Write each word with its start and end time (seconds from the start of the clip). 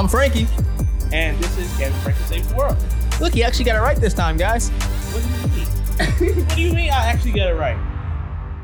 I'm 0.00 0.08
Frankie. 0.08 0.46
and 1.12 1.36
this 1.40 1.58
is 1.58 1.76
Cam 1.76 1.92
Frankie 2.00 2.22
Saves 2.22 2.48
the 2.48 2.54
World. 2.56 2.74
Look, 3.20 3.34
he 3.34 3.44
actually 3.44 3.66
got 3.66 3.76
it 3.76 3.80
right 3.80 3.98
this 3.98 4.14
time, 4.14 4.38
guys. 4.38 4.70
What 4.70 5.22
do 5.22 5.28
you 5.28 6.26
mean? 6.32 6.46
what 6.46 6.56
do 6.56 6.62
you 6.62 6.72
mean 6.72 6.88
I 6.90 7.04
actually 7.04 7.32
got 7.32 7.50
it 7.50 7.54
right? 7.54 7.76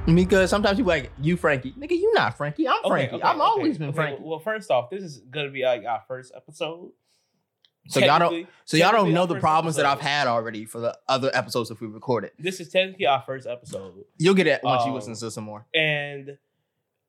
Because 0.07 0.49
sometimes 0.49 0.79
people 0.79 0.89
like, 0.89 1.13
you 1.21 1.37
Frankie. 1.37 1.73
Nigga, 1.73 1.91
you 1.91 2.11
not 2.15 2.39
Frankie. 2.39 2.67
I'm 2.67 2.79
Okay, 2.79 2.89
Frankie. 2.89 3.15
okay, 3.17 3.23
I've 3.23 3.35
okay, 3.37 3.45
always 3.45 3.77
been. 3.77 3.93
Frankie. 3.93 4.23
Well, 4.25 4.39
first 4.39 4.71
off, 4.71 4.89
this 4.89 5.03
is 5.03 5.19
gonna 5.19 5.51
be 5.51 5.63
like 5.63 5.85
our 5.85 6.03
first 6.09 6.33
episode. 6.35 6.93
So 7.89 8.01
y'all 8.01 8.19
don't 8.19 8.49
so 8.65 8.79
y'all 8.79 8.93
don't 8.93 9.13
know 9.13 9.27
the 9.27 9.39
problems 9.39 9.77
that 9.77 9.85
I've 9.85 10.01
had 10.01 10.29
already 10.29 10.65
for 10.65 10.81
the 10.81 10.97
other 11.07 11.31
episodes 11.35 11.71
if 11.71 11.83
we 11.83 11.87
recorded. 11.87 12.31
This 12.39 12.61
is 12.61 12.71
technically 12.71 13.05
our 13.07 13.23
first 13.27 13.47
episode, 13.47 14.07
You'll 14.17 14.33
get 14.35 14.47
it 14.47 14.63
once 14.65 14.87
you 14.87 14.93
Oh. 14.93 14.95
listen 14.95 15.15
to 15.15 15.31
some 15.31 15.45
more. 15.45 15.67
and 15.75 16.39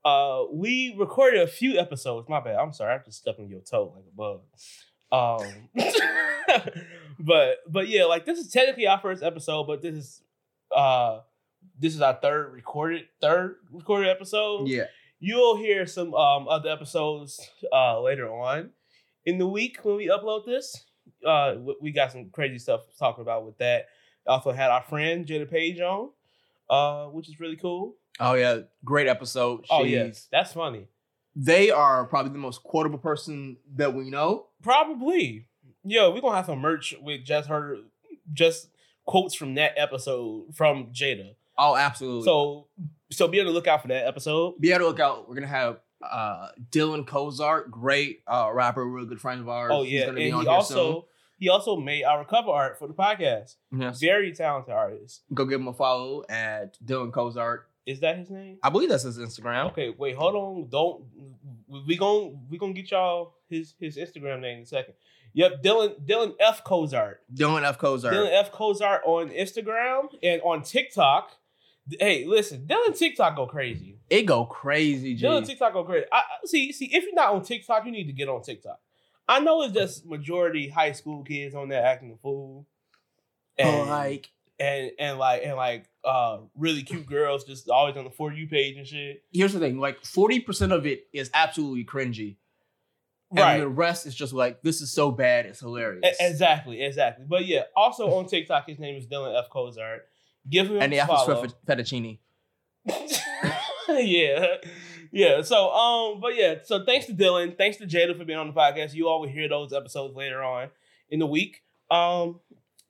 uh, 0.08 0.46
we 0.54 0.96
recorded 0.98 1.42
a 1.42 1.48
few 1.48 1.78
episodes. 1.78 2.30
My 2.30 2.40
bad. 2.40 2.56
I'm 2.56 2.72
sorry. 2.72 2.94
I'm 2.94 3.02
just 3.04 3.20
stepping 3.20 3.50
your 3.50 3.60
toe 3.60 3.94
like 3.94 4.06
a 4.08 4.16
bug. 4.16 4.42
Um, 5.12 5.70
but 7.20 7.58
but 7.68 7.90
yeah, 7.90 8.06
like 8.06 8.26
this 8.26 8.40
is 8.40 8.50
technically 8.50 8.88
our 8.88 9.00
first 9.00 9.22
episode, 9.22 9.66
but 9.66 9.82
this 9.82 9.96
is 9.96 10.22
uh 10.74 11.20
this 11.78 11.94
is 11.94 12.02
our 12.02 12.18
third 12.22 12.54
recorded 12.54 13.04
third 13.20 13.58
recorded 13.72 14.10
episode. 14.10 14.70
Yeah. 14.70 14.86
You'll 15.20 15.58
hear 15.58 15.86
some 15.86 16.14
um 16.14 16.48
other 16.48 16.70
episodes 16.70 17.40
uh 17.74 18.00
later 18.02 18.32
on 18.32 18.70
in 19.26 19.38
the 19.38 19.48
week 19.48 19.80
when 19.84 19.98
we 19.98 20.08
upload 20.08 20.46
this. 20.46 20.86
Uh 21.26 21.56
we 21.82 21.92
got 21.92 22.14
some 22.14 22.30
crazy 22.30 22.60
stuff 22.60 22.82
talking 22.98 23.24
about 23.24 23.46
with 23.46 23.58
that. 23.58 23.88
Also 24.26 24.52
had 24.52 24.72
our 24.72 24.84
friend 24.84 25.26
Jada 25.26 25.50
Page 25.50 25.80
on, 25.82 26.12
uh, 26.70 27.06
which 27.08 27.28
is 27.30 27.40
really 27.40 27.56
cool. 27.58 27.96
Oh 28.20 28.34
yeah. 28.34 28.60
Great 28.86 29.08
episode. 29.08 29.66
Oh 29.70 29.84
She's- 29.84 29.92
yeah, 30.32 30.40
that's 30.40 30.54
funny. 30.54 30.88
They 31.36 31.70
are 31.70 32.06
probably 32.06 32.32
the 32.32 32.40
most 32.40 32.64
quotable 32.64 32.98
person 32.98 33.58
that 33.76 33.94
we 33.94 34.10
know. 34.10 34.48
Probably. 34.64 35.46
Yo, 35.84 36.12
we're 36.12 36.22
gonna 36.22 36.36
have 36.38 36.48
some 36.48 36.60
merch 36.60 36.96
with 37.02 37.24
just 37.24 37.48
her 37.50 37.78
just 38.34 38.70
quotes 39.06 39.36
from 39.36 39.54
that 39.56 39.74
episode 39.78 40.56
from 40.56 40.88
Jada. 40.88 41.36
Oh, 41.58 41.76
absolutely. 41.76 42.24
So 42.26 42.68
so 43.12 43.28
be 43.28 43.40
on 43.40 43.46
the 43.46 43.52
lookout 43.52 43.82
for 43.84 43.88
that 43.90 44.08
episode. 44.08 44.60
be 44.60 44.74
on 44.74 44.82
the 44.82 44.88
lookout. 44.88 45.30
We're 45.30 45.36
gonna 45.36 45.48
have 45.48 45.80
uh 46.02 46.50
Dylan 46.72 47.06
Kozart, 47.08 47.70
great 47.70 48.22
uh 48.28 48.50
rapper, 48.54 48.86
real 48.86 49.06
good 49.06 49.22
friend 49.22 49.40
of 49.42 49.48
ours. 49.50 49.72
Oh 49.74 49.84
He's 49.84 49.94
yeah. 49.94 50.00
gonna 50.08 50.10
And 50.10 50.18
be 50.18 50.32
on 50.32 50.40
he 50.42 50.46
here 50.48 50.52
also 50.56 51.08
he 51.40 51.50
also 51.50 51.76
made 51.78 52.04
our 52.04 52.26
cover 52.26 52.50
art 52.50 52.80
for 52.80 52.88
the 52.88 52.94
podcast. 52.96 53.56
soon. 53.72 53.82
Yes. 53.82 54.00
Very 54.00 54.34
talented 54.34 54.74
artist. 54.74 55.22
Go 55.36 55.46
give 55.46 55.62
him 55.62 55.68
a 55.68 55.74
follow 55.74 56.24
at 56.30 56.78
Dylan 56.84 57.12
Kozart. 57.12 57.60
Is 57.88 58.02
that 58.02 58.18
his 58.18 58.30
name? 58.30 58.58
I 58.62 58.70
believe 58.70 58.90
that's 58.90 59.04
his 59.04 59.18
Instagram. 59.18 59.72
Okay, 59.72 59.96
wait, 59.98 60.16
hold 60.18 60.36
on. 60.36 60.68
Don't 60.70 61.06
we 61.88 61.96
gon' 61.98 62.38
we 62.50 62.58
gonna 62.58 62.74
get 62.74 62.92
y'all 62.92 63.34
his 63.50 63.74
his 63.80 63.98
Instagram 63.98 64.42
name 64.42 64.58
in 64.58 64.64
a 64.64 64.66
second. 64.66 64.94
Yep, 65.34 65.64
Dylan 65.64 66.06
Dylan 66.06 66.34
F 66.40 66.64
Cozart. 66.66 67.22
Dylan 67.34 67.64
F 67.64 67.78
Cozart. 67.78 68.14
Dylan 68.14 68.30
F 68.32 68.52
Cozart 68.52 69.02
on 69.06 69.30
Instagram 69.30 70.10
and 70.22 70.42
on 70.42 70.64
TikTok. 70.64 71.32
Hey, 71.98 72.26
listen, 72.26 72.68
Dylan 72.68 72.98
TikTok 72.98 73.38
go 73.38 73.46
crazy. 73.48 73.98
it 74.10 74.24
go 74.24 74.44
crazy, 74.46 75.16
G. 75.16 75.26
Dylan 75.26 75.46
TikTok 75.46 75.72
go 75.72 75.86
crazy. 75.86 76.06
I, 76.12 76.24
see, 76.44 76.74
see, 76.74 76.94
if 76.94 77.06
you're 77.06 77.16
not 77.16 77.34
on 77.34 77.42
TikTok, 77.44 77.86
you 77.86 77.92
need 77.94 78.08
to 78.08 78.14
get 78.14 78.28
on 78.28 78.42
TikTok. 78.42 78.80
I 79.30 79.40
know 79.40 79.62
it's 79.62 79.74
just 79.74 80.06
majority 80.06 80.68
high 80.68 80.92
school 80.92 81.24
kids 81.24 81.56
on 81.56 81.70
there 81.70 81.86
acting 81.86 82.12
a 82.12 82.18
fool, 82.18 82.66
Oh, 83.60 83.64
and 83.64 83.90
like 83.90 84.30
and 84.60 84.92
and 85.00 85.20
like 85.20 85.44
and 85.44 85.56
like 85.56 85.86
uh 86.04 86.40
really 86.56 86.82
cute 86.84 87.06
girls 87.06 87.44
just 87.44 87.70
always 87.70 87.96
on 87.98 88.04
the 88.06 88.10
for 88.10 88.32
you 88.34 88.48
page 88.48 88.78
and 88.78 88.88
shit. 88.88 89.24
here's 89.32 89.54
the 89.54 89.60
thing: 89.60 89.80
like 89.80 90.04
forty 90.06 90.40
percent 90.40 90.72
of 90.72 90.86
it 90.86 91.08
is 91.14 91.30
absolutely 91.34 91.84
cringy, 91.86 92.38
and 93.32 93.40
Right. 93.40 93.60
the 93.60 93.68
rest 93.68 94.06
is 94.06 94.16
just 94.16 94.34
like 94.34 94.62
this 94.64 94.82
is 94.82 94.92
so 94.92 95.12
bad, 95.12 95.46
it's 95.46 95.60
hilarious. 95.60 96.04
E- 96.06 96.26
Exactly, 96.26 96.82
exactly. 96.82 97.26
But 97.28 97.46
yeah, 97.46 97.64
also 97.76 98.10
on 98.16 98.26
TikTok, 98.28 98.68
his 98.68 98.80
name 98.80 98.96
is 98.96 99.06
Dylan 99.08 99.38
F 99.38 99.50
Cozart. 99.52 100.04
Give 100.50 100.68
him 100.68 100.82
and 100.82 100.92
the 100.94 100.98
a 100.98 101.02
after 101.02 101.16
follow. 101.16 101.40
Swift 101.40 101.56
fettuccine. 101.66 102.20
yeah. 103.90 104.56
Yeah. 105.12 105.42
So 105.42 105.70
um, 105.72 106.20
but 106.22 106.36
yeah, 106.36 106.56
so 106.64 106.84
thanks 106.86 107.06
to 107.08 107.14
Dylan, 107.14 107.58
thanks 107.58 107.78
to 107.78 107.86
Jada 107.88 108.18
for 108.18 108.26
being 108.26 108.40
on 108.40 108.48
the 108.48 108.54
podcast. 108.54 108.94
You 108.94 109.08
all 109.08 109.22
will 109.22 109.30
hear 109.30 109.48
those 109.50 109.74
episodes 109.74 110.16
later 110.16 110.44
on 110.44 110.70
in 111.10 111.20
the 111.20 111.26
week. 111.28 111.62
Um, 111.90 112.40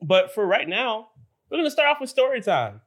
but 0.02 0.32
for 0.34 0.46
right 0.46 0.68
now, 0.68 1.08
we're 1.50 1.58
gonna 1.58 1.70
start 1.70 1.88
off 1.88 2.00
with 2.00 2.10
story 2.10 2.40
time. 2.40 2.80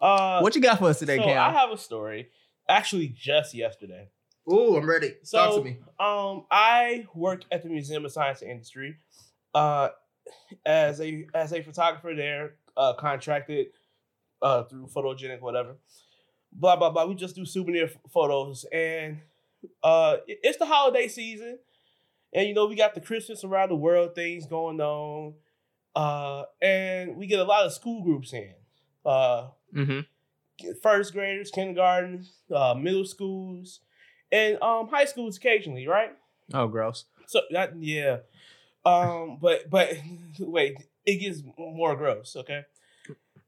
Uh 0.00 0.40
What 0.40 0.54
you 0.54 0.62
got 0.62 0.78
for 0.78 0.86
us 0.86 0.98
today, 0.98 1.16
so 1.18 1.24
Cam? 1.24 1.38
I 1.38 1.52
have 1.52 1.70
a 1.70 1.78
story 1.78 2.28
actually 2.68 3.08
just 3.08 3.54
yesterday. 3.54 4.08
Ooh, 4.50 4.76
I'm 4.76 4.88
ready. 4.88 5.14
So 5.22 5.38
Talk 5.38 5.56
to 5.56 5.64
me. 5.64 5.78
um 5.98 6.46
I 6.50 7.06
work 7.14 7.42
at 7.52 7.62
the 7.62 7.68
Museum 7.68 8.04
of 8.04 8.12
Science 8.12 8.42
and 8.42 8.50
Industry 8.50 8.96
uh 9.54 9.90
as 10.64 11.00
a 11.00 11.26
as 11.34 11.52
a 11.52 11.62
photographer 11.62 12.14
there, 12.14 12.54
uh 12.76 12.94
contracted 12.94 13.68
uh 14.42 14.62
through 14.64 14.86
photogenic 14.88 15.40
whatever. 15.40 15.76
Blah 16.52 16.76
blah 16.76 16.90
blah. 16.90 17.04
We 17.06 17.14
just 17.14 17.36
do 17.36 17.44
souvenir 17.44 17.84
f- 17.84 17.96
photos 18.10 18.64
and 18.72 19.18
uh 19.82 20.16
it's 20.26 20.58
the 20.58 20.66
holiday 20.66 21.08
season. 21.08 21.58
And 22.32 22.48
you 22.48 22.54
know, 22.54 22.66
we 22.66 22.76
got 22.76 22.94
the 22.94 23.00
Christmas 23.00 23.44
around 23.44 23.70
the 23.70 23.76
world 23.76 24.14
things 24.14 24.46
going 24.46 24.80
on. 24.80 25.34
Uh 25.94 26.44
and 26.62 27.16
we 27.16 27.26
get 27.26 27.40
a 27.40 27.44
lot 27.44 27.66
of 27.66 27.72
school 27.72 28.02
groups 28.02 28.32
in. 28.32 28.54
Uh 29.04 29.48
Mm-hmm. 29.74 30.00
first 30.82 31.12
graders, 31.12 31.50
kindergarten, 31.52 32.26
uh, 32.54 32.74
middle 32.74 33.04
schools, 33.04 33.80
and 34.32 34.60
um, 34.60 34.88
high 34.88 35.04
schools 35.04 35.36
occasionally, 35.36 35.86
right? 35.86 36.10
Oh, 36.52 36.66
gross. 36.66 37.04
So 37.26 37.42
that 37.52 37.80
yeah, 37.80 38.18
um, 38.84 39.38
but 39.40 39.70
but 39.70 39.92
wait, 40.40 40.76
it 41.06 41.16
gets 41.20 41.42
more 41.56 41.94
gross. 41.94 42.34
Okay, 42.34 42.62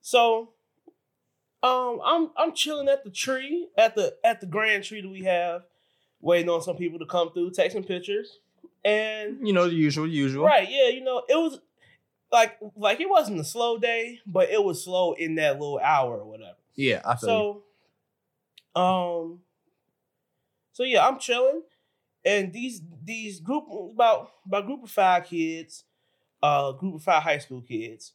so 0.01 0.51
um, 1.63 2.01
I'm 2.05 2.31
I'm 2.37 2.53
chilling 2.55 2.89
at 2.89 3.05
the 3.05 3.11
tree 3.11 3.69
at 3.77 3.95
the 3.95 4.15
at 4.25 4.41
the 4.41 4.47
grand 4.47 4.85
tree 4.85 5.01
that 5.01 5.09
we 5.09 5.25
have, 5.25 5.63
waiting 6.21 6.49
on 6.49 6.63
some 6.63 6.77
people 6.77 6.99
to 7.01 7.07
come 7.07 7.33
through, 7.33 7.51
taking 7.51 7.85
pictures, 7.85 8.39
and 8.85 9.47
You 9.47 9.53
know 9.53 9.69
the 9.69 9.75
usual, 9.75 10.07
usual. 10.07 10.45
Right, 10.45 10.69
yeah, 10.71 10.89
you 10.89 11.03
know, 11.03 11.23
it 11.29 11.37
was 11.37 11.61
like 12.33 12.59
like 12.75 13.01
it 13.01 13.09
wasn't 13.09 13.39
a 13.39 13.45
slow 13.45 13.79
day, 13.79 14.21
but 14.27 14.51
it 14.51 14.65
was 14.65 14.83
slow 14.83 15.13
in 15.13 15.37
that 15.37 15.61
little 15.61 15.79
hour 15.79 16.19
or 16.19 16.25
whatever. 16.25 16.57
Yeah, 16.75 17.03
I 17.05 17.17
feel 17.17 17.29
you. 17.29 17.63
So, 18.75 18.81
um, 18.81 19.41
so 20.73 20.83
yeah, 20.83 21.07
I'm 21.07 21.19
chilling, 21.19 21.63
and 22.25 22.53
these 22.53 22.81
these 23.05 23.41
group 23.41 23.65
about 23.93 24.31
about 24.47 24.67
group 24.67 24.83
of 24.83 24.91
five 24.91 25.27
kids, 25.27 25.85
uh, 26.43 26.73
group 26.73 26.95
of 26.95 27.03
five 27.03 27.23
high 27.23 27.39
school 27.39 27.61
kids, 27.61 28.13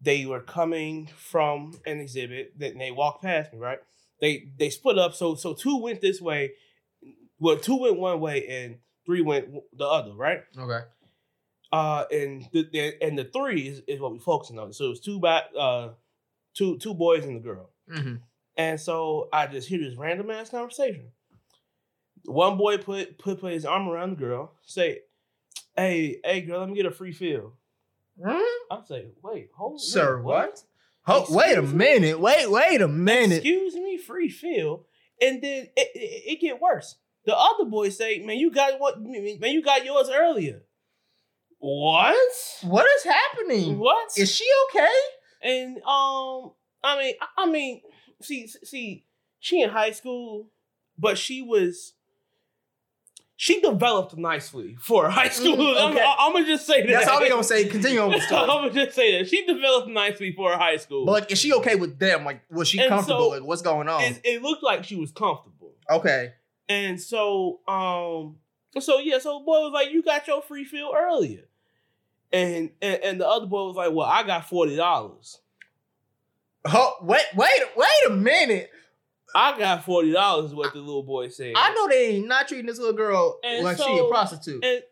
they 0.00 0.26
were 0.26 0.40
coming 0.40 1.08
from 1.16 1.72
an 1.86 2.00
exhibit 2.00 2.58
that 2.58 2.78
they 2.78 2.90
walked 2.90 3.22
past 3.22 3.52
me. 3.54 3.58
Right, 3.58 3.78
they 4.20 4.48
they 4.58 4.68
split 4.68 4.98
up. 4.98 5.14
So 5.14 5.34
so 5.34 5.54
two 5.54 5.78
went 5.78 6.02
this 6.02 6.20
way, 6.20 6.52
well 7.38 7.56
two 7.56 7.76
went 7.76 7.98
one 7.98 8.20
way 8.20 8.46
and 8.46 8.76
three 9.06 9.22
went 9.22 9.48
the 9.72 9.86
other. 9.86 10.12
Right. 10.12 10.42
Okay. 10.56 10.84
Uh, 11.70 12.04
and 12.10 12.48
the, 12.52 12.94
and 13.02 13.18
the 13.18 13.24
three 13.24 13.68
is, 13.68 13.82
is 13.86 14.00
what 14.00 14.12
we 14.12 14.18
focusing 14.18 14.58
on. 14.58 14.72
So 14.72 14.86
it 14.86 14.88
was 14.88 15.00
two 15.00 15.20
by 15.20 15.42
uh, 15.58 15.90
two 16.54 16.78
two 16.78 16.94
boys 16.94 17.24
and 17.24 17.36
a 17.36 17.40
girl. 17.40 17.70
Mm-hmm. 17.90 18.16
And 18.56 18.80
so 18.80 19.28
I 19.32 19.46
just 19.46 19.68
hear 19.68 19.78
this 19.78 19.96
random 19.96 20.30
ass 20.30 20.50
conversation. 20.50 21.12
One 22.24 22.56
boy 22.56 22.78
put 22.78 23.18
put 23.18 23.40
put 23.40 23.52
his 23.52 23.64
arm 23.64 23.88
around 23.88 24.10
the 24.10 24.16
girl, 24.16 24.54
say, 24.64 25.00
"Hey, 25.76 26.20
hey, 26.24 26.40
girl, 26.40 26.60
let 26.60 26.68
me 26.68 26.74
get 26.74 26.86
a 26.86 26.90
free 26.90 27.12
fill." 27.12 27.54
I 28.24 28.80
say, 28.86 29.08
"Wait, 29.22 29.50
hold, 29.54 29.80
Sir, 29.80 30.16
wait, 30.16 30.24
what? 30.24 30.62
Oh, 31.06 31.26
wait 31.30 31.56
a 31.56 31.62
me? 31.62 31.74
minute. 31.74 32.20
Wait, 32.20 32.50
wait 32.50 32.80
a 32.80 32.88
minute. 32.88 33.36
Excuse 33.36 33.74
me, 33.74 33.96
free 33.98 34.28
fill." 34.28 34.86
And 35.20 35.42
then 35.42 35.68
it, 35.76 35.88
it, 35.94 36.22
it 36.32 36.40
get 36.40 36.60
worse. 36.60 36.96
The 37.24 37.36
other 37.36 37.64
boy 37.66 37.90
say, 37.90 38.20
"Man, 38.20 38.38
you 38.38 38.50
got 38.50 38.80
what? 38.80 39.00
Man, 39.00 39.52
you 39.52 39.62
got 39.62 39.84
yours 39.84 40.08
earlier." 40.10 40.62
What? 41.58 42.16
What 42.62 42.86
is 42.96 43.04
happening? 43.04 43.78
What? 43.78 44.10
Is 44.16 44.34
she 44.34 44.46
okay? 44.70 44.94
And 45.42 45.76
um, 45.78 46.52
I 46.84 46.98
mean, 46.98 47.14
I, 47.36 47.46
mean, 47.46 47.82
see, 48.22 48.46
see, 48.46 49.04
she 49.40 49.62
in 49.62 49.70
high 49.70 49.90
school, 49.90 50.50
but 50.96 51.18
she 51.18 51.42
was, 51.42 51.94
she 53.36 53.60
developed 53.60 54.16
nicely 54.16 54.76
for 54.80 55.08
high 55.10 55.28
school. 55.28 55.56
Mm, 55.56 55.76
I'm. 55.76 56.16
I'm, 56.18 56.32
gonna 56.32 56.46
just 56.46 56.66
say 56.66 56.82
that. 56.86 56.92
That's 56.92 57.08
all 57.08 57.20
we 57.20 57.28
gonna 57.28 57.44
say. 57.44 57.66
Continue 57.66 58.00
on 58.00 58.12
I'm 58.30 58.46
gonna 58.46 58.70
just 58.72 58.94
say 58.94 59.18
that 59.18 59.28
she 59.28 59.44
developed 59.44 59.88
nicely 59.88 60.32
for 60.32 60.52
high 60.56 60.76
school. 60.76 61.06
But 61.06 61.12
like, 61.12 61.32
is 61.32 61.38
she 61.38 61.52
okay 61.54 61.74
with 61.74 61.98
them? 61.98 62.24
Like, 62.24 62.42
was 62.50 62.68
she 62.68 62.78
And 62.78 62.88
comfortable? 62.88 63.30
so- 63.30 63.30
with 63.30 63.42
what's 63.42 63.62
going 63.62 63.88
on? 63.88 64.02
it, 64.02 64.20
it 64.24 64.42
looked 64.42 64.62
like 64.62 64.84
she 64.84 64.96
was 64.96 65.10
comfortable, 65.10 65.74
okay. 65.90 66.34
and 66.68 67.00
so 67.00 67.60
um, 67.68 68.36
so 68.80 68.98
yeah, 68.98 69.18
so 69.18 69.38
the 69.38 69.44
boy 69.44 69.60
was 69.60 69.72
like, 69.72 69.90
"You 69.90 70.02
got 70.02 70.26
your 70.26 70.42
free 70.42 70.64
fill 70.64 70.92
earlier," 70.96 71.44
and 72.32 72.70
and, 72.80 73.02
and 73.02 73.20
the 73.20 73.28
other 73.28 73.46
boy 73.46 73.66
was 73.66 73.76
like, 73.76 73.92
"Well, 73.92 74.06
I 74.06 74.22
got 74.22 74.48
forty 74.48 74.76
dollars." 74.76 75.40
Oh, 76.64 76.94
wait, 77.02 77.24
wait, 77.34 77.62
wait 77.76 78.06
a 78.08 78.10
minute. 78.10 78.70
I 79.34 79.58
got 79.58 79.84
forty 79.84 80.12
dollars. 80.12 80.46
Is 80.46 80.54
what 80.54 80.72
the 80.72 80.80
little 80.80 81.02
boy 81.02 81.28
said. 81.28 81.54
I 81.56 81.72
know 81.72 81.88
they 81.88 82.16
ain't 82.16 82.28
not 82.28 82.48
treating 82.48 82.66
this 82.66 82.78
little 82.78 82.94
girl 82.94 83.38
And 83.44 83.64
like 83.64 83.78
she 83.78 83.98
a 83.98 84.04
prostitute. 84.04 84.64
And 84.64 84.82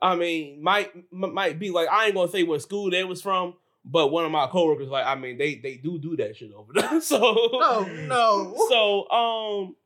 I 0.00 0.16
mean, 0.16 0.62
might 0.62 0.90
might 1.12 1.58
be 1.58 1.70
like 1.70 1.88
I 1.88 2.06
ain't 2.06 2.14
gonna 2.14 2.30
say 2.30 2.42
what 2.42 2.62
school 2.62 2.90
they 2.90 3.04
was 3.04 3.22
from, 3.22 3.54
but 3.84 4.08
one 4.08 4.24
of 4.24 4.30
my 4.30 4.46
coworkers, 4.46 4.88
like 4.88 5.06
I 5.06 5.14
mean, 5.14 5.38
they 5.38 5.56
they 5.56 5.76
do 5.76 5.98
do 5.98 6.16
that 6.16 6.36
shit 6.36 6.52
over 6.52 6.72
there. 6.72 7.00
So 7.00 7.18
no, 7.52 7.84
no. 7.84 8.66
so 8.68 9.10
um, 9.10 9.76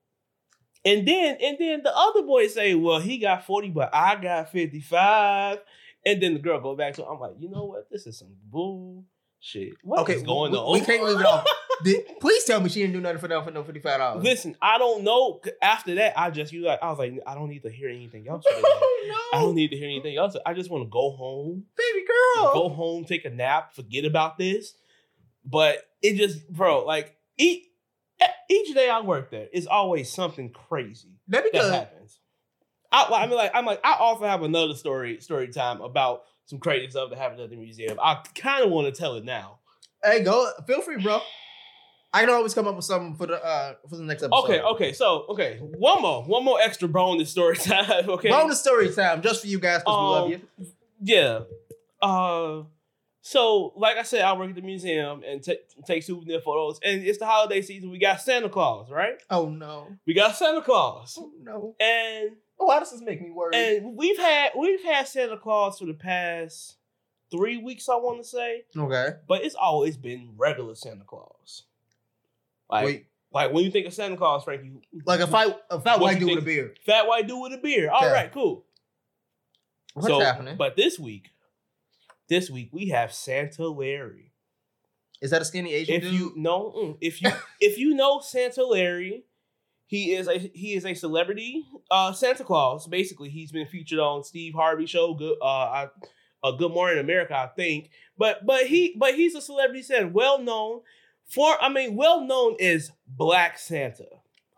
and 0.86 1.06
then 1.06 1.36
and 1.42 1.56
then 1.58 1.82
the 1.82 1.94
other 1.94 2.22
boy 2.22 2.46
say, 2.46 2.74
well, 2.74 3.00
he 3.00 3.18
got 3.18 3.44
forty, 3.44 3.70
but 3.70 3.90
I 3.92 4.14
got 4.16 4.52
fifty 4.52 4.80
five. 4.80 5.58
And 6.04 6.22
then 6.22 6.34
the 6.34 6.38
girl 6.38 6.60
go 6.60 6.76
back 6.76 6.94
to, 6.94 7.04
I'm 7.04 7.18
like, 7.18 7.32
you 7.40 7.50
know 7.50 7.64
what? 7.64 7.90
This 7.90 8.06
is 8.06 8.16
some 8.16 8.36
bullshit. 8.48 9.74
What 9.82 10.02
okay, 10.02 10.14
is 10.14 10.22
going 10.22 10.52
we, 10.52 10.58
on? 10.58 10.72
we 10.72 10.80
can't 10.80 11.02
leave 11.02 11.18
it 11.18 11.26
off. 11.26 11.44
Did- 11.82 12.20
please 12.20 12.44
tell 12.44 12.60
me 12.60 12.68
she 12.68 12.80
didn't 12.80 12.92
do 12.94 13.00
nothing 13.00 13.18
for 13.18 13.26
them 13.26 13.42
for 13.42 13.50
no 13.50 13.64
fifty 13.64 13.80
five 13.80 13.98
dollars. 13.98 14.22
Listen, 14.22 14.54
I 14.62 14.78
don't 14.78 15.02
know. 15.02 15.40
After 15.60 15.96
that, 15.96 16.18
I 16.18 16.30
just 16.30 16.52
you 16.52 16.62
like 16.62 16.78
I 16.80 16.88
was 16.90 17.00
like, 17.00 17.18
I 17.26 17.34
don't 17.34 17.48
need 17.48 17.64
to 17.64 17.70
hear 17.70 17.88
anything 17.88 18.28
else. 18.28 18.44
today. 18.48 18.62
Oh, 18.64 19.30
I 19.34 19.40
don't 19.40 19.56
need 19.56 19.72
to 19.72 19.76
hear 19.76 19.88
anything 19.88 20.16
else. 20.16 20.36
I 20.46 20.54
just 20.54 20.70
want 20.70 20.84
to 20.84 20.88
go 20.88 21.10
home, 21.10 21.64
baby 21.76 22.06
girl. 22.06 22.52
go 22.54 22.68
home, 22.68 23.04
take 23.04 23.24
a 23.24 23.30
nap, 23.30 23.74
forget 23.74 24.04
about 24.04 24.38
this. 24.38 24.74
But 25.44 25.78
it 26.02 26.14
just, 26.16 26.48
bro, 26.48 26.84
like 26.84 27.16
each 27.36 27.64
each 28.48 28.74
day 28.74 28.88
I 28.88 29.00
work 29.00 29.30
there, 29.30 29.48
it's 29.52 29.66
always 29.66 30.10
something 30.12 30.50
crazy 30.50 31.08
That'd 31.28 31.50
be 31.52 31.58
that 31.58 31.72
happens. 31.72 32.20
I, 32.92 33.04
I 33.12 33.26
mean, 33.26 33.36
like 33.36 33.50
I'm 33.54 33.66
like 33.66 33.80
I 33.84 33.94
also 33.94 34.24
have 34.24 34.42
another 34.42 34.74
story 34.74 35.20
story 35.20 35.48
time 35.48 35.80
about 35.80 36.22
some 36.46 36.58
crazy 36.60 36.88
stuff 36.90 37.10
that 37.10 37.18
happened 37.18 37.40
at 37.40 37.50
the 37.50 37.56
museum. 37.56 37.98
I 38.00 38.22
kind 38.34 38.64
of 38.64 38.70
want 38.70 38.86
to 38.92 38.98
tell 38.98 39.16
it 39.16 39.24
now. 39.24 39.58
Hey, 40.04 40.22
go. 40.22 40.50
Feel 40.66 40.80
free, 40.82 41.02
bro. 41.02 41.20
I 42.14 42.20
can 42.20 42.30
always 42.30 42.54
come 42.54 42.66
up 42.68 42.76
with 42.76 42.84
something 42.84 43.16
for 43.16 43.26
the 43.26 43.44
uh 43.44 43.74
for 43.90 43.96
the 43.96 44.04
next 44.04 44.22
episode. 44.22 44.44
Okay, 44.44 44.60
okay, 44.60 44.92
so 44.92 45.26
okay, 45.30 45.58
one 45.60 46.00
more, 46.00 46.22
one 46.22 46.44
more 46.44 46.58
extra 46.60 46.88
bonus 46.88 47.30
story 47.30 47.56
time. 47.58 48.08
Okay, 48.08 48.30
Bonus 48.30 48.60
story 48.60 48.94
time, 48.94 49.20
just 49.20 49.40
for 49.42 49.48
you 49.48 49.58
guys 49.58 49.80
because 49.80 49.98
we 49.98 50.04
love 50.14 50.24
Um, 50.24 50.30
you. 50.30 50.40
Yeah. 51.02 51.40
Uh 52.00 52.62
so 53.28 53.72
like 53.74 53.96
I 53.96 54.02
said, 54.04 54.22
I 54.22 54.32
work 54.34 54.50
at 54.50 54.54
the 54.54 54.62
museum 54.62 55.22
and 55.26 55.42
ta- 55.42 55.52
take 55.84 56.04
souvenir 56.04 56.40
photos. 56.40 56.78
And 56.84 57.02
it's 57.02 57.18
the 57.18 57.26
holiday 57.26 57.60
season. 57.60 57.90
We 57.90 57.98
got 57.98 58.20
Santa 58.20 58.48
Claus, 58.48 58.88
right? 58.88 59.20
Oh 59.30 59.48
no. 59.48 59.88
We 60.06 60.14
got 60.14 60.36
Santa 60.36 60.62
Claus. 60.62 61.18
Oh 61.20 61.32
no. 61.42 61.74
And 61.80 62.36
Oh, 62.58 62.66
why 62.66 62.78
does 62.78 62.92
this 62.92 63.02
make 63.02 63.20
me 63.20 63.30
worry? 63.32 63.50
and 63.54 63.96
we've 63.96 64.16
had 64.16 64.52
we've 64.56 64.82
had 64.84 65.08
Santa 65.08 65.36
Claus 65.36 65.78
for 65.80 65.86
the 65.86 65.92
past 65.94 66.76
three 67.32 67.58
weeks, 67.58 67.88
I 67.88 67.96
want 67.96 68.22
to 68.22 68.24
say. 68.28 68.62
okay. 68.76 69.08
But 69.26 69.44
it's 69.44 69.56
always 69.56 69.96
been 69.96 70.30
regular 70.36 70.74
Santa 70.76 71.04
Claus. 71.04 71.64
Like, 72.70 72.84
Wait, 72.86 73.06
like 73.32 73.52
when 73.52 73.64
you 73.64 73.70
think 73.72 73.86
of 73.88 73.92
Santa 73.94 74.16
Claus, 74.16 74.44
Frankie, 74.44 74.70
like 75.04 75.18
a 75.20 75.26
fight, 75.26 75.54
a 75.68 75.80
fat 75.80 75.98
white 75.98 76.20
dude 76.20 76.30
with 76.30 76.38
a 76.38 76.42
beard. 76.46 76.78
fat 76.86 77.08
white 77.08 77.26
dude 77.26 77.42
with 77.42 77.52
a 77.54 77.58
beard. 77.58 77.88
All 77.88 78.04
Okay. 78.04 78.12
right, 78.12 78.32
cool. 78.32 78.64
What's 79.94 80.06
so, 80.08 80.20
happening? 80.20 80.56
But 80.56 80.76
this 80.76 80.98
week, 80.98 81.30
this 82.28 82.50
week 82.50 82.70
we 82.72 82.88
have 82.88 83.12
Santa 83.12 83.68
Larry. 83.68 84.32
Is 85.20 85.30
that 85.30 85.42
a 85.42 85.44
skinny 85.44 85.72
Asian 85.72 85.96
if 85.96 86.02
dude? 86.02 86.12
you 86.12 86.32
know 86.36 86.72
mm, 86.76 86.98
if 87.00 87.22
you 87.22 87.30
if 87.60 87.78
you 87.78 87.94
know 87.94 88.20
Santa 88.20 88.64
Larry, 88.64 89.24
he 89.86 90.14
is 90.14 90.28
a 90.28 90.38
he 90.38 90.74
is 90.74 90.84
a 90.84 90.94
celebrity 90.94 91.64
uh 91.90 92.12
Santa 92.12 92.44
Claus. 92.44 92.86
Basically, 92.86 93.28
he's 93.28 93.52
been 93.52 93.66
featured 93.66 93.98
on 93.98 94.24
Steve 94.24 94.54
Harvey 94.54 94.86
show, 94.86 95.14
good 95.14 95.36
uh 95.40 95.44
I, 95.44 95.88
uh, 96.42 96.52
Good 96.52 96.72
Morning 96.72 96.98
America, 96.98 97.34
I 97.36 97.48
think. 97.48 97.90
But 98.18 98.44
but 98.44 98.66
he 98.66 98.94
but 98.98 99.14
he's 99.14 99.34
a 99.34 99.40
celebrity 99.40 99.82
Santa, 99.82 100.08
well 100.08 100.38
known 100.38 100.80
for 101.26 101.60
I 101.62 101.68
mean 101.68 101.96
well 101.96 102.22
known 102.22 102.56
is 102.58 102.92
Black 103.06 103.58
Santa. 103.58 104.06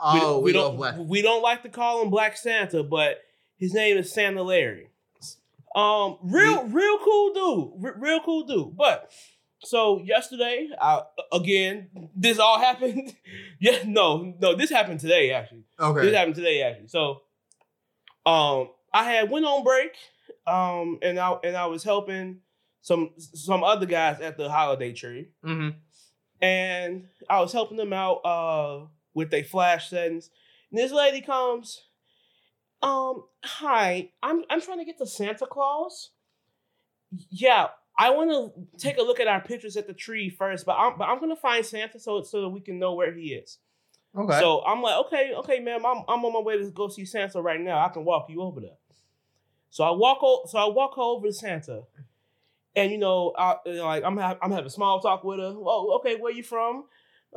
oh, 0.01 0.39
we, 0.41 0.53
don't 0.53 0.77
black. 0.77 0.97
we 0.99 1.23
don't 1.23 1.43
like 1.43 1.63
to 1.63 1.69
call 1.69 2.03
him 2.03 2.11
Black 2.11 2.37
Santa, 2.37 2.83
but 2.83 3.23
his 3.57 3.75
name 3.75 3.97
is 3.97 4.13
Santa 4.13 4.43
Larry. 4.43 4.91
Um, 5.75 6.19
real 6.23 6.65
real 6.65 6.99
cool 6.99 7.33
dude, 7.35 7.83
Re- 7.85 7.93
real 7.99 8.21
cool 8.25 8.45
dude. 8.47 8.77
But 8.77 9.11
so 9.61 10.01
yesterday, 10.03 10.69
I, 10.81 11.03
again, 11.33 11.89
this 12.17 12.39
all 12.39 12.59
happened. 12.69 13.15
yeah, 13.61 13.79
no, 13.87 14.35
no, 14.41 14.55
this 14.55 14.71
happened 14.71 15.01
today 15.01 15.33
actually. 15.33 15.65
Okay, 15.79 16.03
this 16.07 16.15
happened 16.15 16.37
today 16.37 16.63
actually. 16.63 16.89
So, 16.89 17.23
um, 18.27 18.71
I 18.93 19.05
had 19.05 19.31
went 19.31 19.45
on 19.47 19.63
break, 19.65 19.93
um, 20.47 20.99
and 21.03 21.19
I 21.19 21.33
and 21.45 21.57
I 21.57 21.67
was 21.67 21.85
helping 21.85 22.41
some 22.81 23.11
some 23.19 23.63
other 23.65 23.87
guys 23.87 24.21
at 24.21 24.37
the 24.39 24.49
holiday 24.49 24.93
tree 24.93 25.29
Mm-hmm. 25.45 25.77
and 26.41 27.05
I 27.29 27.41
was 27.41 27.53
helping 27.53 27.77
them 27.77 27.93
out 27.93 28.19
uh 28.25 28.87
with 29.15 29.31
their 29.31 29.45
flash 29.45 29.91
settings. 29.91 30.31
And 30.71 30.79
this 30.79 30.93
lady 30.93 31.21
comes, 31.21 31.83
um, 32.83 33.25
hi, 33.45 34.11
I'm 34.23 34.45
I'm 34.51 34.61
trying 34.61 34.79
to 34.79 34.85
get 34.85 34.99
to 34.99 35.07
Santa 35.07 35.47
Claus. 35.47 36.11
Yeah, 37.31 37.69
I 37.99 38.11
want 38.11 38.31
to 38.31 38.79
take 38.79 38.99
a 38.99 39.03
look 39.03 39.21
at 39.21 39.29
our 39.29 39.41
pictures 39.41 39.77
at 39.77 39.87
the 39.87 39.95
tree 39.95 40.29
first, 40.29 40.67
but 40.67 40.77
I'm 40.79 40.99
but 40.99 41.09
I'm 41.09 41.21
gonna 41.21 41.37
find 41.37 41.65
Santa 41.65 41.99
so 41.99 42.23
so 42.23 42.43
that 42.43 42.49
we 42.51 42.61
can 42.61 42.79
know 42.79 42.95
where 42.95 43.13
he 43.15 43.35
is. 43.35 43.59
Okay. 44.17 44.39
So 44.41 44.63
I'm 44.65 44.83
like, 44.83 44.97
okay, 45.07 45.33
okay, 45.39 45.61
ma'am, 45.61 45.85
I'm 45.87 46.05
I'm 46.09 46.25
on 46.25 46.33
my 46.33 46.41
way 46.41 46.59
to 46.59 46.71
go 46.71 46.89
see 46.89 47.05
Santa 47.05 47.41
right 47.43 47.61
now. 47.61 47.85
I 47.85 47.89
can 47.89 48.05
walk 48.05 48.27
you 48.29 48.43
over 48.43 48.61
there. 48.61 48.77
So 49.71 49.85
I 49.85 49.91
walk 49.91 50.19
o- 50.23 50.45
so 50.47 50.59
I 50.59 50.67
walk 50.73 50.97
her 50.97 51.03
over 51.03 51.27
to 51.27 51.33
Santa, 51.33 51.83
and 52.77 52.91
you 52.93 52.99
know, 52.99 53.33
I 53.37 53.57
you 53.67 53.75
know, 53.75 53.85
like 53.87 54.05
I'm 54.05 54.17
ha- 54.17 54.39
I'm 54.43 54.53
having 54.53 54.71
small 54.71 55.01
talk 55.01 55.25
with 55.25 55.39
her. 55.39 55.55
Oh, 55.57 55.97
okay, 56.01 56.17
where 56.17 56.33
you 56.33 56.43
from? 56.43 56.85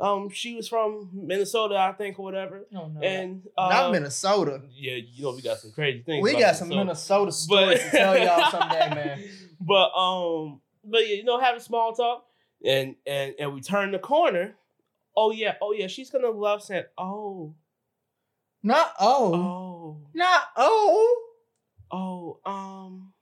Um, 0.00 0.30
she 0.30 0.54
was 0.54 0.68
from 0.68 1.10
Minnesota, 1.12 1.76
I 1.76 1.92
think, 1.92 2.18
or 2.18 2.24
whatever. 2.24 2.66
oh, 2.74 2.88
no. 2.88 3.00
And 3.02 3.46
uh, 3.56 3.68
Not 3.68 3.92
Minnesota. 3.92 4.62
Yeah, 4.74 4.94
you 4.94 5.24
know, 5.24 5.32
we 5.32 5.42
got 5.42 5.58
some 5.58 5.72
crazy 5.72 6.02
things. 6.02 6.22
We 6.22 6.30
about 6.30 6.40
got 6.40 6.56
some 6.56 6.68
Minnesota. 6.68 7.26
Minnesota 7.26 7.32
stories 7.32 7.82
to 7.82 7.90
tell 7.90 8.18
y'all 8.18 8.50
someday, 8.50 8.94
man. 8.94 9.24
But 9.60 9.92
um, 9.94 10.60
but 10.84 11.06
yeah, 11.08 11.16
you 11.16 11.24
know, 11.24 11.38
having 11.38 11.60
small 11.60 11.92
talk, 11.92 12.24
and 12.64 12.96
and 13.06 13.34
and 13.38 13.54
we 13.54 13.60
turn 13.60 13.92
the 13.92 13.98
corner. 13.98 14.54
Oh 15.14 15.30
yeah, 15.30 15.54
oh 15.60 15.72
yeah, 15.72 15.88
she's 15.88 16.10
gonna 16.10 16.30
love 16.30 16.62
Santa. 16.62 16.88
Oh, 16.96 17.54
Not 18.62 18.94
oh. 18.98 19.34
oh. 19.34 19.96
Not 20.14 20.42
oh. 20.56 21.22
Oh, 21.94 22.38
um, 22.46 23.12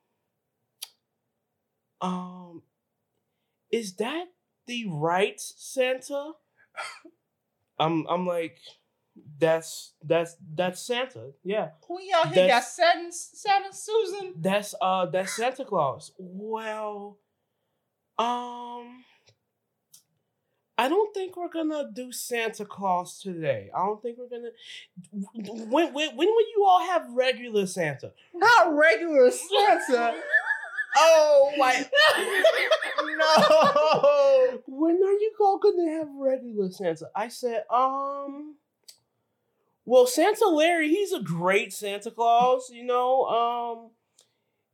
um, 2.00 2.62
is 3.72 3.94
that 3.94 4.26
the 4.68 4.86
right 4.88 5.40
Santa? 5.40 6.32
I'm, 7.78 8.06
I'm 8.08 8.26
like, 8.26 8.58
that's 9.38 9.92
that's 10.02 10.36
that's 10.54 10.80
Santa. 10.80 11.30
Yeah, 11.42 11.70
We 11.88 12.12
out 12.16 12.32
here 12.32 12.46
got 12.48 12.64
Santa, 12.64 13.10
Santa 13.12 13.72
Susan. 13.72 14.34
that's 14.36 14.74
uh 14.80 15.06
that's 15.06 15.34
Santa 15.36 15.64
Claus. 15.64 16.12
Well, 16.18 17.18
um, 18.18 19.04
I 20.78 20.88
don't 20.88 21.12
think 21.12 21.36
we're 21.36 21.48
gonna 21.48 21.90
do 21.92 22.12
Santa 22.12 22.64
Claus 22.64 23.20
today. 23.20 23.70
I 23.74 23.84
don't 23.84 24.00
think 24.00 24.18
we're 24.18 24.28
gonna. 24.28 24.50
When 25.12 25.92
when 25.92 26.16
when 26.16 26.28
will 26.28 26.48
you 26.56 26.64
all 26.66 26.80
have 26.86 27.06
regular 27.12 27.66
Santa? 27.66 28.12
Not 28.34 28.74
regular 28.74 29.30
Santa. 29.30 30.14
oh 30.96 31.52
my 31.58 31.86
no. 33.18 34.60
when 34.66 34.96
are 34.96 35.12
you 35.12 35.32
all 35.40 35.58
gonna 35.58 35.90
have 35.92 36.08
regular 36.14 36.70
Santa? 36.70 37.06
I 37.14 37.28
said, 37.28 37.64
um, 37.70 38.56
well, 39.84 40.06
Santa 40.06 40.46
Larry, 40.46 40.88
he's 40.88 41.12
a 41.12 41.20
great 41.20 41.72
Santa 41.72 42.10
Claus, 42.10 42.70
you 42.72 42.84
know. 42.84 43.24
Um, 43.24 43.90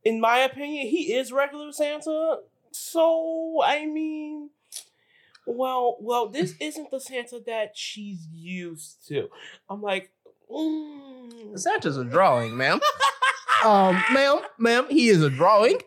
in 0.03 0.21
my 0.21 0.39
opinion, 0.39 0.87
he 0.87 1.13
is 1.13 1.31
regular 1.31 1.71
Santa. 1.71 2.37
So 2.71 3.61
I 3.63 3.85
mean, 3.85 4.49
well, 5.45 5.97
well, 5.99 6.27
this 6.27 6.55
isn't 6.59 6.91
the 6.91 6.99
Santa 6.99 7.39
that 7.45 7.71
she's 7.75 8.27
used 8.31 9.07
to. 9.07 9.29
I'm 9.69 9.81
like, 9.81 10.11
mm, 10.51 11.57
Santa's 11.57 11.97
a 11.97 12.03
drawing, 12.03 12.55
ma'am. 12.57 12.79
Um, 13.67 14.03
ma'am, 14.13 14.39
ma'am, 14.57 14.85
he 14.89 15.09
is 15.09 15.21
a 15.21 15.29
drawing. 15.29 15.79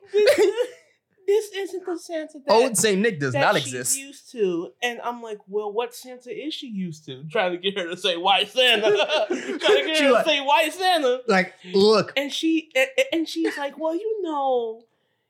this, 1.26 1.50
isn't 1.54 1.86
the 1.86 1.98
Santa 1.98 2.38
that 2.46 2.52
Old 2.52 2.76
Saint 2.76 3.00
Nick 3.00 3.20
does 3.20 3.32
that 3.34 3.40
not 3.40 3.54
she's 3.56 3.72
exist. 3.72 3.98
used 3.98 4.32
to. 4.32 4.70
And 4.82 5.00
I'm 5.02 5.22
like, 5.22 5.38
well, 5.46 5.72
what 5.72 5.94
Santa 5.94 6.30
is 6.30 6.52
she 6.54 6.66
used 6.66 7.04
to? 7.06 7.24
Trying 7.30 7.52
to 7.52 7.58
get 7.58 7.78
her 7.78 7.88
to 7.88 7.96
say 7.96 8.16
white 8.16 8.48
Santa. 8.50 8.90
Trying 9.28 9.58
to 9.58 9.58
get 9.86 9.96
She 9.96 10.04
her 10.04 10.10
like- 10.12 10.24
to 10.24 10.30
say 10.30 10.40
white 10.40 10.72
Santa. 10.72 11.20
Like, 11.28 11.54
look, 11.72 12.12
And 12.16 12.32
she 12.32 12.70
and, 12.74 12.88
and 13.12 13.28
she's 13.28 13.56
like, 13.56 13.78
well, 13.78 13.94
you 13.94 14.22
know, 14.22 14.82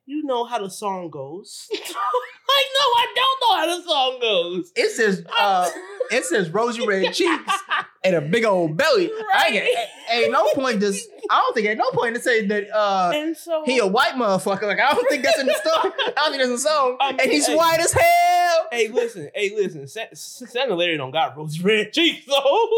you 0.07 0.23
know 0.25 0.45
how 0.45 0.59
the 0.59 0.71
song 0.71 1.11
goes. 1.11 1.69
like, 1.73 1.80
no, 1.90 1.95
I 1.95 3.07
don't 3.14 3.40
know 3.42 3.57
how 3.57 3.76
the 3.78 3.83
song 3.87 4.19
goes. 4.21 4.73
it 4.75 4.90
says 4.90 5.25
uh 5.38 5.69
it 6.11 6.25
says 6.25 6.50
rosy 6.50 6.87
red 6.87 7.12
cheeks 7.12 7.52
and 8.04 8.14
a 8.16 8.21
big 8.21 8.45
old 8.45 8.76
belly. 8.76 9.11
I 9.35 9.42
Right. 9.45 9.52
get 9.52 9.88
ain't 10.11 10.33
no 10.33 10.45
point 10.54 10.80
just 10.80 11.09
I 11.30 11.38
don't 11.38 11.54
think 11.54 11.69
at 11.69 11.76
no 11.78 11.90
point 11.92 12.16
to 12.16 12.21
say 12.21 12.47
that 12.47 12.71
uh 12.75 13.35
so 13.35 13.62
he 13.64 13.78
a 13.78 13.87
white 13.87 14.14
motherfucker. 14.14 14.62
Like 14.62 14.80
I 14.80 14.92
don't 14.92 15.09
think 15.09 15.23
that's 15.23 15.38
in 15.38 15.47
the 15.47 15.54
story. 15.54 15.92
I 15.99 16.12
don't 16.16 16.30
think 16.33 16.38
that's 16.38 16.45
in 16.47 16.52
the 16.52 16.59
song. 16.59 16.97
Um, 17.00 17.16
and 17.21 17.30
he's 17.30 17.47
hey. 17.47 17.54
white 17.57 17.78
as 17.80 17.92
hell. 17.92 18.66
Hey, 18.73 18.88
listen, 18.88 19.30
hey, 19.35 19.50
listen. 19.54 19.87
Santa 20.14 20.75
Larry 20.75 20.97
don't 20.97 21.11
got 21.11 21.37
rosy 21.37 21.62
red 21.62 21.92
cheeks, 21.92 22.26
though. 22.26 22.69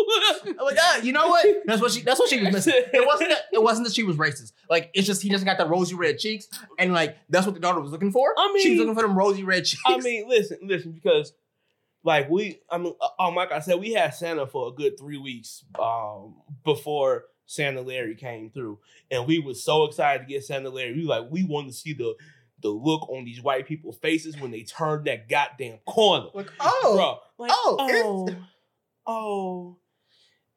I'm 0.46 0.56
like, 0.64 0.76
ah, 0.80 0.98
you 1.02 1.12
know 1.12 1.28
what? 1.28 1.46
That's 1.66 1.80
what 1.80 1.92
she. 1.92 2.02
That's 2.02 2.18
what 2.18 2.28
she 2.28 2.40
was 2.42 2.52
missing. 2.52 2.74
It 2.76 3.06
wasn't. 3.06 3.30
That, 3.30 3.42
it 3.52 3.62
wasn't 3.62 3.86
that 3.86 3.94
she 3.94 4.02
was 4.02 4.16
racist. 4.16 4.52
Like 4.68 4.90
it's 4.94 5.06
just 5.06 5.22
he 5.22 5.28
doesn't 5.28 5.46
got 5.46 5.58
the 5.58 5.66
rosy 5.66 5.94
red 5.94 6.18
cheeks, 6.18 6.48
and 6.78 6.92
like 6.92 7.16
that's 7.28 7.46
what 7.46 7.54
the 7.54 7.60
daughter 7.60 7.80
was 7.80 7.90
looking 7.92 8.10
for. 8.12 8.34
I 8.36 8.52
mean 8.52 8.62
she 8.62 8.70
was 8.70 8.78
looking 8.80 8.94
for 8.94 9.02
them 9.02 9.16
rosy 9.16 9.44
red 9.44 9.64
cheeks. 9.64 9.82
I 9.86 9.98
mean, 9.98 10.28
listen, 10.28 10.58
listen, 10.62 10.92
because 10.92 11.32
like 12.04 12.28
we, 12.30 12.60
I 12.70 12.78
mean, 12.78 12.94
um, 13.18 13.34
like 13.34 13.52
I 13.52 13.60
said, 13.60 13.78
we 13.80 13.92
had 13.92 14.14
Santa 14.14 14.46
for 14.46 14.68
a 14.68 14.72
good 14.72 14.98
three 14.98 15.18
weeks 15.18 15.64
um 15.78 16.36
before 16.64 17.24
Santa 17.46 17.82
Larry 17.82 18.14
came 18.14 18.50
through, 18.50 18.78
and 19.10 19.26
we 19.26 19.38
were 19.38 19.54
so 19.54 19.84
excited 19.84 20.20
to 20.26 20.32
get 20.32 20.44
Santa 20.44 20.70
Larry. 20.70 20.94
We 20.94 21.02
like 21.02 21.24
we 21.30 21.44
wanted 21.44 21.68
to 21.68 21.76
see 21.76 21.92
the 21.92 22.14
the 22.60 22.68
look 22.70 23.08
on 23.10 23.24
these 23.24 23.42
white 23.42 23.66
people's 23.66 23.98
faces 23.98 24.38
when 24.40 24.50
they 24.52 24.62
turned 24.62 25.06
that 25.06 25.28
goddamn 25.28 25.78
corner, 25.86 26.26
like 26.32 26.48
oh, 26.60 26.94
bro. 26.96 27.18
Like, 27.46 27.50
oh, 27.52 27.76
oh, 27.78 28.28
it's- 28.28 28.42
oh, 29.06 29.76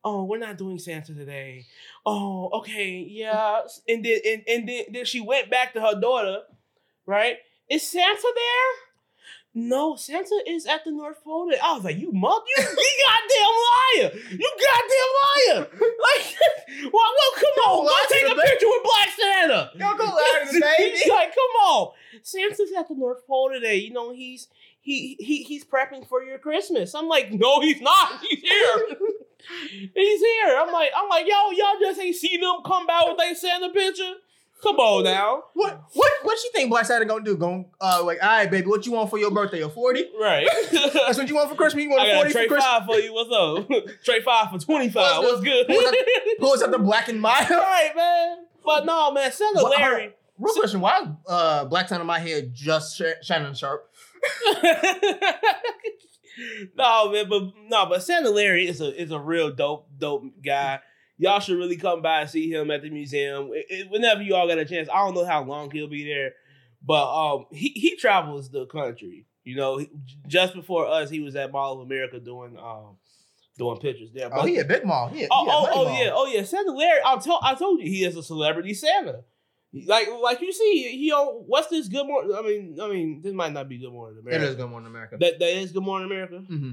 oh, 0.04 0.24
we're 0.26 0.38
not 0.38 0.58
doing 0.58 0.78
Santa 0.80 1.14
today. 1.16 1.66
Oh, 2.06 2.50
okay, 2.60 3.06
yeah. 3.10 3.62
And 3.88 4.06
then 4.06 4.20
and, 4.26 4.44
and 4.48 4.70
then, 4.70 4.84
then 4.92 5.06
she 5.06 5.20
went 5.20 5.50
back 5.50 5.74
to 5.74 5.82
her 5.82 6.00
daughter, 6.00 6.42
right? 7.08 7.38
Is 7.70 7.82
Santa 7.88 8.22
there? 8.36 8.95
No, 9.58 9.96
Santa 9.96 10.38
is 10.46 10.66
at 10.66 10.84
the 10.84 10.92
North 10.92 11.24
Pole. 11.24 11.48
today." 11.50 11.62
I 11.64 11.74
was 11.74 11.84
like, 11.84 11.98
you 11.98 12.12
mother, 12.12 12.44
you, 12.58 12.64
you 12.64 12.94
goddamn 13.08 13.56
liar. 13.66 14.12
You 14.32 14.52
goddamn 14.68 15.12
liar. 15.24 15.68
Like, 15.72 16.36
well, 16.94 17.12
well 17.18 17.34
come 17.36 17.64
on. 17.72 17.86
Don't 17.86 18.10
Go 18.10 18.14
take 18.16 18.26
a 18.26 18.36
baby. 18.36 18.48
picture 18.50 18.68
with 18.68 18.84
Black 18.84 19.10
Santa. 19.18 19.72
Y'all 19.76 19.98
go 19.98 20.04
lie 20.04 20.44
to 20.46 20.54
the 20.54 20.60
baby. 20.78 20.98
He's 20.98 21.08
like, 21.10 21.30
come 21.34 21.64
on. 21.66 21.92
Santa's 22.22 22.72
at 22.78 22.88
the 22.90 22.96
North 22.96 23.26
Pole 23.26 23.50
today. 23.54 23.78
You 23.78 23.94
know, 23.94 24.14
he's 24.14 24.48
he 24.82 25.16
he 25.20 25.44
he's 25.44 25.64
prepping 25.66 26.06
for 26.08 26.22
your 26.22 26.38
Christmas. 26.38 26.94
I'm 26.94 27.08
like, 27.08 27.32
no, 27.32 27.62
he's 27.62 27.82
not. 27.82 28.20
He's 28.30 28.42
here. 28.42 28.88
he's 29.96 30.22
here. 30.22 30.58
I'm 30.58 30.72
like, 30.72 30.92
I'm 30.96 31.08
like, 31.10 31.26
yo, 31.28 31.52
y'all 31.52 31.80
just 31.80 32.00
ain't 32.00 32.16
seen 32.16 32.44
him 32.44 32.62
come 32.66 32.88
out 32.90 33.08
with 33.10 33.18
their 33.18 33.36
Santa 33.36 33.70
picture. 33.70 34.14
Come 34.64 34.78
on 34.78 35.04
now. 35.04 35.44
What 35.54 35.84
what 35.94 36.12
what 36.24 36.38
you 36.44 36.50
think 36.54 36.70
Black 36.72 36.86
Santa 36.86 37.06
gonna 37.06 37.24
do? 37.24 37.36
Going 37.38 37.66
uh 37.80 38.02
like, 38.04 38.18
all 38.24 38.30
right, 38.30 38.50
baby, 38.50 38.68
what 38.68 38.86
you 38.86 38.94
want 38.94 39.10
for 39.10 39.20
your 39.20 39.30
birthday? 39.32 39.62
A 39.62 39.70
forty? 39.70 40.06
Right. 40.20 40.48
That's 40.72 41.18
what 41.18 41.28
you 41.30 41.36
want 41.36 41.50
for 41.50 41.56
Christmas. 41.56 41.84
You 41.84 41.90
want 41.92 42.02
I 42.02 42.06
a 42.06 42.08
got 42.08 42.14
a 42.14 42.18
forty 42.20 42.30
for 42.32 42.38
trade 42.40 42.48
Christmas? 42.50 42.66
five 42.66 42.86
for 42.86 42.96
you. 43.00 43.14
What's 43.14 43.32
up? 43.32 43.68
trade 44.06 44.24
five 44.24 44.50
for 44.52 44.58
25. 44.58 44.96
What's 44.96 45.28
What's 45.32 45.44
good? 45.44 45.66
Who's 45.68 45.94
Pulls 46.40 46.64
out 46.64 46.72
the 46.72 46.80
black 46.80 47.10
and 47.10 47.22
mild. 47.22 47.50
right, 47.50 47.92
man. 47.96 48.46
But 48.66 48.86
no, 48.86 49.12
man, 49.12 49.32
Santa 49.32 49.62
What- 49.62 49.78
Larry. 49.78 50.14
Real 50.38 50.54
question: 50.56 50.82
Why 50.82 51.00
is 51.00 51.08
uh, 51.30 51.64
Black 51.66 51.88
Santa 51.88 52.02
in 52.02 52.08
my 52.08 52.20
head 52.20 52.52
just 52.54 52.98
Sh- 52.98 53.04
Shannon 53.24 53.54
Sharpe? 53.54 53.90
no, 56.78 57.12
man, 57.12 57.30
but 57.30 57.44
no, 57.70 57.86
but 57.86 58.04
Santa 58.04 58.30
Larry 58.30 58.68
is 58.68 58.82
a 58.82 59.02
is 59.02 59.12
a 59.12 59.20
real 59.20 59.52
dope, 59.52 59.88
dope 59.98 60.26
guy. 60.44 60.80
Y'all 61.18 61.40
should 61.40 61.58
really 61.58 61.78
come 61.78 62.02
by 62.02 62.22
and 62.22 62.30
see 62.30 62.52
him 62.52 62.70
at 62.72 62.82
the 62.82 62.90
museum. 62.90 63.50
It- 63.54 63.66
it- 63.70 63.90
whenever 63.90 64.22
you 64.22 64.36
all 64.36 64.48
get 64.48 64.58
a 64.58 64.66
chance. 64.66 64.90
I 64.90 64.98
don't 64.98 65.14
know 65.16 65.26
how 65.26 65.44
long 65.44 65.72
he'll 65.72 65.88
be 65.88 66.04
there, 66.06 66.34
but 66.86 67.06
um, 67.36 67.46
he 67.52 67.70
he 67.70 67.96
travels 67.96 68.50
the 68.50 68.66
country. 68.66 69.26
You 69.44 69.56
know, 69.56 69.78
he- 69.78 69.90
just 70.28 70.54
before 70.54 70.88
us, 70.88 71.10
he 71.10 71.20
was 71.22 71.36
at 71.36 71.52
Mall 71.52 71.74
of 71.74 71.80
America 71.82 72.20
doing 72.20 72.58
um 72.58 72.98
doing 73.58 73.78
pictures 73.80 74.12
there. 74.14 74.30
Oh, 74.34 74.46
he 74.46 74.58
a 74.58 74.66
big 74.66 74.84
mall. 74.84 75.08
He 75.08 75.24
a, 75.24 75.28
Oh, 75.32 75.46
he 75.46 75.50
oh, 75.52 75.70
oh 75.72 75.86
mall. 75.86 76.04
yeah, 76.04 76.12
oh 76.14 76.26
yeah. 76.28 76.44
Santa 76.44 76.72
Larry, 76.72 77.00
I 77.06 77.16
told 77.18 77.40
I 77.44 77.56
told 77.56 77.80
you 77.80 77.86
he 77.90 78.04
is 78.04 78.18
a 78.18 78.24
celebrity 78.24 78.74
Santa. 78.74 79.24
Like 79.88 80.08
like 80.22 80.42
you 80.42 80.52
see, 80.52 80.98
he 80.98 81.12
on 81.14 81.44
what's 81.48 81.68
this 81.68 81.88
Good 81.88 82.06
Morning? 82.08 82.36
I 82.38 82.42
mean, 82.42 82.78
I 82.82 82.88
mean, 82.90 83.22
this 83.22 83.34
might 83.34 83.54
not 83.54 83.70
be 83.70 83.78
Good 83.78 83.92
Morning 83.94 84.18
It 84.18 84.22
America. 84.26 84.50
is 84.50 84.56
good 84.56 84.70
morning 84.70 84.88
America. 84.88 85.18
That 85.20 85.40
that 85.40 85.58
is 85.58 85.72
Good 85.72 85.84
Morning 85.84 86.08
America. 86.12 86.40
hmm 86.40 86.72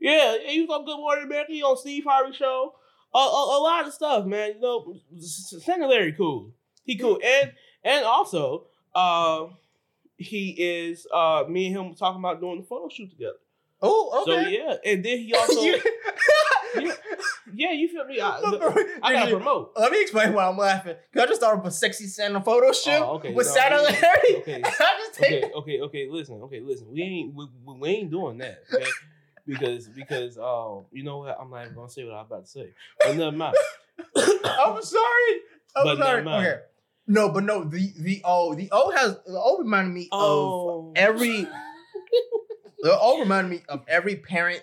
Yeah, 0.00 0.36
yeah, 0.36 0.50
he 0.50 0.60
was 0.62 0.70
on 0.70 0.84
Good 0.86 0.96
Morning 0.98 1.24
America. 1.24 1.52
He 1.52 1.62
on 1.62 1.76
Steve 1.76 2.04
Harvey 2.04 2.32
show. 2.34 2.74
A, 3.14 3.18
a, 3.18 3.58
a 3.58 3.60
lot 3.62 3.86
of 3.86 3.92
stuff, 3.92 4.24
man. 4.26 4.54
You 4.54 4.60
know, 4.60 4.94
S- 5.18 5.54
S- 5.56 5.68
Larry 5.68 6.12
cool. 6.12 6.52
He 6.84 6.96
cool, 6.96 7.20
and 7.24 7.52
and 7.84 8.04
also, 8.04 8.66
uh, 8.94 9.46
he 10.16 10.50
is 10.58 11.06
uh 11.12 11.44
me 11.48 11.66
and 11.66 11.76
him 11.76 11.94
talking 11.94 12.20
about 12.20 12.40
doing 12.40 12.60
the 12.60 12.66
photo 12.66 12.88
shoot 12.88 13.10
together. 13.10 13.36
Oh, 13.84 14.22
So 14.24 14.38
okay. 14.38 14.50
yeah, 14.50 14.76
and 14.84 15.04
then 15.04 15.18
he 15.18 15.34
also 15.38 15.60
You- 16.74 16.92
yeah, 17.54 17.72
you 17.72 17.86
feel 17.88 18.06
me? 18.06 18.18
I, 18.18 18.40
I 19.02 19.12
gotta 19.12 19.30
promote. 19.32 19.72
Let 19.76 19.92
me 19.92 20.00
explain 20.00 20.32
why 20.32 20.46
I'm 20.46 20.56
laughing. 20.56 20.96
Cause 21.12 21.22
I 21.22 21.26
just 21.26 21.40
started 21.40 21.60
up 21.60 21.66
a 21.66 21.70
sexy 21.70 22.06
Santa 22.06 22.40
photo 22.40 22.72
shoot 22.72 22.92
Oh, 22.92 23.16
okay, 23.16 23.34
with 23.34 23.46
no, 23.46 23.52
Santa 23.52 23.76
Larry. 23.82 24.36
okay. 24.36 24.54
And 24.54 24.66
I 24.66 24.70
just 24.70 25.14
take 25.14 25.44
okay, 25.44 25.50
okay, 25.54 25.80
okay. 25.82 26.08
Listen, 26.10 26.40
okay, 26.44 26.60
listen. 26.60 26.86
We 26.90 27.02
ain't 27.02 27.34
we, 27.34 27.46
we 27.66 27.74
we 27.74 27.88
ain't 27.90 28.10
doing 28.10 28.38
that, 28.38 28.62
okay? 28.72 28.86
Because 29.46 29.88
because 29.88 30.38
um, 30.38 30.84
you 30.92 31.02
know 31.02 31.18
what? 31.18 31.36
I'm 31.40 31.50
not 31.50 31.62
even 31.64 31.74
gonna 31.74 31.88
say 31.90 32.04
what 32.04 32.14
I'm 32.14 32.26
about 32.26 32.44
to 32.44 32.50
say. 32.50 32.70
But 33.04 33.16
never 33.16 33.36
mind. 33.36 33.56
I'm 34.16 34.82
sorry. 34.82 35.32
I'm 35.76 35.84
But 35.84 35.98
sorry. 35.98 36.26
Okay. 36.26 36.60
No, 37.08 37.28
but 37.30 37.42
no, 37.44 37.64
the 37.64 37.92
the 37.98 38.20
O 38.24 38.54
the 38.54 38.68
O 38.70 38.90
has 38.92 39.16
the 39.26 39.38
O 39.40 39.58
reminded 39.58 39.92
me 39.92 40.08
Oh, 40.12 40.90
of 40.90 40.92
every 40.96 41.42
the 42.82 42.98
O 43.00 43.18
reminded 43.20 43.50
me 43.50 43.62
of 43.68 43.84
every 43.88 44.16
parent 44.16 44.62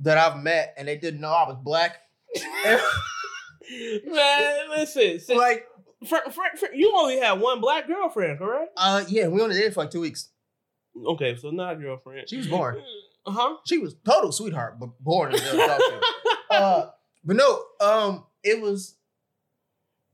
that 0.00 0.18
I've 0.18 0.42
met 0.42 0.74
and 0.76 0.86
they 0.88 0.96
didn't 0.98 1.20
know 1.20 1.28
I 1.30 1.48
was 1.48 1.56
black. 1.62 1.96
man, 4.06 4.70
listen. 4.70 5.18
since- 5.20 5.28
like, 5.38 5.66
you 6.74 6.92
only 6.94 7.18
had 7.18 7.40
one 7.40 7.60
black 7.60 7.86
girlfriend, 7.86 8.38
correct? 8.38 8.72
uh 8.76 9.04
yeah, 9.08 9.28
we 9.28 9.40
only 9.40 9.54
dated 9.56 9.72
for 9.72 9.80
like 9.80 9.90
two 9.90 10.00
weeks. 10.00 10.28
Okay, 11.06 11.34
so 11.36 11.50
not 11.50 11.72
a 11.74 11.76
girlfriend. 11.76 12.28
She 12.28 12.36
was 12.36 12.46
born. 12.46 12.82
Uh 13.26 13.32
huh. 13.32 13.56
She 13.66 13.78
was 13.78 13.94
total 14.04 14.32
sweetheart, 14.32 14.78
but 14.78 14.90
born 15.00 15.32
in 15.32 15.38
shit. 15.40 15.70
uh, 16.50 16.86
but 17.24 17.36
no, 17.36 17.62
um, 17.80 18.24
it 18.42 18.60
was. 18.60 18.96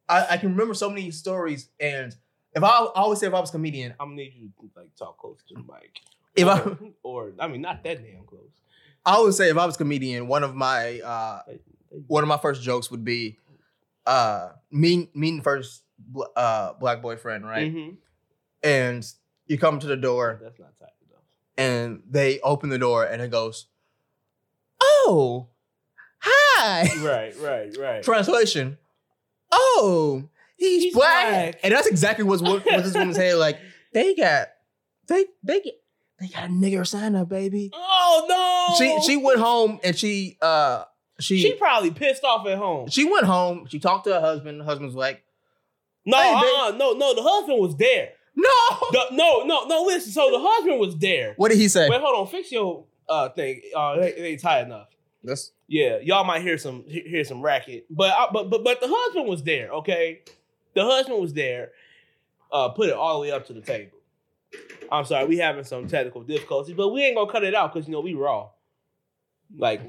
I, 0.08 0.26
I 0.30 0.36
can 0.38 0.50
remember 0.50 0.74
so 0.74 0.88
many 0.88 1.10
stories, 1.10 1.68
and 1.78 2.14
if 2.54 2.62
I, 2.64 2.68
I 2.68 2.86
always 2.94 3.20
say 3.20 3.26
if 3.28 3.34
I 3.34 3.40
was 3.40 3.50
a 3.50 3.52
comedian, 3.52 3.94
I'm 4.00 4.08
gonna 4.10 4.16
need 4.22 4.34
you 4.34 4.48
to 4.60 4.70
like 4.80 4.94
talk 4.96 5.18
close 5.18 5.38
to 5.48 5.54
the 5.54 5.60
mic. 5.60 6.00
if 6.34 6.46
I, 6.48 6.60
or, 6.60 6.78
or 7.02 7.32
I 7.38 7.46
mean, 7.48 7.60
not 7.60 7.82
that 7.84 8.02
damn 8.04 8.24
close. 8.24 8.50
I 9.04 9.14
always 9.14 9.36
say 9.36 9.50
if 9.50 9.56
I 9.56 9.64
was 9.66 9.76
a 9.76 9.78
comedian, 9.78 10.26
one 10.26 10.42
of 10.44 10.54
my 10.54 11.00
uh, 11.00 11.42
one 12.06 12.22
of 12.22 12.28
my 12.28 12.38
first 12.38 12.62
jokes 12.62 12.90
would 12.90 13.04
be, 13.04 13.38
uh, 14.06 14.50
mean 14.70 15.08
meeting 15.14 15.42
first 15.42 15.82
uh 16.36 16.72
black 16.74 17.02
boyfriend, 17.02 17.44
right? 17.46 17.72
Mhm. 17.72 17.96
And 18.62 19.06
you 19.46 19.58
come 19.58 19.78
to 19.80 19.86
the 19.86 19.96
door, 19.96 20.38
That's 20.42 20.58
not 20.58 20.76
tight. 20.78 20.88
And 21.60 22.02
they 22.08 22.40
open 22.40 22.70
the 22.70 22.78
door, 22.78 23.04
and 23.04 23.20
it 23.22 23.30
goes, 23.30 23.66
"Oh, 24.80 25.48
hi." 26.18 26.88
Right, 27.02 27.34
right, 27.40 27.76
right. 27.78 28.02
Translation. 28.02 28.76
Oh, 29.52 30.28
he's, 30.56 30.82
He's 30.84 30.94
black. 30.94 31.28
black. 31.30 31.60
and 31.62 31.74
that's 31.74 31.86
exactly 31.86 32.24
what's 32.24 32.42
what, 32.42 32.64
what 32.64 32.84
this 32.84 32.94
woman's 32.94 33.16
saying. 33.16 33.38
Like 33.38 33.58
they 33.92 34.14
got, 34.14 34.48
they 35.08 35.24
they 35.42 35.60
get, 35.60 35.74
they 36.20 36.28
got 36.28 36.44
a 36.44 36.48
nigger 36.48 36.86
Santa, 36.86 37.24
baby. 37.24 37.70
Oh 37.74 38.26
no! 38.28 38.76
She 38.76 39.00
she 39.06 39.16
went 39.16 39.40
home 39.40 39.80
and 39.82 39.96
she 39.96 40.36
uh 40.42 40.84
she 41.18 41.40
she 41.40 41.54
probably 41.54 41.90
pissed 41.90 42.22
off 42.24 42.46
at 42.46 42.58
home. 42.58 42.88
She 42.88 43.10
went 43.10 43.26
home. 43.26 43.66
She 43.68 43.78
talked 43.80 44.04
to 44.04 44.12
her 44.14 44.20
husband. 44.20 44.60
The 44.60 44.64
husband's 44.64 44.94
like, 44.94 45.24
No, 46.06 46.18
Hey, 46.18 46.32
uh-uh, 46.34 46.76
no, 46.76 46.92
no. 46.92 47.14
The 47.14 47.22
husband 47.22 47.58
was 47.60 47.76
there. 47.76 48.10
No. 48.40 48.88
The- 48.92 49.06
no, 49.16 49.42
no, 49.44 49.64
no. 49.66 49.82
Listen. 49.84 50.12
So 50.12 50.30
the 50.30 50.38
husband 50.40 50.80
was 50.80 50.96
there. 50.96 51.34
What 51.36 51.50
did 51.50 51.58
he 51.58 51.68
say? 51.68 51.88
Wait, 51.88 52.00
hold 52.00 52.16
on. 52.18 52.26
Fix 52.26 52.50
your 52.52 52.84
uh 53.08 53.28
thing. 53.30 53.60
Uh, 53.76 53.96
it, 54.00 54.14
it 54.18 54.22
ain't 54.22 54.40
tight 54.40 54.62
enough. 54.66 54.88
That's 55.22 55.52
Yeah, 55.68 55.98
y'all 56.02 56.24
might 56.24 56.42
hear 56.42 56.56
some 56.58 56.84
hear 56.86 57.24
some 57.24 57.42
racket, 57.42 57.84
but 57.90 58.10
I, 58.10 58.28
but 58.32 58.48
but 58.50 58.64
but 58.64 58.80
the 58.80 58.88
husband 58.90 59.28
was 59.28 59.42
there. 59.42 59.70
Okay, 59.70 60.20
the 60.74 60.84
husband 60.84 61.20
was 61.20 61.34
there. 61.34 61.72
Uh, 62.50 62.70
put 62.70 62.88
it 62.88 62.94
all 62.94 63.14
the 63.14 63.20
way 63.20 63.30
up 63.30 63.46
to 63.46 63.52
the 63.52 63.60
table. 63.60 63.96
I'm 64.90 65.04
sorry, 65.04 65.26
we 65.26 65.36
having 65.36 65.62
some 65.62 65.86
technical 65.86 66.22
difficulties, 66.22 66.74
but 66.74 66.88
we 66.88 67.04
ain't 67.04 67.16
gonna 67.16 67.30
cut 67.30 67.44
it 67.44 67.54
out 67.54 67.72
because 67.72 67.86
you 67.86 67.92
know 67.92 68.00
we 68.00 68.14
raw. 68.14 68.48
Like 69.56 69.82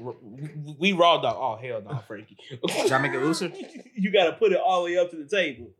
we- 0.78 0.92
raw 0.92 1.20
dog. 1.20 1.36
Oh 1.38 1.56
hell 1.66 1.80
no, 1.82 1.98
Frankie. 2.06 2.36
Should 2.68 2.92
I 2.92 2.98
make 2.98 3.12
it 3.12 3.20
looser? 3.20 3.50
you 3.94 4.12
gotta 4.12 4.32
put 4.32 4.52
it 4.52 4.58
all 4.60 4.80
the 4.84 4.92
way 4.92 4.98
up 4.98 5.10
to 5.10 5.16
the 5.16 5.24
table. 5.28 5.70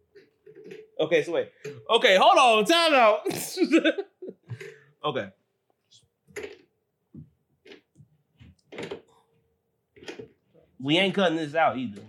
Okay, 1.00 1.22
so 1.22 1.32
wait. 1.32 1.50
Okay, 1.90 2.16
hold 2.16 2.38
on. 2.38 2.64
Time 2.64 2.94
out. 2.94 3.26
okay. 5.04 5.28
We 10.80 10.98
ain't 10.98 11.14
cutting 11.14 11.36
this 11.36 11.54
out 11.54 11.78
either. 11.78 12.02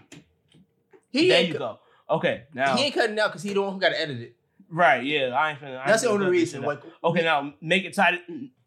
He 1.12 1.30
there 1.30 1.44
you 1.44 1.54
go. 1.54 1.80
Okay, 2.10 2.44
now 2.54 2.76
he 2.76 2.86
ain't 2.86 2.94
cutting 2.94 3.18
out 3.20 3.30
because 3.30 3.44
he 3.44 3.54
the 3.54 3.62
one 3.62 3.74
who 3.74 3.80
got 3.80 3.90
to 3.90 4.02
edit 4.02 4.20
it. 4.20 4.36
right, 4.70 5.04
yeah, 5.04 5.28
I 5.28 5.52
ain't 5.52 5.60
finna. 5.62 5.80
I 5.80 5.88
That's 5.88 6.02
the 6.02 6.10
ain't 6.10 6.20
finna 6.20 6.26
only 6.26 6.32
reason. 6.32 6.62
Like, 6.64 6.82
Okay, 7.04 7.24
now 7.24 7.54
make 7.62 7.86
it 7.86 7.94
tight. 7.94 8.22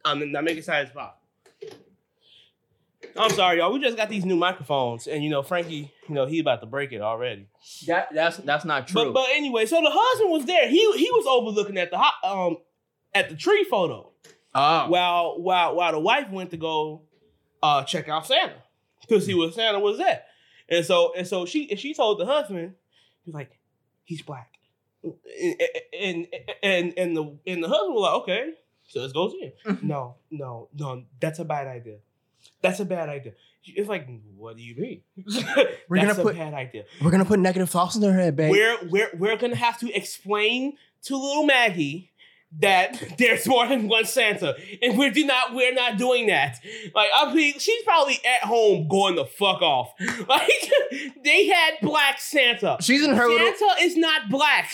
Um, 0.05 0.33
now 0.33 0.41
make 0.41 0.57
it 0.57 0.65
tight 0.65 0.83
as 0.87 0.91
pop. 0.91 1.21
I'm 3.19 3.31
sorry, 3.31 3.59
y'all. 3.59 3.73
We 3.73 3.81
just 3.81 3.97
got 3.97 4.09
these 4.09 4.25
new 4.25 4.37
microphones, 4.37 5.07
and 5.07 5.23
you 5.23 5.31
know, 5.31 5.43
Frankie, 5.43 5.93
you 6.09 6.15
know, 6.15 6.27
he 6.27 6.39
about 6.39 6.61
to 6.61 6.67
break 6.67 6.93
it 6.93 7.01
already. 7.01 7.49
That 7.87 8.09
that's 8.15 8.39
that's 8.39 8.65
not 8.65 8.89
true. 8.89 9.05
But 9.07 9.15
but 9.15 9.29
anyway, 9.33 9.67
so 9.67 9.81
the 9.81 9.91
husband 9.93 10.31
was 10.31 10.45
there. 10.45 10.69
He 10.69 10.81
he 10.97 11.11
was 11.11 11.27
overlooking 11.27 11.79
at 11.79 11.91
the 11.91 11.99
ho- 11.99 12.47
um 12.49 12.57
at 13.15 13.29
the 13.29 13.37
tree 13.37 13.65
photo 13.65 14.11
oh, 14.55 14.89
while 14.89 15.41
while 15.41 15.75
while 15.75 15.93
the 15.93 16.01
wife 16.01 16.31
went 16.31 16.51
to 16.51 16.57
go 16.57 17.03
uh 17.63 17.85
check 17.85 18.09
out 18.09 18.27
Santa 18.27 18.63
because 19.01 19.27
he 19.27 19.35
was 19.35 19.55
Santa 19.55 19.81
was 19.81 19.99
there, 19.99 20.23
and 20.69 20.85
so 20.85 21.13
and 21.17 21.27
so 21.27 21.47
she 21.47 21.71
and 21.71 21.79
she 21.79 21.95
told 21.95 22.19
the 22.19 22.27
husband, 22.27 22.75
he's 23.25 23.35
like, 23.35 23.59
he's 24.05 24.23
black, 24.23 24.53
and 25.03 25.17
and 25.99 26.27
and, 26.63 26.95
and 26.97 27.17
the 27.17 27.39
and 27.47 27.63
the 27.63 27.69
husband 27.69 27.95
was 27.95 28.03
like, 28.03 28.15
okay, 28.23 28.51
so 28.89 29.01
let's 29.01 29.13
go 29.13 29.29
see 29.31 29.53
him. 29.65 29.79
no, 29.83 30.17
no, 30.31 30.69
no, 30.75 31.05
that's 31.21 31.39
a 31.39 31.45
bad 31.45 31.67
idea. 31.67 31.99
That's 32.63 32.81
a 32.81 32.85
bad 32.85 33.09
idea. 33.09 33.33
It's 33.65 33.89
like, 33.89 34.07
what 34.37 34.57
do 34.57 34.63
you 34.63 34.77
mean? 34.77 35.03
We're 35.89 35.97
gonna 35.97 36.07
That's 36.09 36.19
a 36.19 36.23
put- 36.23 36.37
bad 36.37 36.55
idea. 36.55 36.85
we're 37.03 37.11
gonna 37.11 37.25
put 37.25 37.41
negative 37.41 37.69
thoughts 37.69 37.97
in 37.97 38.01
their 38.01 38.13
head, 38.15 38.37
babe. 38.37 38.51
We're 38.53 38.77
we're 38.89 39.11
we're 39.19 39.37
gonna 39.37 39.57
have 39.57 39.79
to 39.81 39.93
explain 39.93 40.77
to 41.05 41.17
little 41.17 41.45
Maggie 41.47 42.13
that 42.61 43.03
there's 43.19 43.47
more 43.49 43.67
than 43.67 43.89
one 43.89 44.05
Santa, 44.05 44.55
and 44.81 44.97
we 44.97 45.11
do 45.11 45.27
not 45.27 45.53
we're 45.53 45.75
not 45.75 45.99
doing 45.99 46.29
that. 46.29 46.59
Like 46.95 47.09
I 47.17 47.35
mean, 47.35 47.59
she's 47.59 47.83
probably 47.83 48.21
at 48.25 48.47
home 48.47 48.87
going 48.87 49.17
the 49.17 49.25
fuck 49.25 49.61
off. 49.63 49.93
Like 50.29 50.71
they 51.25 51.47
had 51.49 51.75
black 51.83 52.21
Santa. 52.21 52.77
she's 52.81 53.03
in 53.05 53.15
her 53.17 53.27
little 53.29 53.53
Santa 53.53 53.83
is 53.83 53.97
not 53.97 54.29
black. 54.31 54.73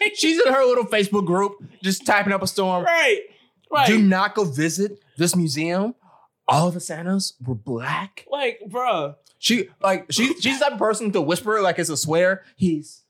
Like, 0.00 0.14
she's 0.14 0.40
in 0.44 0.50
her 0.52 0.64
little 0.64 0.84
Facebook 0.86 1.26
group, 1.26 1.52
just 1.82 2.06
typing 2.06 2.32
up 2.32 2.42
a 2.42 2.46
storm. 2.46 2.84
right, 2.84 3.20
right. 3.70 3.86
Do 3.86 4.00
not 4.00 4.34
go 4.34 4.44
visit 4.44 4.98
this 5.18 5.36
museum. 5.36 5.94
All 6.50 6.68
of 6.68 6.74
the 6.74 6.80
Santas 6.80 7.34
were 7.44 7.54
black. 7.54 8.26
like, 8.30 8.60
bruh. 8.68 9.16
She 9.38 9.68
like 9.82 10.06
she 10.10 10.34
she's 10.40 10.58
that 10.58 10.64
type 10.66 10.72
of 10.74 10.78
person 10.78 11.12
to 11.12 11.20
whisper 11.22 11.62
like 11.62 11.78
it's 11.78 11.88
a 11.88 11.96
swear. 11.96 12.44
He's 12.56 13.04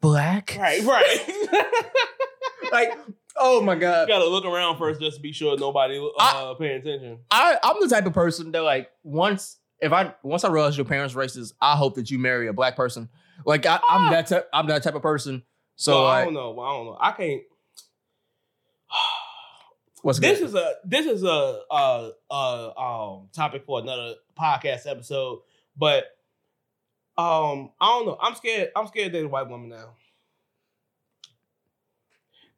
black. 0.00 0.56
Right, 0.58 0.82
right. 0.82 1.64
Like, 2.72 2.98
oh 3.36 3.60
my 3.60 3.76
god. 3.76 4.08
You 4.08 4.14
gotta 4.14 4.28
look 4.28 4.44
around 4.44 4.78
first 4.78 5.00
just 5.00 5.16
to 5.18 5.22
be 5.22 5.32
sure 5.32 5.56
nobody 5.56 6.04
uh, 6.18 6.54
paying 6.54 6.80
attention. 6.80 7.18
I, 7.30 7.58
I'm 7.62 7.76
the 7.80 7.88
type 7.88 8.06
of 8.06 8.12
person 8.12 8.50
that 8.52 8.62
like 8.62 8.90
once 9.04 9.58
if 9.80 9.92
I 9.92 10.14
once 10.22 10.42
I 10.44 10.48
realize 10.50 10.76
your 10.76 10.86
parents 10.86 11.14
racist, 11.14 11.52
I 11.60 11.76
hope 11.76 11.94
that 11.94 12.10
you 12.10 12.18
marry 12.18 12.48
a 12.48 12.52
black 12.52 12.76
person. 12.76 13.08
Like 13.44 13.64
I, 13.66 13.78
I'm 13.88 14.10
that 14.10 14.26
type 14.26 14.48
I'm 14.52 14.66
that 14.66 14.82
type 14.82 14.94
of 14.94 15.02
person. 15.02 15.42
So 15.76 15.92
So 15.92 16.04
I 16.06 16.18
like, 16.18 16.24
don't 16.24 16.34
know. 16.34 16.58
I 16.60 16.72
don't 16.72 16.86
know. 16.86 16.98
I 17.00 17.12
can't. 17.12 17.42
What's 20.02 20.18
this 20.18 20.38
good? 20.38 20.48
is 20.48 20.54
a 20.54 20.72
this 20.84 21.06
is 21.06 21.22
a 21.24 21.60
uh 21.70 22.10
uh 22.30 22.70
um 22.76 23.28
topic 23.32 23.64
for 23.64 23.80
another 23.80 24.14
podcast 24.38 24.86
episode, 24.90 25.40
but 25.76 26.04
um 27.18 27.70
I 27.80 27.86
don't 27.86 28.06
know. 28.06 28.18
I'm 28.20 28.34
scared. 28.34 28.70
I'm 28.76 28.86
scared 28.86 29.12
to 29.12 29.18
date 29.18 29.24
a 29.24 29.28
white 29.28 29.48
woman 29.48 29.68
now. 29.68 29.94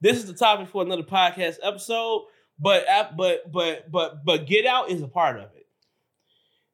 This 0.01 0.17
is 0.17 0.27
the 0.27 0.35
topic 0.35 0.69
for 0.69 0.83
another 0.83 1.03
podcast 1.03 1.57
episode, 1.63 2.27
but 2.59 2.85
but 3.17 3.51
but 3.51 3.91
but 3.91 4.25
but 4.25 4.47
Get 4.47 4.67
Out 4.67 4.91
is 4.91 5.03
a 5.03 5.09
part 5.09 5.37
of 5.37 5.51
it. 5.57 5.67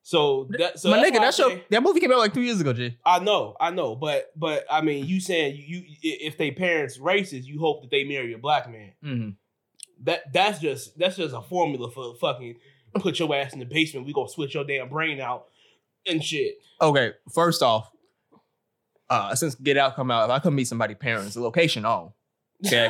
So 0.02 0.48
that 0.50 0.78
so 0.78 0.90
my 0.90 0.98
that's 0.98 1.10
nigga, 1.10 1.20
that 1.20 1.34
show 1.34 1.60
that 1.70 1.82
movie 1.82 1.98
came 1.98 2.12
out 2.12 2.18
like 2.18 2.34
two 2.34 2.42
years 2.42 2.60
ago, 2.60 2.74
Jay. 2.74 2.98
I 3.06 3.20
know, 3.20 3.56
I 3.58 3.70
know, 3.70 3.96
but 3.96 4.30
but 4.36 4.66
I 4.70 4.82
mean, 4.82 5.06
you 5.06 5.18
saying 5.18 5.56
you, 5.56 5.78
you 5.78 5.96
if 6.02 6.36
they 6.36 6.50
parents 6.50 6.98
racist, 6.98 7.44
you 7.44 7.58
hope 7.58 7.80
that 7.80 7.90
they 7.90 8.04
marry 8.04 8.34
a 8.34 8.38
black 8.38 8.70
man. 8.70 8.92
Mm-hmm. 9.02 9.30
That 10.04 10.32
that's 10.32 10.58
just 10.60 10.98
that's 10.98 11.16
just 11.16 11.34
a 11.34 11.40
formula 11.42 11.90
for 11.90 12.14
fucking 12.16 12.56
put 12.94 13.18
your 13.18 13.34
ass 13.34 13.52
in 13.52 13.58
the 13.58 13.64
basement. 13.66 14.06
We 14.06 14.12
gonna 14.12 14.28
switch 14.28 14.54
your 14.54 14.64
damn 14.64 14.88
brain 14.88 15.20
out 15.20 15.46
and 16.06 16.22
shit. 16.22 16.56
Okay, 16.80 17.12
first 17.32 17.62
off, 17.62 17.90
uh, 19.10 19.34
since 19.34 19.54
Get 19.54 19.76
Out 19.76 19.96
come 19.96 20.10
out, 20.10 20.24
if 20.24 20.30
I 20.30 20.38
could 20.38 20.52
meet 20.52 20.66
somebody 20.66 20.94
parents, 20.94 21.34
the 21.34 21.40
location 21.40 21.84
on. 21.84 22.12
Okay. 22.64 22.88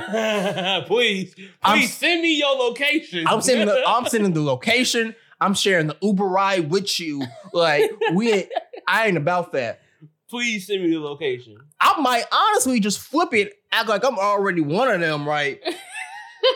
please, 0.86 1.34
please 1.34 1.48
I'm- 1.62 1.82
send 1.82 2.22
me 2.22 2.38
your 2.38 2.54
location. 2.56 3.26
I'm 3.26 3.40
sending 3.40 3.66
the 3.66 3.82
I'm 3.86 4.06
sending 4.06 4.32
the 4.32 4.42
location. 4.52 5.14
I'm 5.40 5.54
sharing 5.54 5.88
the 5.88 5.96
Uber 6.00 6.24
ride 6.24 6.70
with 6.70 6.98
you. 7.00 7.22
Like 7.52 7.90
we 8.12 8.48
I 8.86 9.06
ain't 9.08 9.16
about 9.16 9.52
that. 9.52 9.80
please 10.28 10.66
send 10.66 10.82
me 10.82 10.90
the 10.90 11.00
location. 11.00 11.56
I 11.80 12.00
might 12.00 12.24
honestly 12.32 12.80
just 12.80 12.98
flip 13.00 13.34
it, 13.34 13.54
act 13.72 13.88
like 13.88 14.04
I'm 14.04 14.18
already 14.18 14.60
one 14.60 14.88
of 14.90 15.00
them, 15.00 15.28
right? 15.28 15.60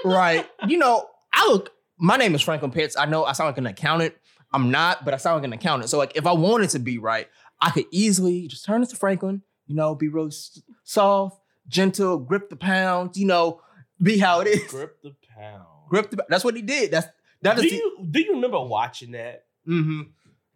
right. 0.04 0.46
You 0.66 0.78
know, 0.78 1.06
I 1.32 1.46
look, 1.48 1.70
my 1.98 2.16
name 2.16 2.34
is 2.34 2.42
Franklin 2.42 2.70
Pitts. 2.70 2.96
I 2.96 3.06
know 3.06 3.24
I 3.24 3.32
sound 3.32 3.48
like 3.48 3.58
an 3.58 3.66
accountant. 3.66 4.14
I'm 4.52 4.70
not, 4.70 5.04
but 5.04 5.12
I 5.14 5.18
sound 5.18 5.36
like 5.36 5.44
an 5.44 5.52
accountant. 5.52 5.90
So, 5.90 5.98
like, 5.98 6.16
if 6.16 6.26
I 6.26 6.32
wanted 6.32 6.70
to 6.70 6.78
be 6.78 6.98
right, 6.98 7.28
I 7.60 7.70
could 7.70 7.84
easily 7.90 8.46
just 8.48 8.64
turn 8.64 8.82
it 8.82 8.88
to 8.90 8.96
Franklin, 8.96 9.42
you 9.66 9.74
know, 9.74 9.94
be 9.94 10.08
real 10.08 10.28
s- 10.28 10.62
soft, 10.84 11.40
gentle, 11.68 12.18
grip 12.18 12.48
the 12.48 12.56
pound, 12.56 13.16
you 13.16 13.26
know, 13.26 13.60
be 14.02 14.18
how 14.18 14.40
it 14.40 14.46
is. 14.46 14.64
Grip 14.70 15.02
the 15.02 15.14
pound. 15.36 15.66
Grip 15.90 16.10
the 16.10 16.24
That's 16.28 16.44
what 16.44 16.54
he 16.56 16.62
did. 16.62 16.90
That's 16.92 17.06
that 17.42 17.56
Do 17.56 17.62
is 17.64 17.70
the, 17.70 17.76
you 17.76 18.06
do 18.10 18.20
you 18.20 18.34
remember 18.34 18.60
watching 18.60 19.12
that? 19.12 19.44
Mm 19.66 19.84
hmm 19.84 20.00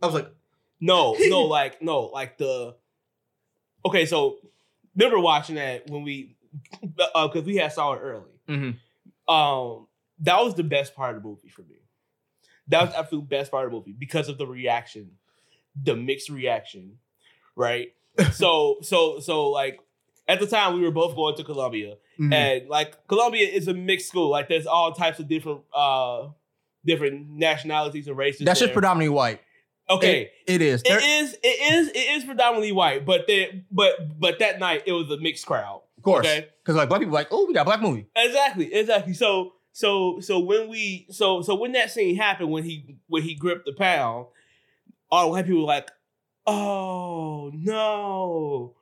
I 0.02 0.06
was 0.06 0.14
like, 0.14 0.32
No, 0.80 1.14
no, 1.20 1.42
like 1.42 1.82
no, 1.82 2.02
like 2.04 2.38
the. 2.38 2.74
Okay, 3.84 4.06
so 4.06 4.36
remember 4.96 5.18
watching 5.18 5.56
that 5.56 5.90
when 5.90 6.02
we, 6.02 6.36
uh, 7.14 7.26
because 7.28 7.44
we 7.46 7.56
had 7.56 7.72
saw 7.72 7.92
it 7.94 7.98
early. 7.98 8.30
mhm. 8.48 8.76
Um 9.32 9.86
that 10.20 10.38
was 10.44 10.54
the 10.54 10.62
best 10.64 10.94
part 10.94 11.16
of 11.16 11.22
the 11.22 11.28
movie 11.28 11.48
for 11.48 11.62
me. 11.62 11.76
That 12.68 12.82
was 12.82 12.90
the 12.90 12.98
absolute 12.98 13.28
best 13.28 13.50
part 13.50 13.64
of 13.66 13.70
the 13.72 13.76
movie 13.76 13.92
because 13.98 14.28
of 14.28 14.38
the 14.38 14.46
reaction, 14.46 15.12
the 15.80 15.96
mixed 15.96 16.28
reaction, 16.28 16.98
right? 17.56 17.92
so 18.32 18.78
so 18.82 19.20
so 19.20 19.48
like 19.50 19.80
at 20.28 20.38
the 20.40 20.46
time 20.46 20.74
we 20.74 20.82
were 20.82 20.90
both 20.90 21.16
going 21.16 21.34
to 21.36 21.44
Columbia 21.44 21.96
Mhm. 22.20 22.32
and 22.32 22.68
like 22.68 23.06
Columbia 23.08 23.48
is 23.48 23.68
a 23.68 23.74
mixed 23.74 24.08
school. 24.08 24.28
Like 24.30 24.48
there's 24.48 24.66
all 24.66 24.92
types 24.92 25.18
of 25.18 25.28
different 25.28 25.62
uh 25.74 26.28
different 26.84 27.28
nationalities 27.30 28.06
and 28.08 28.16
races. 28.16 28.44
that's 28.44 28.60
just 28.60 28.72
predominantly 28.74 29.08
white. 29.14 29.40
okay. 29.88 30.30
It 30.46 30.60
is. 30.62 30.82
It 30.82 30.88
There- 30.88 31.22
is 31.22 31.36
it 31.42 31.72
is 31.74 31.88
it 31.88 31.96
is 32.16 32.24
predominantly 32.24 32.72
white, 32.72 33.04
but 33.06 33.26
they, 33.26 33.64
but 33.70 34.18
but 34.20 34.38
that 34.40 34.58
night 34.60 34.82
it 34.86 34.92
was 34.92 35.10
a 35.10 35.16
mixed 35.18 35.46
crowd. 35.46 35.82
Of 36.02 36.04
course. 36.04 36.26
Okay. 36.26 36.48
Because 36.64 36.74
like 36.74 36.88
black 36.88 37.00
people 37.00 37.14
like, 37.14 37.28
oh, 37.30 37.46
we 37.46 37.54
got 37.54 37.62
a 37.62 37.64
black 37.64 37.80
movie. 37.80 38.06
Exactly, 38.16 38.74
exactly. 38.74 39.14
So 39.14 39.52
so 39.72 40.18
so 40.20 40.40
when 40.40 40.68
we 40.68 41.06
so 41.10 41.42
so 41.42 41.54
when 41.54 41.72
that 41.72 41.90
scene 41.92 42.16
happened 42.16 42.50
when 42.50 42.64
he 42.64 42.96
when 43.06 43.22
he 43.22 43.34
gripped 43.36 43.66
the 43.66 43.72
pound, 43.72 44.26
all 45.12 45.26
the 45.26 45.32
white 45.32 45.46
people 45.46 45.60
were 45.60 45.66
like, 45.66 45.90
"Oh 46.46 47.50
no!" 47.54 48.74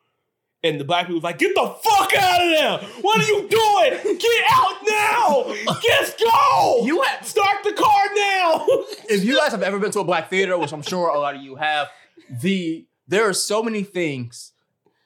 And 0.63 0.81
the 0.81 0.85
black 0.85 1.03
people 1.07 1.17
was 1.17 1.25
like, 1.25 1.39
"Get 1.39 1.55
the 1.55 1.67
fuck 1.83 2.15
out 2.17 2.43
of 2.43 2.49
there! 2.51 2.79
What 3.03 3.21
are 3.21 3.27
you 3.27 3.49
doing? 3.49 4.19
Get 4.19 4.45
out 4.51 4.77
now! 4.89 5.55
Just 5.83 6.19
go! 6.19 6.83
You 6.85 7.03
have- 7.03 7.27
start 7.27 7.63
the 7.65 7.73
car 7.73 8.05
now!" 8.17 8.67
if 9.11 9.25
you 9.25 9.37
guys 9.37 9.53
have 9.53 9.63
ever 9.63 9.79
been 9.79 9.91
to 9.93 10.01
a 10.01 10.05
black 10.05 10.31
theater, 10.31 10.57
which 10.59 10.73
I'm 10.73 10.83
sure 10.83 11.09
a 11.11 11.19
lot 11.19 11.35
of 11.37 11.43
you 11.43 11.57
have, 11.57 11.89
the 12.43 12.87
there 13.07 13.29
are 13.29 13.33
so 13.35 13.63
many 13.63 13.83
things 13.83 14.53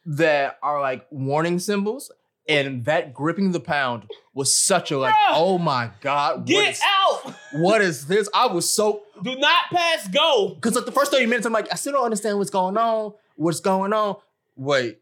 that 0.07 0.59
are 0.62 0.81
like 0.81 1.07
warning 1.11 1.59
symbols, 1.59 2.11
and 2.49 2.85
that 2.85 3.14
gripping 3.14 3.53
the 3.53 3.61
pound 3.61 4.05
was 4.35 4.55
such 4.55 4.90
a 4.90 4.99
like, 4.99 5.14
Bruh. 5.14 5.33
oh 5.33 5.59
my 5.59 5.90
god, 6.01 6.47
Get 6.47 6.71
is, 6.73 6.81
out! 6.85 7.35
what 7.55 7.81
is 7.81 8.07
this? 8.07 8.29
I 8.35 8.47
was 8.47 8.69
so 8.69 9.03
Do 9.23 9.37
not 9.37 9.64
pass 9.73 10.07
go. 10.09 10.51
because 10.55 10.75
like 10.77 10.85
the 10.87 10.93
first 10.93 11.11
30 11.12 11.27
minutes, 11.27 11.47
I'm 11.47 11.53
like, 11.53 11.73
I 11.73 11.77
still 11.77 11.93
don't 11.95 12.05
understand 12.05 12.38
what's 12.38 12.51
going 12.51 12.77
on. 12.77 13.12
What's 13.37 13.61
going 13.61 13.93
on? 13.93 14.17
Wait, 14.57 14.99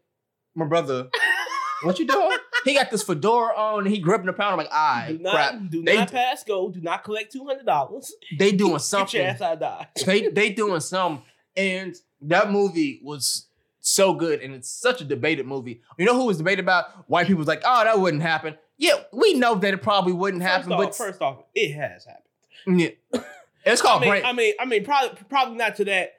my 0.55 0.65
brother, 0.65 1.09
what 1.83 1.99
you 1.99 2.07
doing? 2.07 2.37
He 2.63 2.73
got 2.75 2.89
this 2.91 3.03
fedora 3.03 3.53
on, 3.55 3.85
and 3.85 3.93
he 3.93 3.99
gripping 3.99 4.25
the 4.27 4.33
pound. 4.33 4.53
I'm 4.53 4.57
like, 4.57 4.67
Do 4.69 4.73
ah, 4.73 5.07
not 5.19 5.33
crap. 5.33 5.69
do 5.69 5.83
They- 5.83 5.97
not 5.97 6.11
pass 6.11 6.43
go. 6.45 6.69
Do 6.69 6.79
not 6.81 7.03
collect 7.03 7.31
two 7.33 7.45
hundred 7.45 7.65
dollars. 7.65 8.13
They 8.39 8.51
doing 8.51 8.59
Get 8.71 8.71
your 8.71 8.79
something. 8.79 9.21
ass 9.21 9.41
out 9.41 9.61
of 9.61 9.85
they 10.05 10.29
they 10.29 10.51
doing 10.51 10.79
some 10.79 11.23
and 11.57 11.93
that 12.21 12.51
movie 12.51 13.01
was 13.03 13.47
so 13.85 14.13
good 14.13 14.39
and 14.41 14.53
it's 14.55 14.69
such 14.69 15.01
a 15.01 15.03
debated 15.03 15.45
movie 15.45 15.81
you 15.97 16.05
know 16.05 16.15
who 16.15 16.25
was 16.25 16.37
debated 16.37 16.61
about 16.61 16.85
white 17.09 17.27
people 17.27 17.39
was 17.39 17.47
like 17.47 17.61
oh 17.65 17.83
that 17.83 17.99
wouldn't 17.99 18.23
happen 18.23 18.55
yeah 18.77 18.93
we 19.11 19.33
know 19.33 19.55
that 19.55 19.73
it 19.73 19.81
probably 19.81 20.13
wouldn't 20.13 20.41
happen 20.41 20.71
off, 20.71 20.79
but 20.79 20.95
first 20.95 21.21
off, 21.21 21.43
it 21.53 21.73
has 21.73 22.05
happened. 22.05 22.79
yeah. 22.79 23.21
it's 23.65 23.81
I 23.81 23.85
called 23.85 24.01
mean, 24.01 24.09
brain 24.09 24.25
I 24.25 24.31
mean, 24.33 24.53
I 24.59 24.65
mean, 24.65 24.83
probably, 24.85 25.17
probably 25.29 25.57
not 25.57 25.75
to 25.75 25.85
that. 25.85 26.13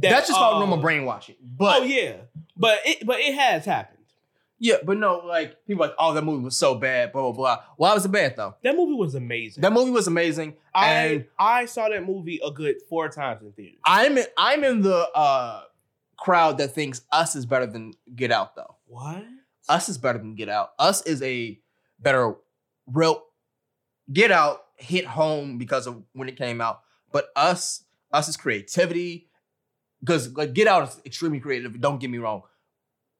that 0.00 0.10
that's 0.10 0.28
just 0.28 0.38
called 0.38 0.56
uh, 0.56 0.58
normal 0.60 0.78
brainwashing 0.78 1.36
but 1.42 1.82
oh 1.82 1.84
yeah, 1.84 2.14
but 2.56 2.78
it, 2.86 3.06
but 3.06 3.20
it 3.20 3.34
has 3.34 3.64
happened. 3.66 3.98
yeah 4.58 4.76
but 4.82 4.96
no 4.96 5.18
like 5.18 5.56
people 5.66 5.84
like 5.84 5.94
oh 5.98 6.14
that 6.14 6.24
movie 6.24 6.42
was 6.44 6.56
so 6.56 6.74
bad 6.74 7.12
blah 7.12 7.22
blah 7.22 7.32
blah 7.32 7.58
why 7.76 7.92
was 7.92 8.04
it 8.06 8.12
bad 8.12 8.34
though 8.36 8.54
That 8.62 8.76
movie 8.76 8.94
was 8.94 9.14
amazing. 9.14 9.60
that 9.60 9.72
movie 9.74 9.90
was 9.90 10.06
amazing 10.06 10.54
I 10.74 10.88
and 10.90 11.24
I 11.38 11.66
saw 11.66 11.88
that 11.90 12.06
movie 12.06 12.40
a 12.44 12.50
good 12.50 12.76
four 12.88 13.08
times 13.10 13.42
in 13.42 13.52
theater. 13.52 13.76
i'm 13.84 14.16
in, 14.16 14.24
i'm 14.38 14.64
in 14.64 14.80
the 14.82 15.08
uh 15.14 15.62
crowd 16.20 16.58
that 16.58 16.68
thinks 16.68 17.02
us 17.10 17.34
is 17.34 17.46
better 17.46 17.66
than 17.66 17.92
get 18.14 18.30
out 18.30 18.54
though 18.54 18.76
What? 18.86 19.24
Us 19.70 19.88
is 19.88 19.98
better 19.98 20.18
than 20.18 20.34
Get 20.34 20.48
Out. 20.48 20.70
Us 20.78 21.02
is 21.02 21.22
a 21.22 21.58
better 21.98 22.34
real 22.86 23.22
Get 24.12 24.32
Out 24.32 24.62
hit 24.76 25.06
home 25.06 25.58
because 25.58 25.86
of 25.86 26.02
when 26.12 26.28
it 26.28 26.36
came 26.36 26.60
out. 26.60 26.80
But 27.12 27.28
Us, 27.36 27.84
Us 28.12 28.28
is 28.28 28.36
creativity. 28.36 29.28
Because 30.00 30.34
like 30.34 30.52
Get 30.54 30.66
Out 30.66 30.88
is 30.88 31.00
extremely 31.06 31.38
creative. 31.40 31.80
Don't 31.80 32.00
get 32.00 32.10
me 32.10 32.18
wrong. 32.18 32.42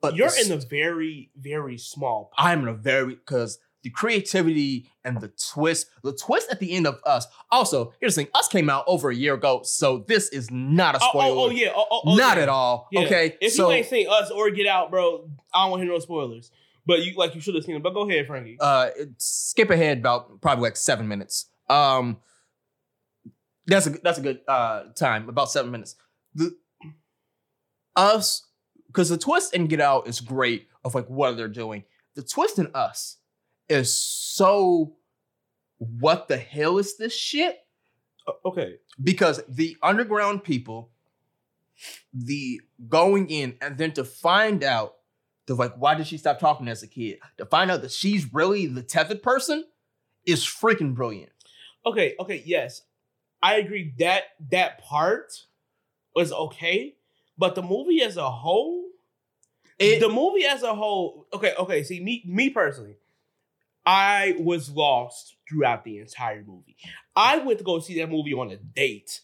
But 0.00 0.16
You're 0.16 0.30
in 0.44 0.50
a 0.50 0.56
very, 0.56 1.30
very 1.36 1.78
small. 1.78 2.32
I'm 2.36 2.62
in 2.62 2.68
a 2.68 2.74
very 2.74 3.14
because 3.14 3.58
the 3.82 3.90
creativity 3.90 4.90
and 5.04 5.20
the 5.20 5.28
twist, 5.28 5.86
the 6.02 6.12
twist 6.12 6.50
at 6.50 6.60
the 6.60 6.72
end 6.72 6.86
of 6.86 7.00
Us. 7.06 7.26
Also, 7.50 7.94
here's 8.00 8.14
the 8.14 8.22
thing: 8.24 8.30
Us 8.34 8.48
came 8.48 8.68
out 8.68 8.84
over 8.86 9.10
a 9.10 9.14
year 9.14 9.34
ago, 9.34 9.62
so 9.64 10.04
this 10.06 10.28
is 10.30 10.50
not 10.50 10.94
a 10.94 10.98
Oh, 11.02 11.08
spoiler. 11.08 11.36
oh, 11.40 11.44
oh, 11.46 11.50
yeah. 11.50 11.72
Oh, 11.74 11.86
oh, 11.90 12.00
oh, 12.06 12.14
not 12.16 12.36
yeah. 12.36 12.42
at 12.42 12.48
all. 12.48 12.88
Yeah. 12.92 13.00
Okay, 13.02 13.36
If 13.40 13.52
so 13.54 13.68
you 13.70 13.76
ain't 13.76 13.86
seen 13.86 14.06
us 14.08 14.30
or 14.30 14.50
Get 14.50 14.66
Out, 14.66 14.90
bro, 14.90 15.28
I 15.54 15.62
don't 15.64 15.70
want 15.70 15.80
to 15.80 15.84
hear 15.86 15.94
no 15.94 15.98
spoilers. 16.00 16.50
But 16.86 17.02
you 17.02 17.14
like 17.16 17.34
you 17.34 17.40
should 17.40 17.54
have 17.54 17.64
seen 17.64 17.76
it. 17.76 17.82
But 17.82 17.94
go 17.94 18.08
ahead, 18.08 18.26
Frankie. 18.26 18.56
uh, 18.60 18.90
skip 19.18 19.70
ahead 19.70 19.98
about 19.98 20.40
probably 20.40 20.62
like 20.62 20.76
seven 20.76 21.08
minutes. 21.08 21.46
Um, 21.68 22.18
that's 23.66 23.86
a 23.86 23.90
that's 23.90 24.18
a 24.18 24.22
good 24.22 24.40
uh 24.48 24.84
time, 24.96 25.28
about 25.28 25.50
seven 25.50 25.70
minutes. 25.70 25.94
The 26.34 26.56
Us, 27.96 28.46
because 28.86 29.08
the 29.08 29.18
twist 29.18 29.54
in 29.54 29.66
Get 29.66 29.80
Out 29.80 30.06
is 30.08 30.20
great 30.20 30.68
of 30.84 30.94
like 30.94 31.06
what 31.08 31.36
they're 31.36 31.48
doing. 31.48 31.84
The 32.14 32.22
twist 32.22 32.58
in 32.58 32.68
Us 32.74 33.18
is 33.70 33.96
so. 33.96 34.96
What 35.78 36.28
the 36.28 36.37
hell 36.37 36.76
is 36.76 36.98
this 36.98 37.14
shit? 37.14 37.59
Okay. 38.44 38.76
because 39.02 39.42
the 39.48 39.76
underground 39.83 40.44
people, 40.44 40.90
the 42.12 42.61
going 42.88 43.28
in 43.30 43.56
and 43.61 43.78
then 43.78 43.92
to 43.92 44.04
find 44.04 44.62
out 44.62 44.96
the 45.46 45.54
like 45.54 45.74
why 45.76 45.94
did 45.94 46.06
she 46.06 46.18
stop 46.18 46.38
talking 46.38 46.68
as 46.68 46.83
a 46.83 46.87
kid? 46.87 47.18
To 47.38 47.46
find 47.46 47.70
out 47.70 47.80
that 47.83 47.90
she's 47.90 48.33
really 48.33 48.66
the 48.66 48.83
tethered 48.83 49.22
person 49.22 49.64
is 50.26 50.44
freaking 50.44 50.94
brilliant. 50.94 51.33
Okay. 51.87 52.14
Okay. 52.20 52.42
Yes, 52.44 52.83
I 53.42 53.56
agree 53.56 53.94
that 53.98 54.24
that 54.50 54.83
part 54.83 55.33
was 56.14 56.30
okay, 56.30 56.94
but 57.38 57.54
the 57.54 57.62
movie 57.62 58.02
as 58.02 58.16
a 58.16 58.30
whole, 58.30 58.85
It, 59.78 60.00
the 60.00 60.09
movie 60.11 60.44
as 60.44 60.62
a 60.62 60.74
whole. 60.74 61.26
Okay. 61.33 61.54
Okay. 61.59 61.83
See 61.83 62.00
me, 62.00 62.22
me 62.26 62.50
personally, 62.50 62.96
I 63.86 64.36
was 64.38 64.70
lost 64.70 65.36
throughout 65.48 65.84
the 65.84 65.98
entire 65.98 66.44
movie. 66.46 66.76
I 67.16 67.38
went 67.38 67.58
to 67.58 67.64
go 67.64 67.78
see 67.80 67.98
that 68.00 68.10
movie 68.10 68.34
on 68.34 68.50
a 68.50 68.56
date, 68.56 69.20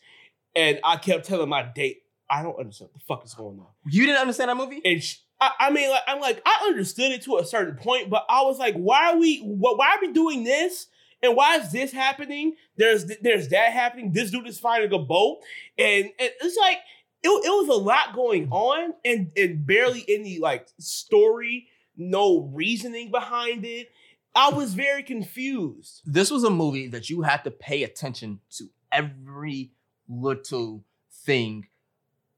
and 0.54 0.80
I 0.84 0.96
kept 0.96 1.26
telling 1.26 1.48
my 1.48 1.62
date, 1.62 2.02
"I 2.28 2.42
don't 2.42 2.58
understand 2.58 2.90
what 2.92 3.00
the 3.00 3.04
fuck 3.06 3.24
is 3.24 3.34
going 3.34 3.58
on." 3.58 3.66
you 3.88 4.06
didn't 4.06 4.20
understand 4.20 4.50
that 4.50 4.56
movie? 4.56 4.80
and 4.84 5.02
sh- 5.02 5.18
I, 5.40 5.50
I 5.60 5.70
mean, 5.70 5.90
like, 5.90 6.02
I'm 6.06 6.20
like, 6.20 6.40
I 6.46 6.64
understood 6.66 7.12
it 7.12 7.22
to 7.22 7.36
a 7.36 7.44
certain 7.44 7.76
point, 7.76 8.08
but 8.08 8.24
I 8.28 8.42
was 8.42 8.58
like, 8.58 8.74
why 8.74 9.12
are 9.12 9.18
we, 9.18 9.40
wh- 9.40 9.78
why 9.78 9.88
are 9.94 10.00
we 10.00 10.12
doing 10.12 10.44
this? 10.44 10.86
And 11.22 11.36
why 11.36 11.56
is 11.56 11.72
this 11.72 11.92
happening? 11.92 12.54
There's 12.76 13.06
there's 13.22 13.48
that 13.48 13.72
happening. 13.72 14.12
This 14.12 14.30
dude 14.30 14.46
is 14.46 14.58
finding 14.58 14.92
a 14.92 14.98
boat, 15.02 15.38
and, 15.78 16.04
and 16.18 16.30
it's 16.40 16.56
like 16.56 16.78
it, 17.22 17.28
it 17.28 17.48
was 17.48 17.68
a 17.68 17.80
lot 17.80 18.14
going 18.14 18.48
on, 18.50 18.94
and 19.04 19.32
and 19.36 19.66
barely 19.66 20.04
any 20.08 20.38
like 20.38 20.68
story, 20.78 21.68
no 21.96 22.50
reasoning 22.54 23.10
behind 23.10 23.64
it. 23.64 23.88
I 24.36 24.50
was 24.50 24.74
very 24.74 25.02
confused. 25.02 26.02
this 26.04 26.30
was 26.30 26.44
a 26.44 26.50
movie 26.50 26.88
that 26.88 27.08
you 27.10 27.22
had 27.22 27.42
to 27.44 27.50
pay 27.50 27.82
attention 27.84 28.40
to 28.58 28.68
every 28.92 29.72
little 30.08 30.84
thing 31.24 31.66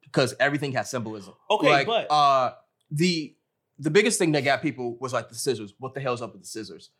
because 0.03 0.35
everything 0.41 0.73
has 0.73 0.89
symbolism. 0.91 1.35
Okay, 1.51 1.69
like, 1.71 1.87
but 1.87 2.11
uh 2.11 2.55
the 2.91 3.35
the 3.79 3.91
biggest 3.91 4.19
thing 4.19 4.33
that 4.33 4.45
got 4.45 4.63
people 4.63 4.97
was 4.99 5.13
like 5.13 5.29
the 5.29 5.35
scissors. 5.35 5.75
What 5.79 5.95
the 5.95 6.01
hell's 6.01 6.23
up 6.23 6.33
with 6.33 6.43
the 6.43 6.49
scissors? 6.49 6.91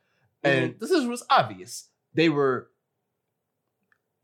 And 0.45 0.71
Mm-hmm. 0.73 0.79
the 0.79 0.87
scissors 0.89 1.07
was 1.09 1.25
obvious. 1.31 1.89
They 2.15 2.29
were 2.29 2.69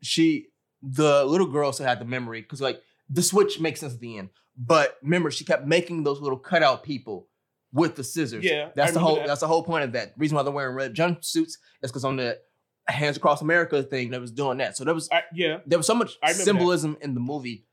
she 0.01 0.47
the 0.81 1.25
little 1.25 1.47
girl 1.47 1.71
still 1.71 1.85
had 1.87 1.99
the 1.99 2.05
memory 2.05 2.41
because 2.41 2.61
like 2.61 2.81
the 3.09 3.21
switch 3.21 3.59
makes 3.59 3.79
sense 3.79 3.93
at 3.93 3.99
the 3.99 4.17
end. 4.17 4.29
But 4.57 4.97
remember, 5.01 5.31
she 5.31 5.43
kept 5.45 5.65
making 5.65 6.03
those 6.03 6.21
little 6.21 6.37
cutout 6.37 6.83
people 6.83 7.27
with 7.75 7.95
the 7.95 8.03
scissors. 8.03 8.43
Yeah, 8.43 8.69
that's 8.73 8.93
the 8.93 8.99
whole 8.99 9.17
that. 9.17 9.27
that's 9.27 9.41
the 9.41 9.47
whole 9.47 9.61
point 9.61 9.83
of 9.83 9.91
that. 9.91 10.13
reason 10.17 10.35
why 10.35 10.43
they're 10.43 10.51
wearing 10.51 10.75
red 10.75 10.95
jumpsuits 10.95 11.35
is 11.37 11.59
because 11.81 12.05
on 12.05 12.15
the 12.15 12.39
Hands 12.87 13.15
Across 13.15 13.41
America 13.41 13.83
thing 13.83 14.11
that 14.11 14.21
was 14.21 14.31
doing 14.31 14.57
that. 14.59 14.77
So 14.77 14.85
there 14.85 14.93
was 14.93 15.09
I, 15.11 15.23
yeah, 15.33 15.59
there 15.67 15.77
was 15.77 15.85
so 15.85 15.93
much 15.93 16.13
remember 16.23 16.37
that. 16.37 16.43
symbolism 16.43 16.97
in 17.01 17.13
the 17.13 17.19
movie. 17.19 17.65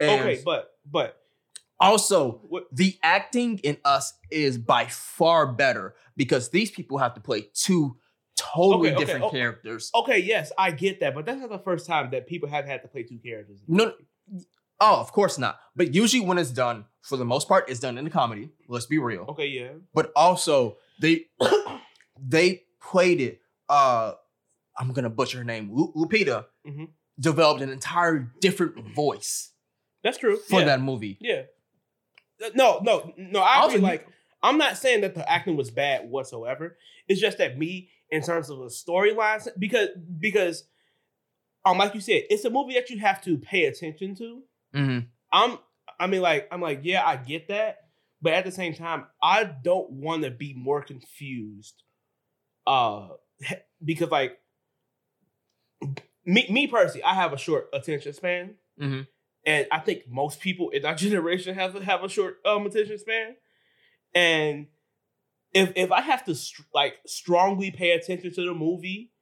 And 0.00 0.22
okay, 0.22 0.42
but 0.42 0.70
but 0.90 1.20
also 1.78 2.40
what? 2.48 2.64
the 2.72 2.96
acting 3.02 3.58
in 3.58 3.76
us 3.84 4.14
is 4.30 4.56
by 4.56 4.86
far 4.86 5.52
better 5.52 5.94
because 6.16 6.48
these 6.48 6.70
people 6.70 6.96
have 6.96 7.14
to 7.14 7.20
play 7.20 7.48
two 7.52 7.98
totally 8.36 8.88
Okay, 8.88 8.96
okay, 8.96 9.04
different 9.04 9.24
oh, 9.26 9.30
characters. 9.30 9.90
Okay, 9.94 10.18
yes, 10.20 10.52
I 10.56 10.70
get 10.70 11.00
that, 11.00 11.14
but 11.14 11.26
that's 11.26 11.40
not 11.40 11.50
the 11.50 11.58
first 11.58 11.86
time 11.86 12.10
that 12.12 12.26
people 12.26 12.48
have 12.48 12.64
had 12.64 12.80
to 12.82 12.88
play 12.88 13.02
two 13.02 13.18
characters. 13.18 13.60
No. 13.68 13.92
Oh, 14.80 14.96
of 15.00 15.12
course 15.12 15.38
not. 15.38 15.58
But 15.76 15.94
usually 15.94 16.24
when 16.24 16.38
it's 16.38 16.50
done, 16.50 16.86
for 17.02 17.16
the 17.16 17.24
most 17.24 17.48
part, 17.48 17.68
it's 17.68 17.80
done 17.80 17.98
in 17.98 18.06
a 18.06 18.10
comedy. 18.10 18.50
Let's 18.68 18.86
be 18.86 18.98
real. 18.98 19.26
Okay, 19.30 19.46
yeah. 19.46 19.68
But 19.94 20.12
also 20.16 20.76
they 21.00 21.26
they 22.18 22.62
played 22.82 23.20
it. 23.20 23.40
Uh, 23.68 24.12
I'm 24.78 24.92
gonna 24.92 25.10
butcher 25.10 25.38
her 25.38 25.44
name. 25.44 25.70
Lu- 25.72 25.92
Lupita 25.94 26.46
Mhm. 26.66 26.88
developed 27.18 27.60
an 27.62 27.70
entire 27.70 28.30
different 28.40 28.94
voice 28.94 29.52
That's 30.02 30.18
true. 30.18 30.36
for 30.48 30.60
yeah. 30.60 30.66
that 30.66 30.80
movie. 30.80 31.18
Yeah. 31.20 31.42
Uh, 32.44 32.50
No, 32.54 32.80
no, 32.82 33.12
no. 33.16 33.40
I 33.40 33.66
agree. 33.66 33.78
Like, 33.80 34.06
I'm 34.42 34.56
not 34.58 34.76
saying 34.78 35.02
that 35.02 35.14
the 35.14 35.30
acting 35.30 35.56
was 35.56 35.70
bad 35.70 36.08
whatsoever. 36.08 36.78
It's 37.08 37.20
just 37.20 37.38
that 37.38 37.58
me, 37.58 37.90
in 38.10 38.22
terms 38.22 38.48
of 38.50 38.58
the 38.58 38.66
storyline, 38.66 39.46
because 39.58 39.88
because, 40.18 40.64
um, 41.64 41.76
like 41.78 41.94
you 41.94 42.00
said, 42.00 42.22
it's 42.30 42.44
a 42.44 42.50
movie 42.50 42.74
that 42.74 42.88
you 42.90 42.98
have 43.00 43.20
to 43.24 43.36
pay 43.38 43.66
attention 43.66 44.14
to. 44.16 44.42
Mhm. 44.74 45.06
I'm, 45.32 45.58
I 45.98 46.06
mean, 46.06 46.22
like, 46.22 46.48
I'm 46.50 46.60
like, 46.60 46.80
yeah, 46.82 47.06
I 47.06 47.16
get 47.16 47.48
that, 47.48 47.78
but 48.22 48.32
at 48.32 48.44
the 48.44 48.52
same 48.52 48.74
time, 48.74 49.06
I 49.22 49.44
don't 49.44 49.90
want 49.90 50.22
to 50.24 50.30
be 50.30 50.54
more 50.54 50.82
confused. 50.82 51.82
Uh, 52.66 53.08
because 53.84 54.10
like, 54.10 54.38
me, 56.24 56.46
me 56.50 56.66
personally, 56.66 57.02
I 57.04 57.14
have 57.14 57.32
a 57.32 57.38
short 57.38 57.68
attention 57.72 58.12
span 58.12 58.54
Mhm. 58.78 59.06
and 59.44 59.66
I 59.70 59.78
think 59.80 60.08
most 60.08 60.40
people 60.40 60.70
in 60.70 60.84
our 60.84 60.94
generation 61.06 61.54
have 61.54 61.74
have 61.82 62.04
a 62.04 62.08
short 62.08 62.38
um 62.44 62.66
attention 62.66 62.98
span. 62.98 63.36
And 64.14 64.68
if 65.52 65.72
if 65.76 65.92
I 65.92 66.00
have 66.02 66.24
to 66.26 66.34
str- 66.34 66.62
like 66.74 66.96
strongly 67.06 67.70
pay 67.70 67.90
attention 67.92 68.32
to 68.34 68.44
the 68.46 68.54
movie, 68.54 69.12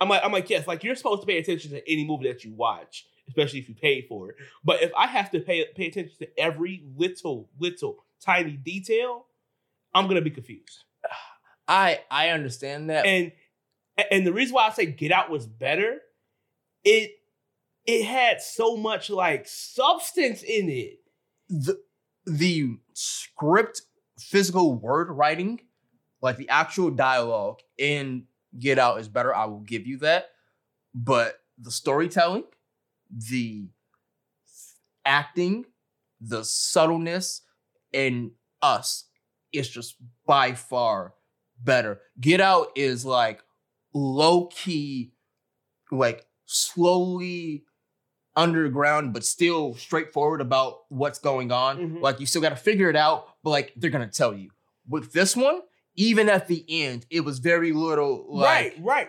I'm 0.00 0.08
like 0.08 0.22
I'm 0.24 0.32
like 0.32 0.50
yes, 0.50 0.66
like 0.66 0.84
you're 0.84 0.96
supposed 0.96 1.22
to 1.22 1.26
pay 1.26 1.38
attention 1.38 1.72
to 1.72 1.90
any 1.90 2.06
movie 2.06 2.28
that 2.28 2.44
you 2.44 2.54
watch, 2.54 3.06
especially 3.28 3.60
if 3.60 3.68
you 3.68 3.74
pay 3.74 4.02
for 4.02 4.30
it. 4.30 4.36
But 4.64 4.82
if 4.82 4.92
I 4.96 5.06
have 5.06 5.30
to 5.32 5.40
pay 5.40 5.64
pay 5.74 5.86
attention 5.86 6.16
to 6.20 6.40
every 6.40 6.84
little 6.96 7.48
little 7.58 8.04
tiny 8.24 8.52
detail, 8.52 9.26
I'm 9.94 10.08
gonna 10.08 10.22
be 10.22 10.30
confused. 10.30 10.84
I 11.68 12.00
I 12.10 12.30
understand 12.30 12.90
that. 12.90 13.06
And 13.06 13.32
and 14.10 14.26
the 14.26 14.32
reason 14.32 14.54
why 14.54 14.66
I 14.68 14.70
say 14.70 14.86
Get 14.86 15.12
Out 15.12 15.30
was 15.30 15.46
better, 15.46 16.00
it 16.84 17.12
it 17.86 18.04
had 18.04 18.40
so 18.42 18.76
much 18.76 19.10
like 19.10 19.46
substance 19.46 20.42
in 20.42 20.68
it. 20.68 20.98
the 21.48 21.80
the 22.26 22.76
script 22.92 23.82
physical 24.18 24.74
word 24.74 25.10
writing 25.10 25.60
like 26.20 26.36
the 26.36 26.48
actual 26.48 26.90
dialogue 26.90 27.60
in 27.78 28.24
get 28.58 28.78
out 28.78 29.00
is 29.00 29.08
better 29.08 29.34
i 29.34 29.44
will 29.46 29.60
give 29.60 29.86
you 29.86 29.96
that 29.98 30.26
but 30.94 31.40
the 31.58 31.70
storytelling 31.70 32.44
the 33.10 33.68
acting 35.04 35.64
the 36.20 36.44
subtleness 36.44 37.42
in 37.92 38.32
us 38.60 39.04
is 39.52 39.68
just 39.68 39.94
by 40.26 40.52
far 40.52 41.14
better 41.62 42.00
get 42.20 42.40
out 42.40 42.68
is 42.76 43.04
like 43.04 43.40
low 43.94 44.46
key 44.46 45.12
like 45.90 46.26
slowly 46.44 47.64
underground 48.36 49.12
but 49.12 49.24
still 49.24 49.74
straightforward 49.74 50.40
about 50.40 50.80
what's 50.90 51.18
going 51.18 51.50
on 51.50 51.78
Mhm. 51.78 52.00
like 52.02 52.20
you 52.20 52.26
still 52.26 52.42
got 52.42 52.50
to 52.50 52.56
figure 52.56 52.90
it 52.90 52.96
out 52.96 53.28
but 53.42 53.50
like 53.50 53.72
they're 53.76 53.90
gonna 53.90 54.06
tell 54.06 54.34
you 54.34 54.50
with 54.88 55.12
this 55.12 55.34
one 55.34 55.60
even 55.96 56.28
at 56.28 56.46
the 56.46 56.64
end 56.68 57.06
it 57.10 57.20
was 57.20 57.38
very 57.38 57.72
little 57.72 58.26
like 58.28 58.74
right, 58.78 59.08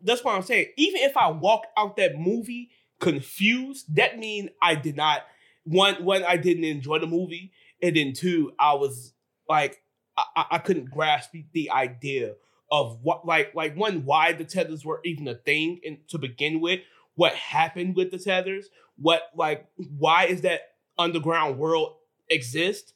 That's 0.00 0.22
what 0.22 0.36
I'm 0.36 0.42
saying. 0.42 0.66
Even 0.76 1.00
if 1.02 1.16
I 1.16 1.28
walk 1.28 1.64
out 1.76 1.96
that 1.96 2.16
movie 2.16 2.70
confused, 3.00 3.94
that 3.96 4.18
mean 4.18 4.50
I 4.62 4.74
did 4.74 4.96
not 4.96 5.22
one 5.64 6.04
one 6.04 6.24
I 6.24 6.36
didn't 6.36 6.64
enjoy 6.64 6.98
the 6.98 7.06
movie, 7.06 7.52
and 7.82 7.96
then 7.96 8.12
two 8.12 8.52
I 8.58 8.74
was 8.74 9.12
like 9.48 9.82
I, 10.16 10.46
I- 10.52 10.58
couldn't 10.58 10.90
grasp 10.90 11.32
the- 11.52 11.70
idea 11.70 12.34
of 12.70 12.98
what 13.02 13.26
like 13.26 13.54
like 13.54 13.74
one 13.76 14.04
why 14.04 14.32
the 14.32 14.44
tethers 14.44 14.84
were 14.84 15.00
even 15.04 15.26
a 15.28 15.34
thing 15.34 15.80
and 15.86 15.98
to 16.08 16.18
begin 16.18 16.60
with, 16.60 16.80
what 17.14 17.34
happened 17.34 17.96
with 17.96 18.10
the 18.10 18.18
tethers, 18.18 18.68
what 18.96 19.22
like 19.34 19.66
why 19.76 20.24
is 20.26 20.42
that 20.42 20.60
underground 20.98 21.58
world 21.58 21.96
exist? 22.28 22.92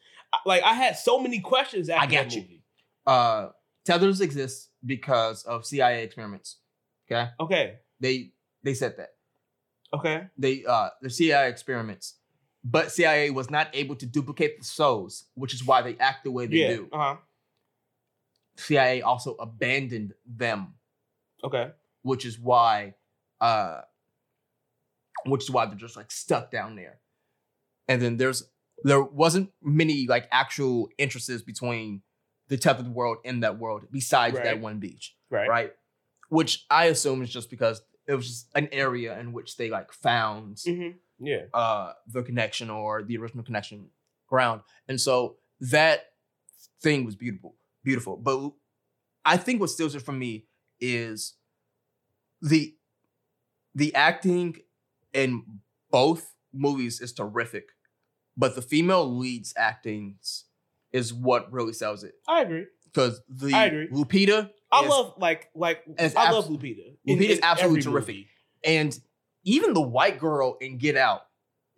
Like 0.46 0.62
I 0.62 0.74
had 0.74 0.96
so 0.96 1.18
many 1.20 1.40
questions 1.40 1.88
after 1.88 2.02
I 2.02 2.22
got 2.22 2.34
you. 2.34 2.40
movie. 2.42 2.64
uh 3.06 3.48
tethers 3.84 4.20
exist 4.20 4.68
because 4.84 5.42
of 5.44 5.66
cia 5.66 6.02
experiments 6.04 6.58
okay 7.10 7.30
Okay, 7.40 7.74
they 8.00 8.32
they 8.62 8.74
said 8.74 8.96
that 8.98 9.08
Okay. 9.94 10.26
They 10.38 10.64
uh 10.64 10.90
the 11.00 11.10
CIA 11.10 11.48
experiments, 11.48 12.14
but 12.64 12.90
CIA 12.90 13.30
was 13.30 13.50
not 13.50 13.68
able 13.72 13.96
to 13.96 14.06
duplicate 14.06 14.58
the 14.58 14.64
souls, 14.64 15.24
which 15.34 15.54
is 15.54 15.64
why 15.64 15.82
they 15.82 15.96
act 15.98 16.24
the 16.24 16.30
way 16.30 16.46
they 16.46 16.56
yeah. 16.56 16.68
do. 16.68 16.88
Uh 16.92 16.98
huh. 16.98 17.16
CIA 18.56 19.02
also 19.02 19.34
abandoned 19.34 20.14
them, 20.26 20.74
Okay. 21.44 21.70
which 22.02 22.24
is 22.24 22.38
why 22.38 22.94
uh 23.40 23.80
which 25.26 25.44
is 25.44 25.50
why 25.50 25.66
they're 25.66 25.74
just 25.74 25.96
like 25.96 26.10
stuck 26.10 26.50
down 26.50 26.76
there. 26.76 26.98
And 27.88 28.00
then 28.00 28.16
there's 28.16 28.44
there 28.84 29.02
wasn't 29.02 29.50
many 29.62 30.06
like 30.06 30.28
actual 30.32 30.88
interests 30.98 31.42
between 31.42 32.02
the 32.48 32.56
tethered 32.56 32.88
world 32.88 33.18
and 33.24 33.42
that 33.42 33.58
world 33.58 33.82
besides 33.90 34.36
that 34.36 34.60
one 34.60 34.78
beach. 34.78 35.16
Right. 35.30 35.48
right? 35.48 35.72
Which 36.28 36.64
I 36.70 36.86
assume 36.86 37.22
is 37.22 37.30
just 37.30 37.50
because 37.50 37.82
it 38.06 38.14
was 38.14 38.26
just 38.28 38.48
an 38.54 38.68
area 38.72 39.18
in 39.18 39.32
which 39.32 39.56
they 39.56 39.70
like 39.70 39.92
found 39.92 40.56
Mm-hmm. 40.56 40.96
Yeah. 41.24 41.42
uh 41.54 41.92
the 42.06 42.22
connection 42.22 42.68
or 42.70 43.02
the 43.02 43.16
original 43.16 43.44
connection 43.44 43.90
ground. 44.28 44.62
And 44.88 45.00
so 45.00 45.36
that 45.60 46.06
thing 46.82 47.04
was 47.04 47.14
beautiful, 47.16 47.54
beautiful. 47.84 48.16
But 48.16 48.52
I 49.24 49.36
think 49.36 49.60
what 49.60 49.70
steals 49.70 49.94
it 49.94 50.02
from 50.02 50.18
me 50.18 50.46
is 50.80 51.34
the 52.40 52.74
the 53.74 53.94
acting 53.94 54.56
in 55.12 55.44
both 55.90 56.34
movies 56.52 57.00
is 57.00 57.12
terrific, 57.12 57.68
but 58.36 58.54
the 58.54 58.62
female 58.62 59.06
leads 59.16 59.54
acting 59.56 60.16
is 60.92 61.14
what 61.14 61.50
really 61.52 61.72
sells 61.72 62.02
it. 62.04 62.14
I 62.28 62.42
agree. 62.42 62.66
Because 62.92 63.20
the 63.28 63.54
I 63.54 63.64
agree. 63.66 63.88
Lupita, 63.88 64.50
I 64.70 64.84
is- 64.84 64.90
lupita 64.90 65.18
like 65.18 65.50
like 65.54 65.82
I 65.98 66.02
abs- 66.04 66.14
love 66.14 66.46
Lupita. 66.48 66.94
Lupita's 67.08 67.38
in 67.38 67.44
absolutely 67.44 67.82
terrific. 67.82 68.14
movie. 68.16 68.28
And 68.64 68.98
even 69.44 69.72
the 69.74 69.80
white 69.80 70.18
girl 70.20 70.56
in 70.60 70.78
Get 70.78 70.96
Out 70.96 71.22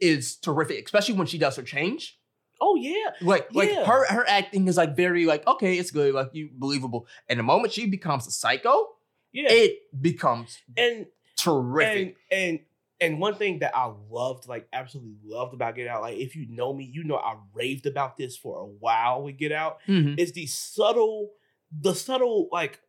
is 0.00 0.37
terrific, 0.37 0.85
especially 0.85 1.14
when 1.14 1.27
she 1.27 1.38
does 1.38 1.57
her 1.57 1.62
change. 1.62 2.18
Oh 2.61 2.77
yeah. 2.77 3.11
Like, 3.20 3.53
like 3.55 3.70
her 3.72 4.07
her 4.12 4.24
acting 4.29 4.68
is 4.68 4.77
like 4.77 4.96
very 4.96 5.24
like 5.27 5.46
okay, 5.46 5.79
it's 5.79 5.90
good, 5.90 6.14
like 6.14 6.31
you 6.33 6.50
believable. 6.53 7.07
And 7.29 7.38
the 7.38 7.42
moment 7.42 7.72
she 7.72 7.87
becomes 7.87 8.27
a 8.27 8.31
psycho, 8.31 8.88
Yeah. 9.33 9.48
it 9.50 9.79
becomes 10.00 10.59
and 10.77 11.07
terrific. 11.37 12.16
and 12.31 12.38
and 12.50 12.61
and 13.04 13.20
one 13.20 13.34
thing 13.36 13.60
that 13.60 13.76
I 13.76 13.92
loved, 14.10 14.48
like 14.48 14.66
absolutely 14.72 15.16
loved 15.24 15.54
about 15.54 15.74
Get 15.76 15.86
Out, 15.88 16.02
like 16.02 16.16
if 16.18 16.34
you 16.36 16.46
know 16.48 16.72
me, 16.72 16.84
you 16.84 17.04
know 17.04 17.16
I 17.16 17.36
raved 17.52 17.86
about 17.86 18.16
this 18.16 18.36
for 18.36 18.58
a 18.60 18.64
while 18.66 19.22
with 19.22 19.36
Get 19.38 19.52
Out. 19.52 19.78
Mhm. 19.88 20.18
Is 20.18 20.32
the 20.32 20.46
subtle, 20.46 21.30
the 21.70 21.94
subtle 21.94 22.48
like 22.52 22.80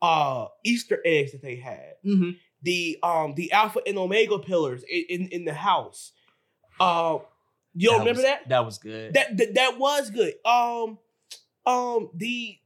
uh 0.00 0.46
Easter 0.64 1.00
eggs 1.04 1.32
that 1.32 1.42
they 1.42 1.56
had. 1.56 1.94
Mhm. 2.04 2.36
The 2.62 2.98
um 3.02 3.34
the 3.34 3.52
Alpha 3.52 3.80
and 3.86 3.98
Omega 3.98 4.38
pillars 4.38 4.82
in 4.88 5.04
in, 5.08 5.28
in 5.28 5.44
the 5.44 5.54
house. 5.54 6.12
Uh, 6.80 7.18
you 7.74 7.90
That 7.90 7.98
remember 7.98 8.18
was- 8.18 8.22
that? 8.22 8.48
That 8.48 8.64
was 8.64 8.78
good. 8.78 9.14
That, 9.14 9.36
that 9.36 9.54
that 9.54 9.78
was 9.78 10.10
good. 10.10 10.34
Um, 10.44 10.98
um 11.66 12.10
the 12.14 12.56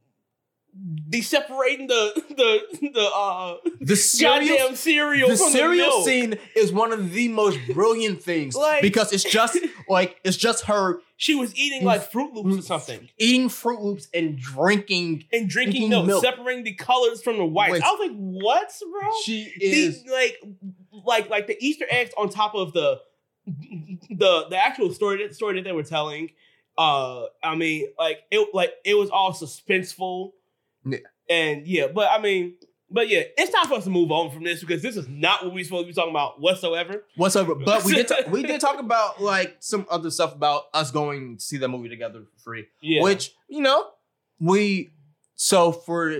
the 1.07 1.21
separating 1.21 1.87
the 1.87 2.23
the 2.29 2.89
the 2.93 3.09
uh 3.15 3.57
the 3.79 3.95
cereal, 3.95 4.57
goddamn 4.57 4.75
cereal 4.75 5.29
the 5.29 5.37
cereal 5.37 5.99
the 5.99 6.03
scene 6.03 6.35
is 6.55 6.71
one 6.73 6.91
of 6.91 7.11
the 7.13 7.27
most 7.27 7.59
brilliant 7.73 8.23
things 8.23 8.55
Like- 8.55 8.81
because 8.81 9.13
it's 9.13 9.23
just 9.23 9.57
like 9.89 10.19
it's 10.23 10.35
just 10.37 10.65
her 10.65 10.99
She 11.15 11.35
was 11.35 11.55
eating 11.55 11.83
like 11.85 12.11
Froot 12.11 12.33
Loops 12.33 12.57
or 12.57 12.61
something 12.63 13.07
eating 13.19 13.49
Froot 13.49 13.81
Loops 13.81 14.07
and 14.13 14.37
drinking. 14.37 15.25
and 15.31 15.47
drinking 15.47 15.73
Drinking 15.73 15.89
milk, 15.89 16.05
milk. 16.07 16.23
separating 16.23 16.63
the 16.63 16.73
colors 16.73 17.21
from 17.21 17.37
the 17.37 17.45
whites. 17.45 17.73
Wait. 17.73 17.83
I 17.83 17.91
was 17.91 17.99
like, 18.09 18.17
"What, 18.17 18.73
bro?" 18.91 19.09
She 19.23 19.43
is 19.61 20.03
like, 20.11 20.37
like, 21.05 21.29
like 21.29 21.47
the 21.47 21.57
Easter 21.63 21.85
eggs 21.89 22.11
on 22.17 22.29
top 22.29 22.55
of 22.55 22.73
the 22.73 22.99
the 24.09 24.45
the 24.49 24.57
actual 24.57 24.91
story 24.91 25.21
that 25.25 25.35
story 25.35 25.55
that 25.55 25.63
they 25.63 25.71
were 25.71 25.83
telling. 25.83 26.31
Uh, 26.77 27.25
I 27.43 27.55
mean, 27.55 27.89
like 27.99 28.19
it, 28.31 28.49
like 28.53 28.73
it 28.83 28.95
was 28.95 29.09
all 29.11 29.31
suspenseful. 29.33 30.31
Yeah. 30.85 30.97
And 31.29 31.65
yeah, 31.67 31.87
but 31.87 32.09
I 32.11 32.19
mean, 32.21 32.55
but 32.89 33.09
yeah, 33.09 33.21
it's 33.37 33.51
time 33.51 33.67
for 33.67 33.75
us 33.75 33.85
to 33.85 33.89
move 33.89 34.11
on 34.11 34.29
from 34.31 34.43
this 34.43 34.59
because 34.61 34.81
this 34.81 34.95
is 34.97 35.07
not 35.07 35.43
what 35.43 35.53
we're 35.53 35.63
supposed 35.63 35.85
to 35.85 35.87
be 35.87 35.93
talking 35.93 36.11
about 36.11 36.39
whatsoever. 36.39 37.03
whatsoever. 37.15 37.55
But 37.55 37.83
we 37.85 37.93
did 37.95 38.07
ta- 38.07 38.29
we 38.29 38.43
did 38.43 38.59
talk 38.61 38.79
about 38.79 39.21
like 39.21 39.55
some 39.59 39.85
other 39.89 40.11
stuff 40.11 40.35
about 40.35 40.63
us 40.73 40.91
going 40.91 41.37
to 41.37 41.43
see 41.43 41.57
that 41.57 41.69
movie 41.69 41.89
together 41.89 42.21
for 42.21 42.39
free. 42.43 42.65
Yeah. 42.81 43.01
Which 43.03 43.33
you 43.47 43.61
know 43.61 43.87
we 44.39 44.91
so 45.35 45.71
for 45.71 46.19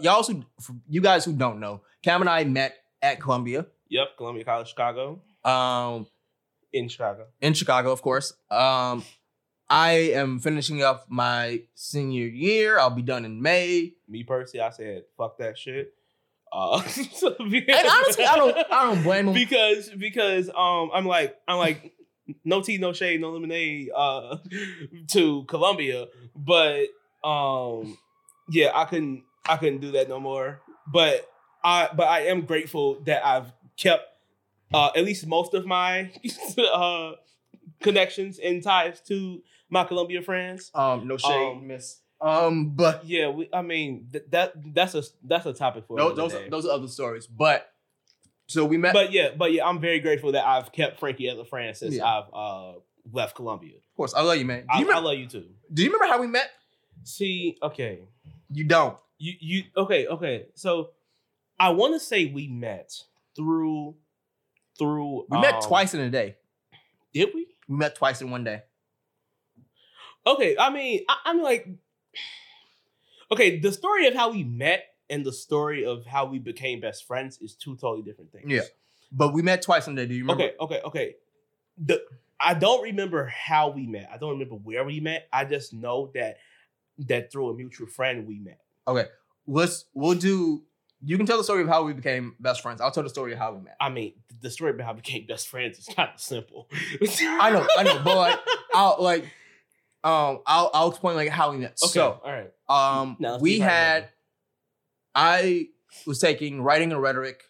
y'all 0.00 0.22
who 0.22 0.44
for 0.60 0.74
you 0.88 1.00
guys 1.00 1.24
who 1.24 1.32
don't 1.32 1.60
know, 1.60 1.82
Cam 2.02 2.20
and 2.22 2.30
I 2.30 2.44
met 2.44 2.74
at 3.02 3.20
Columbia, 3.20 3.66
Yep, 3.90 4.16
Columbia 4.16 4.44
College, 4.44 4.68
Chicago, 4.68 5.20
um, 5.44 6.06
in 6.72 6.88
Chicago. 6.88 7.26
in 7.40 7.54
Chicago, 7.54 7.90
of 7.92 8.02
course. 8.02 8.32
Um, 8.50 9.04
I 9.70 9.90
am 10.14 10.38
finishing 10.38 10.82
up 10.82 11.06
my 11.08 11.62
senior 11.74 12.26
year. 12.26 12.78
I'll 12.78 12.90
be 12.90 13.02
done 13.02 13.24
in 13.24 13.42
May. 13.42 13.92
Me 14.08 14.24
personally, 14.24 14.62
I 14.62 14.70
said, 14.70 15.04
"Fuck 15.16 15.38
that 15.38 15.58
shit." 15.58 15.92
Uh, 16.50 16.80
so- 17.12 17.36
And 17.38 17.88
honestly, 17.90 18.24
I 18.24 18.36
don't 18.36 18.56
I 18.72 18.84
don't 18.86 19.02
blame 19.02 19.26
them. 19.26 19.34
because 19.34 19.90
because 19.90 20.48
um 20.48 20.90
I'm 20.94 21.04
like 21.06 21.36
I'm 21.46 21.58
like 21.58 21.92
no 22.44 22.62
tea, 22.62 22.78
no 22.78 22.92
shade, 22.94 23.20
no 23.20 23.30
lemonade 23.30 23.90
uh 23.94 24.38
to 25.08 25.44
Columbia, 25.44 26.06
but 26.34 26.86
um 27.22 27.98
yeah, 28.50 28.70
I 28.74 28.86
couldn't 28.86 29.24
I 29.46 29.56
couldn't 29.58 29.80
do 29.80 29.92
that 29.92 30.08
no 30.08 30.18
more. 30.20 30.60
But 30.90 31.28
I 31.62 31.90
but 31.94 32.06
I 32.08 32.20
am 32.26 32.42
grateful 32.46 33.00
that 33.04 33.26
I've 33.26 33.52
kept 33.76 34.04
uh 34.72 34.90
at 34.96 35.04
least 35.04 35.26
most 35.26 35.52
of 35.52 35.66
my 35.66 36.10
uh 36.72 37.12
connections 37.80 38.38
and 38.38 38.62
ties 38.62 39.00
to 39.02 39.42
my 39.70 39.84
Columbia 39.84 40.22
friends. 40.22 40.70
Um, 40.74 41.06
no 41.08 41.16
shade, 41.16 41.52
Um, 41.52 41.66
miss. 41.66 42.00
Um, 42.20 42.70
but 42.70 43.04
Yeah, 43.06 43.28
we, 43.28 43.48
I 43.52 43.62
mean 43.62 44.08
th- 44.10 44.24
that 44.30 44.52
that's 44.74 44.94
a 44.94 45.02
that's 45.22 45.46
a 45.46 45.52
topic 45.52 45.84
for 45.86 45.96
those 45.96 46.12
another 46.12 46.22
those, 46.22 46.32
day. 46.32 46.48
those 46.50 46.66
are 46.66 46.72
other 46.72 46.88
stories. 46.88 47.26
But 47.28 47.70
so 48.48 48.64
we 48.64 48.76
met. 48.76 48.92
but 48.92 49.12
yeah, 49.12 49.28
but 49.36 49.52
yeah, 49.52 49.64
I'm 49.66 49.80
very 49.80 50.00
grateful 50.00 50.32
that 50.32 50.44
I've 50.46 50.72
kept 50.72 50.98
Frankie 50.98 51.28
as 51.28 51.38
a 51.38 51.44
friend 51.44 51.76
since 51.76 51.94
Yeah. 51.94 52.04
I've 52.06 52.24
uh 52.34 52.72
left 53.12 53.36
Columbia. 53.36 53.76
of 53.76 53.96
course, 53.96 54.14
I 54.14 54.22
love 54.22 54.36
you, 54.36 54.44
man. 54.44 54.66
I, 54.68 54.80
you, 54.80 54.90
I 54.90 54.98
love 54.98 55.14
you 55.16 55.26
too. 55.28 55.44
do 55.72 55.82
you 55.82 55.90
remember 55.92 56.12
how 56.12 56.20
we 56.20 56.26
met? 56.26 56.50
See, 57.04 57.56
okay, 57.62 58.00
You 58.50 58.64
don't. 58.64 58.96
you 59.18 59.34
you 59.40 59.62
okay 59.76 60.06
okay. 60.08 60.46
So 60.54 60.90
I 61.60 61.70
want 61.70 61.94
to 61.94 62.00
say 62.00 62.26
we 62.26 62.48
met 62.48 62.92
through 63.36 63.94
through. 64.76 65.26
We 65.30 65.38
met 65.38 65.54
um, 65.54 65.60
twice 65.62 65.94
in 65.94 66.00
a 66.00 66.10
day. 66.10 66.36
Did 67.14 67.30
we? 67.34 67.46
We 67.68 67.76
met 67.76 67.94
twice 67.94 68.20
in 68.22 68.30
one 68.30 68.42
day. 68.44 68.62
Okay, 70.26 70.56
I 70.58 70.70
mean, 70.70 71.04
I, 71.08 71.16
I'm 71.26 71.42
like, 71.42 71.68
okay, 73.30 73.58
the 73.58 73.72
story 73.72 74.06
of 74.06 74.14
how 74.14 74.32
we 74.32 74.44
met 74.44 74.84
and 75.10 75.24
the 75.24 75.32
story 75.32 75.84
of 75.84 76.04
how 76.04 76.26
we 76.26 76.38
became 76.38 76.80
best 76.80 77.06
friends 77.06 77.38
is 77.40 77.54
two 77.54 77.76
totally 77.76 78.02
different 78.02 78.32
things. 78.32 78.46
Yeah. 78.48 78.62
But 79.10 79.32
we 79.32 79.42
met 79.42 79.62
twice 79.62 79.86
in 79.86 79.94
a 79.94 79.96
day. 79.96 80.06
Do 80.06 80.14
you 80.14 80.22
remember? 80.22 80.44
Okay, 80.44 80.54
okay, 80.60 80.80
okay. 80.84 81.14
The 81.78 82.02
I 82.40 82.54
don't 82.54 82.82
remember 82.82 83.26
how 83.26 83.70
we 83.70 83.86
met. 83.86 84.08
I 84.12 84.18
don't 84.18 84.32
remember 84.32 84.56
where 84.56 84.84
we 84.84 85.00
met. 85.00 85.28
I 85.32 85.44
just 85.44 85.72
know 85.72 86.10
that 86.14 86.36
that 87.06 87.32
through 87.32 87.50
a 87.50 87.54
mutual 87.54 87.86
friend 87.86 88.26
we 88.26 88.38
met. 88.38 88.60
Okay, 88.86 89.06
let's 89.46 89.86
we'll 89.94 90.14
do. 90.14 90.62
You 91.00 91.16
can 91.16 91.26
tell 91.26 91.38
the 91.38 91.44
story 91.44 91.62
of 91.62 91.68
how 91.68 91.84
we 91.84 91.92
became 91.92 92.34
best 92.40 92.60
friends. 92.60 92.80
I'll 92.80 92.90
tell 92.90 93.04
the 93.04 93.08
story 93.08 93.32
of 93.32 93.38
how 93.38 93.52
we 93.52 93.62
met. 93.62 93.76
I 93.80 93.88
mean, 93.88 94.14
the 94.40 94.50
story 94.50 94.72
about 94.72 94.84
how 94.84 94.92
we 94.92 95.00
became 95.00 95.26
best 95.26 95.48
friends 95.48 95.78
is 95.78 95.86
kind 95.94 96.10
of 96.12 96.20
simple. 96.20 96.68
I 97.00 97.50
know, 97.50 97.66
I 97.76 97.82
know, 97.84 98.00
but 98.02 98.16
like, 98.16 98.38
I'll 98.74 98.96
like, 98.98 99.24
um, 100.04 100.40
I'll 100.46 100.70
I'll 100.72 100.88
explain 100.90 101.16
like 101.16 101.28
how 101.28 101.50
we 101.50 101.58
met. 101.58 101.78
Okay, 101.82 101.92
So, 101.92 102.20
all 102.24 102.32
right. 102.32 102.50
um, 102.68 103.16
Now 103.18 103.38
we 103.38 103.50
see 103.56 103.56
if 103.56 103.62
I 103.62 103.64
had. 103.70 104.08
I 105.14 105.68
was 106.06 106.18
taking 106.20 106.62
writing 106.62 106.92
and 106.92 107.00
rhetoric 107.02 107.42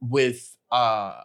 with 0.00 0.56
uh 0.70 1.20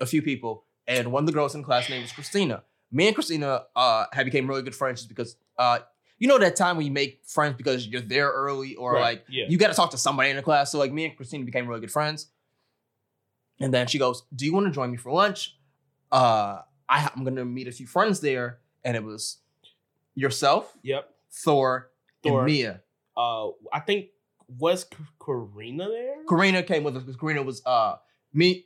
a 0.00 0.06
few 0.06 0.22
people, 0.22 0.64
and 0.86 1.12
one 1.12 1.22
of 1.22 1.26
the 1.26 1.32
girls 1.32 1.54
in 1.54 1.60
the 1.62 1.64
class 1.66 1.88
name 1.88 2.02
was 2.02 2.12
Christina. 2.12 2.64
Me 2.92 3.06
and 3.06 3.14
Christina 3.14 3.64
uh 3.74 4.06
had 4.12 4.24
became 4.24 4.46
really 4.48 4.62
good 4.62 4.74
friends 4.74 5.00
just 5.00 5.08
because 5.08 5.36
uh 5.58 5.78
you 6.18 6.28
know 6.28 6.38
that 6.38 6.56
time 6.56 6.76
when 6.76 6.84
you 6.86 6.92
make 6.92 7.20
friends 7.24 7.54
because 7.56 7.86
you're 7.86 8.00
there 8.00 8.28
early 8.30 8.74
or 8.76 8.94
Right, 8.94 9.00
like 9.00 9.24
yeah. 9.28 9.46
you 9.48 9.56
got 9.58 9.68
to 9.68 9.74
talk 9.74 9.90
to 9.92 9.98
somebody 9.98 10.30
in 10.30 10.36
the 10.36 10.42
class. 10.42 10.70
So 10.70 10.78
like 10.78 10.92
me 10.92 11.04
and 11.06 11.16
Christina 11.16 11.44
became 11.44 11.66
really 11.66 11.80
good 11.80 11.90
friends. 11.90 12.28
And 13.60 13.72
then 13.72 13.86
she 13.86 13.98
goes, 13.98 14.24
"Do 14.34 14.44
you 14.44 14.52
want 14.52 14.66
to 14.66 14.72
join 14.72 14.90
me 14.90 14.96
for 14.96 15.12
lunch? 15.12 15.56
Uh, 16.10 16.60
I, 16.88 17.10
I'm 17.14 17.24
gonna 17.24 17.44
meet 17.44 17.68
a 17.68 17.72
few 17.72 17.86
friends 17.86 18.20
there." 18.20 18.58
And 18.84 18.96
it 18.96 19.02
was 19.04 19.38
yourself, 20.14 20.72
Yep. 20.82 21.08
Thor, 21.30 21.90
Thor. 22.22 22.38
and 22.40 22.46
Mia. 22.46 22.82
Uh, 23.16 23.48
I 23.72 23.80
think 23.80 24.06
was 24.58 24.86
Karina 25.24 25.88
there? 25.88 26.16
Karina 26.28 26.62
came 26.62 26.84
with 26.84 26.96
us 26.96 27.02
because 27.02 27.16
Karina 27.20 27.42
was 27.42 27.62
uh 27.66 27.96
me, 28.32 28.64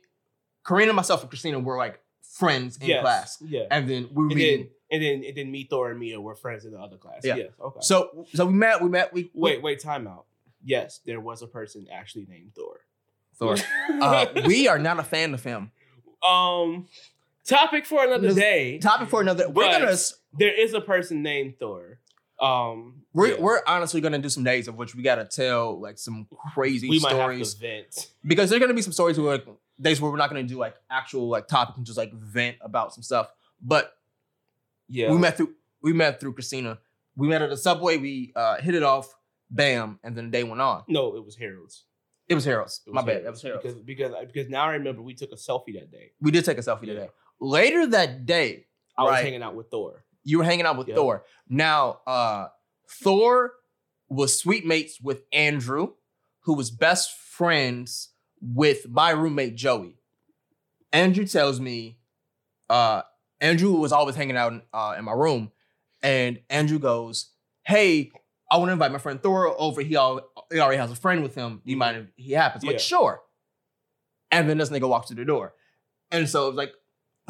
Karina, 0.65 0.93
myself, 0.93 1.21
and 1.21 1.29
Christina 1.29 1.59
were 1.59 1.77
like 1.77 1.99
friends 2.21 2.77
in 2.77 2.87
Yes, 2.87 3.01
class, 3.01 3.37
Yeah. 3.45 3.63
and 3.71 3.89
then 3.89 4.09
we 4.13 4.23
were 4.23 4.29
And 4.29 4.35
meeting. 4.35 4.57
then 4.59 4.69
and 4.91 5.03
then 5.03 5.23
and 5.27 5.37
then 5.37 5.51
me, 5.51 5.67
Thor, 5.69 5.91
and 5.91 5.99
Mia 5.99 6.19
were 6.19 6.35
friends 6.35 6.65
in 6.65 6.71
the 6.71 6.79
other 6.79 6.97
class. 6.97 7.21
Yeah. 7.23 7.35
Yes. 7.35 7.51
Okay. 7.61 7.79
So 7.81 8.25
so 8.33 8.45
we 8.45 8.53
met. 8.53 8.81
We 8.81 8.89
met. 8.89 9.13
We 9.13 9.29
wait, 9.33 9.61
wait, 9.61 9.79
time 9.81 10.07
out. 10.07 10.25
Yes, 10.63 10.99
there 11.05 11.19
was 11.21 11.41
a 11.41 11.47
person 11.47 11.87
actually 11.91 12.25
named 12.27 12.53
Thor. 12.55 12.79
Thor. 13.35 13.55
Uh, 14.01 14.25
we 14.45 14.67
are 14.67 14.79
not 14.79 14.99
a 14.99 15.03
fan 15.03 15.33
of 15.33 15.43
him. 15.43 15.71
um, 16.27 16.87
topic 17.49 17.85
for 17.85 18.03
another 18.05 18.33
day. 18.33 18.77
Topic 18.79 19.09
for 19.09 19.21
another. 19.21 19.49
We're 19.49 19.71
gonna 19.71 19.95
There 20.37 20.53
is 20.53 20.73
a 20.73 20.81
person 20.81 21.23
named 21.23 21.55
Thor. 21.59 21.99
Um, 22.39 23.01
we're 23.13 23.35
yeah. 23.35 23.41
we're 23.41 23.61
honestly 23.67 23.99
gonna 23.99 24.19
do 24.19 24.29
some 24.29 24.43
days 24.45 24.67
of 24.69 24.75
which 24.75 24.95
we 24.95 25.03
gotta 25.03 25.25
tell 25.25 25.79
like 25.81 25.97
some 25.97 26.27
crazy 26.53 26.89
we 26.89 26.99
might 26.99 27.11
have 27.11 27.45
stories 27.45 28.07
because 28.25 28.49
there's 28.49 28.61
gonna 28.61 28.73
be 28.73 28.81
some 28.81 28.93
stories 28.93 29.19
where 29.19 29.33
like 29.33 29.45
days 29.81 29.99
where 29.99 30.09
we're 30.09 30.17
not 30.17 30.29
gonna 30.29 30.43
do 30.43 30.57
like 30.57 30.75
actual 30.89 31.27
like 31.27 31.47
topic 31.47 31.75
and 31.75 31.85
just 31.85 31.97
like 31.97 32.13
vent 32.13 32.55
about 32.61 32.93
some 32.93 33.03
stuff. 33.03 33.29
But 33.61 33.93
Yeah, 34.87 35.11
we 35.11 35.17
met 35.17 35.35
through 35.35 35.53
we 35.81 35.91
met 35.91 36.19
through 36.21 36.33
Christina. 36.33 36.79
We 37.17 37.27
met 37.27 37.41
at 37.41 37.49
the 37.49 37.57
subway. 37.57 37.97
We 37.97 38.31
uh, 38.35 38.61
hit 38.61 38.75
it 38.75 38.83
off. 38.83 39.13
Bam, 39.51 39.99
and 40.03 40.15
then 40.15 40.25
the 40.25 40.31
day 40.31 40.43
went 40.43 40.61
on. 40.61 40.83
no, 40.87 41.15
it 41.17 41.25
was 41.25 41.35
Harold's. 41.35 41.85
It 42.29 42.35
was 42.35 42.45
Harold's. 42.45 42.81
It 42.85 42.93
My 42.93 43.01
was 43.01 43.05
bad. 43.07 43.21
Harold's. 43.23 43.23
That 43.23 43.31
was 43.31 43.63
Harold's. 43.63 43.63
because 43.63 44.11
because 44.11 44.25
because 44.27 44.49
now 44.49 44.63
I 44.65 44.73
remember 44.73 45.01
we 45.01 45.15
took 45.15 45.31
a 45.31 45.35
selfie 45.35 45.73
that 45.73 45.91
day. 45.91 46.11
we 46.21 46.29
did 46.29 46.45
take 46.45 46.59
a 46.59 46.61
selfie 46.61 46.85
Yeah. 46.85 46.93
today. 46.93 47.09
Later 47.39 47.87
that 47.87 48.25
day, 48.25 48.65
I 48.97 49.03
was 49.03 49.11
Right. 49.11 49.23
hanging 49.23 49.43
out 49.43 49.55
with 49.55 49.69
Thor. 49.69 50.05
you 50.23 50.37
were 50.37 50.43
hanging 50.43 50.65
out 50.65 50.77
with 50.77 50.87
Yeah. 50.89 50.95
Thor. 50.95 51.25
Now, 51.47 52.01
uh, 52.05 52.49
Thor 53.01 53.53
was 54.09 54.37
sweet 54.37 54.65
mates 54.65 54.99
with 55.01 55.23
Andrew, 55.31 55.93
who 56.41 56.53
was 56.53 56.69
best 56.69 57.17
friends 57.17 58.09
with 58.41 58.87
my 58.89 59.09
roommate 59.11 59.55
Joey. 59.55 59.97
Andrew 60.91 61.25
tells 61.25 61.59
me, 61.59 61.99
uh, 62.69 63.03
Andrew 63.39 63.71
was 63.71 63.91
always 63.91 64.15
hanging 64.15 64.35
out 64.37 64.51
in, 64.51 64.61
uh, 64.73 64.95
in 64.97 65.05
my 65.05 65.13
room, 65.13 65.51
and 66.03 66.41
Andrew 66.49 66.77
goes, 66.79 67.31
"Hey, 67.65 68.11
I 68.51 68.57
want 68.57 68.69
to 68.69 68.73
invite 68.73 68.91
my 68.91 68.97
friend 68.99 69.21
Thor 69.23 69.55
over. 69.59 69.81
He, 69.81 69.95
al- 69.95 70.29
he 70.51 70.59
already 70.59 70.77
has 70.77 70.91
a 70.91 70.95
friend 70.95 71.23
with 71.23 71.33
him. 71.35 71.61
Do 71.65 71.71
you 71.71 71.77
mind 71.77 71.97
if 71.97 72.07
he 72.23 72.33
happens?" 72.33 72.63
Yeah. 72.63 72.71
Like, 72.71 72.79
sure. 72.81 73.23
And 74.31 74.49
then 74.49 74.57
this 74.57 74.69
nigga 74.69 74.87
walks 74.87 75.07
through 75.07 75.15
the 75.17 75.25
door, 75.25 75.55
and 76.11 76.29
so 76.29 76.43
it 76.43 76.47
was 76.49 76.55
like 76.57 76.73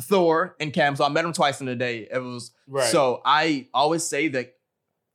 Thor 0.02 0.56
and 0.60 0.74
Cam. 0.74 0.96
So 0.96 1.04
I 1.04 1.10
met 1.10 1.26
him 1.26 1.34
twice 1.34 1.62
in 1.62 1.68
a 1.68 1.76
day. 1.76 2.08
It 2.12 2.20
was 2.20 2.52
Right. 2.68 2.92
so 2.92 3.22
I 3.26 3.68
always 3.74 4.04
say 4.04 4.28
that 4.30 4.56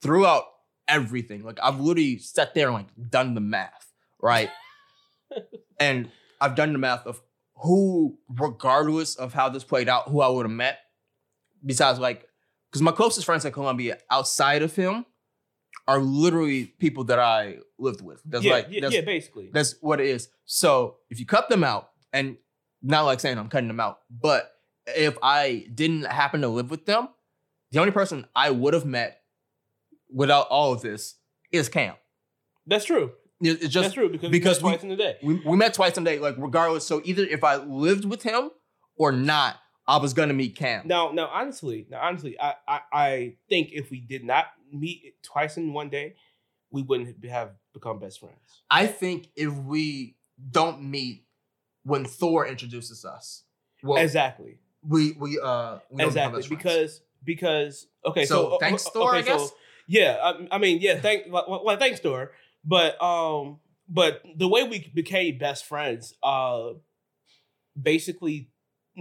throughout 0.02 0.44
everything, 0.88 1.42
like 1.44 1.58
I've 1.62 1.80
literally 1.80 2.18
sat 2.18 2.54
there 2.54 2.68
and 2.68 2.74
like 2.74 3.10
done 3.10 3.34
the 3.34 3.40
math, 3.40 3.92
right? 4.20 4.50
and 5.80 6.10
I've 6.40 6.54
done 6.54 6.72
the 6.72 6.78
math 6.78 7.06
of 7.06 7.20
who, 7.56 8.18
regardless 8.28 9.14
of 9.16 9.32
how 9.32 9.48
this 9.48 9.64
played 9.64 9.88
out, 9.88 10.08
who 10.08 10.20
I 10.20 10.28
would 10.28 10.44
have 10.44 10.50
met, 10.52 10.78
besides 11.64 11.98
like, 11.98 12.28
because 12.70 12.82
my 12.82 12.92
closest 12.92 13.24
friends 13.24 13.44
at 13.44 13.52
Columbia 13.52 13.98
outside 14.10 14.62
of 14.62 14.74
him 14.74 15.06
are 15.86 15.98
literally 15.98 16.64
people 16.66 17.04
that 17.04 17.18
I 17.18 17.58
lived 17.78 18.00
with. 18.02 18.20
That's 18.24 18.44
yeah, 18.44 18.52
like 18.52 18.66
yeah, 18.70 18.80
that's, 18.80 18.94
yeah, 18.94 19.00
basically. 19.02 19.50
that's 19.52 19.76
what 19.80 20.00
it 20.00 20.06
is. 20.08 20.28
So 20.44 20.96
if 21.10 21.20
you 21.20 21.26
cut 21.26 21.48
them 21.48 21.62
out, 21.64 21.90
and 22.12 22.36
not 22.82 23.02
like 23.02 23.20
saying 23.20 23.38
I'm 23.38 23.48
cutting 23.48 23.68
them 23.68 23.80
out, 23.80 24.00
but 24.10 24.53
if 24.86 25.16
I 25.22 25.66
didn't 25.74 26.04
happen 26.06 26.40
to 26.42 26.48
live 26.48 26.70
with 26.70 26.86
them, 26.86 27.08
the 27.72 27.80
only 27.80 27.92
person 27.92 28.26
I 28.34 28.50
would 28.50 28.74
have 28.74 28.84
met 28.86 29.20
without 30.12 30.46
all 30.48 30.72
of 30.72 30.80
this 30.82 31.16
is 31.52 31.68
Cam. 31.68 31.94
That's 32.66 32.84
true. 32.84 33.12
It- 33.42 33.48
It's 33.48 33.60
That's 33.62 33.72
just 33.72 33.94
true 33.94 34.08
because 34.08 34.30
because 34.30 34.62
we- 34.62 34.70
twice 34.70 34.82
in 34.82 34.88
the 34.88 34.96
day. 34.96 35.18
we, 35.22 35.40
we 35.44 35.56
met 35.56 35.74
twice 35.74 35.96
in 35.96 36.06
a 36.06 36.10
day, 36.10 36.18
like 36.18 36.36
regardless. 36.38 36.86
So 36.86 37.02
either 37.04 37.24
if 37.24 37.42
I 37.44 37.56
lived 37.56 38.04
with 38.04 38.22
him 38.22 38.50
or 38.96 39.12
not, 39.12 39.56
I 39.86 39.98
was 39.98 40.14
gonna 40.14 40.32
meet 40.32 40.56
Cam. 40.56 40.86
Now, 40.86 41.10
now, 41.12 41.26
honestly, 41.26 41.86
now, 41.90 42.00
honestly, 42.00 42.40
I, 42.40 42.54
I, 42.66 42.80
I 42.92 43.36
think 43.50 43.70
if 43.72 43.90
we 43.90 44.00
did 44.00 44.24
not 44.24 44.46
meet 44.72 45.16
twice 45.22 45.56
in 45.58 45.72
one 45.74 45.90
day, 45.90 46.14
we 46.70 46.82
wouldn't 46.82 47.22
have 47.26 47.50
become 47.74 47.98
best 47.98 48.20
friends. 48.20 48.62
I 48.70 48.86
think 48.86 49.28
if 49.36 49.52
we 49.52 50.16
don't 50.50 50.82
meet 50.82 51.26
when 51.82 52.04
Thor 52.06 52.46
introduces 52.46 53.04
us, 53.04 53.42
well, 53.82 54.02
exactly, 54.02 54.58
we 54.86 55.12
we 55.12 55.38
uh 55.42 55.78
we 55.90 56.04
exactly, 56.04 56.42
because 56.48 57.00
because 57.24 57.86
okay, 58.04 58.26
So, 58.26 58.50
so, 58.50 58.58
thanks, 58.60 58.86
o- 58.86 58.90
Thor, 58.90 59.14
I 59.14 59.22
guess? 59.22 59.52
yeah, 59.86 60.18
I, 60.22 60.56
I 60.56 60.58
mean, 60.58 60.80
yeah, 60.80 61.00
thank, 61.00 61.32
well, 61.32 61.62
well, 61.64 61.76
thanks, 61.76 62.00
Thor, 62.00 62.32
but 62.64 63.00
um, 63.02 63.60
but 63.88 64.22
the 64.36 64.48
way 64.48 64.62
we 64.64 64.90
became 64.94 65.38
best 65.38 65.64
friends, 65.64 66.14
uh, 66.22 66.70
basically, 67.80 68.50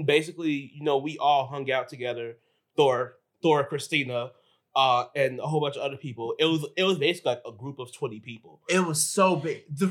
basically, 0.06 0.72
you 0.74 0.84
know, 0.84 0.98
we 0.98 1.18
all 1.18 1.48
hung 1.48 1.70
out 1.72 1.90
together, 1.90 2.38
Thor, 2.76 3.16
Thor, 3.42 3.64
Christina. 3.66 4.32
Uh, 4.76 5.06
and 5.16 5.40
a 5.40 5.44
whole 5.44 5.62
bunch 5.62 5.76
of 5.76 5.84
other 5.84 5.98
people. 5.98 6.34
It 6.40 6.46
was 6.46 6.66
it 6.76 6.84
was 6.84 6.98
basically 6.98 7.34
like 7.34 7.44
a 7.46 7.52
group 7.52 7.78
of 7.78 7.94
twenty 7.94 8.20
people. 8.20 8.60
it 8.68 8.80
was 8.80 9.04
so 9.04 9.36
big. 9.36 9.64
The, 9.70 9.86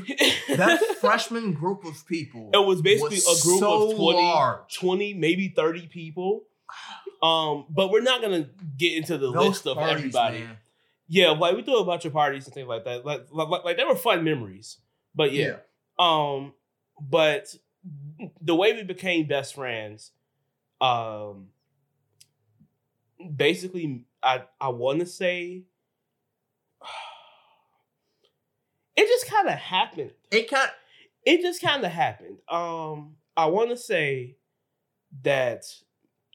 that 0.57 0.81
freshman 0.99 1.53
group 1.53 1.85
of 1.85 2.05
people. 2.05 2.49
It 2.53 2.65
was 2.65 2.81
basically 2.81 3.15
was 3.15 3.39
a 3.41 3.47
group 3.47 3.59
so 3.59 3.91
of 3.91 3.95
20, 3.95 4.21
large. 4.21 4.75
20, 4.75 5.13
maybe 5.13 5.47
30 5.47 5.87
people. 5.87 6.43
Um, 7.21 7.65
but 7.69 7.91
we're 7.91 8.01
not 8.01 8.21
gonna 8.21 8.49
get 8.77 8.97
into 8.97 9.17
the 9.17 9.31
Those 9.31 9.47
list 9.47 9.67
of 9.67 9.77
parties, 9.77 9.97
everybody. 9.99 10.39
man. 10.39 10.57
Yeah, 11.07 11.29
like 11.29 11.55
we 11.55 11.61
threw 11.63 11.77
a 11.79 11.85
bunch 11.85 12.03
of 12.03 12.11
parties 12.11 12.45
and 12.45 12.53
things 12.53 12.67
like 12.67 12.83
that. 12.83 13.05
Like, 13.05 13.27
like, 13.31 13.63
like 13.63 13.77
they 13.77 13.85
were 13.85 13.95
fun 13.95 14.25
memories. 14.25 14.79
But 15.15 15.31
yeah. 15.31 15.57
Um, 15.97 16.53
but 16.99 17.55
the 18.41 18.55
way 18.55 18.73
we 18.73 18.83
became 18.83 19.27
best 19.27 19.55
friends, 19.55 20.11
um, 20.81 21.49
basically, 23.35 24.05
I 24.21 24.43
I 24.59 24.69
want 24.69 24.99
to 25.01 25.05
say, 25.05 25.63
it 28.95 29.07
just 29.07 29.29
kind 29.29 29.47
of 29.47 29.55
happened 29.55 30.13
It 30.31 30.49
kind 30.49 30.69
it 31.25 31.41
just 31.41 31.61
kind 31.61 31.85
of 31.85 31.91
happened. 31.91 32.39
Um, 32.49 33.15
I 33.37 33.45
want 33.45 33.69
to 33.69 33.77
say 33.77 34.35
that 35.21 35.63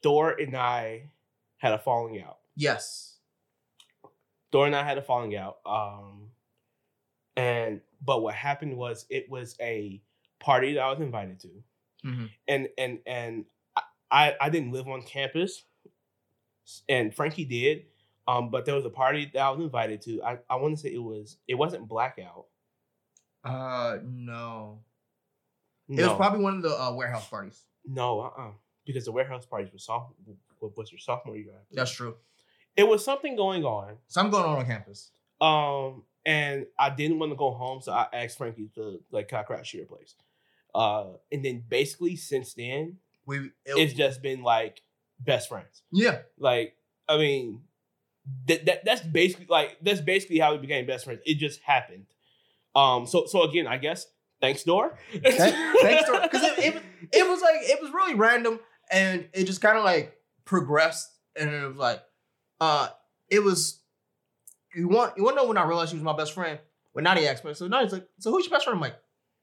Thor 0.02 0.30
and 0.30 0.56
I 0.56 1.10
had 1.58 1.74
a 1.74 1.78
falling 1.78 2.22
out. 2.22 2.38
yes. 2.56 3.16
Thor 4.50 4.64
and 4.64 4.74
I 4.74 4.82
had 4.82 4.96
a 4.96 5.02
falling 5.02 5.36
out. 5.36 5.58
Um, 5.66 6.30
and 7.36 7.82
but 8.00 8.22
what 8.22 8.34
happened 8.34 8.78
was 8.78 9.04
it 9.10 9.28
was 9.28 9.54
a 9.60 10.00
party 10.40 10.72
that 10.74 10.80
I 10.80 10.90
was 10.90 11.00
invited 11.00 11.38
to, 11.40 11.62
Mhm. 12.06 12.30
and 12.48 12.68
and 12.78 13.00
and 13.06 13.44
I 14.10 14.34
I 14.40 14.48
didn't 14.48 14.72
live 14.72 14.88
on 14.88 15.02
campus, 15.02 15.64
and 16.88 17.14
Frankie 17.14 17.44
did. 17.44 17.84
Um, 18.26 18.50
but 18.50 18.66
there 18.66 18.74
was 18.74 18.84
a 18.84 18.90
party 18.90 19.30
that 19.32 19.40
I 19.40 19.50
was 19.50 19.60
invited 19.60 20.02
to. 20.02 20.22
I, 20.22 20.38
I 20.50 20.56
want 20.56 20.74
to 20.76 20.80
say 20.80 20.92
it 20.92 21.02
was 21.02 21.38
it 21.48 21.54
wasn't 21.54 21.88
blackout. 21.88 22.46
Uh 23.44 23.98
no. 24.04 24.80
It 25.88 26.02
was 26.02 26.14
probably 26.16 26.40
one 26.40 26.56
of 26.56 26.62
the 26.62 26.78
uh, 26.78 26.92
warehouse 26.92 27.26
parties. 27.28 27.62
No, 27.86 28.20
uh, 28.20 28.30
uh 28.40 28.50
because 28.84 29.06
the 29.06 29.12
warehouse 29.12 29.46
parties 29.46 29.72
were 29.72 29.78
soph- 29.78 30.12
was 30.60 30.92
your 30.92 30.98
sophomore 30.98 31.36
year. 31.36 31.54
That's 31.72 31.90
true. 31.90 32.16
It 32.76 32.86
was 32.86 33.04
something 33.04 33.36
going 33.36 33.64
on, 33.64 33.96
Something 34.06 34.32
going 34.32 34.44
on 34.44 34.58
on 34.58 34.66
campus. 34.66 35.10
um, 35.40 36.02
and 36.26 36.66
I 36.78 36.90
didn't 36.90 37.18
want 37.18 37.32
to 37.32 37.36
go 37.36 37.52
home, 37.52 37.80
so 37.80 37.92
I 37.92 38.06
asked 38.12 38.36
Frankie 38.38 38.68
to 38.74 39.00
like 39.10 39.28
can 39.28 39.38
I 39.38 39.42
crash 39.44 39.72
your 39.72 39.86
place. 39.86 40.14
Uh, 40.74 41.12
and 41.32 41.42
then 41.42 41.64
basically 41.66 42.16
since 42.16 42.52
then, 42.52 42.98
We 43.24 43.38
it, 43.64 43.78
it's 43.78 43.94
just 43.94 44.20
been 44.20 44.42
like 44.42 44.82
best 45.20 45.48
friends. 45.48 45.82
yeah. 45.92 46.18
Like, 46.38 46.74
I 47.08 47.16
mean, 47.18 47.62
that, 48.46 48.66
that 48.66 48.84
that's 48.84 49.00
basically 49.00 49.46
like 49.48 49.78
that's 49.82 50.00
basically 50.00 50.38
how 50.38 50.52
we 50.52 50.58
became 50.58 50.86
best 50.86 51.04
friends. 51.04 51.20
It 51.24 51.34
just 51.38 51.60
happened. 51.62 52.06
Um, 52.76 53.06
so 53.06 53.26
so 53.26 53.42
again, 53.42 53.66
I 53.66 53.78
guess 53.78 54.06
thanks, 54.40 54.62
Door. 54.64 54.98
Thanks 55.12 56.06
door, 56.06 56.20
because 56.22 56.42
it, 56.42 56.58
it, 56.64 56.74
was- 56.74 56.82
it 57.12 57.28
was 57.28 57.40
like 57.40 57.56
it 57.62 57.80
was 57.80 57.90
really 57.92 58.14
random 58.14 58.60
and 58.90 59.26
it 59.32 59.44
just 59.44 59.60
kind 59.60 59.78
of 59.78 59.84
like 59.84 60.14
progressed 60.44 61.08
and 61.36 61.50
it 61.50 61.66
was 61.66 61.76
like 61.76 62.02
uh 62.60 62.88
it 63.30 63.42
was 63.42 63.80
you 64.74 64.88
want 64.88 65.14
you 65.16 65.24
want 65.24 65.36
to 65.36 65.42
know 65.42 65.48
when 65.48 65.56
I 65.58 65.64
realized 65.64 65.90
she 65.90 65.96
was 65.96 66.02
my 66.04 66.16
best 66.16 66.32
friend 66.32 66.58
when 66.92 67.04
Nadia 67.04 67.30
asked 67.30 67.44
me 67.44 67.54
so 67.54 67.66
Nadia's 67.68 67.92
like 67.92 68.06
so 68.18 68.30
who's 68.30 68.44
your 68.46 68.50
best 68.52 68.64
friend 68.64 68.76
I'm 68.76 68.80
like 68.82 68.96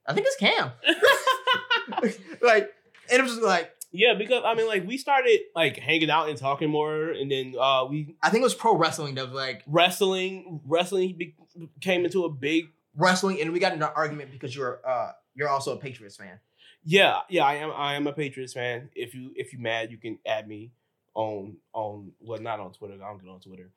I 0.08 0.14
think 0.14 0.28
it's 0.28 0.36
Cam 0.38 0.72
like 2.42 2.72
and 3.12 3.20
it 3.20 3.22
was 3.22 3.32
just 3.34 3.44
like 3.44 3.72
Yeah, 3.96 4.14
because 4.14 4.44
I 4.46 4.54
mean, 4.56 4.68
like 4.68 4.86
we 4.88 4.98
started 4.98 5.40
like 5.56 5.78
hanging 5.78 6.10
out 6.10 6.30
and 6.30 6.38
talking 6.38 6.70
more, 6.70 7.10
and 7.10 7.32
then 7.32 7.56
uh 7.60 7.86
we 7.86 8.16
I 8.22 8.30
think 8.30 8.42
it 8.42 8.46
was 8.46 8.54
pro 8.54 8.76
wrestling 8.78 9.16
that 9.16 9.26
was 9.26 9.34
like 9.34 9.64
wrestling. 9.68 10.62
Wrestling 10.66 11.16
be- 11.18 11.36
came 11.82 12.06
into 12.06 12.26
a 12.26 12.30
big. 12.30 12.66
wrestling 12.98 13.42
and 13.42 13.52
we 13.52 13.60
got 13.60 13.74
into 13.74 13.86
an 13.86 13.94
argument 13.96 14.32
because 14.32 14.56
you're 14.56 14.80
uh 14.88 15.12
you're 15.34 15.50
also 15.50 15.74
a 15.74 15.78
Patriots 15.78 16.16
fan 16.16 16.40
Yeah, 16.84 17.20
yeah, 17.30 17.44
I 17.44 17.56
am. 17.56 17.72
I 17.76 17.96
am 17.96 18.08
a 18.08 18.14
Patriots 18.14 18.54
fan. 18.54 18.90
If 18.96 19.14
you 19.14 19.32
if 19.36 19.52
you 19.54 19.60
mad, 19.60 19.92
you 19.92 19.98
can 19.98 20.18
add 20.26 20.48
me 20.48 20.72
on 21.14 21.58
on 21.74 22.12
well, 22.22 22.40
not 22.40 22.60
on 22.60 22.72
Twitter. 22.74 22.96
I 22.96 23.08
don't 23.10 23.22
get 23.22 23.30
on 23.30 23.40
Twitter, 23.40 23.70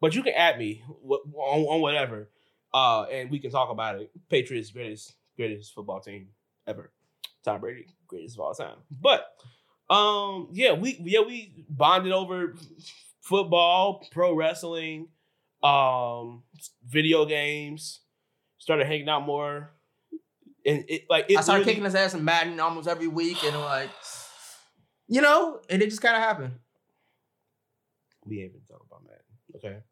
but 0.00 0.14
you 0.14 0.22
can 0.22 0.34
add 0.34 0.58
me 0.58 0.82
on, 1.34 1.60
on 1.72 1.80
whatever, 1.80 2.28
uh, 2.74 3.02
and 3.04 3.30
we 3.30 3.38
can 3.38 3.50
talk 3.50 3.70
about 3.70 4.00
it. 4.00 4.10
Patriots 4.28 4.70
greatest 4.70 5.14
greatest 5.36 5.74
football 5.74 6.00
team 6.00 6.28
ever. 6.66 6.90
Tom 7.44 7.60
Brady 7.60 7.86
greatest 8.08 8.36
of 8.36 8.40
all 8.40 8.54
time. 8.54 8.78
But 8.90 9.26
um, 9.90 10.48
yeah, 10.52 10.72
we 10.72 10.96
yeah 11.04 11.20
we 11.20 11.52
bonded 11.68 12.12
over 12.12 12.54
football, 13.20 14.06
pro 14.10 14.34
wrestling, 14.34 15.08
um, 15.62 16.42
video 16.86 17.24
games. 17.24 18.00
Started 18.58 18.86
hanging 18.88 19.08
out 19.08 19.24
more, 19.24 19.70
and 20.64 20.84
it 20.88 21.04
like 21.08 21.26
it 21.28 21.38
I 21.38 21.40
started 21.40 21.60
really- 21.60 21.72
kicking 21.72 21.84
his 21.84 21.94
ass 21.94 22.14
in 22.14 22.24
Madden 22.24 22.58
almost 22.58 22.88
every 22.88 23.06
week 23.08 23.42
and 23.44 23.56
like 23.60 23.90
you 25.08 25.20
know, 25.20 25.60
and 25.70 25.80
it 25.82 25.88
just 25.90 26.02
kind 26.02 26.16
of 26.16 26.22
happened. 26.22 26.54
We 28.24 28.40
ain't 28.42 28.50
even 28.50 28.62
talking 28.68 28.86
about 28.90 29.04
Madden. 29.04 29.22
Okay. 29.54 29.82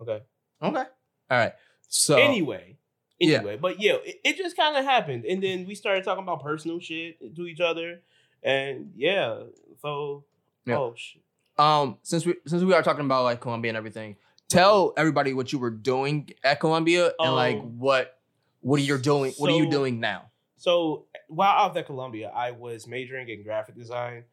Okay. 0.00 0.24
Okay. 0.62 0.90
All 1.30 1.38
right. 1.38 1.52
So 1.88 2.16
anyway, 2.16 2.78
Yeah. 3.18 3.38
anyway, 3.38 3.56
but 3.58 3.80
yeah, 3.80 3.96
it, 4.02 4.16
it 4.24 4.36
just 4.38 4.56
kind 4.56 4.76
of 4.76 4.84
happened, 4.84 5.26
and 5.26 5.42
then 5.42 5.66
we 5.66 5.74
started 5.74 6.04
talking 6.04 6.22
about 6.22 6.42
personal 6.42 6.80
shit 6.80 7.18
to 7.36 7.46
each 7.46 7.60
other, 7.60 8.00
and 8.42 8.92
yeah, 8.96 9.40
so 9.80 10.24
Yeah. 10.66 10.78
oh 10.78 10.94
shit. 10.96 11.22
um, 11.58 11.98
since 12.02 12.24
we 12.26 12.34
since 12.46 12.62
we 12.62 12.72
are 12.74 12.82
talking 12.82 13.04
about 13.04 13.24
like 13.24 13.40
Columbia 13.40 13.70
and 13.70 13.76
everything, 13.76 14.16
tell 14.48 14.92
everybody 14.96 15.32
what 15.34 15.52
you 15.52 15.58
were 15.58 15.70
doing 15.70 16.30
at 16.44 16.60
Columbia 16.60 17.12
and 17.18 17.34
like 17.34 17.56
Um, 17.56 17.78
what 17.78 18.18
what 18.60 18.78
are 18.80 18.82
you 18.84 18.98
doing? 18.98 19.32
What 19.38 19.50
are 19.50 19.56
you 19.56 19.70
doing 19.70 20.00
now? 20.00 20.30
So 20.56 21.06
while 21.28 21.56
I 21.56 21.66
was 21.66 21.76
at 21.76 21.86
Columbia, 21.86 22.30
I 22.34 22.52
was 22.52 22.86
majoring 22.86 23.28
in 23.28 23.42
graphic 23.42 23.74
design. 23.74 24.24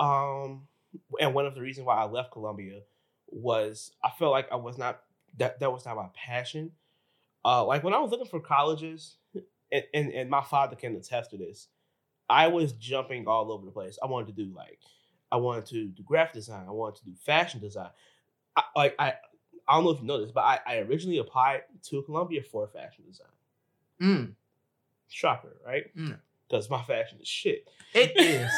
Um, 0.00 0.66
and 1.20 1.34
one 1.34 1.46
of 1.46 1.54
the 1.54 1.60
reasons 1.60 1.86
why 1.86 1.96
I 1.96 2.04
left 2.06 2.32
Columbia 2.32 2.80
was 3.28 3.92
I 4.02 4.10
felt 4.18 4.32
like 4.32 4.50
I 4.50 4.56
was 4.56 4.76
not 4.78 5.02
that 5.38 5.60
that 5.60 5.70
was 5.72 5.84
not 5.86 5.96
my 5.96 6.08
passion. 6.14 6.72
Uh, 7.44 7.64
like 7.64 7.84
when 7.84 7.94
I 7.94 7.98
was 8.00 8.10
looking 8.10 8.26
for 8.26 8.40
colleges, 8.40 9.16
and, 9.72 9.84
and 9.94 10.12
and 10.12 10.30
my 10.30 10.42
father 10.42 10.74
can 10.74 10.96
attest 10.96 11.30
to 11.30 11.36
this, 11.36 11.68
I 12.30 12.46
was 12.46 12.72
jumping 12.74 13.26
all 13.26 13.50
over 13.50 13.66
the 13.66 13.72
place. 13.72 13.98
I 14.02 14.06
wanted 14.06 14.34
to 14.34 14.44
do 14.44 14.54
like, 14.54 14.78
I 15.32 15.36
wanted 15.36 15.66
to 15.66 15.88
do 15.88 16.02
graphic 16.04 16.34
design. 16.34 16.64
I 16.68 16.70
wanted 16.70 17.00
to 17.00 17.04
do 17.06 17.12
fashion 17.26 17.60
design. 17.60 17.90
I, 18.56 18.62
like 18.76 18.94
I, 18.98 19.14
I 19.68 19.74
don't 19.74 19.84
know 19.84 19.90
if 19.90 20.00
you 20.00 20.06
know 20.06 20.20
this, 20.20 20.30
but 20.30 20.42
I, 20.42 20.60
I 20.66 20.76
originally 20.78 21.18
applied 21.18 21.62
to 21.88 22.02
Columbia 22.02 22.42
for 22.42 22.68
fashion 22.68 23.04
design. 23.06 23.26
Mm, 24.00 24.32
Shocker, 25.08 25.56
right? 25.66 25.84
Mm. 25.96 26.18
Because 26.48 26.70
my 26.70 26.82
fashion 26.82 27.18
is 27.20 27.28
shit. 27.28 27.68
it 27.94 28.12
is. 28.16 28.50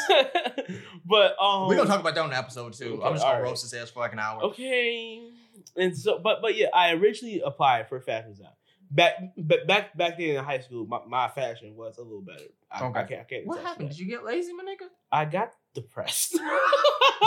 but 1.05 1.35
um, 1.39 1.67
We're 1.67 1.75
gonna 1.75 1.89
talk 1.89 1.99
about 1.99 2.15
that 2.15 2.23
on 2.23 2.29
the 2.29 2.37
episode 2.37 2.73
too. 2.73 2.95
Okay, 2.95 3.05
I'm 3.05 3.13
just 3.13 3.23
gonna 3.23 3.35
alright. 3.35 3.49
roast 3.49 3.63
his 3.63 3.73
ass 3.73 3.89
for 3.89 3.99
like 3.99 4.13
an 4.13 4.19
hour. 4.19 4.43
Okay, 4.43 5.29
and 5.75 5.95
so, 5.97 6.19
but 6.19 6.41
but 6.41 6.55
yeah, 6.55 6.67
I 6.73 6.91
originally 6.93 7.41
applied 7.45 7.89
for 7.89 7.99
fashion 7.99 8.31
design. 8.31 8.49
Back, 8.95 9.13
but 9.37 9.65
back 9.67 9.97
back 9.97 10.17
then 10.19 10.29
in 10.35 10.43
high 10.43 10.59
school, 10.59 10.85
my, 10.85 10.99
my 11.07 11.27
fashion 11.27 11.75
was 11.75 11.97
a 11.97 12.03
little 12.03 12.21
better. 12.21 12.43
I, 12.71 12.83
Okay. 12.85 12.99
I 12.99 13.03
can't. 13.03 13.21
I 13.21 13.23
can't. 13.23 13.47
What 13.47 13.59
happened? 13.61 13.89
that. 13.89 13.95
Did 13.95 13.99
you 13.99 14.05
get 14.07 14.23
lazy, 14.23 14.53
my 14.53 14.63
nigga? 14.63 14.87
I 15.11 15.25
got 15.25 15.51
depressed. 15.73 16.37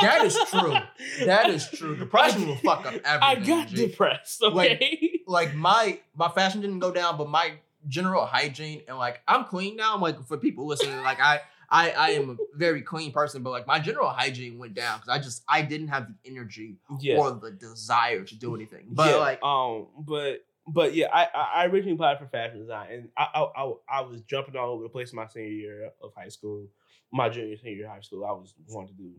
That 0.02 0.26
is 0.26 0.38
true. 0.50 0.76
That 1.24 1.48
is 1.48 1.70
true. 1.74 1.96
Depression 1.96 2.46
will 2.46 2.56
fuck 2.56 2.80
up 2.80 2.94
everything. 3.02 3.02
I 3.22 3.34
got 3.36 3.68
G. 3.68 3.86
depressed. 3.86 4.42
Like, 4.42 4.72
Okay. 4.72 5.20
like 5.26 5.54
my 5.54 6.00
my 6.14 6.28
fashion 6.28 6.60
didn't 6.60 6.80
go 6.80 6.92
down, 6.92 7.16
but 7.16 7.30
my 7.30 7.52
general 7.88 8.26
hygiene 8.26 8.82
and 8.88 8.98
like 8.98 9.22
I'm 9.26 9.44
clean 9.44 9.76
now. 9.76 9.94
I'm 9.94 10.02
like 10.02 10.22
for 10.26 10.36
people 10.36 10.66
listening, 10.66 11.00
like 11.02 11.18
I 11.20 11.40
I 11.70 11.90
I 11.92 12.10
am 12.10 12.30
a 12.30 12.36
very 12.58 12.82
clean 12.82 13.10
person, 13.10 13.42
but 13.42 13.50
like 13.50 13.66
my 13.66 13.78
general 13.78 14.10
hygiene 14.10 14.58
went 14.58 14.74
down 14.74 14.98
because 14.98 15.08
I 15.08 15.18
just 15.18 15.42
I 15.48 15.62
didn't 15.62 15.88
have 15.88 16.08
the 16.08 16.30
energy 16.30 16.76
yeah. 17.00 17.16
or 17.16 17.30
the 17.30 17.52
desire 17.52 18.22
to 18.24 18.34
do 18.38 18.54
anything. 18.54 18.88
But 18.90 19.12
yeah, 19.12 19.16
like 19.16 19.42
um, 19.42 19.86
but 19.98 20.44
but 20.66 20.94
yeah, 20.94 21.06
I 21.12 21.28
I 21.34 21.66
originally 21.66 21.92
applied 21.92 22.18
for 22.18 22.26
fashion 22.26 22.58
design, 22.58 22.90
and 22.90 23.08
I 23.16 23.26
I 23.34 23.62
I, 23.62 23.72
I 23.88 24.00
was 24.02 24.20
jumping 24.22 24.56
all 24.56 24.70
over 24.70 24.82
the 24.82 24.88
place 24.88 25.12
my 25.12 25.26
senior 25.26 25.48
year 25.48 25.90
of 26.02 26.12
high 26.14 26.28
school, 26.28 26.66
my 27.12 27.28
junior 27.28 27.56
senior 27.56 27.76
year 27.76 27.86
of 27.86 27.92
high 27.92 28.00
school. 28.00 28.24
I 28.24 28.32
was 28.32 28.54
wanting 28.68 28.96
to 28.96 29.02
do 29.02 29.12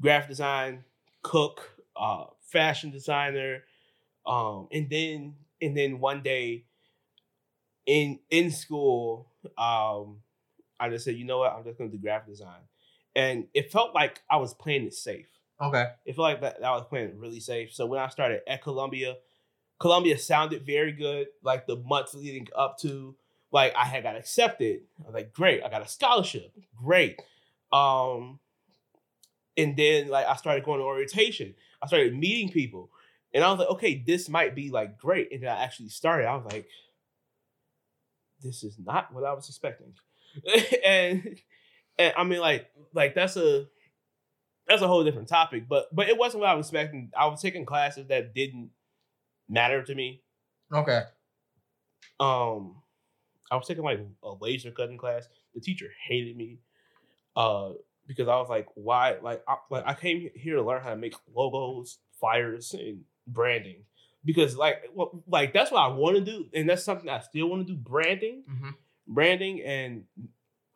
graphic 0.00 0.30
design, 0.30 0.84
cook, 1.22 1.70
uh, 1.96 2.24
fashion 2.40 2.90
designer, 2.90 3.64
um, 4.26 4.68
and 4.72 4.90
then 4.90 5.34
and 5.62 5.76
then 5.76 6.00
one 6.00 6.22
day 6.22 6.64
in 7.86 8.18
in 8.30 8.50
school, 8.50 9.28
um, 9.56 10.22
I 10.78 10.88
just 10.88 11.04
said, 11.04 11.16
you 11.16 11.24
know 11.24 11.38
what, 11.38 11.52
I'm 11.52 11.64
just 11.64 11.78
gonna 11.78 11.90
do 11.90 11.98
graphic 11.98 12.30
design, 12.30 12.62
and 13.14 13.46
it 13.54 13.70
felt 13.70 13.94
like 13.94 14.22
I 14.28 14.38
was 14.38 14.54
playing 14.54 14.86
it 14.86 14.94
safe 14.94 15.28
okay, 15.60 15.90
it 16.04 16.16
felt 16.16 16.24
like 16.24 16.40
that, 16.40 16.60
that 16.60 16.66
I 16.66 16.72
was 16.72 16.86
playing 16.88 17.10
it 17.10 17.16
really 17.16 17.40
safe. 17.40 17.72
So 17.72 17.86
when 17.86 18.00
I 18.00 18.08
started 18.08 18.40
at 18.46 18.62
Columbia, 18.62 19.16
Columbia 19.80 20.18
sounded 20.18 20.64
very 20.64 20.92
good. 20.92 21.28
Like 21.42 21.66
the 21.66 21.76
months 21.76 22.14
leading 22.14 22.46
up 22.54 22.78
to, 22.80 23.16
like 23.50 23.74
I 23.74 23.84
had 23.84 24.04
got 24.04 24.14
accepted. 24.14 24.82
I 25.02 25.06
was 25.06 25.14
like, 25.14 25.32
great, 25.32 25.62
I 25.64 25.70
got 25.70 25.82
a 25.82 25.88
scholarship. 25.88 26.52
Great. 26.76 27.20
Um, 27.72 28.38
and 29.56 29.76
then 29.76 30.08
like 30.08 30.26
I 30.26 30.36
started 30.36 30.64
going 30.64 30.78
to 30.78 30.84
orientation. 30.84 31.54
I 31.82 31.86
started 31.86 32.16
meeting 32.16 32.50
people. 32.50 32.90
And 33.32 33.42
I 33.42 33.50
was 33.50 33.58
like, 33.58 33.70
okay, 33.70 34.02
this 34.06 34.28
might 34.28 34.54
be 34.54 34.70
like 34.70 34.98
great. 34.98 35.32
And 35.32 35.42
then 35.42 35.50
I 35.50 35.62
actually 35.62 35.88
started. 35.88 36.26
I 36.26 36.36
was 36.36 36.52
like, 36.52 36.66
this 38.42 38.62
is 38.62 38.76
not 38.78 39.12
what 39.12 39.24
I 39.24 39.32
was 39.32 39.48
expecting. 39.48 39.94
and 40.84 41.38
and 41.98 42.12
I 42.16 42.24
mean 42.24 42.40
like 42.40 42.70
like 42.94 43.14
that's 43.14 43.36
a 43.36 43.66
that's 44.66 44.82
a 44.82 44.88
whole 44.88 45.04
different 45.04 45.28
topic, 45.28 45.68
but 45.68 45.94
but 45.94 46.08
it 46.08 46.18
wasn't 46.18 46.42
what 46.42 46.50
I 46.50 46.54
was 46.54 46.66
expecting. 46.66 47.10
I 47.18 47.26
was 47.26 47.40
taking 47.40 47.64
classes 47.64 48.08
that 48.08 48.34
didn't 48.34 48.70
matter 49.50 49.82
to 49.82 49.94
me. 49.94 50.22
okay, 50.72 51.02
Um, 52.18 52.82
I 53.50 53.56
was 53.56 53.66
taking 53.66 53.84
like 53.84 54.00
a 54.22 54.32
laser 54.40 54.70
cutting 54.70 54.98
class. 54.98 55.26
The 55.54 55.60
teacher 55.60 55.88
hated 56.06 56.36
me, 56.36 56.58
uh, 57.36 57.72
because 58.06 58.28
I 58.28 58.36
was 58.36 58.48
like, 58.48 58.66
why? 58.74 59.18
Like, 59.20 59.42
I, 59.48 59.56
like 59.70 59.84
I 59.86 59.94
came 59.94 60.30
here 60.34 60.56
to 60.56 60.62
learn 60.62 60.82
how 60.82 60.90
to 60.90 60.96
make 60.96 61.14
logos, 61.34 61.98
flyers, 62.18 62.74
and 62.74 63.02
branding. 63.26 63.84
Because 64.24 64.56
like, 64.56 64.84
well, 64.94 65.22
like 65.26 65.52
that's 65.52 65.70
what 65.70 65.80
I 65.80 65.88
want 65.88 66.16
to 66.16 66.22
do, 66.24 66.46
and 66.52 66.68
that's 66.68 66.84
something 66.84 67.08
I 67.08 67.20
still 67.20 67.48
want 67.48 67.66
to 67.66 67.72
do. 67.72 67.78
Branding, 67.78 68.44
Mhm. 68.48 68.74
branding, 69.06 69.62
and 69.62 70.04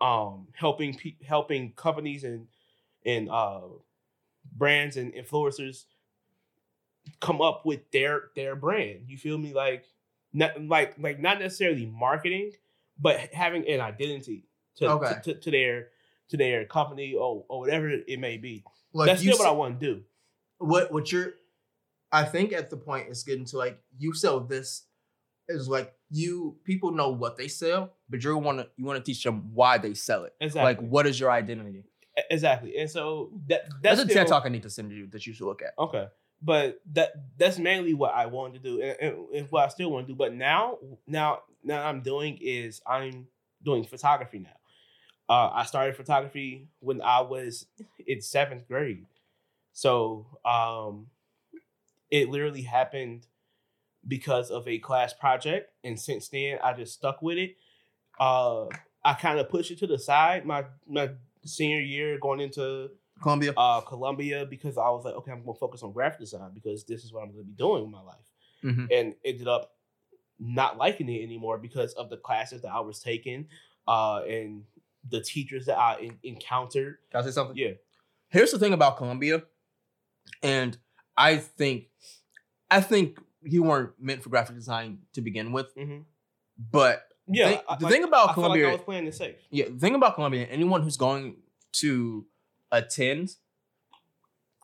um, 0.01 0.49
helping 0.55 0.97
pe- 0.97 1.23
helping 1.27 1.73
companies 1.73 2.25
and 2.25 2.49
and 3.05 3.29
uh, 3.29 3.61
brands 4.57 4.97
and 4.97 5.13
influencers 5.13 5.85
come 7.21 7.41
up 7.41 7.65
with 7.67 7.91
their 7.91 8.31
their 8.37 8.57
brand. 8.57 9.01
You 9.09 9.17
feel 9.19 9.39
me? 9.39 9.53
Like 9.55 9.85
not 10.33 10.61
like 10.63 10.95
like 10.99 11.21
not 11.21 11.39
necessarily 11.41 11.87
marketing, 11.87 12.53
but 12.99 13.19
having 13.33 13.69
an 13.69 13.81
identity 13.81 14.47
to 14.77 14.87
Okay. 14.91 15.15
to, 15.25 15.35
to, 15.35 15.41
to 15.41 15.51
their 15.51 15.89
to 16.31 16.37
their 16.37 16.65
company 16.65 17.15
or 17.15 17.45
or 17.49 17.61
whatever 17.61 17.89
it 17.91 18.19
may 18.19 18.37
be. 18.39 18.65
like 18.93 19.07
That's 19.09 19.23
you 19.23 19.33
still 19.35 19.45
what 19.47 19.53
I 19.53 19.57
want 19.57 19.81
to 19.81 19.87
do. 19.95 20.03
what 20.59 20.91
what 20.93 21.13
you're 21.13 21.35
I 22.13 22.25
think 22.25 22.53
at 22.53 22.71
the 22.71 22.77
point 22.77 23.09
it's 23.09 23.23
getting 23.25 23.45
to 23.47 23.59
like 23.59 23.79
you 23.99 24.15
sell 24.15 24.41
this 24.41 24.85
is 25.49 25.69
like 25.69 25.93
you 26.11 26.57
people 26.65 26.93
know 26.93 27.11
what 27.11 27.37
they 27.37 27.49
sell, 27.49 27.93
but 28.09 28.23
you 28.25 28.37
want 28.39 28.59
to 28.59 28.69
you 28.77 28.85
want 28.85 29.05
to 29.05 29.05
teach 29.05 29.23
them 29.23 29.51
why 29.53 29.79
they 29.79 29.95
sell 29.95 30.25
it. 30.25 30.33
Exactly. 30.41 30.63
Like 30.75 30.81
what 30.91 31.07
is 31.07 31.19
your 31.21 31.31
identity? 31.31 31.85
Exactly. 32.31 32.77
And 32.79 32.89
so 32.89 33.31
that 33.49 33.63
That's, 33.83 33.99
that's 33.99 34.01
a 34.01 34.05
still- 34.05 34.15
TED 34.23 34.27
talk 34.29 34.47
I 34.47 34.49
need 34.49 34.63
to 34.63 34.71
send 34.71 34.93
you 34.93 35.07
that 35.09 35.27
you 35.27 35.33
should 35.33 35.47
look 35.47 35.63
at. 35.63 35.75
Okay. 35.79 36.07
But 36.45 36.81
that 36.93 37.13
that's 37.39 37.59
mainly 37.59 37.95
what 37.95 38.15
I 38.15 38.27
wanted 38.27 38.63
to 38.63 38.69
do, 38.69 38.83
and, 38.83 38.97
and, 39.01 39.29
and 39.35 39.47
what 39.51 39.65
I 39.65 39.69
still 39.69 39.91
want 39.91 40.07
to 40.07 40.13
do. 40.13 40.17
But 40.17 40.35
now, 40.35 40.77
now, 41.07 41.41
now 41.63 41.87
I'm 41.87 42.03
doing 42.03 42.39
is 42.41 42.83
I'm 42.87 43.29
doing 43.65 43.85
photography 43.85 44.41
now. 44.41 44.51
Uh, 45.27 45.51
I 45.55 45.65
started 45.65 45.97
photography 45.97 46.69
when 46.81 47.01
I 47.01 47.23
was 47.23 47.67
in 48.07 48.21
seventh 48.21 48.69
grade, 48.69 49.07
so 49.73 50.27
um, 50.45 51.07
it 52.11 52.29
literally 52.29 52.63
happened 52.63 53.27
because 54.07 54.51
of 54.51 54.69
a 54.69 54.79
class 54.79 55.15
project, 55.15 55.71
and 55.83 55.99
since 55.99 56.29
then 56.29 56.59
I 56.63 56.75
just 56.75 56.93
stuck 56.93 57.23
with 57.23 57.39
it. 57.39 57.57
Uh, 58.21 58.67
I 59.03 59.15
kind 59.15 59.39
of 59.39 59.49
pushed 59.49 59.71
it 59.71 59.79
to 59.79 59.87
the 59.87 59.99
side 59.99 60.45
my 60.45 60.67
my 60.87 61.11
senior 61.47 61.81
year, 61.81 62.19
going 62.19 62.41
into 62.41 62.91
Columbia. 63.23 63.53
uh 63.57 63.81
Columbia 63.83 64.45
because 64.47 64.77
I 64.79 64.89
was 64.91 65.05
like, 65.05 65.15
okay, 65.15 65.33
I'm 65.33 65.45
gonna 65.45 65.55
focus 65.59 65.83
on 65.83 65.93
graphic 65.93 66.21
design 66.21 66.51
because 66.55 66.85
this 66.85 67.05
is 67.05 67.13
what 67.13 67.23
I'm 67.23 67.31
gonna 67.31 67.45
be 67.45 67.53
doing 67.53 67.83
with 67.83 67.91
my 67.93 68.03
life. 68.03 68.31
Mhm. 68.63 68.89
And 68.93 69.15
ended 69.25 69.49
up 69.49 69.73
not 70.39 70.77
liking 70.79 71.09
it 71.09 71.23
anymore 71.23 71.59
because 71.59 71.93
of 71.95 72.11
the 72.11 72.17
classes 72.17 72.63
that 72.63 72.73
I 72.73 72.81
was 72.81 72.99
taking, 73.01 73.49
uh, 73.87 74.23
and 74.29 74.65
the 75.09 75.21
teachers 75.21 75.67
that 75.67 75.79
I 75.79 75.99
en- 76.01 76.19
encountered. 76.23 76.99
Can 77.11 77.21
I 77.21 77.25
say 77.25 77.31
something? 77.31 77.57
Yeah, 77.57 77.73
Here's 78.29 78.51
the 78.51 78.59
thing 78.59 78.73
about 78.73 78.97
Columbia, 78.97 79.45
and 80.43 80.77
I 81.17 81.37
think 81.37 81.89
I 82.71 82.81
think 82.81 83.19
you 83.43 83.63
weren't 83.63 83.93
meant 84.01 84.23
for 84.23 84.31
graphic 84.31 84.57
design 84.57 84.99
to 85.13 85.21
begin 85.21 85.53
with, 85.53 85.75
mm-hmm. 85.77 86.01
but 86.73 87.07
yeah. 87.29 87.61
I- 87.69 87.77
the 87.77 87.85
like, 87.85 87.93
thing 87.93 88.05
about 88.05 88.31
I 88.31 88.33
Columbia- 88.35 88.65
like 88.65 88.73
I 88.73 88.77
was 88.77 88.85
playing 88.85 89.07
it 89.07 89.15
safe. 89.15 89.37
Yeah, 89.51 89.67
the 89.69 89.79
thing 89.79 89.95
about 89.95 90.15
Columbia, 90.17 90.47
anyone 90.47 90.83
who's 90.83 90.97
going 90.97 91.37
to 91.75 92.27
attend, 92.79 93.37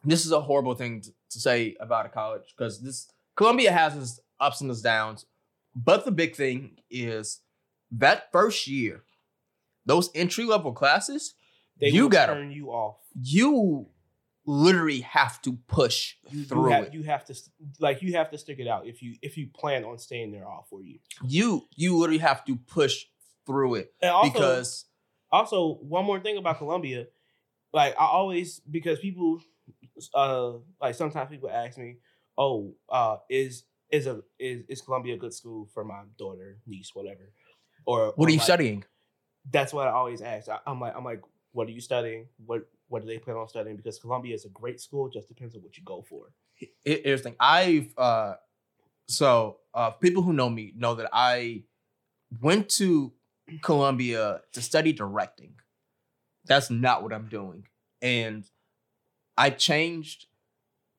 this 0.05 0.25
is 0.27 0.33
a 0.33 0.41
horrible 0.41 0.75
thing 0.75 1.01
to, 1.03 1.11
to 1.31 1.41
say 1.41 1.77
about 1.81 2.07
a 2.07 2.09
college 2.09 2.55
because 2.57 2.81
this 2.83 3.09
Columbia 3.37 3.73
has 3.73 3.97
its 3.97 4.21
ups 4.39 4.61
and 4.61 4.71
its 4.71 4.81
downs. 4.83 5.27
But 5.75 6.05
the 6.05 6.11
big 6.11 6.35
thing 6.35 6.79
is 6.91 7.41
that 7.93 8.31
first 8.33 8.67
year, 8.67 9.03
those 9.87 10.11
entry 10.15 10.45
level 10.45 10.73
classes, 10.73 11.35
They 11.81 11.89
You 11.89 12.09
gotta- 12.09 12.35
turn 12.35 12.51
you 12.51 12.71
off. 12.71 12.97
you 13.21 13.87
literally 14.47 15.01
have 15.03 15.41
to 15.43 15.53
push 15.69 16.17
You, 16.31 16.41
you 16.41 16.45
through 16.45 16.71
have, 16.71 16.85
it. 16.85 16.95
you 16.95 17.03
have 17.05 17.25
to 17.27 17.35
like 17.79 18.03
you 18.03 18.15
have 18.15 18.31
to 18.31 18.39
stick 18.39 18.59
it 18.59 18.67
out 18.67 18.87
if 18.87 19.03
you 19.03 19.17
if 19.23 19.37
you 19.37 19.47
plan 19.49 19.85
on 19.85 19.99
staying 19.99 20.33
there 20.33 20.47
all 20.47 20.67
four 20.69 20.83
years. 20.83 21.01
You 21.27 21.67
you 21.77 21.97
literally 21.97 22.19
have 22.19 22.45
to 22.47 22.57
push 22.57 23.05
through 23.47 23.77
it 23.77 23.95
also, 24.03 24.31
because 24.33 24.85
also 25.31 25.75
one 25.77 26.05
more 26.05 26.21
thing 26.21 26.37
about 26.37 26.59
Columbia, 26.59 27.07
like 27.73 27.95
I 27.99 28.05
always 28.07 28.61
because 28.61 28.99
people 29.01 29.41
uh 30.15 30.53
like 30.81 30.95
sometimes 30.95 31.31
people 31.31 31.51
ask 31.51 31.79
me, 31.79 31.97
"Oh, 32.39 32.75
uh 32.89 33.17
is 33.29 33.65
is 33.91 34.07
a 34.07 34.23
is 34.39 34.65
is 34.69 34.81
Columbia 34.81 35.15
a 35.15 35.19
good 35.19 35.35
school 35.35 35.69
for 35.75 35.85
my 35.85 36.03
daughter, 36.19 36.59
niece, 36.67 36.91
whatever?" 36.95 37.33
Or 37.87 38.13
What 38.17 38.29
are 38.29 38.33
you 38.33 38.39
like- 38.39 38.45
studying? 38.45 38.85
That's 39.51 39.73
what 39.73 39.89
I 39.89 39.93
always 39.93 40.21
ask. 40.21 40.49
I, 40.49 40.59
I'm 40.67 40.81
like 40.81 40.95
I'm 40.97 41.05
like, 41.05 41.23
"What 41.53 41.67
are 41.69 41.71
you 41.73 41.81
studying? 41.81 42.29
What 42.45 42.69
what 42.89 43.03
do 43.03 43.09
they 43.09 43.19
plan 43.19 43.37
on 43.37 43.49
studying?" 43.49 43.77
Because 43.77 43.99
Columbia 43.99 44.35
is 44.35 44.45
a 44.45 44.51
great 44.51 44.81
school. 44.81 45.09
Just 45.09 45.29
depends 45.29 45.55
on 45.55 45.63
what 45.63 45.77
you 45.79 45.85
go 45.85 46.03
for. 46.03 46.33
It- 46.85 47.03
Here's. 47.05 47.25
I've 47.41 47.93
uh, 47.97 48.35
so 49.09 49.59
uh, 49.75 49.91
people 49.93 50.23
who 50.23 50.33
know 50.35 50.51
me 50.51 50.73
know 50.77 50.95
that 50.97 51.09
I 51.13 51.65
went 52.41 52.69
to 52.81 53.13
Columbia 53.63 54.43
to 54.53 54.61
study 54.63 54.93
directing. 54.93 55.55
That's 56.51 56.69
not 56.69 57.05
what 57.05 57.13
I'm 57.13 57.29
doing, 57.29 57.69
and 58.03 58.45
I 59.37 59.51
changed, 59.51 60.27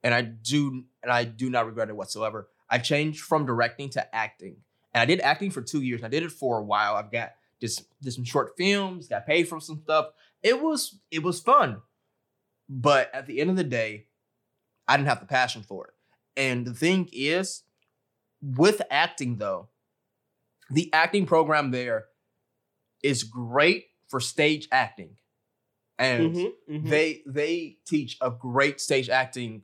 and 0.02 0.14
I 0.14 0.22
do, 0.22 0.86
and 1.04 1.12
I 1.12 1.26
do 1.26 1.50
not 1.50 1.66
regret 1.66 1.90
it 1.90 1.96
whatsoever. 1.98 2.48
I 2.70 2.78
changed 2.78 3.20
from 3.20 3.46
directing 3.46 3.90
to 3.90 4.16
acting, 4.16 4.56
and 4.94 5.02
I 5.02 5.06
did 5.06 5.20
acting 5.20 5.52
for 5.52 5.62
two 5.62 5.82
years. 5.82 6.06
I 6.06 6.08
did 6.08 6.24
it 6.24 6.32
for 6.32 6.58
a 6.58 6.64
while. 6.64 6.96
I've 6.96 7.12
got 7.12 7.34
just 7.60 7.84
did 8.02 8.14
some 8.14 8.24
short 8.24 8.54
films, 8.58 9.10
got 9.10 9.28
paid 9.28 9.50
for 9.50 9.60
some 9.60 9.82
stuff. 9.84 10.06
It 10.42 10.62
was 10.62 10.98
it 11.12 11.22
was 11.22 11.42
fun, 11.42 11.82
but 12.70 13.14
at 13.14 13.26
the 13.26 13.42
end 13.42 13.50
of 13.50 13.58
the 13.58 13.66
day, 13.66 14.06
I 14.88 14.96
didn't 14.96 15.10
have 15.10 15.20
the 15.20 15.26
passion 15.26 15.64
for 15.64 15.88
it. 15.88 15.94
And 16.38 16.66
the 16.66 16.74
thing 16.74 17.10
is, 17.12 17.64
with 18.42 18.82
acting 18.90 19.36
though, 19.36 19.68
the 20.70 20.90
acting 20.94 21.26
program 21.26 21.72
there 21.72 22.06
is 23.04 23.24
great 23.26 23.88
for 24.08 24.22
stage 24.22 24.70
acting. 24.72 25.18
And 26.02 26.36
Mhm, 26.36 26.52
mhm. 26.70 26.90
they 26.90 27.22
they 27.28 27.78
teach 27.86 28.18
a 28.22 28.32
great 28.32 28.82
stage 28.82 29.08
acting 29.10 29.64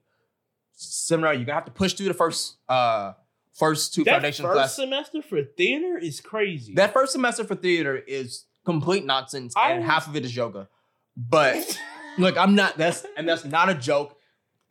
seminar. 0.74 1.34
You're 1.34 1.46
gonna 1.46 1.56
have 1.56 1.66
to 1.66 1.72
push 1.72 1.94
through 1.94 2.08
the 2.10 2.14
first 2.14 2.58
uh 2.70 3.14
first 3.54 3.94
two 3.96 4.04
that 4.04 4.12
foundation 4.12 4.46
first 4.46 4.54
classes. 4.56 4.76
semester 4.76 5.22
for 5.24 5.42
theater 5.44 5.98
is 5.98 6.22
crazy. 6.22 6.76
That 6.76 6.94
first 6.94 7.12
semester 7.12 7.44
for 7.44 7.56
theater 7.56 7.98
is 7.98 8.46
complete 8.66 9.04
nonsense, 9.06 9.54
I 9.58 9.72
and 9.72 9.84
half 9.84 10.08
of 10.08 10.16
it 10.16 10.26
is 10.26 10.36
yoga. 10.36 10.70
But 11.16 11.80
look, 12.20 12.38
I'm 12.38 12.54
not. 12.54 12.78
That's 12.78 13.04
and 13.18 13.28
that's 13.28 13.44
not 13.44 13.70
a 13.70 13.74
joke. 13.74 14.16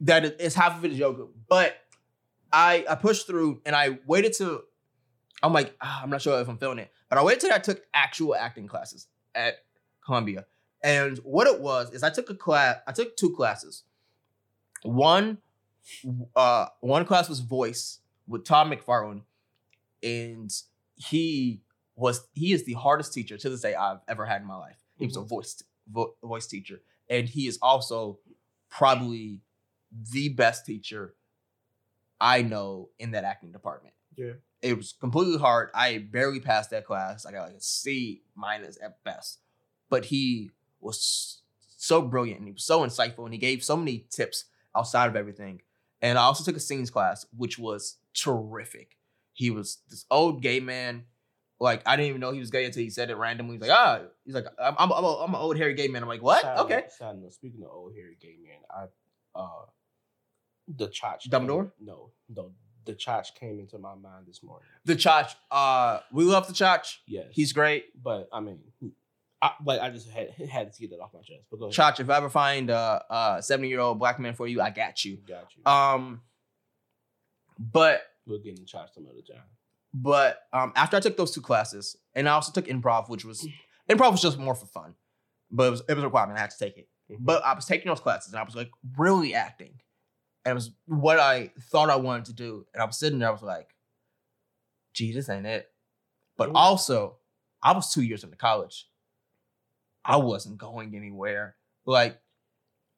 That 0.00 0.24
is 0.24 0.32
it's 0.38 0.54
half 0.54 0.76
of 0.78 0.84
it 0.84 0.92
is 0.92 0.98
yoga. 0.98 1.26
But 1.48 1.76
I 2.52 2.84
I 2.88 2.94
pushed 2.94 3.26
through, 3.26 3.60
and 3.66 3.74
I 3.74 3.98
waited 4.06 4.34
to. 4.34 4.62
I'm 5.42 5.52
like, 5.52 5.74
ah, 5.80 6.00
I'm 6.02 6.10
not 6.10 6.22
sure 6.22 6.40
if 6.40 6.48
I'm 6.48 6.58
feeling 6.58 6.78
it, 6.78 6.90
but 7.08 7.18
I 7.18 7.24
waited 7.24 7.40
till 7.40 7.52
I 7.52 7.58
took 7.58 7.82
actual 7.92 8.34
acting 8.36 8.68
classes 8.68 9.08
at 9.34 9.54
Columbia. 10.04 10.46
And 10.87 11.18
what 11.24 11.49
it 11.49 11.61
was 11.61 11.93
is 11.93 12.05
I 12.05 12.11
took 12.11 12.30
a 12.30 12.34
class. 12.34 12.76
I 12.87 12.93
took 12.93 13.16
two 13.16 13.34
classes. 13.34 13.82
One, 14.84 15.39
uh, 16.37 16.66
one 16.80 17.05
class 17.05 17.28
was 17.28 17.41
voice 17.41 17.99
with 18.28 18.45
Tom 18.45 18.70
McFarlane, 18.70 19.22
and 20.01 20.49
he 20.95 21.61
was 21.97 22.28
he 22.34 22.53
is 22.53 22.64
the 22.66 22.74
hardest 22.74 23.12
teacher 23.12 23.37
to 23.37 23.51
this 23.51 23.62
day 23.62 23.74
I've 23.74 23.99
ever 24.07 24.26
had 24.26 24.43
in 24.43 24.47
my 24.47 24.55
life. 24.55 24.76
He 24.97 25.07
was 25.07 25.16
a 25.16 25.22
voice 25.22 25.61
vo- 25.93 26.14
voice 26.22 26.47
teacher, 26.47 26.80
and 27.11 27.28
he 27.28 27.49
is 27.49 27.59
also 27.61 28.20
probably 28.70 29.41
the 30.12 30.28
best 30.28 30.64
teacher 30.64 31.16
I 32.20 32.43
know 32.43 32.91
in 33.01 33.11
that 33.11 33.24
acting 33.24 33.51
department. 33.51 33.95
Yeah. 34.14 34.34
It 34.62 34.76
was 34.76 34.93
completely 34.93 35.39
hard. 35.39 35.70
I 35.74 35.99
barely 35.99 36.39
passed 36.39 36.70
that 36.70 36.87
class. 36.87 37.26
I 37.26 37.32
got 37.32 37.49
like 37.49 37.57
a 37.57 37.61
C 37.61 38.22
minus 38.37 38.78
at 38.80 39.03
best. 39.03 39.41
But 39.89 40.07
he 40.07 40.51
was 40.80 41.42
so 41.76 42.02
brilliant 42.02 42.38
and 42.38 42.48
he 42.48 42.52
was 42.52 42.64
so 42.64 42.80
insightful 42.84 43.24
and 43.24 43.32
he 43.32 43.38
gave 43.38 43.62
so 43.62 43.76
many 43.76 44.06
tips 44.10 44.44
outside 44.76 45.08
of 45.08 45.16
everything. 45.16 45.60
And 46.02 46.18
I 46.18 46.22
also 46.22 46.44
took 46.44 46.56
a 46.56 46.60
scenes 46.60 46.90
class, 46.90 47.26
which 47.36 47.58
was 47.58 47.96
terrific. 48.14 48.96
He 49.32 49.50
was 49.50 49.78
this 49.88 50.04
old 50.10 50.42
gay 50.42 50.60
man. 50.60 51.04
Like 51.58 51.82
I 51.86 51.96
didn't 51.96 52.08
even 52.10 52.20
know 52.20 52.32
he 52.32 52.40
was 52.40 52.50
gay 52.50 52.64
until 52.66 52.82
he 52.82 52.90
said 52.90 53.10
it 53.10 53.16
randomly. 53.16 53.54
He's 53.56 53.62
like, 53.62 53.70
ah, 53.70 54.00
he's 54.24 54.34
like, 54.34 54.46
I'm, 54.62 54.74
I'm, 54.78 54.92
I'm, 54.92 55.04
a, 55.04 55.14
I'm 55.24 55.34
an 55.34 55.40
old 55.40 55.56
hairy 55.56 55.74
gay 55.74 55.88
man. 55.88 56.02
I'm 56.02 56.08
like, 56.08 56.22
what? 56.22 56.42
Side 56.42 56.58
okay. 56.58 56.74
note- 56.74 56.92
side 56.92 57.18
note, 57.18 57.32
speaking 57.32 57.62
of 57.62 57.70
old 57.70 57.94
hairy 57.94 58.16
gay 58.20 58.36
man, 58.42 58.58
I 58.70 59.38
uh 59.38 59.66
the 60.68 60.88
Chach. 60.88 61.28
Dumbledore? 61.28 61.70
came- 61.78 61.86
No, 61.86 62.10
no, 62.28 62.52
the 62.84 62.94
Chach 62.94 63.34
came 63.34 63.58
into 63.60 63.78
my 63.78 63.94
mind 63.94 64.26
this 64.26 64.42
morning. 64.42 64.66
The 64.84 64.96
Chach, 64.96 65.34
uh, 65.50 66.00
we 66.12 66.24
love 66.24 66.46
the 66.46 66.52
Chach. 66.52 66.96
Yes, 67.06 67.26
He's 67.30 67.52
great. 67.52 67.84
But 68.02 68.28
I 68.32 68.40
mean, 68.40 68.58
I, 69.47 69.53
like 69.64 69.80
I 69.80 69.90
just 69.90 70.09
had 70.11 70.30
had 70.51 70.72
to 70.72 70.80
get 70.80 70.90
that 70.90 71.01
off 71.01 71.11
my 71.14 71.20
chest. 71.20 71.44
But 71.51 71.59
go 71.61 71.66
ahead. 71.66 71.74
Chach, 71.97 72.01
if 72.01 72.11
I 72.11 72.16
ever 72.16 72.28
find 72.30 72.70
a, 72.70 73.38
70 73.40 73.68
year 73.68 73.80
old 73.80 73.99
black 73.99 74.18
man 74.18 74.34
for 74.34 74.47
you, 74.47 74.61
I 74.61 74.70
got 74.70 75.05
you. 75.05 75.18
got 75.28 75.47
you. 75.57 75.70
Um, 75.70 76.22
but 77.59 78.03
we'll 78.26 78.38
get 78.40 78.59
in 78.59 78.64
Chach 78.66 78.92
some 78.94 79.07
other 79.11 79.20
time. 79.20 79.44
but 79.94 80.40
um, 80.53 80.72
after 80.76 80.97
I 80.97 81.01
took 81.01 81.16
those 81.16 81.30
two 81.32 81.40
classes, 81.40 81.97
and 82.14 82.28
I 82.28 82.32
also 82.32 82.53
took 82.53 82.66
improv, 82.66 83.09
which 83.09 83.24
was 83.24 83.47
improv 83.90 84.12
was 84.12 84.22
just 84.22 84.38
more 84.38 84.55
for 84.55 84.66
fun, 84.66 84.94
but 85.51 85.64
it 85.68 85.70
was 85.70 85.82
it 85.88 85.94
was 85.94 86.03
a 86.03 86.07
requirement. 86.07 86.38
I 86.38 86.42
had 86.42 86.51
to 86.51 86.59
take 86.59 86.76
it. 86.78 86.88
Mhm. 87.11 87.18
But 87.20 87.44
I 87.44 87.55
was 87.55 87.66
taking 87.66 87.88
those 87.88 88.01
classes, 88.01 88.32
and 88.32 88.40
I 88.40 88.42
was 88.44 88.57
like 88.57 88.70
really 88.97 89.34
acting, 89.34 89.80
and 90.44 90.53
it 90.53 90.55
was 90.55 90.70
what 90.86 91.18
I 91.20 91.53
thought 91.70 91.90
I 91.90 91.97
wanted 91.97 92.26
to 92.26 92.32
do. 92.34 92.66
And 92.74 92.82
I 92.82 92.86
was 92.86 92.99
sitting 92.99 93.18
there, 93.20 93.28
I 93.28 93.32
was 93.32 93.42
like, 93.42 93.68
"Jesus, 94.92 95.28
ain't 95.28 95.47
it." 95.47 95.68
But 96.36 96.51
also, 96.55 97.16
I 97.62 97.72
was 97.72 97.92
two 97.92 98.03
years 98.03 98.24
into 98.24 98.36
college. 98.36 98.88
I 100.07 100.16
wasn't 100.16 100.59
going 100.59 100.94
anywhere. 100.94 101.57
Like, 101.84 102.20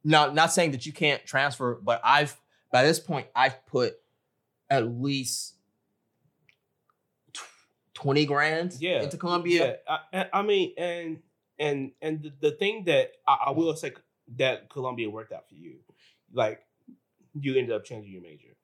not 0.04 0.34
not 0.34 0.52
saying 0.52 0.72
that 0.72 0.86
you 0.86 0.92
can't 0.92 1.24
transfer, 1.24 1.78
but 1.82 2.00
I've 2.04 2.38
by 2.70 2.84
this 2.84 3.00
point 3.00 3.26
I've 3.34 3.64
put 3.66 3.94
at 4.70 4.86
least 4.86 5.54
tw- 7.32 7.40
twenty 7.94 8.26
grand 8.26 8.74
Yeah, 8.78 9.02
into 9.02 9.16
Columbia. 9.16 9.78
Yeah, 9.86 9.98
I, 10.12 10.26
I- 10.32 10.42
mean, 10.42 10.74
and 10.76 11.18
and 11.58 11.92
and 12.02 12.22
the, 12.22 12.32
the 12.40 12.50
thing 12.52 12.84
that 12.84 13.12
I, 13.26 13.38
I 13.46 13.50
will 13.50 13.74
say 13.76 13.92
that 14.36 14.68
Columbia 14.68 15.08
worked 15.10 15.32
out 15.32 15.48
for 15.48 15.54
you, 15.54 15.76
like 16.32 16.60
you 17.40 17.56
ended 17.56 17.74
up 17.74 17.84
changing 17.84 18.12
your 18.12 18.22
major. 18.22 18.54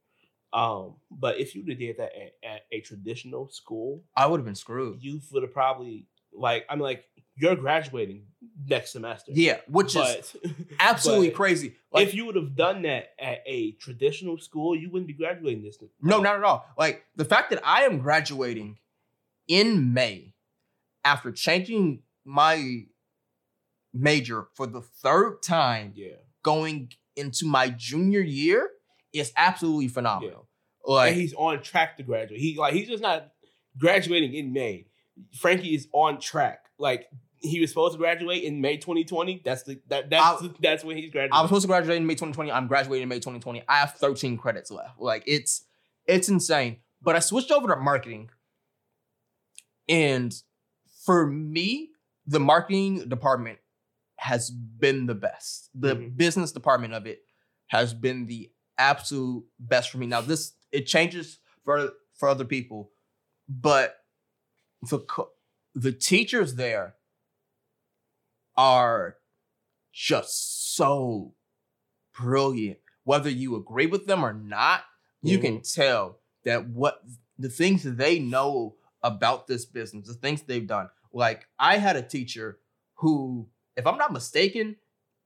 Um, 0.53 0.95
but 1.11 1.38
if 1.40 1.55
you'd 1.57 1.66
did 1.66 1.97
that 1.97 2.12
at, 2.14 2.32
at 2.49 2.61
a 2.70 2.80
traditional 2.80 3.49
school, 3.49 4.05
I 4.16 4.26
would 4.26 4.38
have 4.38 4.45
been 4.45 4.55
screwed. 4.55 5.03
you 5.03 5.20
would 5.32 5.42
have 5.42 5.53
probably 5.53 6.07
like 6.32 6.64
I 6.68 6.74
mean, 6.76 6.82
like 6.84 7.05
you're 7.37 7.57
graduating 7.57 8.26
next 8.66 8.93
semester. 8.93 9.32
Yeah, 9.35 9.59
which 9.68 9.97
is 9.97 10.37
absolutely 10.80 11.30
crazy. 11.30 11.74
Like, 11.93 12.09
if 12.09 12.14
you 12.14 12.26
would 12.26 12.37
have 12.37 12.57
done 12.57 12.82
that 12.82 13.11
at 13.18 13.43
a 13.47 13.72
traditional 13.72 14.39
school, 14.39 14.76
you 14.76 14.91
wouldn't 14.91 15.07
be 15.07 15.14
graduating 15.14 15.62
this. 15.62 15.78
no, 16.01 16.20
not 16.20 16.37
at 16.37 16.45
all. 16.45 16.66
Like 16.78 17.05
the 17.16 17.24
fact 17.24 17.51
that 17.51 17.61
I 17.64 17.82
am 17.82 17.99
graduating 17.99 18.78
in 19.49 19.93
May 19.93 20.35
after 21.05 21.32
changing 21.32 22.03
my 22.24 22.85
major 23.93 24.49
for 24.55 24.66
the 24.66 24.80
third 24.80 25.43
time 25.43 25.93
Yeah, 25.95 26.14
going 26.43 26.93
into 27.16 27.47
my 27.47 27.68
junior 27.68 28.20
year 28.20 28.70
is 29.12 29.32
absolutely 29.37 29.89
phenomenal. 29.89 30.49
Like 30.85 31.12
and 31.12 31.20
he's 31.20 31.35
on 31.35 31.62
track 31.62 31.97
to 31.99 32.03
graduate. 32.03 32.41
He 32.41 32.57
like 32.59 32.74
he's 32.74 32.89
just 32.89 33.03
not 33.03 33.32
graduating 33.78 34.35
in 34.35 34.53
May. 34.53 34.87
Frankie 35.32 35.74
is 35.74 35.89
on 35.93 36.20
track. 36.20 36.63
Like 36.79 37.07
he 37.39 37.61
was 37.61 37.70
supposed 37.70 37.93
to 37.93 37.99
graduate 37.99 38.43
in 38.43 38.61
May 38.61 38.77
2020. 38.79 39.43
That's 39.45 39.62
the 39.64 39.81
that 39.89 40.11
that's 40.11 40.43
I- 40.43 40.51
that's 40.61 40.85
when 40.85 40.97
he's 40.97 41.11
graduating. 41.11 41.35
I 41.35 41.41
was 41.43 41.49
supposed 41.51 41.62
to 41.64 41.68
graduate 41.68 41.97
in 41.99 42.07
May 42.07 42.14
2020. 42.14 42.51
I'm 42.51 42.66
graduating 42.66 43.03
in 43.05 43.09
May 43.09 43.16
2020. 43.16 43.62
I 43.68 43.79
have 43.79 43.93
13 43.95 44.37
credits 44.37 44.70
left. 44.70 44.99
Like 45.01 45.22
it's 45.27 45.64
it's 46.07 46.29
insane. 46.29 46.79
But 47.03 47.16
I 47.16 47.18
switched 47.20 47.51
over 47.53 47.68
to 47.68 47.77
marketing. 47.77 48.31
And 49.89 50.35
for 51.05 51.27
me, 51.27 51.91
the 52.27 52.41
marketing 52.41 53.09
department 53.09 53.59
has 54.16 54.51
been 54.51 55.07
the 55.07 55.14
best. 55.14 55.68
The 55.75 55.97
Mhm. 55.97 56.16
business 56.16 56.53
department 56.53 56.95
of 56.95 57.07
it 57.07 57.20
has 57.66 57.93
been 57.93 58.27
the 58.27 58.51
absolute 58.79 59.45
best 59.59 59.91
for 59.91 59.99
me. 59.99 60.07
Now 60.07 60.20
this 60.22 60.53
it 60.72 60.87
changes 60.87 61.39
for 61.64 61.93
for 62.14 62.29
other 62.29 62.45
people, 62.45 62.93
but 63.49 63.97
the 64.89 65.01
co- 65.01 65.31
the 65.75 65.93
teachers 65.93 66.55
there 66.55 66.95
are 68.57 69.16
just 69.93 70.75
so 70.77 71.35
brilliant. 72.16 72.79
Whether 73.05 73.31
you 73.31 73.57
agree 73.57 73.87
with 73.87 74.07
them 74.07 74.25
or 74.25 74.33
not, 74.33 74.83
you 75.22 75.39
can 75.39 75.59
mm-hmm. 75.59 75.81
tell 75.81 76.18
that 76.45 76.68
what 76.68 77.03
the 77.39 77.49
things 77.49 77.83
they 77.83 78.18
know 78.18 78.77
about 79.03 79.47
this 79.47 79.64
business, 79.64 80.07
the 80.07 80.14
things 80.14 80.43
they've 80.43 80.66
done. 80.66 80.89
Like 81.12 81.47
I 81.59 81.79
had 81.79 81.97
a 81.97 82.03
teacher 82.03 82.59
who, 82.95 83.49
if 83.77 83.87
I'm 83.87 83.99
not 83.99 84.12
mistaken, 84.12 84.77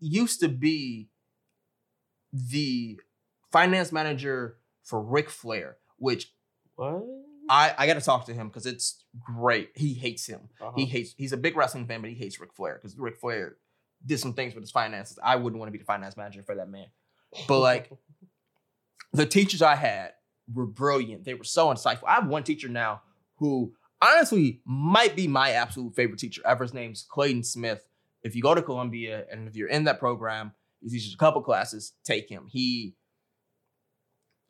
used 0.01 0.41
to 0.41 0.49
be 0.49 1.09
the 2.33 3.01
finance 3.51 3.93
manager 3.93 4.57
for 4.83 5.01
Ric 5.01 5.31
Flair, 5.31 5.77
which 5.97 6.33
what? 6.77 7.03
I, 7.49 7.75
I 7.77 7.87
got 7.87 7.95
to 7.95 8.01
talk 8.01 8.27
to 8.27 8.35
him 8.35 8.49
because 8.49 8.67
it's 8.67 9.05
great. 9.21 9.71
He 9.75 9.95
hates 9.95 10.27
him. 10.27 10.49
Uh-huh. 10.61 10.73
He 10.77 10.85
hates. 10.85 11.15
He's 11.17 11.33
a 11.33 11.37
big 11.37 11.57
wrestling 11.57 11.87
fan, 11.87 12.01
but 12.01 12.11
he 12.11 12.17
hates 12.17 12.41
Ric 12.41 12.53
Flair 12.53 12.75
because 12.81 12.97
Ric 12.99 13.19
Flair 13.19 13.57
did 14.05 14.19
some 14.19 14.35
things 14.35 14.55
with 14.55 14.63
his 14.63 14.71
finances. 14.71 15.19
I 15.23 15.37
wouldn't 15.37 15.59
want 15.59 15.69
to 15.69 15.73
be 15.73 15.79
the 15.79 15.85
finance 15.85 16.17
manager 16.17 16.43
for 16.43 16.55
that 16.57 16.69
man. 16.69 16.87
But 17.47 17.61
like 17.61 17.91
the 19.13 19.27
teachers 19.27 19.63
I 19.63 19.75
had 19.75 20.13
were 20.53 20.67
brilliant. 20.67 21.25
They 21.25 21.35
were 21.35 21.45
so 21.45 21.69
insightful. 21.69 22.05
I 22.07 22.15
have 22.15 22.27
one 22.27 22.45
teacher 22.45 22.69
now 22.69 23.03
who 23.37 23.73
honestly 24.01 24.61
might 24.65 25.17
be 25.17 25.27
my 25.27 25.51
absolute 25.51 25.95
favorite 25.95 26.19
teacher 26.19 26.43
ever. 26.45 26.65
His 26.65 26.75
name's 26.75 27.07
Clayton 27.09 27.45
Smith. 27.45 27.87
If 28.23 28.35
you 28.35 28.43
go 28.43 28.55
to 28.55 28.63
Columbia 28.63 29.25
and 29.31 29.49
if 29.49 29.57
you're 29.57 29.69
in 29.69 29.85
that 29.85 29.99
program, 29.99 30.53
he 30.81 30.89
teaches 30.89 31.15
a 31.15 31.19
couple 31.19 31.43
classes, 31.43 31.93
take 32.05 32.29
him. 32.29 32.47
He 32.49 32.95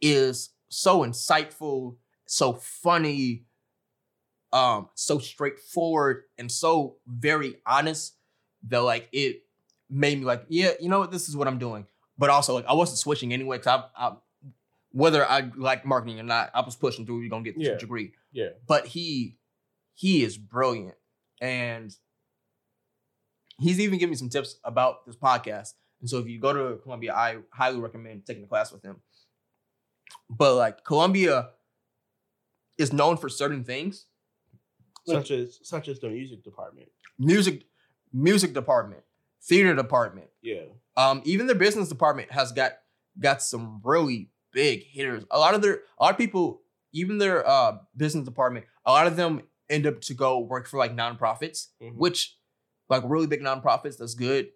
is 0.00 0.50
so 0.68 1.00
insightful, 1.00 1.96
so 2.30 2.52
funny, 2.52 3.46
um, 4.52 4.90
so 4.94 5.18
straightforward, 5.18 6.24
and 6.36 6.52
so 6.52 6.96
very 7.06 7.56
honest 7.66 8.14
that 8.68 8.78
like 8.82 9.08
it 9.12 9.42
made 9.88 10.18
me 10.18 10.24
like, 10.24 10.44
yeah, 10.48 10.72
you 10.78 10.88
know 10.90 10.98
what, 11.00 11.10
this 11.10 11.28
is 11.28 11.36
what 11.36 11.48
I'm 11.48 11.58
doing. 11.58 11.86
But 12.18 12.28
also 12.30 12.52
like 12.54 12.66
I 12.66 12.74
wasn't 12.74 12.98
switching 12.98 13.32
anyway 13.32 13.56
because 13.56 13.80
I, 13.96 14.08
I 14.08 14.16
whether 14.92 15.24
I 15.24 15.50
like 15.56 15.84
marketing 15.86 16.20
or 16.20 16.24
not, 16.24 16.50
I 16.54 16.60
was 16.60 16.76
pushing 16.76 17.06
through. 17.06 17.20
You're 17.20 17.30
gonna 17.30 17.44
get 17.44 17.56
the 17.56 17.64
Yeah. 17.64 17.76
degree. 17.78 18.12
Yeah. 18.32 18.48
But 18.66 18.86
he 18.86 19.38
he 19.94 20.22
is 20.22 20.36
brilliant, 20.36 20.96
and 21.40 21.94
he's 23.58 23.80
even 23.80 23.98
giving 23.98 24.10
me 24.10 24.16
some 24.16 24.28
tips 24.28 24.58
about 24.64 25.06
this 25.06 25.16
podcast. 25.16 25.74
And 26.00 26.08
so 26.10 26.18
if 26.18 26.28
you 26.28 26.38
go 26.40 26.52
to 26.52 26.80
Columbia, 26.82 27.14
I 27.14 27.38
highly 27.52 27.78
recommend 27.80 28.26
taking 28.26 28.44
a 28.44 28.46
class 28.46 28.70
with 28.70 28.82
him. 28.84 28.96
But 30.30 30.54
like 30.56 30.84
Columbia 30.84 31.50
is 32.78 32.92
known 32.92 33.16
for 33.16 33.28
certain 33.28 33.64
things, 33.64 34.06
such 35.06 35.30
as 35.30 35.58
such 35.62 35.88
as 35.88 35.98
the 36.00 36.08
music 36.08 36.42
department. 36.44 36.88
music 37.18 37.64
music 38.12 38.54
department, 38.54 39.02
theater 39.42 39.74
department, 39.74 40.28
Yeah. 40.42 40.64
Um, 40.96 41.22
even 41.24 41.46
their 41.46 41.56
business 41.56 41.88
department 41.88 42.30
has 42.32 42.52
got 42.52 42.72
got 43.20 43.42
some 43.42 43.80
really 43.84 44.30
big 44.52 44.82
hitters. 44.84 45.24
A 45.30 45.38
lot 45.38 45.54
of 45.54 45.62
their 45.62 45.82
a 45.98 46.04
lot 46.04 46.12
of 46.12 46.18
people, 46.18 46.62
even 46.92 47.18
their 47.18 47.46
uh 47.46 47.78
business 47.96 48.24
department, 48.24 48.66
a 48.86 48.92
lot 48.92 49.06
of 49.06 49.16
them 49.16 49.42
end 49.68 49.86
up 49.86 50.00
to 50.02 50.14
go 50.14 50.38
work 50.40 50.66
for 50.66 50.78
like 50.78 50.94
nonprofits, 50.96 51.68
Mhm. 51.82 51.96
which 51.96 52.36
like 52.88 53.02
really 53.06 53.26
big 53.26 53.40
nonprofits, 53.42 53.98
that's 53.98 54.14
good. 54.14 54.50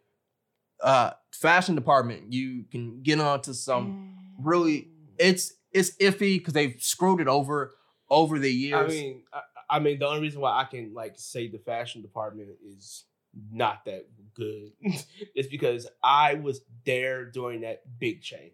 Uh 0.81 1.11
fashion 1.33 1.75
department, 1.75 2.33
you 2.33 2.65
can 2.71 3.03
get 3.03 3.21
onto 3.21 3.53
some 3.53 4.17
really 4.39 4.89
it's 5.19 5.53
it's 5.73 5.97
iffy 5.99 6.39
because 6.39 6.55
they've 6.55 6.77
screwed 6.81 7.21
it 7.21 7.29
over 7.29 7.75
over 8.13 8.39
the 8.39 8.53
years. 8.53 8.75
I 8.85 8.87
mean, 8.87 9.23
I, 9.33 9.41
I 9.71 9.79
mean, 9.81 9.99
the 9.99 10.07
only 10.07 10.21
reason 10.21 10.41
why 10.41 10.61
I 10.61 10.65
can 10.65 10.93
like 10.95 11.15
say 11.17 11.49
the 11.49 11.59
fashion 11.59 12.03
department 12.03 12.51
is 12.65 13.05
not 13.51 13.85
that 13.87 14.07
good 14.35 14.73
is 15.35 15.47
because 15.49 15.89
I 16.05 16.35
was 16.35 16.61
there 16.85 17.25
during 17.25 17.63
that 17.63 17.83
big 17.99 18.23
change. 18.23 18.53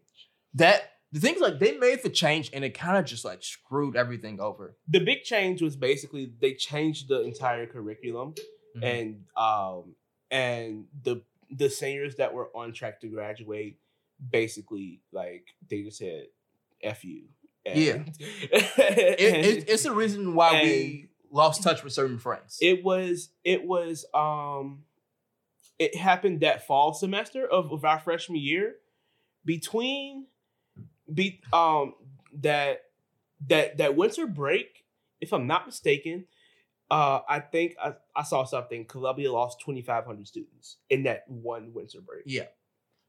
that 0.54 0.92
the 1.10 1.20
things 1.20 1.40
like 1.40 1.58
they 1.58 1.76
made 1.78 2.02
the 2.02 2.10
change 2.10 2.50
and 2.52 2.64
it 2.64 2.74
kind 2.74 2.96
of 2.98 3.04
just 3.06 3.24
like 3.24 3.42
screwed 3.42 3.96
everything 3.96 4.40
over. 4.40 4.76
The 4.86 5.00
big 5.00 5.22
change 5.24 5.60
was 5.62 5.74
basically 5.74 6.30
they 6.40 6.54
changed 6.54 7.08
the 7.08 7.22
entire 7.22 7.66
curriculum 7.66 8.34
Mm-hmm. 8.76 8.84
and 8.84 9.24
um 9.34 9.94
and 10.30 10.84
the 11.02 11.22
the 11.50 11.70
seniors 11.70 12.16
that 12.16 12.34
were 12.34 12.50
on 12.54 12.74
track 12.74 13.00
to 13.00 13.08
graduate 13.08 13.78
basically 14.30 15.00
like 15.10 15.46
they 15.70 15.82
just 15.82 15.98
said 15.98 16.26
F 16.82 17.02
you. 17.04 17.24
Yeah. 17.76 17.92
And- 17.94 18.18
it, 18.20 19.20
it, 19.20 19.68
it's 19.68 19.82
the 19.82 19.92
reason 19.92 20.34
why 20.34 20.62
we 20.62 21.08
lost 21.30 21.62
touch 21.62 21.84
with 21.84 21.92
certain 21.92 22.18
friends. 22.18 22.58
it 22.60 22.82
was 22.82 23.30
it 23.44 23.64
was 23.64 24.04
um 24.14 24.84
it 25.78 25.94
happened 25.94 26.40
that 26.40 26.66
fall 26.66 26.92
semester 26.94 27.46
of, 27.46 27.70
of 27.72 27.84
our 27.84 27.98
freshman 27.98 28.38
year 28.38 28.76
between 29.44 30.26
be 31.12 31.40
um 31.52 31.94
that 32.40 32.82
that 33.48 33.78
that 33.78 33.94
winter 33.96 34.26
break 34.26 34.84
if 35.20 35.32
i'm 35.32 35.46
not 35.46 35.66
mistaken 35.66 36.24
uh 36.90 37.20
i 37.28 37.38
think 37.40 37.76
i, 37.82 37.92
I 38.16 38.22
saw 38.24 38.44
something 38.44 38.84
columbia 38.84 39.30
lost 39.32 39.60
2500 39.60 40.26
students 40.26 40.76
in 40.90 41.04
that 41.04 41.24
one 41.28 41.72
winter 41.72 42.00
break 42.00 42.24
Yeah. 42.26 42.46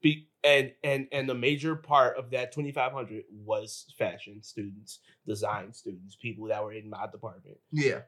Be, 0.02 0.28
and 0.44 0.72
and 0.84 1.08
and 1.12 1.28
the 1.30 1.36
major 1.36 1.76
part 1.76 2.18
of 2.18 2.32
that 2.32 2.52
2500 2.52 3.24
was 3.32 3.94
fashion 3.98 4.42
students 4.42 5.00
design 5.28 5.74
students 5.74 6.16
people 6.16 6.48
that 6.48 6.64
were 6.64 6.74
in 6.74 6.90
my 6.90 7.06
department 7.12 7.58
yeah, 7.72 8.00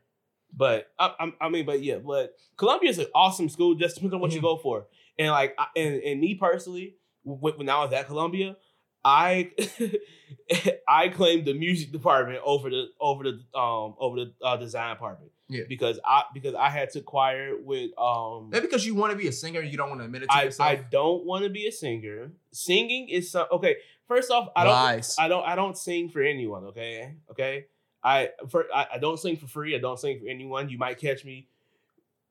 but 0.54 0.88
I, 1.00 1.32
I, 1.40 1.50
mean, 1.50 1.66
but 1.66 1.82
yeah, 1.82 1.98
but 1.98 2.34
Columbia 2.58 2.90
is 2.90 3.00
an 3.00 3.08
awesome 3.16 3.48
school. 3.48 3.76
Just 3.76 3.96
depends 3.96 4.14
on 4.14 4.20
what 4.20 4.32
you 4.34 4.40
Mhm. 4.40 4.44
go 4.44 4.58
for. 4.58 4.88
And 5.18 5.30
like, 5.32 5.56
I, 5.58 5.68
and 5.78 5.96
and 6.04 6.20
me 6.20 6.36
personally, 6.36 6.96
when, 7.24 7.54
when 7.58 7.70
I 7.70 7.84
was 7.84 7.94
at 7.94 8.08
Columbia, 8.08 8.58
I 9.04 9.52
I 10.88 11.10
claimed 11.10 11.46
the 11.46 11.54
music 11.54 11.92
department 11.92 12.40
over 12.44 12.70
the 12.70 12.88
over 13.00 13.24
the 13.24 13.60
um 13.60 13.96
over 14.00 14.26
the 14.26 14.34
uh, 14.44 14.58
design 14.58 14.96
department. 14.96 15.32
Yeah. 15.52 15.64
Because 15.68 16.00
I 16.06 16.24
because 16.34 16.56
I 16.56 16.70
had 16.70 16.92
to 16.92 17.02
choir 17.02 17.56
with 17.62 17.92
um. 18.00 18.50
maybe 18.52 18.68
because 18.68 18.86
you 18.86 18.96
want 18.96 19.12
to 19.12 19.18
be 19.18 19.28
a 19.28 19.34
singer, 19.34 19.62
you 19.62 19.76
don't 19.76 19.90
want 19.90 20.00
to 20.00 20.06
admit 20.06 20.24
it 20.24 20.30
to 20.30 20.34
I, 20.34 20.44
yourself. 20.44 20.70
I 20.70 20.76
don't 20.76 21.26
want 21.26 21.44
to 21.44 21.50
be 21.50 21.68
a 21.68 21.72
singer. 21.72 22.32
Singing 22.54 23.10
is 23.10 23.32
some 23.32 23.48
okay. 23.52 23.76
First 24.08 24.32
off, 24.32 24.50
I 24.56 24.64
don't 24.64 24.74
Lies. 24.74 25.16
I 25.20 25.28
don't 25.28 25.46
I 25.46 25.56
don't 25.56 25.78
sing 25.78 26.10
for 26.10 26.22
anyone, 26.22 26.66
okay? 26.66 27.16
Okay? 27.32 27.66
I 28.02 28.30
for 28.50 28.66
I, 28.74 28.88
I 28.94 28.98
don't 28.98 29.20
sing 29.20 29.36
for 29.36 29.48
free. 29.48 29.76
I 29.76 29.80
don't 29.80 30.00
sing 30.00 30.20
for 30.20 30.28
anyone. 30.30 30.70
You 30.70 30.78
might 30.78 31.00
catch 31.00 31.26
me 31.26 31.50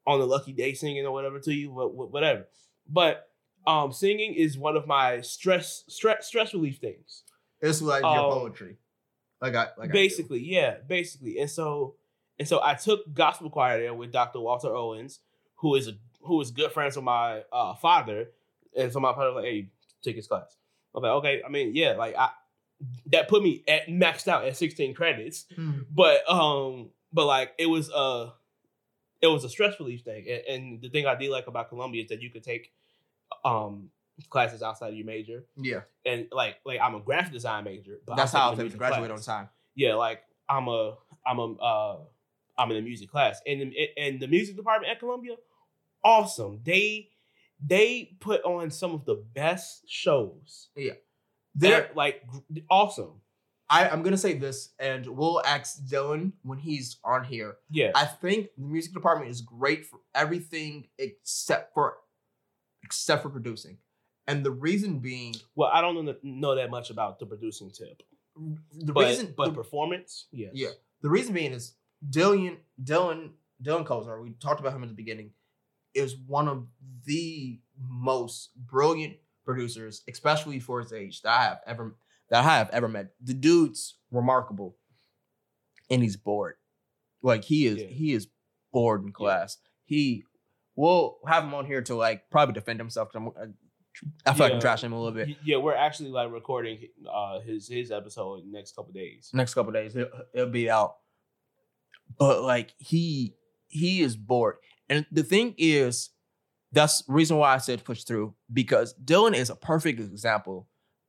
on 0.07 0.19
a 0.19 0.25
lucky 0.25 0.53
day 0.53 0.73
singing 0.73 1.05
or 1.05 1.13
whatever 1.13 1.39
to 1.41 1.53
you, 1.53 1.71
but 1.71 1.95
whatever. 1.95 2.47
But 2.89 3.29
um 3.67 3.93
singing 3.93 4.33
is 4.33 4.57
one 4.57 4.77
of 4.77 4.87
my 4.87 5.21
stress 5.21 5.85
stress 5.89 6.27
stress 6.27 6.55
relief 6.55 6.79
things. 6.79 7.25
it's 7.61 7.83
like 7.83 8.03
your 8.03 8.11
um, 8.11 8.31
poetry. 8.33 8.79
Like 9.43 9.55
I 9.55 9.69
like 9.77 9.91
I 9.91 9.93
basically, 9.93 10.41
yeah, 10.41 10.77
basically. 10.87 11.39
And 11.39 11.51
so 11.51 11.97
and 12.41 12.49
so 12.49 12.59
I 12.63 12.73
took 12.73 13.13
gospel 13.13 13.51
choir 13.51 13.79
there 13.79 13.93
with 13.93 14.13
Dr. 14.13 14.41
Walter 14.41 14.75
Owens, 14.75 15.21
who 15.57 15.75
is 15.75 15.89
a 15.89 15.93
who 16.23 16.41
is 16.41 16.51
good 16.51 16.73
friends 16.73 16.97
with 16.97 17.05
my 17.05 17.43
uh 17.53 17.75
father. 17.75 18.31
And 18.75 18.91
so 18.91 18.99
my 18.99 19.13
father 19.13 19.27
was 19.27 19.37
like, 19.37 19.45
hey, 19.45 19.69
take 20.03 20.17
his 20.17 20.27
class. 20.27 20.57
I'm 20.95 21.03
like, 21.03 21.13
okay, 21.13 21.43
I 21.47 21.51
mean, 21.51 21.73
yeah, 21.75 21.93
like 21.93 22.17
I 22.17 22.31
that 23.13 23.29
put 23.29 23.43
me 23.43 23.63
at 23.69 23.89
maxed 23.89 24.27
out 24.27 24.47
at 24.47 24.57
16 24.57 24.95
credits. 24.95 25.45
Hmm. 25.55 25.81
But 25.91 26.29
um, 26.31 26.89
but 27.13 27.27
like 27.27 27.53
it 27.59 27.67
was 27.67 27.91
a 27.95 28.33
it 29.21 29.27
was 29.27 29.45
a 29.45 29.51
stress 29.51 29.79
relief 29.79 30.01
thing. 30.01 30.25
And, 30.27 30.43
and 30.49 30.81
the 30.81 30.89
thing 30.89 31.05
I 31.05 31.17
did 31.17 31.31
like 31.31 31.47
about 31.47 31.69
Columbia 31.69 32.05
is 32.05 32.09
that 32.09 32.23
you 32.23 32.31
could 32.31 32.43
take 32.43 32.73
um 33.45 33.91
classes 34.31 34.63
outside 34.63 34.89
of 34.89 34.95
your 34.95 35.05
major. 35.05 35.45
Yeah, 35.59 35.81
And 36.07 36.27
like 36.33 36.57
like 36.65 36.81
I'm 36.81 36.95
a 36.95 37.01
graphic 37.01 37.35
design 37.35 37.65
major, 37.65 37.99
but 38.07 38.17
that's 38.17 38.33
how 38.33 38.47
I 38.47 38.51
was 38.51 38.61
able 38.61 38.71
to 38.71 38.79
graduate 38.79 39.11
on 39.11 39.21
time. 39.21 39.51
yeah, 39.75 39.95
like 39.97 40.23
I'm 40.49 40.69
a 40.69 40.97
I'm 41.27 41.39
a 41.39 41.53
uh 41.53 41.97
I'm 42.61 42.71
in 42.71 42.77
a 42.77 42.83
music 42.83 43.11
class. 43.11 43.41
And 43.47 43.61
the, 43.61 43.89
and 43.97 44.21
the 44.21 44.29
music 44.29 44.57
department 44.57 44.91
at 44.93 44.99
Columbia, 45.01 45.37
awesome. 46.05 46.61
They 46.65 47.09
they 47.65 48.17
put 48.21 48.43
on 48.45 48.71
some 48.71 48.93
of 48.95 49.05
the 49.05 49.15
best 49.35 49.83
shows. 49.89 50.69
Yeah, 50.77 50.93
They're 51.55 51.91
like 51.95 52.27
gr- 52.27 52.61
awesome. 52.71 53.21
I, 53.69 53.89
I'm 53.89 54.03
gonna 54.03 54.17
say 54.17 54.35
this, 54.35 54.71
and 54.79 55.07
we'll 55.07 55.43
ask 55.45 55.81
Dylan 55.85 56.33
when 56.43 56.59
he's 56.59 56.97
on 57.05 57.23
here. 57.25 57.57
Yeah. 57.71 57.93
I 57.95 58.05
think 58.05 58.49
the 58.59 58.65
music 58.65 58.93
department 58.93 59.31
is 59.31 59.41
great 59.43 59.87
for 59.87 60.01
everything 60.15 60.89
except 60.99 61.73
for 61.75 61.99
except 62.83 63.23
for 63.23 63.29
producing, 63.31 63.79
and 64.27 64.45
the 64.45 64.51
reason 64.51 64.99
being 64.99 65.35
well, 65.55 65.71
I 65.73 65.81
don't 65.83 66.05
know, 66.05 66.15
know 66.23 66.55
that 66.57 66.71
much 66.71 66.91
about 66.91 67.19
the 67.21 67.27
producing 67.27 67.71
tip. 67.71 68.03
the 68.75 68.93
But 68.93 69.07
reason 69.07 69.35
but 69.37 69.47
the, 69.47 69.53
performance, 69.53 70.27
yes. 70.33 70.51
yeah 70.55 70.71
the 71.03 71.11
reason 71.11 71.33
being 71.35 71.53
is 71.53 71.75
Dylan 72.09 72.57
Dylan 72.83 73.31
Dylan 73.63 73.85
Kozar. 73.87 74.23
We 74.23 74.31
talked 74.33 74.61
about 74.61 74.73
him 74.75 74.83
at 74.83 74.89
the 74.89 74.95
beginning. 74.95 75.31
Is 75.93 76.17
one 76.27 76.47
of 76.47 76.67
the 77.05 77.61
most 77.79 78.51
brilliant 78.57 79.17
producers, 79.45 80.03
especially 80.09 80.61
for 80.61 80.81
his 80.81 80.93
age, 80.93 81.23
that 81.23 81.31
I 81.37 81.43
have 81.45 81.61
ever 81.67 81.97
that 82.31 82.45
I 82.45 82.59
have 82.59 82.71
ever 82.71 82.87
met. 82.89 83.09
The 83.21 83.35
dude's 83.35 83.97
remarkable, 84.13 84.77
and 85.91 86.01
he's 86.03 86.17
bored. 86.17 86.55
Like 87.23 87.43
he 87.45 87.67
is, 87.67 87.79
Yeah. 87.79 87.87
he 87.89 88.13
is 88.13 88.29
bored 88.73 89.03
in 89.05 89.13
class. 89.13 89.59
He, 89.85 90.23
we'll 90.77 91.19
have 91.27 91.43
him 91.43 91.53
on 91.55 91.67
here 91.67 91.83
to 91.83 91.97
like 91.97 92.31
probably 92.31 92.55
defend 92.55 92.79
himself. 92.79 93.09
I'm, 93.17 93.29
I, 93.31 93.47
I 94.25 94.33
feel 94.33 94.47
like 94.47 94.53
I'm 94.55 94.61
trashing 94.61 94.85
him 94.85 94.93
a 94.93 95.03
little 95.03 95.13
bit. 95.13 95.37
Yeah, 95.45 95.57
we're 95.57 95.75
actually 95.75 96.11
like 96.11 96.31
recording 96.31 96.79
uh 97.13 97.41
his 97.41 97.67
his 97.67 97.91
episode 97.91 98.45
in 98.45 98.53
the 98.53 98.57
next 98.57 98.77
couple 98.77 98.93
days. 98.93 99.31
next 99.35 99.55
couple 99.55 99.73
days 99.73 99.97
it'll, 99.97 100.09
it'll 100.33 100.51
be 100.51 100.71
out 100.71 100.99
but 102.19 102.43
like 102.43 102.75
he 102.79 103.35
he 103.69 104.03
is 104.03 104.17
bored. 104.17 104.57
And 104.89 105.07
the 105.13 105.23
thing 105.23 105.55
is 105.59 106.11
that's 106.73 107.03
the 107.03 107.13
reason 107.13 107.37
why 107.37 107.53
i 107.55 107.59
said 107.59 107.83
push 107.85 108.05
through 108.05 108.33
because 108.53 108.95
dylan 109.05 109.35
is 109.35 109.51
a 109.51 109.57
perfect 109.57 109.99
example 109.99 110.69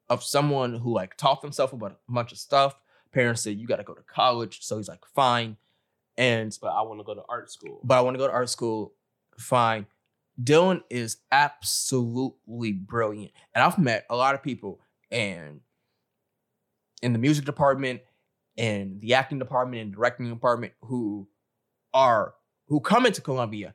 of 0.09 0.23
someone 0.23 0.73
who 0.73 0.93
like 0.93 1.15
taught 1.17 1.41
himself 1.41 1.71
about 1.71 1.91
a 1.91 2.11
bunch 2.11 2.31
of 2.31 2.37
stuff. 2.37 2.75
Parents 3.13 3.41
said 3.41 3.57
you 3.57 3.65
got 3.65 3.77
to 3.77 3.83
go 3.83 3.93
to 3.93 4.03
college. 4.03 4.59
So 4.61 4.77
he's 4.77 4.89
like 4.89 5.05
fine. 5.15 5.55
And 6.17 6.55
But 6.61 6.69
I 6.73 6.81
want 6.81 6.99
to 6.99 7.03
go 7.05 7.13
to 7.13 7.23
art 7.29 7.49
school. 7.49 7.79
but 7.83 7.97
i 7.97 8.01
want 8.01 8.15
to 8.15 8.17
go 8.19 8.27
to 8.27 8.33
art 8.33 8.49
school. 8.49 8.93
Fine. 9.37 9.85
Dylan 10.41 10.81
is 10.89 11.17
absolutely 11.31 12.73
brilliant. 12.73 13.31
And 13.55 13.63
I've 13.63 13.77
met 13.77 14.05
a 14.09 14.15
lot 14.15 14.35
of 14.35 14.43
people 14.43 14.81
and 15.09 15.61
in 17.01 17.13
the 17.13 17.19
music 17.19 17.45
department 17.45 18.01
and 18.61 19.01
the 19.01 19.15
acting 19.15 19.39
department 19.39 19.81
and 19.81 19.93
directing 19.93 20.29
department 20.29 20.73
who 20.81 21.27
are 21.93 22.35
who 22.67 22.79
come 22.79 23.05
into 23.05 23.21
Columbia 23.21 23.73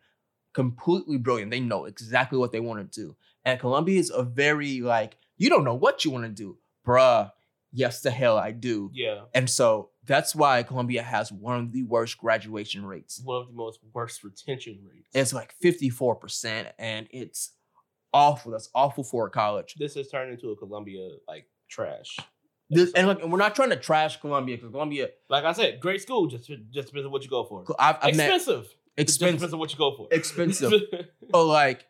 completely 0.54 1.18
brilliant. 1.18 1.50
They 1.50 1.60
know 1.60 1.84
exactly 1.84 2.38
what 2.38 2.52
they 2.52 2.60
want 2.60 2.92
to 2.92 3.00
do. 3.00 3.16
And 3.44 3.60
Columbia 3.60 4.00
is 4.00 4.10
a 4.10 4.22
very 4.22 4.80
like, 4.80 5.18
you 5.36 5.50
don't 5.50 5.64
know 5.64 5.74
what 5.74 6.04
you 6.04 6.10
want 6.10 6.24
to 6.24 6.30
do. 6.30 6.56
Bruh, 6.86 7.30
yes 7.72 8.00
the 8.00 8.10
hell 8.10 8.38
I 8.38 8.52
do. 8.52 8.90
Yeah. 8.94 9.22
And 9.34 9.50
so 9.50 9.90
that's 10.06 10.34
why 10.34 10.62
Columbia 10.62 11.02
has 11.02 11.30
one 11.30 11.58
of 11.58 11.72
the 11.72 11.82
worst 11.82 12.16
graduation 12.16 12.86
rates. 12.86 13.20
One 13.22 13.42
of 13.42 13.48
the 13.48 13.54
most 13.54 13.80
worst 13.92 14.24
retention 14.24 14.78
rates. 14.88 15.10
It's 15.12 15.34
like 15.34 15.54
54%, 15.62 16.70
and 16.78 17.08
it's 17.10 17.50
awful. 18.14 18.52
That's 18.52 18.70
awful 18.74 19.04
for 19.04 19.26
a 19.26 19.30
college. 19.30 19.74
this 19.78 19.94
has 19.96 20.08
turned 20.08 20.32
into 20.32 20.50
a 20.50 20.56
Columbia 20.56 21.10
like 21.28 21.48
trash. 21.68 22.16
This, 22.68 22.92
and 22.94 23.06
look, 23.06 23.22
and 23.22 23.30
we're 23.30 23.38
not 23.38 23.54
trying 23.54 23.70
to 23.70 23.76
trash 23.76 24.18
Columbia 24.20 24.56
because 24.56 24.70
Columbia, 24.72 25.10
Like 25.28 25.44
I 25.44 25.52
said, 25.52 25.78
great 25.80 26.02
school. 26.02 26.26
Just 26.26 26.46
just 26.70 26.88
depends 26.88 27.06
on 27.06 27.12
what 27.12 27.22
you 27.22 27.30
go 27.30 27.44
for. 27.44 27.64
I've, 27.78 27.96
I've 28.02 28.16
met 28.16 28.32
expensive. 28.34 28.66
It 28.96 29.06
just 29.06 29.16
expensive, 29.18 29.36
depends 29.38 29.52
on 29.54 29.60
what 29.60 29.72
you 29.72 29.78
go 29.78 29.94
for. 29.96 30.08
expensive. 30.10 30.72
but 31.30 31.44
like, 31.44 31.86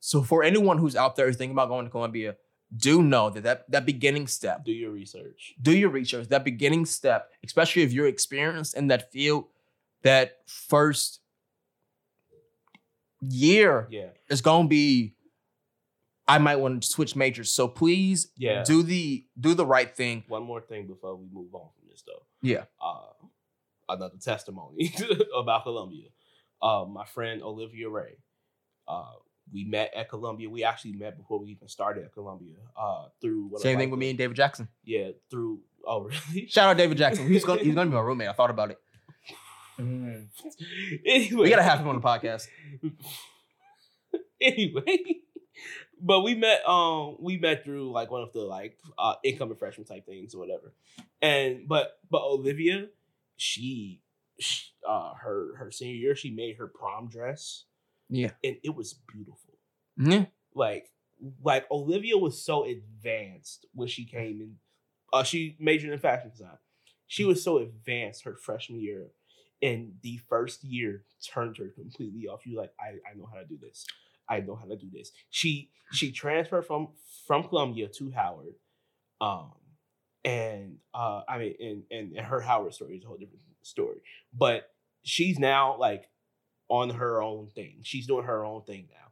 so 0.00 0.22
for 0.22 0.42
anyone 0.42 0.78
who's 0.78 0.94
out 0.96 1.16
there 1.16 1.32
thinking 1.32 1.52
about 1.54 1.68
going 1.68 1.86
to 1.86 1.90
Columbia, 1.90 2.36
do 2.76 3.02
know 3.02 3.30
that 3.30 3.42
that, 3.44 3.70
that 3.70 3.86
beginning 3.86 4.26
step, 4.26 4.64
Do 4.64 4.72
your 4.72 4.90
research. 4.90 5.54
do 5.60 5.76
your 5.76 5.90
research. 5.90 6.28
That 6.28 6.44
beginning 6.44 6.84
step, 6.86 7.30
especially 7.44 7.82
if 7.82 7.92
you're 7.92 8.06
experienced 8.08 8.76
in 8.76 8.88
that 8.88 9.10
field, 9.12 9.44
that 10.02 10.38
first 10.46 11.20
year 13.20 13.86
Yeah. 13.90 14.08
is 14.28 14.40
going 14.40 14.66
to 14.66 14.68
be. 14.68 15.14
I 16.28 16.38
might 16.38 16.56
want 16.56 16.82
to 16.82 16.88
switch 16.88 17.16
majors, 17.16 17.52
so 17.52 17.66
please 17.68 18.30
Yeah. 18.36 18.62
do 18.62 18.82
the 18.82 19.26
do 19.38 19.54
the 19.54 19.66
right 19.66 19.94
thing. 19.96 20.24
One 20.28 20.44
more 20.44 20.60
thing 20.60 20.86
before 20.86 21.16
we 21.16 21.26
move 21.32 21.52
on 21.54 21.68
from 21.76 21.88
this, 21.88 22.02
though. 22.06 22.22
Yeah. 22.42 22.64
Uh, 22.80 23.06
another 23.88 24.16
testimony 24.22 24.94
about 25.36 25.64
Columbia. 25.64 26.08
Uh, 26.62 26.84
my 26.88 27.04
friend 27.06 27.42
Olivia 27.42 27.88
Ray. 27.88 28.18
Uh, 28.86 29.12
we 29.52 29.64
met 29.64 29.92
at 29.96 30.08
Columbia. 30.08 30.48
We 30.48 30.62
actually 30.62 30.92
met 30.92 31.16
before 31.16 31.40
we 31.40 31.50
even 31.50 31.66
started 31.68 32.04
at 32.04 32.12
Columbia. 32.12 32.54
Uh, 32.78 33.06
through 33.20 33.50
Same 33.56 33.78
thing 33.78 33.90
with 33.90 33.98
me 33.98 34.10
and 34.10 34.18
David 34.18 34.36
Jackson. 34.36 34.68
Yeah, 34.84 35.10
through. 35.30 35.60
Oh, 35.84 36.02
really? 36.30 36.46
Shout 36.48 36.68
out 36.68 36.76
David 36.76 36.98
Jackson. 36.98 37.26
He's 37.26 37.44
going 37.44 37.58
he's 37.64 37.74
going 37.74 37.86
to 37.88 37.90
be 37.90 37.96
my 37.96 38.02
roommate. 38.02 38.28
I 38.28 38.32
thought 38.34 38.50
about 38.50 38.70
it. 38.70 38.78
anyway, 39.78 41.42
We 41.42 41.48
gotta 41.50 41.62
have 41.62 41.80
him 41.80 41.88
on 41.88 41.96
the 41.96 42.02
podcast. 42.02 42.46
anyway, 44.40 44.98
but 46.02 46.22
we 46.22 46.34
met 46.34 46.66
um 46.68 47.16
we 47.20 47.36
met 47.36 47.64
through 47.64 47.90
like 47.92 48.10
one 48.10 48.22
of 48.22 48.32
the 48.32 48.40
like 48.40 48.78
uh 48.98 49.14
incoming 49.24 49.56
freshman 49.56 49.86
type 49.86 50.06
things 50.06 50.34
or 50.34 50.38
whatever. 50.38 50.72
And 51.22 51.68
but 51.68 51.98
but 52.10 52.22
Olivia, 52.22 52.88
she, 53.36 54.00
she 54.38 54.64
uh 54.88 55.14
her 55.14 55.56
her 55.56 55.70
senior 55.70 55.94
year 55.96 56.14
she 56.16 56.30
made 56.30 56.56
her 56.56 56.66
prom 56.66 57.08
dress 57.08 57.64
Yeah. 58.08 58.30
and 58.42 58.56
it 58.62 58.74
was 58.74 58.94
beautiful. 58.94 59.54
Yeah. 59.96 60.26
Like 60.54 60.90
like 61.42 61.70
Olivia 61.70 62.16
was 62.16 62.42
so 62.42 62.64
advanced 62.64 63.66
when 63.74 63.88
she 63.88 64.04
came 64.04 64.40
in. 64.40 64.56
Uh, 65.12 65.22
she 65.24 65.56
majored 65.58 65.92
in 65.92 65.98
fashion 65.98 66.30
design. 66.30 66.56
She 67.06 67.24
was 67.24 67.42
so 67.42 67.58
advanced 67.58 68.22
her 68.24 68.36
freshman 68.36 68.80
year, 68.80 69.08
and 69.60 69.94
the 70.02 70.18
first 70.28 70.62
year 70.64 71.04
turned 71.26 71.56
her 71.58 71.68
completely 71.68 72.28
off. 72.28 72.46
You 72.46 72.56
like, 72.56 72.72
I, 72.80 72.90
I 73.10 73.14
know 73.18 73.28
how 73.30 73.40
to 73.40 73.44
do 73.44 73.58
this. 73.60 73.84
I 74.30 74.40
know 74.40 74.54
how 74.54 74.66
to 74.66 74.76
do 74.76 74.88
this. 74.92 75.10
She 75.28 75.70
she 75.92 76.12
transferred 76.12 76.66
from 76.66 76.88
from 77.26 77.42
Columbia 77.44 77.88
to 77.88 78.10
Howard, 78.12 78.54
um, 79.20 79.52
and 80.24 80.76
uh, 80.94 81.22
I 81.28 81.38
mean, 81.38 81.54
and, 81.60 81.82
and 81.90 82.16
and 82.16 82.26
her 82.26 82.40
Howard 82.40 82.72
story 82.72 82.96
is 82.96 83.04
a 83.04 83.08
whole 83.08 83.16
different 83.16 83.42
story. 83.62 84.02
But 84.32 84.70
she's 85.02 85.38
now 85.38 85.76
like 85.78 86.08
on 86.68 86.90
her 86.90 87.20
own 87.20 87.48
thing. 87.48 87.80
She's 87.82 88.06
doing 88.06 88.24
her 88.24 88.44
own 88.44 88.62
thing 88.62 88.88
now, 88.90 89.10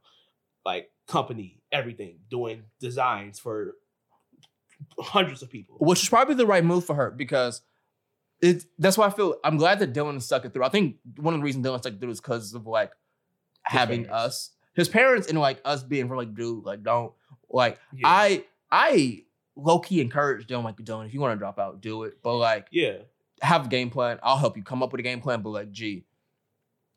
like 0.65 0.89
company, 1.07 1.61
everything, 1.71 2.19
doing 2.29 2.63
designs 2.79 3.39
for 3.39 3.75
hundreds 4.97 5.41
of 5.41 5.49
people. 5.49 5.75
Which 5.79 6.01
is 6.01 6.09
probably 6.09 6.35
the 6.35 6.45
right 6.45 6.63
move 6.63 6.85
for 6.85 6.95
her 6.95 7.11
because 7.11 7.61
it 8.41 8.63
that's 8.77 8.97
why 8.97 9.07
I 9.07 9.09
feel 9.09 9.35
I'm 9.43 9.57
glad 9.57 9.79
that 9.79 9.93
Dylan 9.93 10.21
stuck 10.21 10.45
it 10.45 10.53
through. 10.53 10.63
I 10.63 10.69
think 10.69 10.95
one 11.17 11.33
of 11.33 11.41
the 11.41 11.43
reasons 11.43 11.65
Dylan 11.65 11.79
stuck 11.79 11.93
it 11.93 11.99
through 11.99 12.11
is 12.11 12.21
because 12.21 12.53
of 12.53 12.65
like 12.65 12.91
having 13.63 14.09
us. 14.09 14.51
His 14.79 14.87
parents 14.87 15.27
and 15.27 15.37
like 15.37 15.59
us 15.65 15.83
being 15.83 16.07
from 16.07 16.17
like, 16.17 16.33
dude, 16.33 16.63
like 16.63 16.83
don't 16.83 17.11
like 17.49 17.79
Yeah. 17.93 18.07
I 18.07 18.45
I 18.71 19.23
low 19.55 19.79
key 19.79 19.99
encourage 19.99 20.47
Dylan 20.47 20.63
like 20.63 20.77
Dylan, 20.77 21.05
if 21.05 21.13
you 21.13 21.19
want 21.19 21.33
to 21.33 21.37
drop 21.37 21.59
out, 21.59 21.81
do 21.81 22.03
it. 22.03 22.19
But 22.23 22.37
like 22.37 22.67
yeah. 22.71 22.99
have 23.41 23.65
a 23.65 23.69
game 23.69 23.89
plan. 23.89 24.19
I'll 24.23 24.37
help 24.37 24.55
you 24.55 24.63
come 24.63 24.81
up 24.81 24.91
with 24.91 24.99
a 24.99 25.03
game 25.03 25.21
plan. 25.21 25.41
But 25.41 25.49
like, 25.49 25.71
gee, 25.71 26.05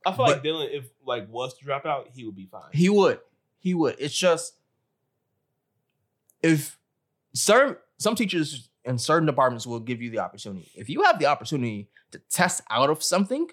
I 0.06 0.12
feel 0.12 0.26
like 0.26 0.44
Dylan, 0.44 0.68
if 0.72 0.84
like 1.04 1.28
was 1.28 1.54
to 1.58 1.64
drop 1.64 1.84
out, 1.84 2.08
he 2.14 2.24
would 2.24 2.36
be 2.36 2.46
fine. 2.46 2.70
He 2.72 2.88
would. 2.88 3.20
He 3.58 3.74
would. 3.74 3.96
It's 3.98 4.16
just 4.16 4.54
if 6.42 6.78
certain 7.34 7.76
some 7.98 8.14
teachers 8.14 8.68
in 8.84 8.98
certain 8.98 9.26
departments 9.26 9.66
will 9.66 9.80
give 9.80 10.00
you 10.00 10.10
the 10.10 10.18
opportunity. 10.18 10.68
If 10.74 10.88
you 10.88 11.02
have 11.02 11.18
the 11.18 11.26
opportunity 11.26 11.88
to 12.10 12.20
test 12.30 12.62
out 12.70 12.90
of 12.90 13.02
something, 13.02 13.48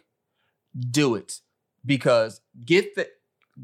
do 0.92 1.16
it 1.16 1.40
because 1.86 2.42
get 2.66 2.96
the 2.96 3.10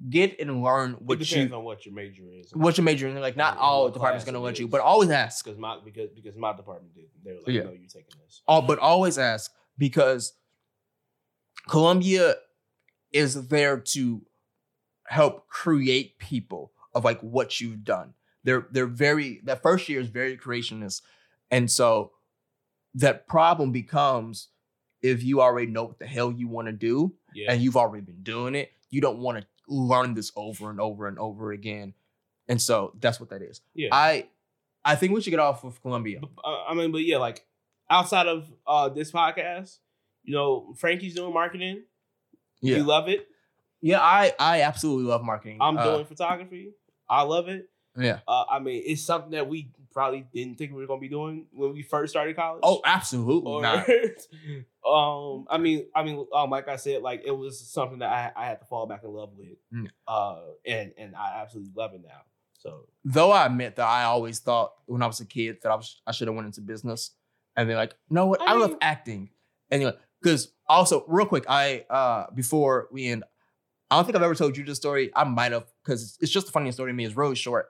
get 0.10 0.40
and 0.40 0.62
learn 0.64 0.92
it 0.94 1.02
what 1.02 1.20
depends 1.20 1.50
you 1.52 1.56
on 1.58 1.64
what 1.64 1.86
your 1.86 1.94
major 1.96 2.24
is. 2.34 2.52
what 2.54 2.78
you're 2.78 2.84
majoring 2.86 3.16
in. 3.16 3.22
Like 3.22 3.38
not 3.38 3.58
all 3.58 3.90
departments 3.90 4.26
gonna 4.26 4.40
let 4.40 4.60
you, 4.60 4.68
but 4.68 4.82
always 4.82 5.10
ask. 5.10 5.44
because 5.46 5.58
my 5.60 5.78
because 5.84 6.10
because 6.12 6.36
my 6.36 6.54
department 6.56 6.94
did. 6.96 7.06
They 7.24 7.32
were 7.34 7.38
like, 7.40 7.48
Yeah. 7.48 7.64
no, 7.64 7.72
you're 7.72 7.88
taking 7.88 8.16
this. 8.26 8.42
Oh, 8.48 8.62
but 8.62 8.80
always 8.80 9.18
ask 9.18 9.52
because 9.78 10.34
Columbia 11.68 12.36
is 13.12 13.48
there 13.48 13.80
to 13.80 14.22
help 15.08 15.48
create 15.48 16.18
people 16.20 16.72
of 16.94 17.04
like 17.06 17.22
what 17.22 17.60
you've 17.62 17.84
done. 17.84 18.14
They're 18.44 18.68
they're 18.72 18.86
very 18.88 19.42
that 19.46 19.62
first 19.64 19.90
year 19.90 20.00
is 20.00 20.08
very 20.10 20.38
creationist. 20.38 21.02
And 21.52 21.70
so 21.70 22.12
that 22.96 23.28
problem 23.28 23.72
becomes 23.72 24.50
if 25.02 25.24
you 25.24 25.42
already 25.42 25.72
know 25.72 25.84
what 25.84 26.00
the 26.00 26.08
hell 26.08 26.32
you 26.32 26.48
want 26.48 26.68
to 26.68 26.72
do 26.72 27.14
Yeah. 27.34 27.52
and 27.52 27.62
you've 27.62 27.78
already 27.78 28.04
been 28.04 28.24
doing 28.24 28.56
it, 28.56 28.72
you 28.90 29.02
don't 29.02 29.20
want 29.20 29.38
to 29.40 29.46
learn 29.68 30.14
this 30.14 30.32
over 30.36 30.70
and 30.70 30.80
over 30.80 31.08
and 31.08 31.18
over 31.20 31.52
again. 31.52 31.94
And 32.48 32.62
so 32.62 32.94
that's 33.00 33.20
what 33.20 33.30
that 33.30 33.42
is. 33.42 33.62
yeah. 33.74 33.90
I 33.92 34.28
I 34.84 34.96
think 34.96 35.14
we 35.14 35.22
should 35.22 35.32
get 35.32 35.40
off 35.40 35.64
with 35.64 35.82
Columbia. 35.82 36.22
Uh, 36.44 36.64
I 36.68 36.74
mean, 36.76 36.92
but 36.92 37.02
yeah, 37.04 37.18
like 37.18 37.46
outside 37.90 38.28
of 38.28 38.52
uh 38.68 38.90
this 38.90 39.12
podcast, 39.12 39.80
you 40.24 40.34
know, 40.36 40.74
Frankie's 40.78 41.16
doing 41.16 41.34
marketing. 41.34 41.84
Yeah. 42.62 42.78
You 42.78 42.84
love 42.84 43.10
it. 43.10 43.28
Yeah, 43.82 44.00
I 44.00 44.34
I 44.40 44.62
absolutely 44.62 45.06
love 45.06 45.24
marketing. 45.24 45.58
I'm 45.62 45.78
Uh, 45.78 45.84
doing 45.96 46.06
photography. 46.06 46.74
I 47.10 47.24
love 47.24 47.50
it. 47.50 47.70
Yeah. 47.98 48.20
Uh, 48.28 48.44
I 48.50 48.60
mean, 48.60 48.84
it's 48.86 49.02
something 49.04 49.32
that 49.32 49.48
we 49.48 49.72
probably 49.94 50.26
didn't 50.34 50.58
think 50.58 50.72
we 50.74 50.82
were 50.82 50.88
gonna 50.88 51.00
be 51.00 51.08
doing 51.10 51.46
when 51.52 51.74
we 51.74 51.82
first 51.82 52.12
started 52.12 52.36
college. 52.36 52.60
Oh, 52.64 52.82
absolutely 52.86 53.52
or 53.52 53.62
not. 53.62 53.88
um, 54.86 55.48
I 55.50 55.58
mean, 55.58 55.88
I 55.96 56.04
mean, 56.04 56.26
um, 56.34 56.50
like 56.50 56.68
I 56.68 56.76
said, 56.76 57.02
like 57.02 57.24
it 57.26 57.32
was 57.32 57.60
something 57.60 58.00
that 58.00 58.10
I, 58.10 58.44
I 58.44 58.46
had 58.46 58.60
to 58.60 58.66
fall 58.66 58.86
back 58.86 59.04
in 59.04 59.12
love 59.12 59.32
with. 59.36 59.58
Mm. 59.74 59.88
Uh, 60.08 60.42
and 60.66 60.94
and 60.98 61.16
I 61.16 61.42
absolutely 61.42 61.72
love 61.76 61.94
it 61.94 62.02
now. 62.04 62.22
So 62.60 62.88
Though 63.04 63.32
I 63.32 63.46
admit 63.46 63.76
that 63.76 63.88
I 63.88 64.04
always 64.04 64.40
thought 64.40 64.74
when 64.86 65.02
I 65.02 65.08
was 65.08 65.20
a 65.20 65.26
kid 65.26 65.58
that 65.64 65.72
I 65.72 65.76
was 65.76 66.02
I 66.06 66.12
should 66.12 66.28
have 66.28 66.36
went 66.36 66.48
into 66.48 66.62
business, 66.62 67.12
and 67.56 67.70
then 67.70 67.78
like, 67.78 67.96
no, 68.10 68.28
what? 68.28 68.42
I 68.42 68.54
I, 68.54 68.54
love 68.54 68.76
acting. 68.82 69.30
Anyway, 69.72 69.94
because 70.22 70.52
also 70.68 71.04
real 71.08 71.26
quick, 71.26 71.46
I 71.50 71.86
uh 71.90 72.28
before 72.34 72.88
we 72.92 73.08
end, 73.08 73.24
I 73.90 73.96
don't 73.96 74.06
think 74.06 74.16
I've 74.16 74.24
ever 74.24 74.36
told 74.36 74.58
you 74.58 74.64
this 74.64 74.78
story. 74.78 75.12
I 75.16 75.24
might 75.24 75.52
have 75.52 75.66
because 75.84 76.18
it's 76.22 76.32
just 76.32 76.46
the 76.46 76.52
funniest 76.52 76.78
story 76.78 76.92
to 76.92 76.96
me. 76.96 77.06
It's 77.06 77.18
really 77.18 77.36
short. 77.36 77.70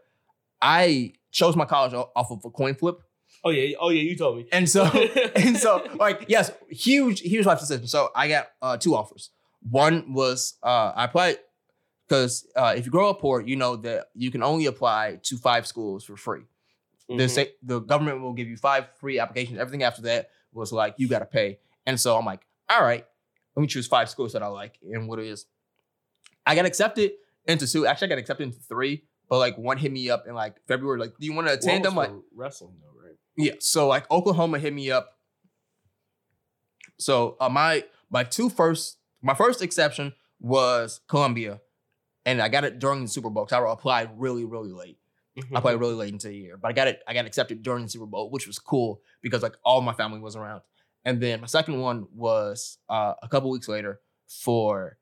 I 0.61 1.13
chose 1.31 1.55
my 1.55 1.65
college 1.65 1.93
off 1.93 2.31
of 2.31 2.43
a 2.43 2.49
coin 2.49 2.75
flip, 2.75 2.99
oh 3.45 3.51
yeah, 3.51 3.75
oh 3.79 3.89
yeah, 3.89 4.01
you 4.01 4.15
told 4.17 4.37
me. 4.37 4.47
and 4.51 4.67
so 4.69 4.83
and 5.35 5.55
so 5.57 5.87
like 5.95 6.25
yes, 6.27 6.51
huge 6.69 7.21
huge 7.21 7.45
life 7.45 7.59
decision. 7.59 7.87
So 7.87 8.09
I 8.15 8.27
got 8.27 8.47
uh, 8.61 8.77
two 8.77 8.95
offers. 8.95 9.29
One 9.69 10.13
was 10.13 10.55
uh, 10.63 10.91
I 10.95 11.05
applied 11.05 11.37
because 12.07 12.45
uh, 12.55 12.73
if 12.77 12.85
you 12.85 12.91
grow 12.91 13.09
up 13.09 13.19
poor, 13.19 13.41
you 13.41 13.55
know 13.55 13.77
that 13.77 14.07
you 14.13 14.29
can 14.31 14.43
only 14.43 14.65
apply 14.67 15.19
to 15.23 15.37
five 15.37 15.65
schools 15.65 16.03
for 16.03 16.15
free. 16.17 16.41
The 17.07 17.13
Mhm. 17.25 17.29
sa- 17.29 17.51
the 17.63 17.79
government 17.79 18.21
will 18.21 18.33
give 18.33 18.47
you 18.47 18.57
five 18.57 18.85
free 18.99 19.19
applications. 19.19 19.59
Everything 19.59 19.83
after 19.83 20.01
that 20.03 20.29
was 20.53 20.71
like 20.71 20.95
you 20.97 21.07
got 21.07 21.19
to 21.19 21.25
pay. 21.25 21.59
And 21.85 21.99
so 21.99 22.17
I'm 22.17 22.25
like, 22.25 22.41
all 22.69 22.81
right, 22.81 23.05
let 23.55 23.61
me 23.61 23.67
choose 23.67 23.85
five 23.87 24.09
schools 24.09 24.33
that 24.33 24.41
I 24.41 24.47
like 24.47 24.79
and 24.91 25.07
what 25.07 25.19
it 25.19 25.27
is. 25.27 25.45
I 26.47 26.55
got 26.55 26.65
accepted 26.65 27.11
into 27.47 27.67
two. 27.67 27.85
Actually, 27.85 28.07
I 28.07 28.09
got 28.09 28.17
accepted 28.19 28.43
into 28.43 28.59
three, 28.59 29.03
but 29.29 29.37
like 29.39 29.55
one 29.57 29.77
hit 29.77 29.91
me 29.91 30.09
up 30.09 30.25
in 30.27 30.33
like 30.35 30.55
February. 30.67 30.99
Like, 30.99 31.13
do 31.19 31.25
you 31.25 31.33
want 31.33 31.47
to 31.47 31.53
attend? 31.53 31.85
I'm 31.85 31.95
like, 31.95 32.11
wrestling 32.35 32.75
though? 32.81 32.94
Yeah. 33.37 33.53
So 33.59 33.87
like 33.87 34.09
Oklahoma 34.11 34.59
hit 34.59 34.73
me 34.73 34.91
up. 34.91 35.17
So 36.97 37.35
uh, 37.39 37.49
my 37.49 37.83
my 38.09 38.23
two 38.23 38.49
first 38.49 38.97
my 39.21 39.33
first 39.33 39.61
exception 39.61 40.13
was 40.39 41.01
Columbia, 41.07 41.61
and 42.25 42.41
I 42.41 42.49
got 42.49 42.63
it 42.63 42.79
during 42.79 43.01
the 43.01 43.07
Super 43.07 43.29
Bowl. 43.29 43.45
Cause 43.45 43.53
I 43.53 43.71
applied 43.71 44.11
really, 44.17 44.45
really 44.45 44.71
late. 44.71 44.97
Mm-hmm. 45.37 45.55
I 45.55 45.59
applied 45.59 45.79
really 45.79 45.95
late 45.95 46.13
into 46.13 46.27
the 46.27 46.35
year, 46.35 46.57
but 46.57 46.69
I 46.69 46.73
got 46.73 46.87
it. 46.87 47.01
I 47.07 47.13
got 47.13 47.25
accepted 47.25 47.61
during 47.61 47.83
the 47.83 47.89
Super 47.89 48.05
Bowl, 48.05 48.29
which 48.29 48.47
was 48.47 48.59
cool 48.59 49.01
because 49.21 49.43
like 49.43 49.57
all 49.63 49.81
my 49.81 49.93
family 49.93 50.19
was 50.19 50.35
around. 50.35 50.61
And 51.03 51.21
then 51.21 51.41
my 51.41 51.47
second 51.47 51.79
one 51.79 52.07
was 52.13 52.79
uh, 52.89 53.13
a 53.21 53.27
couple 53.27 53.51
weeks 53.51 53.67
later 53.67 53.99
for 54.27 54.97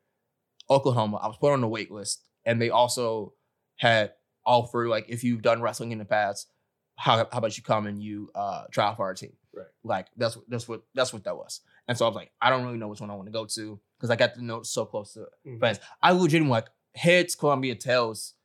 Oklahoma. 0.70 1.18
I 1.18 1.28
was 1.28 1.38
put 1.38 1.54
on 1.54 1.62
the 1.62 1.68
wait 1.68 1.92
list, 1.92 2.24
and 2.46 2.62
they 2.62 2.70
also 2.70 3.34
had 3.78 4.14
offered 4.46 4.90
like 4.90 5.06
if 5.08 5.24
you've 5.24 5.42
done 5.42 5.62
wrestling 5.62 5.92
in 5.92 6.00
the 6.00 6.06
past, 6.06 6.48
how, 7.04 7.18
how 7.18 7.38
about 7.40 7.58
you 7.58 7.64
come 7.64 7.86
and 7.86 8.02
you 8.02 8.30
uh, 8.34 8.64
try 8.72 8.86
out 8.88 8.96
for 8.96 9.04
our 9.04 9.14
team? 9.14 9.34
Right. 9.54 9.68
Like 9.84 10.08
that's 10.16 10.36
what 10.38 10.46
that's 10.50 10.68
what 10.70 10.82
that's 10.96 11.12
what 11.14 11.24
that 11.26 11.36
was. 11.36 11.60
And 11.88 11.98
so 11.98 12.06
I 12.06 12.08
was 12.08 12.16
like, 12.16 12.32
I 12.42 12.50
don't 12.50 12.64
really 12.64 12.78
know 12.78 12.88
which 12.88 13.02
one 13.02 13.12
I 13.12 13.16
want 13.16 13.28
to 13.28 13.32
go 13.32 13.46
to 13.46 13.80
because 13.98 14.10
I 14.10 14.16
got 14.16 14.36
to 14.36 14.44
know 14.44 14.64
so 14.64 14.86
close 14.86 15.14
to 15.14 15.28
Mhm. 15.46 15.60
fans. 15.60 15.80
I 16.02 16.12
legitimately 16.12 16.50
like 16.50 16.70
heads 16.96 17.36
Columbia, 17.36 17.76
tails 17.76 18.36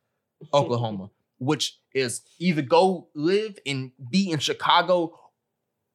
Oklahoma, 0.53 1.09
which 1.37 1.79
is 1.93 2.21
either 2.37 2.61
go 2.61 3.07
live 3.15 3.57
and 3.65 3.91
be 4.11 4.29
in 4.29 4.39
Chicago 4.39 5.17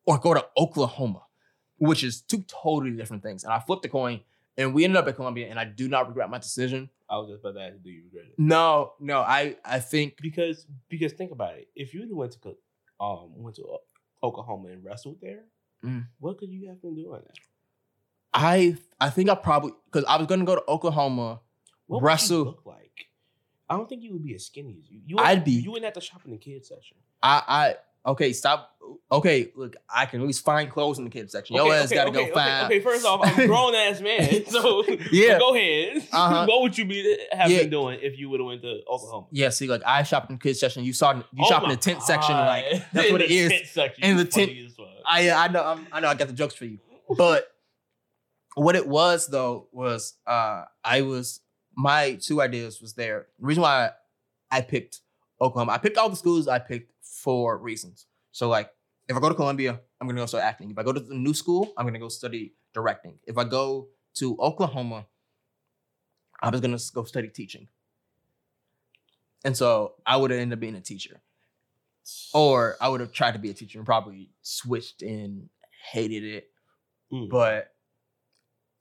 or 0.06 0.18
go 0.18 0.32
to 0.34 0.46
Oklahoma, 0.56 1.22
which 1.76 2.02
is 2.02 2.22
two 2.22 2.42
totally 2.48 2.92
different 2.96 3.22
things. 3.22 3.44
And 3.44 3.52
I 3.52 3.58
flipped 3.60 3.82
the 3.82 3.88
coin 3.90 4.20
and 4.56 4.72
we 4.74 4.84
ended 4.84 4.96
up 4.96 5.06
at 5.08 5.16
Columbia, 5.16 5.48
and 5.48 5.58
I 5.58 5.64
do 5.64 5.88
not 5.88 6.08
regret 6.08 6.30
my 6.30 6.38
decision. 6.38 6.90
I 7.08 7.18
was 7.18 7.28
just 7.30 7.40
about 7.44 7.54
to 7.58 7.66
ask, 7.66 7.82
do 7.82 7.90
you 7.90 8.04
regret 8.04 8.24
it? 8.26 8.34
No, 8.38 8.92
no, 9.00 9.20
I 9.20 9.56
I 9.64 9.78
think 9.80 10.16
Because 10.20 10.66
because 10.88 11.12
think 11.12 11.32
about 11.32 11.54
it. 11.56 11.68
If 11.76 11.92
you 11.94 12.06
went 12.16 12.32
to 12.32 12.56
um 13.00 13.30
went 13.42 13.56
to 13.56 13.78
Oklahoma 14.22 14.68
and 14.70 14.84
wrestled 14.84 15.18
there, 15.20 15.44
Mm. 15.84 16.06
what 16.18 16.38
could 16.38 16.48
you 16.50 16.68
have 16.68 16.80
been 16.80 16.94
doing? 16.94 17.20
There? 17.20 17.32
I 18.32 18.76
I 19.00 19.10
think 19.10 19.28
I 19.30 19.34
probably 19.34 19.72
because 19.86 20.04
I 20.06 20.16
was 20.16 20.26
gonna 20.26 20.44
go 20.44 20.54
to 20.54 20.64
Oklahoma. 20.68 21.40
What 21.86 22.00
would 22.02 22.06
Wrestle- 22.06 22.38
you 22.38 22.44
look 22.44 22.64
like? 22.66 23.06
I 23.68 23.76
don't 23.76 23.88
think 23.88 24.02
you 24.02 24.12
would 24.12 24.24
be 24.24 24.34
as 24.34 24.46
skinny 24.46 24.76
as 24.78 24.90
you. 24.90 25.00
you 25.06 25.16
I'd 25.18 25.44
be- 25.44 25.52
You 25.52 25.70
wouldn't 25.72 25.84
have 25.84 25.94
to 25.94 26.00
shop 26.00 26.22
in 26.24 26.30
the 26.32 26.38
kids 26.38 26.68
section. 26.68 26.96
I 27.22 27.42
I 27.46 27.76
okay 28.06 28.32
stop. 28.32 28.70
Okay, 29.12 29.52
look, 29.54 29.76
I 29.88 30.06
can 30.06 30.20
at 30.20 30.26
least 30.26 30.44
find 30.44 30.68
clothes 30.70 30.98
in 30.98 31.04
the 31.04 31.10
kids 31.10 31.32
section. 31.32 31.54
Your 31.56 31.72
ass 31.72 31.92
gotta 31.92 32.10
okay, 32.10 32.26
go 32.28 32.34
find. 32.34 32.64
Okay, 32.66 32.80
first 32.80 33.04
off, 33.06 33.20
I'm 33.22 33.38
a 33.38 33.46
grown 33.46 33.74
ass 33.74 34.00
man, 34.00 34.44
so 34.46 34.84
Yeah. 35.12 35.38
go 35.38 35.54
ahead. 35.54 36.06
Uh-huh. 36.12 36.46
what 36.46 36.62
would 36.62 36.76
you 36.76 36.84
be 36.84 37.16
have 37.30 37.50
Yeah. 37.50 37.60
been 37.60 37.70
doing 37.70 37.98
if 38.02 38.18
you 38.18 38.28
would 38.30 38.40
have 38.40 38.46
went 38.46 38.62
to 38.62 38.80
Oklahoma? 38.90 39.26
Yeah, 39.30 39.50
see, 39.50 39.68
like 39.68 39.82
I 39.86 40.02
shopped 40.02 40.30
in 40.30 40.36
the 40.36 40.40
kids 40.40 40.58
section. 40.58 40.84
You 40.84 40.92
saw 40.92 41.14
you 41.14 41.22
Oh 41.40 41.48
shop 41.48 41.62
in 41.64 41.68
the 41.70 41.76
tent 41.76 42.02
section. 42.02 42.34
Like 42.36 42.64
that's 42.92 43.06
In 43.08 43.12
what 43.12 43.22
it 43.22 43.28
the 43.28 43.36
is. 43.36 43.50
tent 43.52 43.66
section, 43.66 44.04
In 44.04 44.16
the 44.16 44.24
tent-. 44.24 44.50
I 45.06 45.30
I 45.30 45.48
know 45.48 45.62
I'm, 45.64 45.86
I 45.92 46.00
know 46.00 46.08
I 46.08 46.14
got 46.14 46.28
the 46.28 46.34
jokes 46.34 46.54
for 46.54 46.64
you, 46.64 46.78
but 47.16 47.46
what 48.54 48.74
it 48.76 48.86
was 48.86 49.26
though 49.26 49.68
was 49.72 50.14
uh 50.26 50.64
I 50.82 51.02
was 51.02 51.40
my 51.76 52.18
two 52.20 52.40
ideas 52.40 52.80
was 52.80 52.94
there. 52.94 53.26
The 53.38 53.46
reason 53.46 53.62
why 53.62 53.90
I 54.50 54.60
picked 54.62 55.00
Oklahoma, 55.40 55.72
I 55.72 55.78
picked 55.78 55.98
all 55.98 56.08
the 56.08 56.16
schools 56.16 56.48
I 56.48 56.58
picked 56.58 56.92
for 57.24 57.56
reasons. 57.56 58.06
So 58.32 58.48
like 58.48 58.70
if 59.08 59.16
I 59.16 59.20
go 59.20 59.30
to 59.30 59.34
Columbia, 59.34 59.80
I'm 60.00 60.06
gonna 60.06 60.20
go 60.20 60.26
start 60.26 60.44
acting. 60.44 60.70
If 60.70 60.78
I 60.78 60.82
go 60.82 60.92
to 60.92 61.00
the 61.00 61.14
new 61.14 61.32
school, 61.32 61.72
I'm 61.76 61.86
gonna 61.86 61.98
go 61.98 62.10
study 62.10 62.52
directing. 62.74 63.18
If 63.26 63.38
I 63.38 63.44
go 63.44 63.88
to 64.16 64.36
Oklahoma, 64.38 65.06
I 66.40 66.50
was 66.50 66.60
gonna 66.60 66.78
go 66.92 67.04
study 67.04 67.28
teaching. 67.28 67.68
And 69.44 69.56
so 69.56 69.94
I 70.06 70.16
would 70.16 70.30
have 70.30 70.40
ended 70.40 70.58
up 70.58 70.60
being 70.60 70.74
a 70.74 70.80
teacher. 70.80 71.22
Or 72.34 72.76
I 72.80 72.88
would 72.90 73.00
have 73.00 73.12
tried 73.12 73.32
to 73.32 73.38
be 73.38 73.50
a 73.50 73.54
teacher 73.54 73.78
and 73.78 73.86
probably 73.86 74.28
switched 74.42 75.00
and 75.00 75.48
hated 75.92 76.24
it. 76.24 76.50
Mm. 77.10 77.30
But 77.30 77.72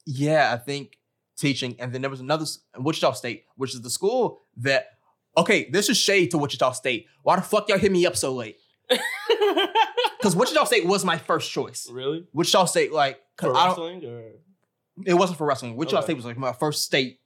yeah, 0.05 0.51
I 0.53 0.57
think 0.57 0.97
teaching. 1.37 1.75
And 1.79 1.93
then 1.93 2.01
there 2.01 2.09
was 2.09 2.19
another 2.19 2.45
Wichita 2.77 3.13
State, 3.13 3.45
which 3.55 3.73
is 3.73 3.81
the 3.81 3.89
school 3.89 4.41
that 4.57 4.92
okay, 5.37 5.69
this 5.71 5.89
is 5.89 5.97
shade 5.97 6.31
to 6.31 6.37
Wichita 6.37 6.71
State. 6.73 7.07
Why 7.23 7.35
the 7.35 7.41
fuck 7.41 7.69
y'all 7.69 7.77
hit 7.77 7.91
me 7.91 8.05
up 8.05 8.15
so 8.15 8.33
late? 8.33 8.57
Because 10.17 10.37
Wichita 10.37 10.63
State 10.63 10.85
was 10.85 11.03
my 11.03 11.17
first 11.17 11.51
choice. 11.51 11.89
really? 11.91 12.25
Wichita 12.33 12.63
State, 12.65 12.93
like, 12.93 13.19
'cause 13.35 13.51
For 13.51 13.57
I 13.57 13.75
don't, 13.75 14.05
or 14.05 14.31
it 15.05 15.13
wasn't 15.15 15.37
for 15.37 15.45
wrestling. 15.45 15.75
Wichita 15.75 15.97
Okay. 15.97 16.05
State 16.05 16.15
was 16.15 16.23
like 16.23 16.37
my 16.37 16.53
first 16.53 16.83
state, 16.83 17.19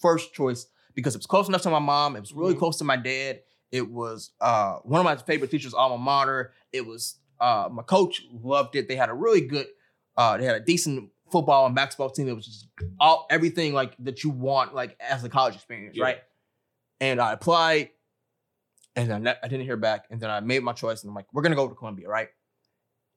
first 0.00 0.32
choice 0.34 0.66
because 0.94 1.16
it 1.16 1.18
was 1.18 1.26
close 1.26 1.48
enough 1.48 1.62
to 1.62 1.70
my 1.70 1.80
mom. 1.80 2.14
It 2.14 2.20
was 2.20 2.32
really 2.32 2.54
Mhm. 2.54 2.58
close 2.60 2.76
to 2.78 2.84
my 2.84 2.96
dad. 2.96 3.40
It 3.72 3.90
was 3.90 4.30
uh, 4.40 4.74
one 4.84 5.00
of 5.00 5.04
my 5.04 5.16
favorite 5.16 5.50
teachers, 5.50 5.74
alma 5.74 5.98
mater. 5.98 6.52
It 6.72 6.86
was 6.86 7.18
uh, 7.40 7.68
my 7.72 7.82
coach 7.82 8.22
loved 8.30 8.76
it. 8.76 8.86
They 8.86 8.94
had 8.94 9.08
a 9.08 9.14
really 9.14 9.40
good, 9.40 9.66
uh, 10.16 10.36
they 10.36 10.44
had 10.44 10.54
a 10.54 10.60
decent 10.60 11.10
football 11.32 11.66
and 11.66 11.74
basketball 11.74 12.10
team. 12.10 12.28
It 12.28 12.34
was 12.36 12.46
just 12.46 12.68
all 13.00 13.26
everything 13.30 13.72
like 13.74 13.96
that 13.98 14.22
you 14.22 14.30
want 14.30 14.76
like 14.76 14.96
as 15.00 15.24
a 15.24 15.28
college 15.28 15.56
experience, 15.56 15.96
Yeah. 15.96 16.04
right? 16.04 16.18
And 17.00 17.20
I 17.20 17.32
applied, 17.32 17.90
and 18.96 19.12
I, 19.12 19.18
ne- 19.18 19.36
I 19.42 19.48
didn't 19.48 19.64
hear 19.66 19.76
back. 19.76 20.06
And 20.10 20.20
then 20.20 20.30
I 20.30 20.40
made 20.40 20.62
my 20.62 20.72
choice, 20.72 21.02
and 21.02 21.10
I'm 21.10 21.14
like, 21.14 21.26
we're 21.32 21.42
gonna 21.42 21.56
go 21.56 21.68
to 21.68 21.74
Columbia, 21.74 22.08
right? 22.08 22.28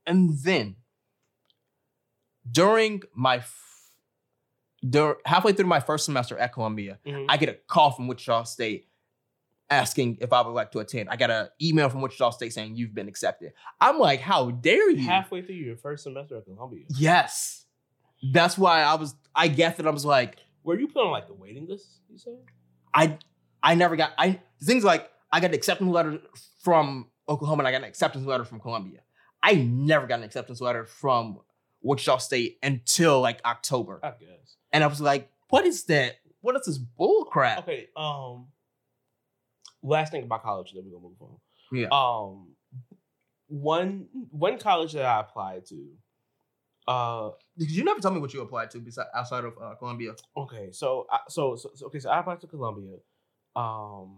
And 0.06 0.38
then 0.44 0.76
during 2.50 3.02
my 3.14 3.38
f- 3.38 3.92
dur- 4.88 5.18
halfway 5.26 5.54
through 5.54 5.66
my 5.68 5.80
first 5.80 6.06
semester 6.06 6.38
at 6.38 6.54
Columbia, 6.54 7.00
Mhm. 7.06 7.26
I 7.30 7.38
get 7.38 7.50
a 7.50 7.54
call 7.68 7.92
from 7.92 8.08
Wichita 8.08 8.44
State 8.44 8.88
asking 9.70 10.18
if 10.22 10.32
I 10.32 10.42
would 10.42 10.52
like 10.54 10.72
to 10.72 10.80
attend. 10.80 11.10
I 11.10 11.18
got 11.18 11.30
an 11.30 11.50
email 11.62 11.90
from 11.90 12.02
Wichita 12.02 12.30
State 12.32 12.54
saying 12.54 12.76
you've 12.78 12.94
been 12.94 13.10
accepted. 13.10 13.52
I'm 13.82 14.00
like, 14.00 14.22
how 14.22 14.52
dare 14.52 14.90
you? 14.92 15.04
halfway 15.04 15.42
through 15.42 15.56
your 15.56 15.76
first 15.76 16.04
semester 16.04 16.38
at 16.38 16.46
Columbia, 16.46 16.86
yes. 16.90 17.66
That's 18.34 18.58
why 18.58 18.82
I 18.82 18.96
was. 18.96 19.14
I 19.36 19.48
guess 19.48 19.78
that 19.78 19.86
I 19.86 19.92
was 19.92 20.04
like, 20.06 20.38
were 20.64 20.80
you 20.80 20.88
put 20.88 21.06
on 21.06 21.12
like 21.12 21.28
the 21.28 21.34
waiting 21.36 21.68
list? 21.68 21.86
You 22.10 22.18
said. 22.18 22.38
I, 22.94 23.18
I 23.68 23.76
never 23.76 23.98
got. 23.98 24.14
I 24.18 24.40
things 24.64 24.86
like 24.86 25.12
I 25.30 25.42
got 25.42 25.48
an 25.50 25.56
acceptance 25.56 25.92
letter 25.92 26.20
from 26.64 27.08
Oklahoma 27.28 27.60
and 27.62 27.68
I 27.68 27.72
got 27.72 27.82
an 27.82 27.90
acceptance 27.90 28.26
letter 28.26 28.46
from 28.46 28.62
Columbia. 28.62 29.02
I 29.44 29.56
never 29.56 30.08
got 30.08 30.20
an 30.20 30.24
acceptance 30.24 30.62
letter 30.62 30.86
from 30.86 31.40
Wichita 31.82 32.20
State 32.20 32.60
until 32.64 33.20
like 33.20 33.42
October, 33.44 34.00
I 34.02 34.12
guess. 34.12 34.56
and 34.72 34.86
I 34.86 34.88
was 34.88 35.02
like, 35.02 35.30
what 35.50 35.66
is 35.66 35.84
that? 35.86 36.16
What 36.40 36.56
is 36.56 36.66
this 36.66 36.78
bull 36.78 37.26
crap? 37.26 37.60
Okay. 37.60 37.88
Um. 37.98 38.48
Last 39.84 40.12
thing 40.14 40.24
about 40.24 40.44
college, 40.44 40.72
then 40.74 40.84
we're 40.86 40.98
gonna 40.98 41.04
move 41.04 41.22
on. 41.22 41.38
Yeah. 41.74 41.88
Um. 41.92 42.56
One 43.48 44.08
one 44.32 44.60
college 44.60 44.94
that 44.94 45.04
I 45.04 45.20
applied 45.20 45.66
to. 45.66 45.90
Uh. 46.88 47.30
Because 47.58 47.76
you 47.78 47.84
never 47.84 48.00
told 48.00 48.16
me 48.16 48.22
what 48.22 48.34
you 48.34 48.42
applied 48.42 48.72
to 48.72 48.80
besides 48.80 49.10
outside 49.14 49.44
of 49.44 49.56
uh, 49.62 49.76
Columbia. 49.76 50.16
Okay. 50.38 50.70
So 50.72 51.06
I 51.12 51.20
so, 51.28 51.58
so 51.58 51.72
so 51.76 51.88
okay. 51.88 52.00
So 52.00 52.10
I 52.10 52.22
applied 52.22 52.40
to 52.40 52.48
Columbia. 52.48 52.96
Um. 53.58 54.18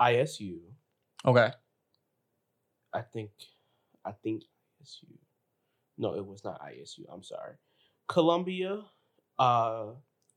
ISU. 0.00 0.58
Okay. 1.24 1.50
I 2.92 3.00
think. 3.00 3.30
I 4.04 4.12
think 4.12 4.42
ISU. 4.82 5.06
No, 5.98 6.14
it 6.14 6.26
was 6.26 6.44
not 6.44 6.60
ISU. 6.62 7.00
I'm 7.12 7.22
sorry. 7.22 7.54
Columbia. 8.08 8.82
Uh. 9.38 9.86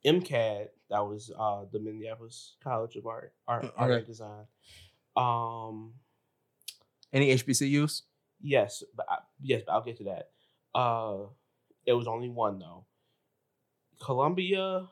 MCAD. 0.06 0.68
That 0.90 1.02
was 1.06 1.30
uh 1.38 1.66
the 1.72 1.80
Minneapolis 1.80 2.56
College 2.64 2.96
of 2.96 3.06
Art, 3.06 3.34
Art, 3.48 3.66
Uh, 3.66 3.70
Art 3.78 3.92
and 3.92 4.06
Design. 4.08 4.46
Um. 5.16 5.94
Any 7.12 7.34
HBCUs? 7.36 8.04
Yes, 8.42 8.84
but 8.96 9.06
I, 9.10 9.18
yes, 9.42 9.64
but 9.66 9.74
I'll 9.74 9.82
get 9.84 9.98
to 9.98 10.04
that. 10.06 10.30
Uh, 10.74 11.26
it 11.86 11.94
was 11.94 12.08
only 12.08 12.30
one 12.30 12.60
though. 12.60 12.86
Columbia, 14.00 14.88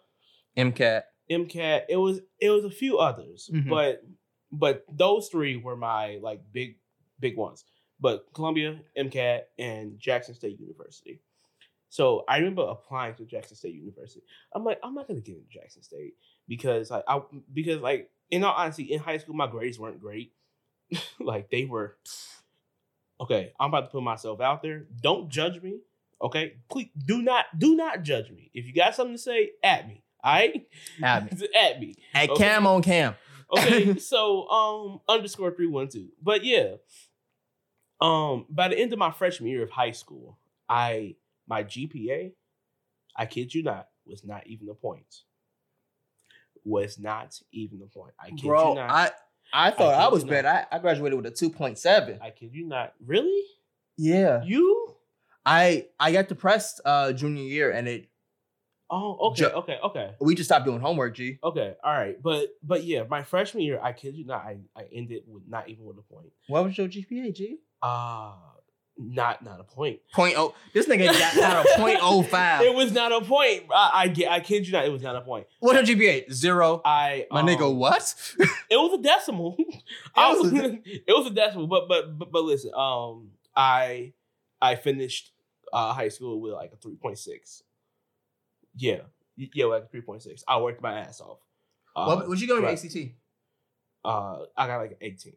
MCAD. 0.57 1.03
MCAD. 1.29 1.83
It 1.89 1.97
was 1.97 2.21
it 2.39 2.49
was 2.49 2.63
a 2.65 2.69
few 2.69 2.97
others, 2.97 3.49
Mhm. 3.53 3.69
but 3.69 4.03
but 4.51 4.85
those 4.91 5.29
three 5.29 5.57
were 5.57 5.75
my 5.75 6.19
like 6.21 6.41
big 6.51 6.77
big 7.19 7.35
ones. 7.37 7.65
But 7.99 8.25
Columbia, 8.33 8.79
MCAD, 8.97 9.41
and 9.57 9.99
Jackson 9.99 10.35
State 10.35 10.59
University. 10.59 11.19
So 11.89 12.23
I 12.27 12.37
remember 12.37 12.61
applying 12.63 13.15
to 13.15 13.25
Jackson 13.25 13.55
State 13.57 13.73
University. 13.75 14.23
I'm 14.53 14.63
like, 14.63 14.79
I'm 14.83 14.93
not 14.93 15.07
gonna 15.07 15.21
get 15.21 15.35
into 15.37 15.49
Jackson 15.49 15.81
State 15.83 16.13
because 16.47 16.91
like 16.91 17.03
I 17.07 17.21
because 17.53 17.81
like 17.81 18.09
in 18.29 18.43
all 18.43 18.53
honesty, 18.55 18.83
in 18.83 18.99
high 18.99 19.17
school 19.17 19.35
my 19.35 19.47
grades 19.47 19.79
weren't 19.79 19.99
great. 20.01 20.33
like 21.19 21.49
they 21.49 21.65
were. 21.65 21.97
Okay, 23.19 23.51
I'm 23.59 23.69
about 23.69 23.85
to 23.85 23.87
put 23.89 24.03
myself 24.03 24.39
out 24.41 24.61
there. 24.61 24.85
Don't 25.01 25.29
judge 25.29 25.61
me. 25.61 25.79
Okay, 26.21 26.53
please 26.69 26.89
do 27.05 27.21
not 27.21 27.45
do 27.57 27.75
not 27.75 28.03
judge 28.03 28.29
me. 28.29 28.51
If 28.53 28.65
you 28.65 28.73
got 28.73 28.95
something 28.95 29.15
to 29.15 29.21
say, 29.21 29.51
at 29.63 29.87
me. 29.87 30.03
At 31.01 31.31
me. 31.31 31.47
at 31.59 31.79
me. 31.79 31.95
At 32.13 32.29
Okay. 32.29 32.43
Cam 32.43 32.67
on 32.67 32.81
Cam. 32.81 33.15
Okay, 33.49 33.97
so 33.97 34.45
um 34.49 34.99
underscore 35.07 35.51
three 35.51 35.67
one 35.67 35.87
two. 35.87 36.09
But 36.21 36.43
yeah, 36.43 36.73
um 38.01 38.45
by 38.49 38.67
the 38.67 38.77
end 38.77 38.91
of 38.91 38.99
my 38.99 39.11
freshman 39.11 39.49
year 39.49 39.63
of 39.63 39.69
high 39.69 39.91
school, 39.91 40.37
I 40.67 41.15
my 41.47 41.63
GPA, 41.63 42.33
I 43.15 43.25
kid 43.25 43.53
you 43.53 43.63
not, 43.63 43.87
was 44.05 44.25
not 44.25 44.45
even 44.47 44.67
the 44.67 44.73
point. 44.73 45.21
Was 46.65 46.99
not 46.99 47.39
even 47.53 47.79
the 47.79 47.85
point. 47.85 48.13
I 48.19 48.31
kid 48.31 48.47
Bro, 48.47 48.69
you 48.71 48.75
not. 48.75 48.89
I 48.89 49.11
I 49.53 49.71
thought 49.71 49.95
kid 49.95 50.03
I, 50.03 50.07
was 50.09 50.25
bad. 50.25 50.45
I, 50.45 50.65
I 50.69 50.79
graduated 50.79 51.15
with 51.15 51.25
a 51.27 51.31
2.7. 51.31 52.21
I 52.21 52.31
kid 52.31 52.49
you 52.51 52.67
not. 52.67 52.95
Really? 53.05 53.45
Yeah. 53.97 54.43
You? 54.43 54.93
I 55.45 55.85
I 55.97 56.11
got 56.11 56.27
depressed 56.27 56.81
uh 56.83 57.13
junior 57.13 57.43
year 57.43 57.71
and 57.71 57.87
it 57.87 58.09
Oh, 58.89 59.31
okay, 59.31 59.43
Ju- 59.43 59.49
okay, 59.49 59.77
okay, 59.83 60.11
We 60.21 60.35
just 60.35 60.47
stopped 60.47 60.65
doing 60.65 60.79
homework, 60.79 61.15
G. 61.15 61.39
okay. 61.43 61.75
All 61.83 61.93
right, 61.93 62.21
but 62.21 62.49
but 62.63 62.83
yeah, 62.83 63.03
my 63.09 63.23
freshman 63.23 63.63
year, 63.63 63.79
I 63.81 63.93
kid 63.93 64.15
you 64.15 64.25
not, 64.25 64.45
I, 64.45 64.57
I 64.75 64.85
ended 64.93 65.23
with 65.27 65.43
not 65.47 65.67
even 65.69 65.85
with 65.85 65.97
a 65.97 66.01
point. 66.01 66.31
What 66.47 66.63
was 66.63 66.77
your 66.77 66.87
GPA, 66.87 67.35
G? 67.35 67.57
Uh 67.81 68.33
not 68.97 69.43
not 69.43 69.59
a 69.59 69.63
point. 69.63 69.99
Point 70.13 70.35
oh. 70.37 70.53
This 70.73 70.87
nigga 70.87 71.05
got 71.07 71.35
got 71.35 71.65
a 71.65 71.69
point 71.79 71.99
oh 72.01 72.23
five. 72.23 72.61
It 72.63 72.73
was 72.73 72.91
not 72.91 73.11
a 73.11 73.21
point. 73.21 73.63
I, 73.73 73.91
I 73.93 74.07
get. 74.07 74.31
I 74.31 74.39
kid 74.39 74.65
you 74.65 74.73
not. 74.73 74.85
It 74.85 74.91
was 74.91 75.01
not 75.01 75.15
a 75.15 75.21
point. 75.21 75.47
What's 75.59 75.87
your 75.87 75.97
GPA? 75.97 76.31
Zero. 76.31 76.81
I 76.83 77.27
My 77.31 77.41
um, 77.41 77.47
nigga, 77.47 77.73
what? 77.73 78.13
It 78.69 78.75
was 78.75 78.99
a 78.99 79.01
decimal. 79.01 79.55
I 80.15 80.33
was 80.33 80.51
was, 80.51 80.61
a 80.61 80.79
it 80.83 81.03
was 81.09 81.27
a 81.27 81.33
decimal, 81.33 81.67
but 81.67 81.87
but 81.87 82.17
but, 82.17 82.31
but 82.31 82.43
listen, 82.43 82.71
um, 82.75 83.29
I 83.55 84.13
I 84.61 84.75
finished 84.75 85.31
uh, 85.71 85.93
high 85.93 86.09
school 86.09 86.41
with 86.41 86.53
like 86.53 86.71
a 86.73 86.77
three 86.77 86.95
point 86.95 87.17
six. 87.17 87.63
Yeah, 88.77 89.01
yeah, 89.35 89.65
like 89.65 89.91
three 89.91 90.01
point 90.01 90.21
six. 90.21 90.43
I 90.47 90.59
worked 90.59 90.81
my 90.81 90.99
ass 90.99 91.21
off. 91.21 91.39
Uh, 91.95 92.05
what 92.05 92.29
would 92.29 92.39
you 92.39 92.47
go 92.47 92.59
to 92.59 92.65
right. 92.65 92.83
ACT? 92.83 92.97
Uh, 94.05 94.43
I 94.55 94.67
got 94.67 94.77
like 94.77 94.97
eighteen. 95.01 95.35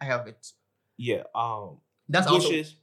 I 0.00 0.04
have 0.04 0.26
it. 0.26 0.52
Yeah. 0.96 1.22
Um, 1.34 1.78
That's 2.08 2.30
which 2.30 2.44
also 2.44 2.54
is 2.54 2.74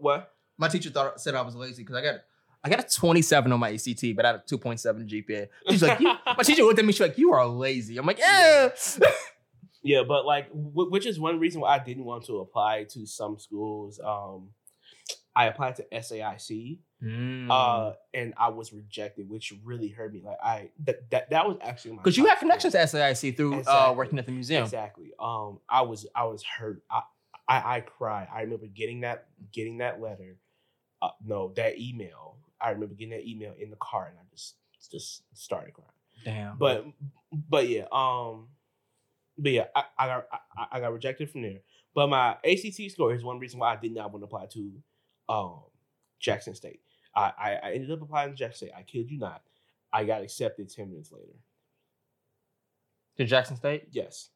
what? 0.00 0.34
my 0.56 0.68
teacher 0.68 0.90
thought 0.90 1.20
said 1.20 1.34
I 1.34 1.42
was 1.42 1.54
lazy 1.54 1.82
because 1.82 1.96
I 1.96 2.02
got 2.02 2.20
I 2.64 2.68
got 2.68 2.80
a 2.80 2.96
27 2.96 3.52
on 3.52 3.60
my 3.60 3.72
ACT, 3.72 4.16
but 4.16 4.24
I 4.24 4.32
had 4.32 4.36
a 4.40 4.42
2.7 4.56 5.08
GPA. 5.08 5.48
She's 5.70 5.82
like, 5.82 6.00
you, 6.00 6.06
my 6.26 6.42
teacher 6.42 6.64
looked 6.64 6.80
at 6.80 6.84
me, 6.84 6.92
she's 6.92 7.00
like, 7.00 7.16
you 7.16 7.32
are 7.32 7.46
lazy. 7.46 7.96
I'm 7.98 8.04
like, 8.04 8.18
yeah. 8.18 8.70
Yeah, 9.80 10.02
but 10.06 10.26
like, 10.26 10.50
wh- 10.50 10.90
which 10.90 11.06
is 11.06 11.20
one 11.20 11.38
reason 11.38 11.60
why 11.60 11.76
I 11.76 11.78
didn't 11.78 12.04
want 12.04 12.24
to 12.26 12.38
apply 12.38 12.84
to 12.90 13.06
some 13.06 13.38
schools. 13.38 14.00
Um, 14.04 14.48
I 15.38 15.46
applied 15.46 15.76
to 15.76 15.84
SAIC. 15.92 16.80
Mm. 17.00 17.48
uh, 17.48 17.92
and 18.12 18.34
I 18.36 18.48
was 18.48 18.72
rejected, 18.72 19.30
which 19.30 19.54
really 19.62 19.86
hurt 19.86 20.12
me. 20.12 20.20
Like 20.24 20.38
I 20.42 20.70
that 20.84 21.08
that, 21.10 21.30
that 21.30 21.46
was 21.46 21.56
actually 21.62 21.92
my 21.92 21.98
Because 21.98 22.16
you 22.16 22.26
had 22.26 22.40
connections 22.40 22.72
to 22.72 22.78
SAIC 22.80 23.36
through 23.36 23.62
uh, 23.62 23.94
working 23.96 24.18
at 24.18 24.26
the 24.26 24.32
museum. 24.32 24.64
Exactly. 24.64 25.12
Um, 25.20 25.60
I 25.68 25.82
was 25.82 26.06
I 26.12 26.24
was 26.24 26.42
hurt. 26.42 26.82
I 26.90 27.02
I, 27.46 27.76
I 27.76 27.80
cried. 27.82 28.26
I 28.34 28.40
remember 28.40 28.66
getting 28.66 29.02
that 29.02 29.28
getting 29.52 29.78
that 29.78 30.00
letter. 30.00 30.38
Uh, 31.00 31.10
no, 31.24 31.52
that 31.54 31.78
email. 31.78 32.38
I 32.60 32.70
remember 32.70 32.96
getting 32.96 33.16
that 33.16 33.24
email 33.24 33.54
in 33.56 33.70
the 33.70 33.76
car, 33.76 34.06
and 34.06 34.18
I 34.18 34.22
just 34.32 34.56
just 34.90 35.22
started 35.34 35.74
crying. 35.74 35.88
Damn. 36.24 36.58
But 36.58 36.84
but 37.48 37.68
yeah, 37.68 37.84
um, 37.92 38.48
but 39.38 39.52
yeah, 39.52 39.66
I, 39.72 39.84
I 39.96 40.06
got 40.08 40.26
I, 40.32 40.66
I 40.72 40.80
got 40.80 40.92
rejected 40.92 41.30
from 41.30 41.42
there. 41.42 41.60
But 41.94 42.08
my 42.08 42.36
ACT 42.44 42.90
score 42.90 43.14
is 43.14 43.22
one 43.22 43.38
reason 43.38 43.60
why 43.60 43.72
I 43.72 43.76
did 43.76 43.94
not 43.94 44.12
want 44.12 44.22
to 44.22 44.26
apply 44.26 44.46
to 44.46 44.72
um 45.28 45.60
Jackson 46.20 46.54
State. 46.54 46.80
I, 47.14 47.32
I, 47.38 47.52
I 47.64 47.72
ended 47.72 47.90
up 47.90 48.02
applying 48.02 48.30
to 48.30 48.36
Jackson 48.36 48.68
State. 48.68 48.76
I 48.76 48.82
kid 48.82 49.10
you 49.10 49.18
not. 49.18 49.42
I 49.92 50.04
got 50.04 50.22
accepted 50.22 50.68
ten 50.72 50.90
minutes 50.90 51.10
later. 51.12 51.32
to 53.16 53.24
Jackson 53.24 53.56
State? 53.56 53.88
Yes. 53.90 54.30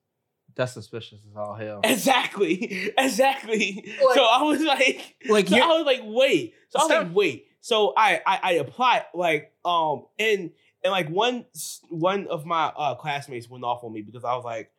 That's 0.54 0.72
suspicious 0.72 1.20
as 1.30 1.36
all 1.36 1.54
hell. 1.54 1.80
Exactly. 1.84 2.92
Exactly. 2.98 3.84
Like- 4.04 4.14
so 4.14 4.24
I 4.24 4.42
was 4.42 4.60
like, 4.62 5.16
Like, 5.28 5.48
so 5.48 5.56
I 5.56 5.76
was 5.78 5.86
like, 5.86 6.00
wait. 6.04 6.54
So 6.68 6.78
I 6.80 6.82
was 6.82 6.90
like, 7.06 7.14
wait. 7.14 7.46
So 7.60 7.94
I, 7.96 8.20
I 8.26 8.40
I 8.42 8.50
applied 8.54 9.04
like 9.14 9.52
um 9.64 10.06
and 10.18 10.50
and 10.82 10.90
like 10.90 11.08
one 11.08 11.46
one 11.90 12.26
of 12.26 12.44
my 12.44 12.64
uh 12.76 12.96
classmates 12.96 13.48
went 13.48 13.62
off 13.64 13.84
on 13.84 13.92
me 13.92 14.02
because 14.02 14.24
I 14.24 14.34
was 14.34 14.44
like 14.44 14.72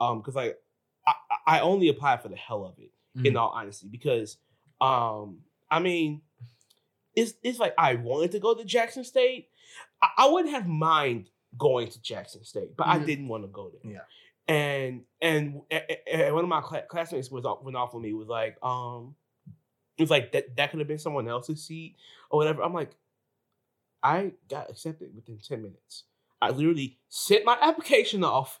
um 0.00 0.20
because 0.20 0.34
like 0.36 0.58
I, 1.06 1.12
I 1.46 1.60
only 1.60 1.88
applied 1.88 2.22
for 2.22 2.28
the 2.28 2.36
hell 2.36 2.64
of 2.64 2.78
it 2.78 2.90
in 3.26 3.34
Mhm. 3.34 3.38
all 3.40 3.50
honesty 3.50 3.88
because 3.88 4.38
um 4.80 5.40
I 5.70 5.78
mean 5.80 6.22
it's 7.14 7.34
it's 7.42 7.58
like 7.58 7.74
I 7.78 7.94
wanted 7.96 8.32
to 8.32 8.38
go 8.38 8.54
to 8.54 8.64
Jackson 8.64 9.04
State 9.04 9.48
I, 10.02 10.08
I 10.18 10.28
wouldn't 10.28 10.54
have 10.54 10.66
mind 10.66 11.28
going 11.58 11.88
to 11.88 12.00
Jackson 12.02 12.44
State 12.44 12.76
but 12.76 12.86
I 12.86 12.98
Mhm. 12.98 13.06
didn't 13.06 13.28
want 13.28 13.44
to 13.44 13.48
go 13.48 13.70
there 13.82 13.92
Yeah. 13.92 14.00
and 14.54 15.02
and, 15.20 15.60
and 16.10 16.34
one 16.34 16.44
of 16.44 16.48
my 16.48 16.60
classmates 16.88 17.30
was 17.30 17.44
off- 17.44 17.62
went 17.62 17.76
off 17.76 17.94
on 17.94 18.02
me 18.02 18.12
was 18.14 18.28
like 18.28 18.56
um 18.62 19.14
it 19.98 20.02
was 20.02 20.10
like 20.10 20.32
that 20.32 20.56
that 20.56 20.70
could 20.70 20.78
have 20.78 20.88
been 20.88 20.98
someone 20.98 21.28
else's 21.28 21.62
seat 21.66 21.96
or 22.30 22.38
whatever 22.38 22.62
I'm 22.62 22.72
like 22.74 22.94
I 24.02 24.32
got 24.48 24.70
accepted 24.70 25.14
within 25.14 25.38
10 25.38 25.62
minutes 25.62 26.04
I 26.40 26.50
literally 26.50 26.98
sent 27.08 27.44
my 27.44 27.56
application 27.60 28.24
off 28.24 28.60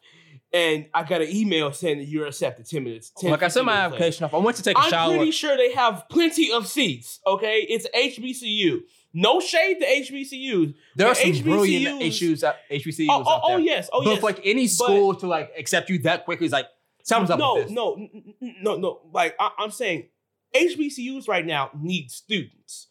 and 0.52 0.86
I 0.92 1.04
got 1.04 1.22
an 1.22 1.28
email 1.30 1.72
saying 1.72 1.98
that 1.98 2.06
you're 2.06 2.26
accepted 2.26 2.66
10 2.66 2.82
minutes 2.82 3.12
10, 3.18 3.30
like 3.30 3.42
I 3.42 3.48
sent 3.48 3.66
my 3.66 3.72
later. 3.72 3.94
application 3.94 4.24
off. 4.24 4.34
I 4.34 4.38
went 4.38 4.56
to 4.56 4.62
take 4.62 4.76
a 4.76 4.80
I'm 4.80 4.90
shower. 4.90 5.12
I'm 5.12 5.18
pretty 5.18 5.30
sure 5.30 5.56
they 5.56 5.72
have 5.72 6.08
plenty 6.08 6.52
of 6.52 6.66
seats. 6.66 7.20
Okay, 7.26 7.66
it's 7.68 7.86
HBCU. 7.94 8.80
No 9.12 9.40
shade 9.40 9.80
to 9.80 9.86
HBCUs. 9.86 10.74
there 10.96 11.08
are 11.08 11.14
but 11.14 11.16
some 11.16 11.42
brilliant 11.42 12.00
issues 12.02 12.44
at 12.44 12.58
HBCUs 12.70 13.06
oh, 13.10 13.24
oh, 13.26 13.40
oh, 13.42 13.48
there. 13.48 13.56
oh 13.56 13.60
yes, 13.60 13.90
oh 13.92 14.04
but 14.04 14.10
yes. 14.10 14.18
if 14.18 14.24
like 14.24 14.40
any 14.44 14.66
school 14.66 15.14
to 15.14 15.26
like 15.26 15.52
accept 15.58 15.90
you 15.90 15.98
that 16.00 16.24
quickly 16.24 16.46
is 16.46 16.52
like 16.52 16.66
something's 17.02 17.30
up 17.30 17.38
no, 17.38 17.54
with 17.54 17.64
this. 17.64 17.72
no, 17.72 17.94
n- 17.94 18.34
n- 18.40 18.56
no, 18.62 18.76
no. 18.76 19.00
Like 19.12 19.34
I, 19.38 19.50
I'm 19.58 19.70
saying, 19.70 20.08
HBCUs 20.54 21.28
right 21.28 21.44
now 21.44 21.70
need 21.78 22.10
students. 22.10 22.88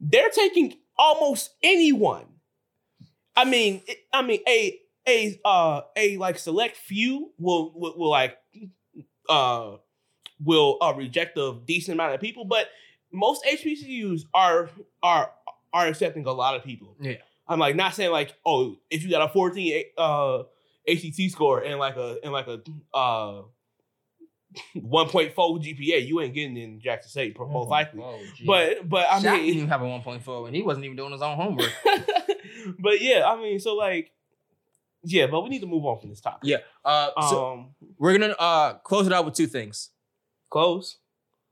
They're 0.00 0.30
taking 0.30 0.74
almost 0.98 1.50
anyone. 1.62 2.26
I 3.36 3.44
mean, 3.44 3.82
it- 3.86 3.98
I 4.12 4.22
mean, 4.22 4.40
a 4.48 4.80
a 5.08 5.40
uh 5.44 5.82
a 5.96 6.16
like 6.16 6.38
select 6.38 6.76
few 6.76 7.30
will 7.38 7.72
will, 7.74 7.94
will 7.96 8.10
like 8.10 8.36
uh 9.28 9.76
will 10.44 10.78
uh 10.80 10.94
reject 10.96 11.36
a 11.38 11.56
decent 11.64 11.94
amount 11.94 12.14
of 12.14 12.20
people, 12.20 12.44
but 12.44 12.68
most 13.12 13.44
HBCUs 13.44 14.22
are 14.34 14.70
are 15.02 15.30
are 15.72 15.86
accepting 15.86 16.26
a 16.26 16.32
lot 16.32 16.56
of 16.56 16.64
people. 16.64 16.96
Yeah. 17.00 17.16
I'm 17.48 17.58
like 17.60 17.76
not 17.76 17.94
saying 17.94 18.10
like 18.10 18.34
oh 18.44 18.76
if 18.90 19.02
you 19.04 19.10
got 19.10 19.28
a 19.28 19.32
14 19.32 19.84
uh 19.96 20.42
ACT 20.88 21.20
score 21.30 21.60
and 21.62 21.78
like 21.78 21.96
a 21.96 22.18
and 22.24 22.32
like 22.32 22.48
a 22.48 22.60
uh 22.94 23.42
1.4 24.76 25.34
GPA, 25.34 26.06
you 26.06 26.20
ain't 26.20 26.32
getting 26.34 26.56
in 26.56 26.80
Jackson 26.80 27.10
State 27.10 27.38
most 27.38 27.68
likely. 27.68 28.00
Oh. 28.02 28.18
But 28.46 28.88
but 28.88 29.06
I 29.08 29.20
didn't 29.20 29.42
mean, 29.42 29.54
even 29.54 29.68
have 29.68 29.82
a 29.82 29.84
1.4 29.84 30.46
and 30.46 30.56
he 30.56 30.62
wasn't 30.62 30.84
even 30.86 30.96
doing 30.96 31.12
his 31.12 31.22
own 31.22 31.36
homework. 31.36 31.70
but 32.78 33.00
yeah, 33.00 33.24
I 33.26 33.36
mean, 33.40 33.58
so 33.60 33.74
like, 33.74 34.12
yeah, 35.04 35.26
but 35.26 35.42
we 35.42 35.48
need 35.50 35.60
to 35.60 35.66
move 35.66 35.84
on 35.84 35.98
from 36.00 36.10
this 36.10 36.20
topic. 36.20 36.40
Yeah. 36.44 36.58
Uh, 36.84 37.10
so 37.28 37.46
Um, 37.52 37.74
we're 37.98 38.16
gonna 38.18 38.34
uh 38.38 38.74
close 38.78 39.06
it 39.06 39.12
out 39.12 39.24
with 39.24 39.34
two 39.34 39.46
things. 39.46 39.90
close, 40.50 40.98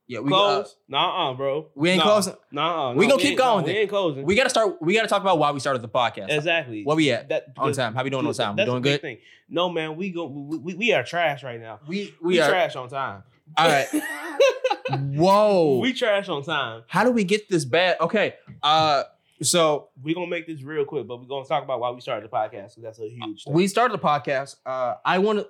Yeah, 0.07 0.21
we 0.21 0.33
uh, 0.33 0.37
close. 0.37 0.77
nah, 0.89 1.31
uh, 1.31 1.35
bro. 1.35 1.69
we 1.75 1.91
ain't 1.91 1.99
Nah, 1.99 2.05
closing. 2.05 2.35
Nah, 2.51 2.93
We 2.93 3.07
gonna 3.07 3.21
keep 3.23 3.31
ain't- 3.33 3.39
nah, 3.39 3.53
going 3.55 3.65
We 3.65 3.71
ain't 3.73 3.91
closing. 3.91 4.25
We 4.25 4.35
gotta 4.35 4.51
start. 4.51 4.81
We 4.83 4.95
gotta 4.95 5.09
talk 5.09 5.23
about 5.23 5.39
why 5.39 5.51
we 5.53 5.61
started 5.61 5.83
the 5.83 5.89
podcast. 5.89 6.31
exactly. 6.31 6.83
Where 6.85 6.97
we 6.97 7.11
at? 7.11 7.29
That 7.29 7.47
On 7.57 7.73
time. 7.73 7.95
How 7.95 8.03
we 8.05 8.11
doing 8.11 8.27
on 8.27 8.35
time? 8.35 8.57
We 8.57 8.65
doing 8.65 8.83
good? 8.83 9.01
Thing. 9.01 9.19
No, 9.49 9.69
man, 9.69 9.97
we 9.97 10.11
go. 10.11 10.27
We, 10.27 10.59
we, 10.59 10.75
we 10.75 10.93
are 10.93 11.05
trash 11.05 11.43
right 11.45 11.61
now. 11.61 11.81
We 11.87 12.15
We, 12.23 12.29
we 12.35 12.41
are. 12.41 12.49
trash 12.49 12.77
on 12.77 12.89
time. 12.89 13.23
All 13.57 13.69
right. 13.69 13.87
Whoa. 14.91 15.79
we 15.79 15.93
trash 15.93 16.29
on 16.29 16.43
time. 16.45 16.83
How 16.89 17.05
do 17.05 17.11
we 17.11 17.25
get 17.25 17.49
this 17.49 17.65
bad? 17.65 18.01
Okay. 18.01 18.35
Uh. 18.62 19.05
So 19.45 19.88
we're 20.03 20.14
gonna 20.14 20.26
make 20.26 20.47
this 20.47 20.62
real 20.62 20.84
quick, 20.84 21.07
but 21.07 21.20
we're 21.20 21.26
gonna 21.26 21.47
talk 21.47 21.62
about 21.64 21.80
why 21.80 21.90
we 21.90 22.01
started 22.01 22.24
the 22.24 22.34
podcast 22.34 22.74
because 22.76 22.82
that's 22.82 23.01
a 23.01 23.09
huge 23.09 23.45
thing. 23.45 23.55
we 23.55 23.68
started 23.68 23.99
the 23.99 24.03
podcast. 24.03 24.57
Uh. 24.66 24.95
I 25.05 25.18
want 25.18 25.40
to, 25.40 25.49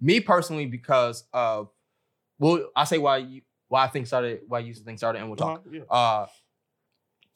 me 0.00 0.20
personally, 0.20 0.66
because 0.66 1.24
of, 1.32 1.70
well, 2.38 2.68
I 2.74 2.84
say 2.84 2.98
why 2.98 3.18
you 3.18 3.42
why 3.68 3.84
I 3.84 3.88
think 3.88 4.06
started 4.06 4.40
why 4.48 4.60
you 4.60 4.74
think 4.74 4.98
started, 4.98 5.20
and 5.20 5.28
we'll 5.28 5.36
talk. 5.36 5.60
Uh-huh, 5.66 5.70
yeah. 5.72 5.82
uh 5.90 6.26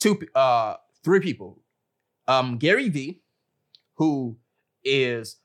two 0.01 0.19
uh 0.35 0.77
three 1.05 1.21
people 1.21 1.61
um 2.27 2.57
gary 2.59 2.89
vee 2.89 3.23
who 3.95 4.37
is 4.83 5.37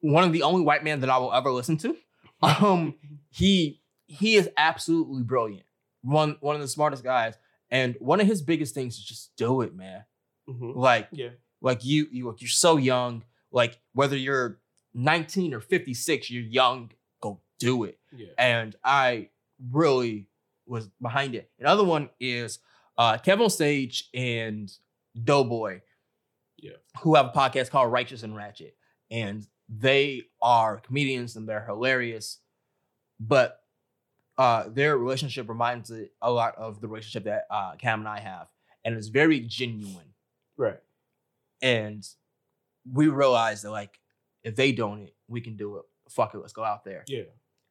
one 0.00 0.24
of 0.24 0.32
the 0.32 0.42
only 0.42 0.62
white 0.62 0.84
men 0.84 1.00
that 1.00 1.08
i 1.08 1.16
will 1.16 1.32
ever 1.32 1.50
listen 1.50 1.76
to 1.76 1.96
um 2.42 2.94
he 3.30 3.80
he 4.06 4.34
is 4.34 4.50
absolutely 4.56 5.22
brilliant 5.22 5.64
one 6.02 6.36
one 6.40 6.56
of 6.56 6.60
the 6.60 6.68
smartest 6.68 7.04
guys 7.04 7.34
and 7.72 7.96
one 7.98 8.20
of 8.20 8.26
his 8.28 8.40
biggest 8.42 8.72
things 8.74 8.94
is 8.96 9.04
just 9.04 9.34
do 9.36 9.62
it 9.62 9.74
man 9.74 10.04
Mhm. 10.48 10.76
like 10.76 11.08
Yeah. 11.10 11.30
like 11.60 11.84
you 11.84 12.06
you 12.12 12.26
look 12.26 12.40
you're 12.40 12.48
so 12.48 12.76
young 12.76 13.24
like 13.50 13.80
whether 13.94 14.16
you're 14.16 14.60
19 14.94 15.54
or 15.54 15.60
56 15.60 16.30
you're 16.30 16.42
young 16.44 16.90
go 17.20 17.40
do 17.58 17.82
it 17.84 17.98
Yeah. 18.12 18.28
and 18.38 18.76
I 18.84 19.30
really 19.70 20.28
was 20.66 20.88
behind 21.00 21.34
it. 21.34 21.50
Another 21.58 21.84
one 21.84 22.10
is 22.20 22.58
uh, 22.98 23.16
Kevin 23.18 23.44
on 23.44 23.50
Stage 23.50 24.08
and 24.14 24.70
Doughboy, 25.24 25.80
Yeah. 26.58 26.72
who 27.00 27.14
have 27.14 27.26
a 27.26 27.30
podcast 27.32 27.70
called 27.70 27.90
Righteous 27.92 28.22
and 28.22 28.34
Ratchet, 28.36 28.76
and 29.10 29.46
they 29.68 30.24
are 30.42 30.78
comedians 30.78 31.36
and 31.36 31.48
they're 31.48 31.64
hilarious, 31.64 32.38
but 33.18 33.61
uh, 34.38 34.68
their 34.68 34.96
relationship 34.96 35.48
reminds 35.48 35.90
it 35.90 36.12
a 36.22 36.30
lot 36.30 36.54
of 36.56 36.80
the 36.80 36.88
relationship 36.88 37.24
that 37.24 37.46
uh, 37.50 37.74
Cam 37.76 38.00
and 38.00 38.08
I 38.08 38.20
have, 38.20 38.48
and 38.84 38.96
it's 38.96 39.08
very 39.08 39.40
genuine. 39.40 40.14
Right. 40.56 40.78
And 41.60 42.06
we 42.90 43.08
realized 43.08 43.64
that 43.64 43.70
like 43.70 43.98
if 44.42 44.56
they 44.56 44.72
don't 44.72 45.02
it, 45.02 45.14
we 45.28 45.40
can 45.40 45.56
do 45.56 45.76
it. 45.76 45.84
Fuck 46.10 46.34
it, 46.34 46.38
let's 46.38 46.52
go 46.52 46.64
out 46.64 46.84
there. 46.84 47.04
Yeah. 47.06 47.22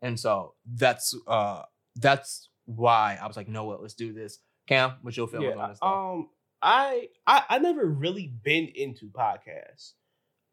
And 0.02 0.20
so 0.20 0.54
that's 0.66 1.14
uh 1.28 1.64
that's 1.98 2.50
why 2.66 3.20
I 3.22 3.28
was 3.28 3.36
like, 3.36 3.48
you 3.48 3.54
know 3.54 3.66
what, 3.66 3.82
let's 3.82 3.94
do 3.94 4.14
this. 4.14 4.40
Cam, 4.68 4.94
what's 5.02 5.18
your 5.18 5.28
feelings 5.28 5.54
Yeah. 5.56 5.62
on 5.62 5.70
this? 5.70 5.78
Stuff? 5.78 5.94
Um. 5.94 6.30
I 6.64 7.10
I 7.26 7.44
I 7.50 7.58
never 7.60 7.86
really 7.86 8.28
been 8.44 8.68
into 8.76 9.08
podcasts 9.10 9.94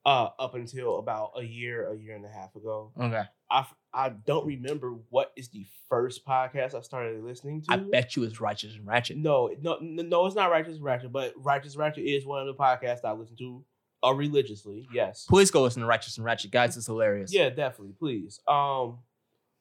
uh 0.06 0.28
up 0.38 0.54
until 0.54 0.98
about 0.98 1.32
a 1.36 1.42
year, 1.42 1.92
a 1.92 1.96
year 1.96 2.16
and 2.16 2.24
a 2.24 2.28
half 2.30 2.56
ago. 2.56 2.92
Okay. 2.98 3.22
I 3.50 3.66
I 3.98 4.10
don't 4.10 4.46
remember 4.46 4.94
what 5.10 5.32
is 5.36 5.48
the 5.48 5.66
first 5.88 6.24
podcast 6.24 6.74
I 6.74 6.82
started 6.82 7.20
listening 7.24 7.62
to. 7.62 7.72
I 7.72 7.76
bet 7.78 8.14
you 8.14 8.22
it's 8.22 8.40
Righteous 8.40 8.76
and 8.76 8.86
Ratchet. 8.86 9.16
No, 9.16 9.50
no, 9.60 9.78
no, 9.80 10.24
it's 10.26 10.36
not 10.36 10.52
Righteous 10.52 10.76
and 10.76 10.84
Ratchet, 10.84 11.10
but 11.10 11.32
Righteous 11.36 11.72
and 11.72 11.80
Ratchet 11.80 12.04
is 12.04 12.24
one 12.24 12.40
of 12.40 12.46
the 12.46 12.54
podcasts 12.54 13.04
I 13.04 13.10
listen 13.10 13.36
to 13.38 13.64
uh, 14.06 14.14
religiously. 14.14 14.86
Yes. 14.94 15.26
Please 15.28 15.50
go 15.50 15.62
listen 15.64 15.82
to 15.82 15.88
Righteous 15.88 16.16
and 16.16 16.24
Ratchet, 16.24 16.52
guys. 16.52 16.76
It's 16.76 16.86
hilarious. 16.86 17.34
Yeah, 17.34 17.48
definitely, 17.50 17.94
please. 17.98 18.38
Um, 18.46 19.00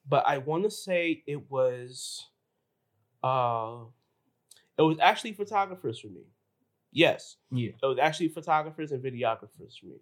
but 0.07 0.23
I 0.27 0.38
want 0.38 0.65
to 0.65 0.69
say 0.69 1.23
it 1.25 1.49
was, 1.49 2.23
uh, 3.23 3.77
it 4.77 4.83
was 4.83 4.97
actually 5.01 5.33
photographers 5.33 5.99
for 5.99 6.09
me. 6.09 6.21
Yes, 6.91 7.38
Yeah. 7.49 7.71
it 7.81 7.85
was 7.85 7.97
actually 7.97 8.27
photographers 8.29 8.91
and 8.91 9.03
videographers 9.03 9.79
for 9.79 9.88
me. 9.88 9.95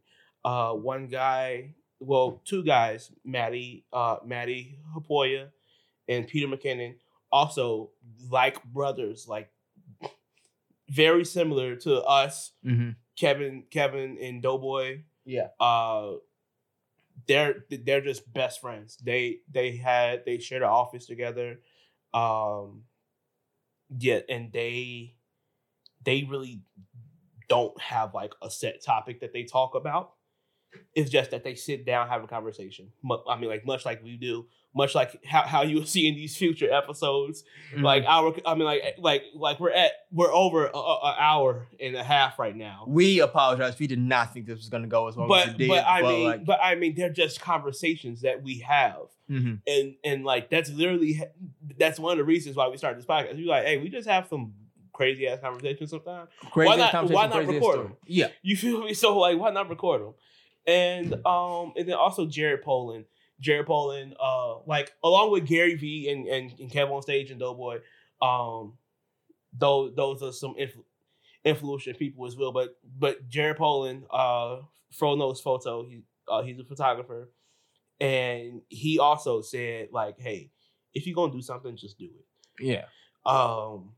Uh, 0.43 0.73
one 0.73 1.07
guy, 1.07 1.73
well, 1.99 2.41
two 2.45 2.63
guys, 2.63 3.11
Matti, 3.23 3.85
uh, 3.93 4.17
Matti 4.25 4.79
Haapoja 4.95 5.49
and 6.07 6.27
Peter 6.27 6.47
McKinnon, 6.47 6.95
also 7.31 7.91
like 8.29 8.63
brothers, 8.65 9.27
like 9.27 9.49
very 10.89 11.25
similar 11.25 11.75
to 11.77 12.01
us, 12.03 12.51
Mm-hmm. 12.65 12.91
Kevin, 13.17 13.63
Kevin 13.71 14.17
and 14.21 14.41
Doughboy 14.43 15.01
Yeah. 15.25 15.47
uh 15.59 16.15
they're 17.27 17.63
they're 17.69 18.01
just 18.01 18.31
best 18.33 18.59
friends 18.59 18.97
they 18.97 19.37
they 19.49 19.77
had 19.77 20.25
they 20.25 20.37
shared 20.37 20.63
an 20.63 20.67
office 20.67 21.05
together 21.05 21.61
um 22.13 22.83
yeah 23.97 24.19
and 24.27 24.51
they 24.51 25.15
they 26.03 26.27
really 26.29 26.61
don't 27.47 27.79
have 27.79 28.13
like 28.13 28.33
a 28.41 28.49
set 28.51 28.83
topic 28.83 29.21
that 29.21 29.31
they 29.31 29.43
talk 29.45 29.75
about 29.75 30.11
it's 30.93 31.09
just 31.09 31.31
that 31.31 31.43
they 31.43 31.55
sit 31.55 31.85
down 31.85 32.07
have 32.07 32.23
a 32.23 32.27
conversation 32.27 32.91
i 33.29 33.37
mean 33.37 33.49
like 33.49 33.65
much 33.65 33.85
like 33.85 34.03
we 34.03 34.17
do 34.17 34.45
much 34.77 34.93
like 34.93 35.23
how, 35.25 35.41
how 35.43 35.61
you'll 35.61 35.85
see 35.95 36.07
in 36.07 36.15
these 36.15 36.35
future 36.35 36.71
episodes 36.71 37.43
Mm-hmm. 37.73 37.83
like 37.83 38.03
our 38.05 38.33
i 38.45 38.53
mean 38.55 38.65
like 38.65 38.81
like 38.99 39.23
like 39.33 39.59
we're 39.59 39.71
at 39.71 39.91
we're 40.11 40.31
over 40.31 40.67
a, 40.67 40.77
a, 40.77 40.79
a 40.79 41.15
hour 41.19 41.67
and 41.79 41.95
a 41.95 42.03
half 42.03 42.37
right 42.39 42.55
now 42.55 42.85
we 42.87 43.19
apologize. 43.19 43.77
We 43.79 43.87
did 43.87 43.99
not 43.99 44.33
think 44.33 44.45
this 44.45 44.57
was 44.57 44.69
gonna 44.69 44.87
go 44.87 45.07
as 45.07 45.15
well 45.15 45.33
as 45.33 45.45
but 45.45 45.55
it 45.55 45.57
did. 45.57 45.69
but 45.69 45.83
I 45.85 46.01
mean, 46.03 46.25
like, 46.25 46.45
but 46.45 46.59
I 46.61 46.75
mean, 46.75 46.93
they're 46.95 47.09
just 47.09 47.41
conversations 47.41 48.21
that 48.21 48.43
we 48.43 48.59
have, 48.59 49.07
mhm. 49.29 49.59
and 49.67 49.95
and 50.03 50.23
like 50.23 50.49
that's 50.49 50.69
literally 50.69 51.21
that's 51.77 51.99
one 51.99 52.11
of 52.13 52.17
the 52.17 52.23
reasons 52.23 52.55
why 52.55 52.67
we 52.67 52.77
started 52.77 52.99
this 52.99 53.05
podcast. 53.05 53.35
We're 53.35 53.47
like, 53.47 53.65
hey, 53.65 53.77
we 53.77 53.89
just 53.89 54.07
have 54.07 54.27
some 54.27 54.53
crazy 54.93 55.27
ass 55.27 55.39
conversations 55.41 55.89
sometimes. 55.89 56.29
Crazy 56.51 56.77
not- 56.77 57.09
why 57.09 57.27
not 57.27 57.45
record 57.47 57.79
them? 57.79 57.97
Yeah. 58.05 58.27
You 58.41 58.55
feel 58.55 58.81
me? 58.83 58.93
So 58.93 59.17
like, 59.17 59.37
why 59.37 59.51
not 59.51 59.69
record 59.69 60.01
them? 60.01 60.13
And 60.67 61.13
um, 61.25 61.73
and 61.77 61.87
then 61.87 61.95
also 61.95 62.25
Jared 62.25 62.63
Polin, 62.63 63.05
Jared 63.39 63.67
Polin, 63.67 64.15
uh, 64.19 64.59
like 64.65 64.93
along 65.03 65.31
with 65.31 65.45
Gary 65.45 65.75
Vee 65.75 66.09
and 66.09 66.27
and, 66.27 66.59
and 66.59 66.71
Kev 66.71 66.89
on 66.89 67.01
stage 67.01 67.29
and 67.31 67.39
Doughboy, 67.39 67.79
um, 68.21 68.73
those 69.53 69.93
those 69.95 70.23
are 70.23 70.31
some 70.31 70.55
influ- 70.55 70.83
influential 71.43 71.93
people 71.93 72.25
as 72.25 72.35
well. 72.35 72.51
But 72.51 72.77
but 72.97 73.29
Jared 73.29 73.57
Polin, 73.57 74.05
uh, 74.09 74.57
Fro 74.91 75.15
knows 75.15 75.39
photo. 75.39 75.85
He 75.85 76.01
uh, 76.27 76.41
he's 76.41 76.59
a 76.59 76.63
photographer, 76.63 77.29
and 77.99 78.61
he 78.69 78.97
also 78.99 79.41
said 79.41 79.89
like, 79.91 80.19
hey, 80.19 80.49
if 80.93 81.05
you're 81.05 81.15
gonna 81.15 81.31
do 81.31 81.41
something, 81.41 81.75
just 81.75 81.99
do 81.99 82.05
it. 82.05 82.63
Yeah. 82.63 82.85
Um, 83.25 83.91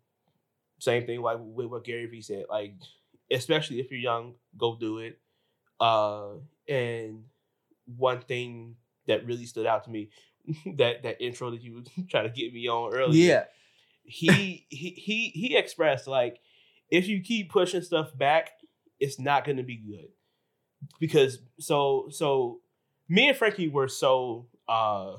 same 0.79 1.05
thing 1.05 1.21
like 1.21 1.37
with 1.39 1.67
what 1.67 1.83
Gary 1.85 2.07
Vee 2.07 2.21
said. 2.21 2.45
Like, 2.49 2.73
especially 3.31 3.79
if 3.79 3.89
you're 3.91 3.99
young, 3.99 4.33
go 4.57 4.75
do 4.77 4.99
it. 4.99 5.19
Uh, 5.79 6.33
and 6.67 7.23
one 7.85 8.21
thing 8.21 8.75
that 9.07 9.25
really 9.25 9.45
stood 9.45 9.65
out 9.65 9.85
to 9.85 9.89
me, 9.89 10.09
that 10.77 11.03
that 11.03 11.21
intro 11.21 11.51
that 11.51 11.61
you 11.61 11.75
were 11.75 12.03
trying 12.09 12.25
to 12.25 12.29
get 12.29 12.53
me 12.53 12.67
on 12.67 12.93
earlier. 12.93 13.27
Yeah. 13.27 13.43
He 14.03 14.65
he 14.69 14.89
he 14.91 15.29
he 15.29 15.57
expressed 15.57 16.07
like, 16.07 16.39
if 16.89 17.07
you 17.07 17.21
keep 17.21 17.51
pushing 17.51 17.81
stuff 17.81 18.17
back, 18.17 18.51
it's 18.99 19.19
not 19.19 19.45
gonna 19.45 19.63
be 19.63 19.75
good. 19.75 20.07
Because 20.99 21.39
so 21.59 22.07
so, 22.09 22.61
me 23.09 23.27
and 23.29 23.37
Frankie 23.37 23.67
were 23.67 23.89
so 23.89 24.47
uh 24.69 25.15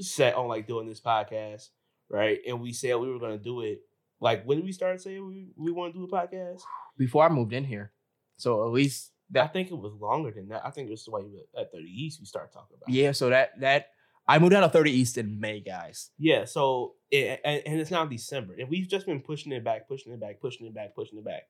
set 0.00 0.34
on 0.34 0.48
like 0.48 0.66
doing 0.66 0.88
this 0.88 1.00
podcast, 1.00 1.68
right? 2.10 2.38
And 2.46 2.60
we 2.60 2.72
said 2.72 2.96
we 2.96 3.08
were 3.08 3.20
gonna 3.20 3.38
do 3.38 3.60
it. 3.60 3.82
Like 4.20 4.44
when 4.44 4.58
did 4.58 4.64
we 4.64 4.72
start 4.72 5.00
saying 5.00 5.24
we, 5.26 5.52
we 5.56 5.70
want 5.70 5.94
to 5.94 5.98
do 6.00 6.04
a 6.04 6.08
podcast? 6.08 6.62
Before 6.96 7.24
I 7.24 7.28
moved 7.28 7.52
in 7.52 7.64
here, 7.64 7.92
so 8.36 8.66
at 8.66 8.72
least 8.72 9.12
I 9.36 9.46
think 9.48 9.70
it 9.70 9.74
was 9.78 9.92
longer 10.00 10.30
than 10.30 10.48
that. 10.48 10.62
I 10.64 10.70
think 10.70 10.88
it 10.88 10.90
was 10.92 11.06
like 11.08 11.24
at 11.58 11.72
30 11.72 11.84
East 11.84 12.20
we 12.20 12.26
started 12.26 12.52
talking 12.52 12.76
about. 12.76 12.88
Yeah. 12.94 13.12
So 13.12 13.30
that 13.30 13.58
that 13.60 13.88
I 14.26 14.38
moved 14.38 14.54
out 14.54 14.62
of 14.62 14.72
30 14.72 14.90
East 14.90 15.18
in 15.18 15.38
May, 15.38 15.60
guys. 15.60 16.10
Yeah, 16.18 16.46
so 16.46 16.94
it, 17.10 17.40
and, 17.44 17.62
and 17.66 17.80
it's 17.80 17.90
now 17.90 18.06
December, 18.06 18.54
and 18.58 18.68
we've 18.70 18.88
just 18.88 19.04
been 19.04 19.20
pushing 19.20 19.52
it 19.52 19.62
back, 19.62 19.86
pushing 19.86 20.12
it 20.12 20.20
back, 20.20 20.40
pushing 20.40 20.66
it 20.66 20.74
back, 20.74 20.94
pushing 20.94 21.18
it 21.18 21.24
back, 21.26 21.42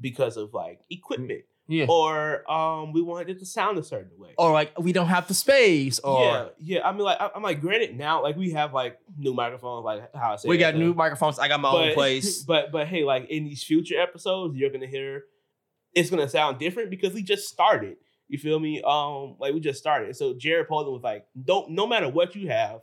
because 0.00 0.36
of 0.36 0.54
like 0.54 0.78
equipment, 0.90 1.42
Yeah. 1.66 1.86
or 1.88 2.48
um, 2.50 2.92
we 2.92 3.02
wanted 3.02 3.30
it 3.30 3.38
to 3.40 3.46
sound 3.46 3.78
a 3.78 3.82
certain 3.82 4.12
way. 4.16 4.30
Or 4.38 4.52
like 4.52 4.78
we 4.78 4.92
don't 4.92 5.08
have 5.08 5.26
the 5.26 5.34
space, 5.34 5.98
or 5.98 6.22
yeah, 6.22 6.46
yeah. 6.60 6.88
I 6.88 6.92
mean, 6.92 7.00
like 7.02 7.20
I, 7.20 7.30
I'm 7.34 7.42
like, 7.42 7.60
granted, 7.60 7.96
now 7.96 8.22
like 8.22 8.36
we 8.36 8.52
have 8.52 8.72
like 8.72 8.98
new 9.18 9.34
microphones, 9.34 9.84
like 9.84 10.14
how 10.14 10.34
I 10.34 10.36
said, 10.36 10.48
we 10.48 10.56
got 10.56 10.74
uh, 10.74 10.78
new 10.78 10.94
microphones. 10.94 11.40
I 11.40 11.48
got 11.48 11.60
my 11.60 11.70
own 11.70 11.94
place. 11.94 12.44
But 12.44 12.70
but 12.70 12.86
hey, 12.86 13.02
like 13.02 13.28
in 13.28 13.44
these 13.44 13.64
future 13.64 14.00
episodes, 14.00 14.56
you're 14.56 14.70
gonna 14.70 14.86
hear 14.86 15.24
it's 15.94 16.10
gonna 16.10 16.28
sound 16.28 16.58
different 16.58 16.90
because 16.90 17.12
we 17.14 17.22
just 17.22 17.48
started. 17.48 17.96
You 18.28 18.38
feel 18.38 18.58
me? 18.58 18.82
Um, 18.82 19.36
like 19.38 19.52
we 19.54 19.60
just 19.60 19.78
started. 19.78 20.16
So 20.16 20.34
Jared 20.34 20.68
Polin 20.68 20.92
was 20.92 21.02
like, 21.02 21.26
don't 21.42 21.70
no 21.70 21.86
matter 21.86 22.08
what 22.08 22.34
you 22.34 22.48
have, 22.48 22.80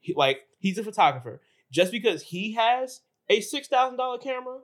he, 0.00 0.14
like 0.14 0.40
he's 0.58 0.78
a 0.78 0.84
photographer. 0.84 1.40
Just 1.70 1.92
because 1.92 2.22
he 2.22 2.52
has 2.54 3.00
a 3.28 3.40
six 3.40 3.68
thousand 3.68 3.98
dollar 3.98 4.18
camera 4.18 4.58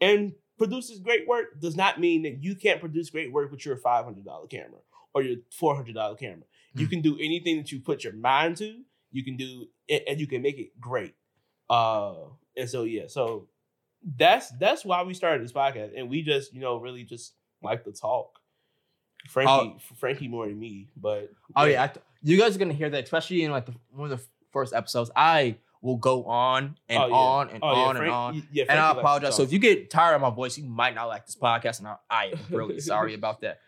and 0.00 0.32
produces 0.58 0.98
great 1.00 1.26
work 1.26 1.60
does 1.60 1.76
not 1.76 1.98
mean 2.00 2.22
that 2.22 2.42
you 2.42 2.54
can't 2.54 2.80
produce 2.80 3.10
great 3.10 3.32
work 3.32 3.50
with 3.50 3.64
your 3.64 3.76
five 3.76 4.04
hundred 4.04 4.24
dollar 4.24 4.46
camera 4.46 4.80
or 5.14 5.22
your 5.22 5.36
four 5.58 5.74
hundred 5.74 5.94
dollar 5.94 6.14
camera. 6.16 6.44
You 6.74 6.84
Hmm. 6.86 6.90
can 6.90 7.00
do 7.00 7.16
anything 7.16 7.56
that 7.56 7.72
you 7.72 7.80
put 7.80 8.04
your 8.04 8.12
mind 8.12 8.58
to. 8.58 8.82
You 9.10 9.24
can 9.24 9.36
do 9.36 9.66
and 9.88 10.02
and 10.06 10.20
you 10.20 10.26
can 10.26 10.42
make 10.42 10.58
it 10.58 10.78
great. 10.80 11.14
Uh, 11.70 12.14
and 12.56 12.68
so 12.68 12.84
yeah, 12.84 13.06
so 13.08 13.48
that's 14.16 14.50
that's 14.58 14.84
why 14.84 15.02
we 15.02 15.14
started 15.14 15.42
this 15.42 15.52
podcast, 15.52 15.90
and 15.96 16.08
we 16.08 16.22
just 16.22 16.52
you 16.54 16.60
know 16.60 16.78
really 16.78 17.04
just 17.04 17.34
like 17.62 17.84
to 17.84 17.92
talk. 17.92 18.38
Frankie, 19.28 19.76
Frankie 19.96 20.28
more 20.28 20.46
than 20.46 20.58
me, 20.58 20.88
but 20.96 21.30
Oh 21.56 21.64
yeah, 21.64 21.82
I 21.84 21.86
th- 21.88 22.04
you 22.22 22.38
guys 22.38 22.54
are 22.56 22.58
gonna 22.58 22.72
hear 22.72 22.88
that, 22.90 23.04
especially 23.04 23.42
in 23.44 23.50
like 23.50 23.66
the, 23.66 23.74
one 23.90 24.10
of 24.10 24.18
the 24.18 24.24
first 24.52 24.72
episodes. 24.72 25.10
I 25.14 25.56
will 25.82 25.96
go 25.96 26.24
on 26.24 26.76
and 26.88 27.02
Oh, 27.02 27.06
yeah. 27.08 27.14
on 27.14 27.48
and 27.50 27.58
Oh, 27.62 27.72
yeah, 27.72 27.78
on 27.82 27.96
and 27.96 28.10
on. 28.10 28.48
yeah, 28.52 28.64
and 28.68 28.78
I 28.78 28.92
apologize. 28.92 29.36
So 29.36 29.42
if 29.42 29.52
you 29.52 29.58
get 29.58 29.90
tired 29.90 30.14
of 30.14 30.20
my 30.22 30.30
voice, 30.30 30.56
you 30.56 30.64
might 30.64 30.94
not 30.94 31.06
like 31.08 31.26
this 31.26 31.36
podcast, 31.36 31.80
and 31.80 31.88
I, 31.88 31.96
I 32.10 32.24
am 32.26 32.38
really 32.50 32.80
sorry 32.80 33.14
about 33.14 33.40
that. 33.42 33.58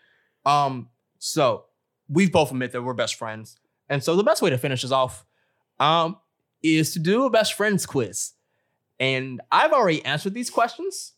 Um, 0.47 0.89
so 1.19 1.67
we've 2.09 2.33
both 2.33 2.51
admit 2.51 2.73
that 2.73 2.83
we're 2.83 2.95
best 2.95 3.17
friends, 3.17 3.59
and 3.89 4.03
so 4.03 4.17
the 4.17 4.25
best 4.25 4.41
way 4.43 4.51
to 4.51 4.59
finish 4.59 4.83
this 4.83 4.93
off, 4.93 5.25
um, 5.79 6.17
is 6.63 6.93
to 6.95 6.99
do 7.01 7.25
a 7.27 7.31
best 7.31 7.55
friends 7.55 7.87
quiz. 7.87 8.33
And 9.01 9.41
I've 9.51 9.73
already 9.73 10.05
answered 10.05 10.35
these 10.35 10.51
questions. 10.51 11.15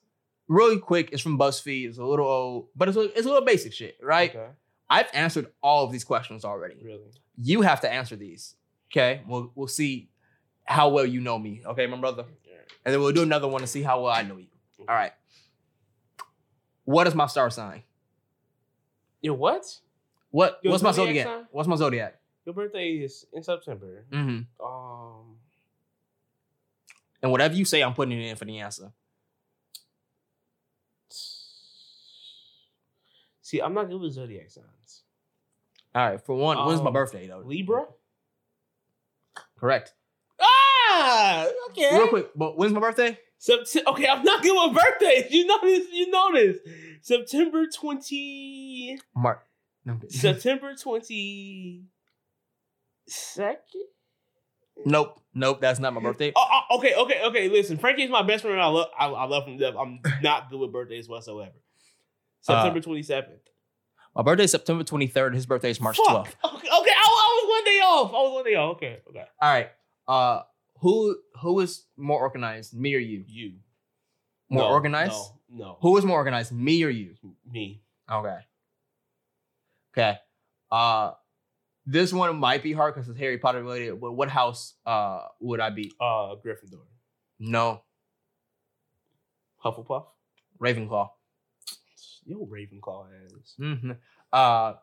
Really 0.48 0.78
quick, 0.78 1.10
it's 1.12 1.20
from 1.20 1.38
BuzzFeed. 1.38 1.88
It's 1.88 1.98
a 1.98 2.04
little 2.04 2.26
old, 2.26 2.68
but 2.76 2.88
it's 2.88 2.96
a, 2.96 3.02
it's 3.16 3.26
a 3.26 3.28
little 3.28 3.44
basic 3.44 3.72
shit, 3.72 3.96
right? 4.02 4.30
Okay, 4.30 4.46
I've 4.88 5.08
answered 5.12 5.48
all 5.62 5.84
of 5.84 5.92
these 5.92 6.04
questions 6.04 6.44
already. 6.44 6.76
really. 6.82 7.10
You 7.36 7.62
have 7.62 7.80
to 7.82 7.92
answer 7.92 8.14
these. 8.16 8.54
Okay, 8.92 9.22
we'll 9.26 9.50
we'll 9.54 9.66
see 9.68 10.10
how 10.64 10.90
well 10.90 11.04
you 11.06 11.20
know 11.20 11.38
me. 11.38 11.62
Okay, 11.66 11.86
my 11.86 11.96
brother, 11.96 12.24
Yeah. 12.44 12.54
and 12.84 12.92
then 12.94 13.00
we'll 13.00 13.12
do 13.12 13.22
another 13.22 13.48
one 13.48 13.62
to 13.62 13.66
see 13.66 13.82
how 13.82 14.02
well 14.02 14.12
I 14.12 14.22
know 14.22 14.36
you. 14.36 14.46
All 14.80 14.94
right. 14.94 15.12
What 16.84 17.06
is 17.06 17.14
my 17.14 17.26
star 17.26 17.50
sign? 17.50 17.82
Your 19.20 19.34
what? 19.34 19.64
What 20.30 20.58
Your 20.62 20.72
what's 20.72 20.82
my 20.82 20.92
zodiac 20.92 21.24
zodiac? 21.24 21.26
sign? 21.26 21.46
What's 21.52 21.68
my 21.68 21.76
zodiac? 21.76 22.18
Your 22.44 22.54
birthday 22.54 22.90
is 22.94 23.24
in 23.32 23.42
September. 23.42 24.04
Mm-hmm. 24.10 24.64
Um, 24.66 25.36
And 27.22 27.30
whatever 27.30 27.54
you 27.54 27.64
say, 27.64 27.82
I'm 27.82 27.94
putting 27.94 28.20
it 28.20 28.28
in 28.30 28.36
for 28.36 28.44
the 28.44 28.58
answer. 28.58 28.92
see, 33.40 33.60
I'm 33.60 33.74
not 33.74 33.88
good 33.90 34.00
with 34.00 34.12
zodiac 34.12 34.50
signs. 34.50 35.02
All 35.94 36.08
right. 36.10 36.20
For 36.24 36.34
one, 36.34 36.56
when's 36.66 36.80
my 36.80 36.86
Um, 36.88 36.92
birthday 36.94 37.26
though? 37.26 37.42
Libra. 37.44 37.86
Correct. 39.58 39.92
Ah, 40.40 41.46
okay. 41.70 41.96
Real 41.96 42.08
quick, 42.08 42.30
but 42.34 42.56
when's 42.56 42.72
my 42.72 42.80
birthday? 42.80 43.18
Sept- 43.38 43.86
okay, 43.86 44.06
I'm 44.08 44.22
not 44.24 44.42
good 44.42 44.54
with 44.54 44.76
birthdays. 44.82 45.30
You 45.32 45.46
know 45.46 45.58
this. 45.62 45.86
You 45.92 46.10
know 46.10 46.32
this. 46.32 46.58
September 47.02 47.66
twenty. 47.66 48.98
Mark. 49.14 49.44
No, 49.84 49.98
September 50.08 50.74
twenty 50.74 51.84
second. 53.06 53.86
Nope, 54.84 55.20
nope, 55.34 55.60
that's 55.60 55.78
not 55.78 55.92
my 55.94 56.00
birthday. 56.00 56.32
Oh, 56.34 56.44
oh, 56.70 56.78
okay, 56.78 56.94
okay, 56.94 57.22
okay. 57.26 57.48
Listen, 57.48 57.76
Frankie's 57.78 58.10
my 58.10 58.22
best 58.22 58.42
friend. 58.42 58.60
I 58.60 58.66
love, 58.66 58.88
I, 58.98 59.06
I 59.06 59.24
love 59.26 59.46
him. 59.46 59.60
I'm 59.62 60.00
not 60.22 60.50
good 60.50 60.58
with 60.58 60.72
birthdays 60.72 61.08
whatsoever. 61.08 61.52
September 62.40 62.80
twenty 62.80 63.02
seventh. 63.02 63.40
My 64.14 64.22
birthday 64.22 64.44
is 64.44 64.50
September 64.50 64.84
23rd. 64.84 65.34
His 65.34 65.46
birthday 65.46 65.70
is 65.70 65.80
March 65.80 65.96
12th. 65.96 66.26
Okay, 66.26 66.34
okay. 66.44 66.68
I, 66.68 66.74
I 66.76 67.40
was 67.40 67.48
one 67.48 67.64
day 67.64 67.80
off. 67.80 68.10
I 68.10 68.16
was 68.16 68.32
one 68.34 68.44
day 68.44 68.54
off. 68.56 68.76
Okay, 68.76 69.00
okay. 69.08 69.24
All 69.40 69.50
right. 69.54 69.70
Uh, 70.06 70.42
who 70.80 71.16
who 71.40 71.60
is 71.60 71.86
more 71.96 72.20
organized, 72.20 72.74
me 72.78 72.94
or 72.94 72.98
you? 72.98 73.24
You 73.26 73.52
More 74.50 74.64
No, 74.64 74.68
organized? 74.68 75.12
No, 75.48 75.64
no. 75.64 75.78
Who 75.80 75.96
is 75.96 76.04
more 76.04 76.16
organized, 76.18 76.52
me 76.52 76.84
or 76.84 76.90
you? 76.90 77.14
Me. 77.50 77.80
Okay. 78.10 78.36
Okay. 79.96 80.18
Uh, 80.70 81.12
this 81.86 82.12
one 82.12 82.36
might 82.36 82.62
be 82.62 82.72
hard 82.72 82.94
because 82.94 83.08
it's 83.08 83.18
Harry 83.18 83.38
Potter 83.38 83.62
related. 83.62 84.00
But 84.00 84.12
what 84.12 84.28
house 84.28 84.74
uh 84.86 85.26
would 85.40 85.60
I 85.60 85.70
be? 85.70 85.92
Uh, 86.00 86.36
Gryffindor. 86.44 86.84
No, 87.38 87.82
Hufflepuff. 89.64 90.06
Ravenclaw. 90.60 91.08
Yo, 92.24 92.46
Ravenclaw 92.46 93.06
ass. 93.26 93.54
hmm 93.58 93.90
Uh, 94.32 94.74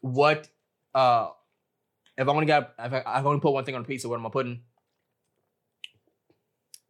what? 0.00 0.48
Uh, 0.94 1.30
if 2.16 2.26
I 2.26 2.32
to 2.40 2.46
get, 2.46 2.72
if 2.78 2.92
I, 3.06 3.22
going 3.22 3.38
to 3.38 3.42
put 3.42 3.52
one 3.52 3.64
thing 3.64 3.74
on 3.74 3.82
a 3.82 3.84
pizza, 3.84 4.08
what 4.08 4.18
am 4.18 4.26
I 4.26 4.30
putting? 4.30 4.62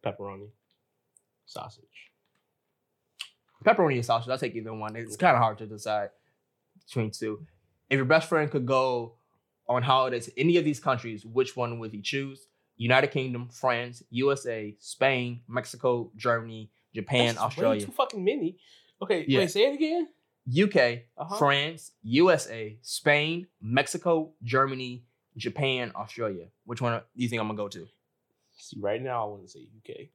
Pepperoni. 0.05 0.49
Sausage. 1.45 1.83
Pepperoni 3.65 3.95
and 3.95 4.05
sausage. 4.05 4.29
I'll 4.29 4.37
take 4.37 4.55
either 4.55 4.73
one. 4.73 4.95
It's 4.95 5.17
kind 5.17 5.35
of 5.35 5.41
hard 5.41 5.57
to 5.57 5.65
decide 5.65 6.09
between 6.85 7.11
two. 7.11 7.45
If 7.89 7.95
your 7.97 8.05
best 8.05 8.27
friend 8.29 8.49
could 8.51 8.65
go 8.65 9.13
on 9.67 9.83
holidays 9.83 10.25
to 10.25 10.39
any 10.39 10.57
of 10.57 10.65
these 10.65 10.79
countries, 10.79 11.25
which 11.25 11.55
one 11.55 11.79
would 11.79 11.91
he 11.91 12.01
choose? 12.01 12.47
United 12.77 13.07
Kingdom, 13.11 13.49
France, 13.49 14.03
USA, 14.09 14.75
Spain, 14.79 15.41
Mexico, 15.47 16.11
Germany, 16.15 16.69
Japan, 16.93 17.27
That's 17.35 17.39
Australia, 17.39 17.85
too 17.85 17.91
fucking 17.91 18.23
many. 18.23 18.57
Okay, 19.01 19.25
Yeah. 19.27 19.39
wait, 19.39 19.51
say 19.51 19.65
it 19.71 19.73
again. 19.75 20.07
UK, 20.49 21.03
Uh-huh. 21.17 21.37
France, 21.37 21.91
USA, 22.03 22.77
Spain, 22.81 23.47
Mexico, 23.61 24.31
Germany, 24.43 25.03
Japan, 25.35 25.91
Australia. 25.95 26.47
Which 26.65 26.81
one 26.81 26.93
do 26.99 27.03
you 27.15 27.27
think 27.29 27.41
I'm 27.41 27.47
gonna 27.47 27.57
go 27.57 27.67
to? 27.67 27.87
See, 28.57 28.79
right 28.79 29.01
now 29.01 29.23
I 29.23 29.29
want 29.29 29.43
to 29.43 29.49
say 29.49 29.67
UK. 29.77 30.09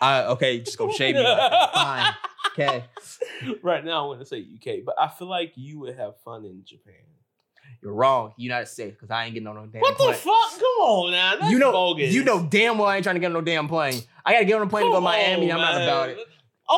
Uh, 0.00 0.32
okay, 0.32 0.60
just 0.60 0.78
go 0.78 0.90
shade 0.90 1.14
me. 1.16 1.22
Fine. 1.74 2.14
Okay, 2.52 2.84
right 3.62 3.84
now 3.84 4.04
I 4.04 4.06
want 4.08 4.20
to 4.20 4.26
say 4.26 4.40
UK, 4.40 4.84
but 4.84 4.94
I 4.98 5.08
feel 5.08 5.28
like 5.28 5.52
you 5.56 5.80
would 5.80 5.96
have 5.96 6.14
fun 6.24 6.44
in 6.44 6.62
Japan. 6.64 6.94
you're 7.82 7.92
wrong. 7.92 8.32
United 8.36 8.66
States, 8.66 8.94
because 8.94 9.10
I 9.10 9.24
ain't 9.24 9.34
getting 9.34 9.46
on 9.46 9.56
no 9.56 9.66
damn 9.66 9.80
What 9.80 9.96
the 9.96 10.04
plane. 10.04 10.14
fuck? 10.14 10.58
Come 10.58 10.64
on 10.80 11.12
now. 11.12 11.36
That's 11.40 11.52
you 11.52 11.58
know, 11.58 11.72
bogus. 11.72 12.12
you 12.12 12.24
know 12.24 12.42
damn 12.44 12.78
well 12.78 12.88
I 12.88 12.96
ain't 12.96 13.04
trying 13.04 13.16
to 13.16 13.20
get 13.20 13.26
on 13.26 13.32
no 13.34 13.40
damn 13.40 13.68
plane. 13.68 14.00
I 14.24 14.32
gotta 14.32 14.44
get 14.44 14.56
on 14.56 14.66
a 14.66 14.70
plane 14.70 14.84
to 14.86 14.90
go 14.90 14.96
to 14.96 15.00
Miami. 15.00 15.50
on, 15.50 15.60
I'm 15.60 15.64
not 15.64 15.82
about 15.82 16.08
it. 16.10 16.18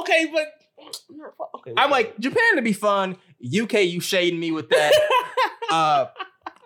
Okay, 0.01 0.31
but 0.33 0.47
okay. 1.57 1.73
I'm 1.77 1.91
like 1.91 2.19
Japan 2.19 2.57
to 2.57 2.63
be 2.63 2.73
fun. 2.73 3.17
UK, 3.45 3.85
you 3.85 4.01
shading 4.01 4.39
me 4.39 4.53
with 4.53 4.69
that. 4.71 4.93
uh, 5.71 6.07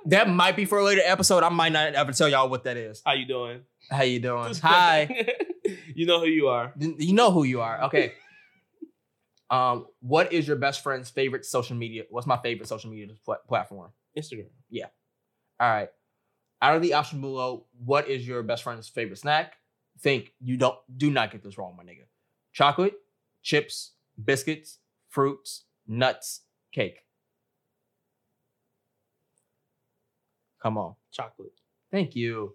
that 0.07 0.29
might 0.29 0.57
be 0.57 0.65
for 0.65 0.79
a 0.79 0.85
later 0.85 1.03
episode. 1.05 1.43
I 1.43 1.49
might 1.49 1.73
not 1.73 1.95
ever 1.95 2.13
tell 2.13 2.29
y'all 2.29 2.49
what 2.49 2.65
that 2.65 2.77
is. 2.77 3.03
how 3.05 3.13
you 3.13 3.27
doing? 3.27 3.61
How 3.91 4.03
you 4.03 4.19
doing? 4.21 4.55
Hi. 4.57 5.27
you 5.95 6.07
know 6.07 6.21
who 6.21 6.27
you 6.27 6.49
are. 6.49 6.73
You 6.79 7.13
know 7.13 7.31
who 7.31 7.45
you 7.45 7.61
are. 7.61 7.85
Okay. 7.85 8.13
Um, 9.51 9.87
what 10.01 10.33
is 10.33 10.47
your 10.47 10.57
best 10.57 10.83
friend's 10.83 11.09
favorite 11.11 11.45
social 11.45 11.77
media? 11.77 12.05
What's 12.11 12.27
my 12.27 12.37
favorite 12.37 12.69
social 12.69 12.91
media 12.91 13.09
pla- 13.25 13.37
platform? 13.49 13.93
Instagram. 14.17 14.49
Yeah. 14.71 14.87
All 15.61 15.69
right. 15.71 15.89
Out 16.63 16.77
of 16.77 16.83
the 16.83 16.95
option 16.95 17.21
below, 17.21 17.67
what 17.85 18.09
is 18.09 18.27
your 18.27 18.43
best 18.43 18.63
friend's 18.63 18.89
favorite 18.89 19.19
snack? 19.19 19.55
Think 20.01 20.33
you 20.41 20.57
don't 20.57 20.77
do 20.97 21.11
not 21.11 21.31
get 21.31 21.43
this 21.43 21.59
wrong, 21.59 21.75
my 21.77 21.85
nigga. 21.85 22.05
Chocolate, 22.53 22.95
chips, 23.43 23.93
biscuits, 24.23 24.79
fruits, 25.09 25.65
nuts, 25.87 26.43
cake. 26.73 27.01
Come 30.63 30.79
on. 30.79 30.95
Chocolate. 31.13 31.53
Thank 31.91 32.17
you. 32.17 32.55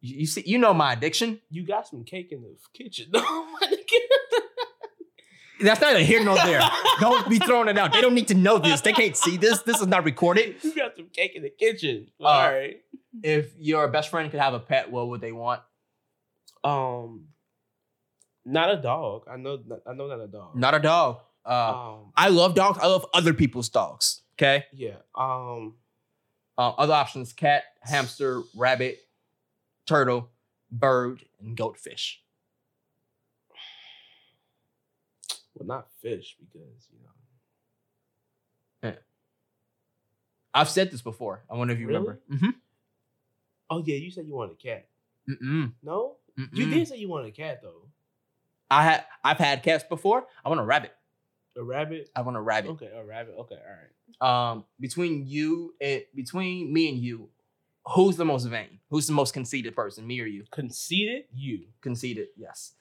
You, 0.00 0.20
you 0.20 0.26
see, 0.26 0.42
you 0.44 0.58
know 0.58 0.74
my 0.74 0.94
addiction. 0.94 1.40
You 1.50 1.64
got 1.64 1.86
some 1.86 2.04
cake 2.04 2.32
in 2.32 2.42
the 2.42 2.56
kitchen. 2.74 3.10
Nigga. 3.14 4.11
That's 5.62 5.80
neither 5.80 6.00
here 6.00 6.24
nor 6.24 6.36
there. 6.36 6.60
don't 7.00 7.28
be 7.28 7.38
throwing 7.38 7.68
it 7.68 7.78
out. 7.78 7.92
They 7.92 8.00
don't 8.00 8.14
need 8.14 8.28
to 8.28 8.34
know 8.34 8.58
this. 8.58 8.80
They 8.80 8.92
can't 8.92 9.16
see 9.16 9.36
this. 9.36 9.62
This 9.62 9.80
is 9.80 9.86
not 9.86 10.04
recorded. 10.04 10.56
You 10.62 10.74
got 10.74 10.96
some 10.96 11.06
cake 11.12 11.34
in 11.34 11.42
the 11.42 11.50
kitchen. 11.50 12.08
Uh, 12.20 12.24
All 12.24 12.50
right. 12.52 12.80
If 13.22 13.52
your 13.58 13.88
best 13.88 14.08
friend 14.10 14.30
could 14.30 14.40
have 14.40 14.54
a 14.54 14.58
pet, 14.60 14.90
what 14.90 15.08
would 15.08 15.20
they 15.20 15.32
want? 15.32 15.60
Um, 16.64 17.26
not 18.44 18.70
a 18.70 18.76
dog. 18.80 19.24
I 19.30 19.36
know. 19.36 19.58
I 19.86 19.92
know 19.94 20.06
not 20.08 20.20
a 20.20 20.26
dog. 20.28 20.56
Not 20.56 20.74
a 20.74 20.80
dog. 20.80 21.20
Uh, 21.44 21.50
Um. 21.94 22.12
I 22.16 22.28
love 22.28 22.54
dogs. 22.54 22.78
I 22.80 22.86
love 22.86 23.06
other 23.14 23.34
people's 23.34 23.68
dogs. 23.68 24.22
Okay. 24.36 24.64
Yeah. 24.72 24.96
Um. 25.14 25.74
Uh, 26.58 26.70
other 26.70 26.94
options: 26.94 27.32
cat, 27.32 27.64
hamster, 27.80 28.42
rabbit, 28.56 28.98
turtle, 29.86 30.28
bird, 30.70 31.24
and 31.40 31.56
goldfish. 31.56 32.22
Well, 35.66 35.78
not 35.78 35.88
fish 36.00 36.36
because 36.40 36.88
you 36.92 36.98
know. 37.02 37.08
I've 40.54 40.68
said 40.68 40.90
this 40.90 41.00
before. 41.00 41.42
I 41.50 41.54
wonder 41.56 41.72
if 41.72 41.80
you 41.80 41.86
Really? 41.86 41.98
remember. 42.00 42.20
Mm-hmm. 42.30 42.50
Oh 43.70 43.82
yeah, 43.86 43.96
you 43.96 44.10
said 44.10 44.26
you 44.26 44.34
wanted 44.34 44.52
a 44.52 44.56
cat. 44.56 44.86
Mm-mm. 45.28 45.72
No, 45.82 46.16
you 46.36 46.46
Mm-mm. 46.66 46.70
did 46.70 46.88
say 46.88 46.96
you 46.98 47.08
wanted 47.08 47.28
a 47.28 47.32
cat 47.32 47.60
though. 47.62 47.86
I 48.70 48.82
had. 48.84 49.04
I've 49.24 49.38
had 49.38 49.62
cats 49.62 49.84
before. 49.88 50.26
I 50.44 50.48
want 50.48 50.60
a 50.60 50.64
rabbit. 50.64 50.92
A 51.56 51.62
rabbit. 51.62 52.10
I 52.16 52.20
want 52.22 52.36
a 52.36 52.40
rabbit. 52.40 52.70
Okay, 52.72 52.90
a 52.94 53.04
rabbit. 53.04 53.34
Okay, 53.38 53.54
all 53.56 54.28
right. 54.30 54.50
Um, 54.52 54.64
between 54.80 55.26
you 55.26 55.74
and 55.80 56.02
between 56.14 56.72
me 56.72 56.88
and 56.90 56.98
you, 56.98 57.28
who's 57.94 58.16
the 58.16 58.24
most 58.24 58.44
vain? 58.44 58.78
Who's 58.90 59.06
the 59.06 59.12
most 59.14 59.32
conceited 59.32 59.74
person? 59.74 60.06
Me 60.06 60.20
or 60.20 60.26
you? 60.26 60.44
Conceited, 60.50 61.24
you 61.34 61.60
Conceited. 61.80 62.28
Yes. 62.36 62.72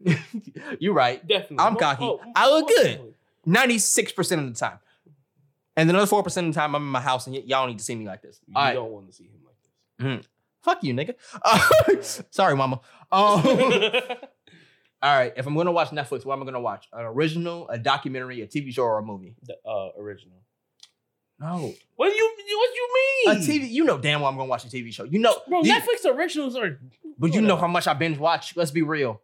You're 0.78 0.94
right. 0.94 1.26
definitely. 1.26 1.58
I'm 1.58 1.76
cocky. 1.76 2.04
oh, 2.04 2.20
I 2.34 2.48
look 2.50 2.68
good. 2.68 3.14
Ninety-six 3.46 4.12
percent 4.12 4.40
of 4.42 4.52
the 4.52 4.58
time, 4.58 4.78
and 5.76 5.88
another 5.88 6.06
four 6.06 6.22
percent 6.22 6.48
of 6.48 6.54
the 6.54 6.60
time 6.60 6.74
I'm 6.74 6.82
in 6.82 6.88
my 6.88 7.00
house, 7.00 7.26
and 7.26 7.34
y- 7.34 7.42
y'all 7.46 7.66
need 7.66 7.78
to 7.78 7.84
see 7.84 7.94
me 7.94 8.06
like 8.06 8.22
this. 8.22 8.38
You 8.46 8.54
All 8.56 8.62
right. 8.62 8.74
don't 8.74 8.90
want 8.90 9.06
to 9.08 9.12
see 9.14 9.24
him 9.24 9.40
like 9.46 9.56
this. 9.62 10.06
Mm. 10.06 10.26
Fuck 10.62 10.84
you, 10.84 10.92
nigga. 10.94 11.14
Uh, 11.42 12.02
sorry, 12.30 12.54
mama. 12.54 12.80
Um, 13.10 13.42
all 15.02 15.16
right. 15.18 15.32
If 15.36 15.46
I'm 15.46 15.54
gonna 15.56 15.72
watch 15.72 15.88
Netflix, 15.90 16.24
what 16.24 16.34
am 16.34 16.42
I 16.42 16.44
gonna 16.44 16.60
watch? 16.60 16.86
An 16.92 17.04
original, 17.06 17.68
a 17.70 17.78
documentary, 17.78 18.42
a 18.42 18.46
TV 18.46 18.72
show, 18.72 18.82
or 18.82 18.98
a 18.98 19.02
movie? 19.02 19.34
the 19.42 19.56
uh, 19.66 19.88
original. 19.98 20.36
No. 21.38 21.72
What 21.96 22.10
do 22.10 22.14
you 22.14 22.34
What 22.36 22.68
do 22.70 22.76
you 22.76 22.88
mean? 22.94 23.36
A? 23.36 23.40
TV. 23.40 23.70
You 23.70 23.84
know 23.84 23.96
damn 23.96 24.20
well 24.20 24.28
I'm 24.28 24.36
gonna 24.36 24.48
watch 24.50 24.64
a 24.66 24.68
TV 24.68 24.92
show. 24.92 25.04
You 25.04 25.18
know, 25.18 25.34
Bro, 25.48 25.62
you- 25.62 25.72
Netflix 25.74 26.04
originals 26.04 26.56
are 26.56 26.78
but 27.18 27.32
you 27.34 27.40
know 27.40 27.56
how 27.56 27.66
much 27.68 27.86
I 27.86 27.94
binge 27.94 28.18
watch. 28.18 28.54
Let's 28.56 28.70
be 28.70 28.82
real. 28.82 29.22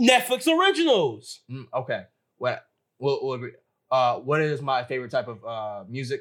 Netflix 0.00 0.46
originals. 0.48 1.40
Mm, 1.50 1.66
okay. 1.74 2.02
What? 2.38 2.64
We'll, 2.98 3.18
we'll 3.22 3.34
agree. 3.34 3.52
Uh, 3.90 4.16
what 4.16 4.40
is 4.40 4.60
my 4.62 4.82
favorite 4.84 5.10
type 5.10 5.28
of 5.28 5.44
uh 5.44 5.84
music? 5.88 6.20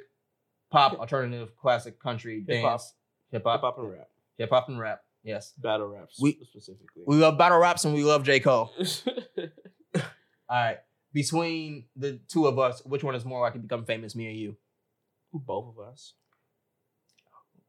Pop, 0.72 0.94
alternative, 1.00 1.56
classic, 1.56 2.00
country, 2.02 2.44
Hip-hop. 2.48 2.72
dance, 2.72 2.94
hip 3.32 3.42
Hip 3.42 3.44
hop, 3.46 3.62
hop 3.62 3.78
and 3.78 3.92
rap, 3.92 4.08
hip 4.38 4.50
hop, 4.50 4.70
and 4.70 4.80
rap. 4.80 5.02
Yes. 5.24 5.54
battle 5.58 5.88
raps 5.88 6.20
We- 6.20 6.38
specifically. 6.44 7.04
We 7.08 7.16
love 7.18 7.38
battle 7.38 7.58
raps 7.60 7.86
and 7.86 7.94
we 7.94 8.04
love 8.04 8.24
J 8.24 8.40
Cole. 8.40 8.72
All 9.96 10.02
right. 10.50 10.78
Between 11.14 11.86
the 11.96 12.20
two 12.28 12.48
of 12.48 12.58
us, 12.60 12.82
which 12.86 13.04
one 13.04 13.14
is 13.16 13.24
more 13.24 13.40
likely 13.42 13.60
to 13.60 13.68
become 13.68 13.86
famous, 13.86 14.16
me 14.16 14.28
or 14.28 14.32
you? 14.32 14.58
Both 15.32 15.76
of 15.78 15.88
us. 15.88 16.14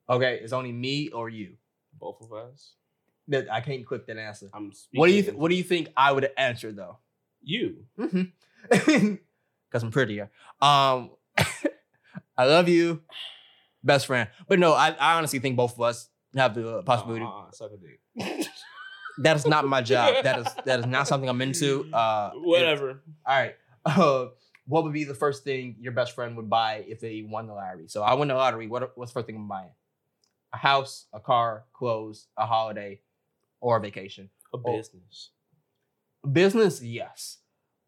Okay, 0.08 0.40
it's 0.42 0.52
only 0.52 0.72
me 0.72 1.10
or 1.10 1.28
you. 1.28 1.54
Both 1.98 2.16
of 2.22 2.32
us. 2.32 2.72
That 3.28 3.50
I 3.52 3.60
can't 3.60 3.86
click 3.86 4.06
that 4.06 4.18
answer. 4.18 4.48
I'm. 4.52 4.72
What 4.92 5.06
do 5.06 5.12
you 5.14 5.22
th- 5.22 5.34
What 5.34 5.48
do 5.50 5.54
you 5.56 5.62
think 5.62 5.88
I 5.96 6.12
would 6.12 6.28
answer 6.36 6.72
though? 6.72 6.98
You. 7.42 7.84
Mm-hmm. 7.98 9.14
Because 9.70 9.82
I'm 9.82 9.90
prettier. 9.90 10.30
Um, 10.62 11.10
I 12.38 12.44
love 12.46 12.68
you, 12.68 13.02
best 13.82 14.06
friend. 14.06 14.28
But 14.46 14.60
no, 14.60 14.72
I, 14.72 14.90
I 14.92 15.16
honestly 15.16 15.40
think 15.40 15.56
both 15.56 15.72
of 15.74 15.80
us 15.80 16.08
have 16.36 16.54
the 16.54 16.80
possibility. 16.84 17.24
Uh, 17.24 17.28
uh, 17.28 17.50
suck 17.50 17.70
a 17.72 17.76
dick. 17.76 18.46
That 19.18 19.36
is 19.36 19.46
not 19.46 19.64
my 19.66 19.80
job. 19.80 20.24
That 20.24 20.38
is 20.40 20.46
that 20.64 20.80
is 20.80 20.86
not 20.86 21.06
something 21.08 21.28
I'm 21.28 21.40
into. 21.40 21.88
Uh, 21.92 22.30
it- 22.34 22.40
Whatever. 22.46 23.02
all 23.26 23.36
right. 23.40 23.54
Uh, 23.86 24.26
what 24.66 24.82
would 24.84 24.92
be 24.92 25.04
the 25.04 25.14
first 25.14 25.44
thing 25.44 25.76
your 25.80 25.92
best 25.92 26.14
friend 26.16 26.36
would 26.36 26.48
buy 26.50 26.84
if 26.88 26.98
they 27.00 27.22
won 27.22 27.46
the 27.46 27.54
lottery? 27.54 27.86
So 27.88 28.02
I 28.02 28.14
win 28.14 28.28
the 28.28 28.34
lottery. 28.34 28.66
What 28.66 28.96
what's 28.96 29.12
the 29.12 29.14
first 29.20 29.26
thing 29.26 29.36
I'm 29.36 29.46
buying? 29.48 29.70
A 30.52 30.56
house, 30.56 31.06
a 31.12 31.20
car, 31.20 31.64
clothes, 31.72 32.26
a 32.36 32.46
holiday, 32.46 33.00
or 33.64 33.78
a 33.78 33.80
vacation. 33.80 34.28
A 34.52 34.58
business. 34.58 35.30
Business, 36.30 36.82
yes. 36.82 37.38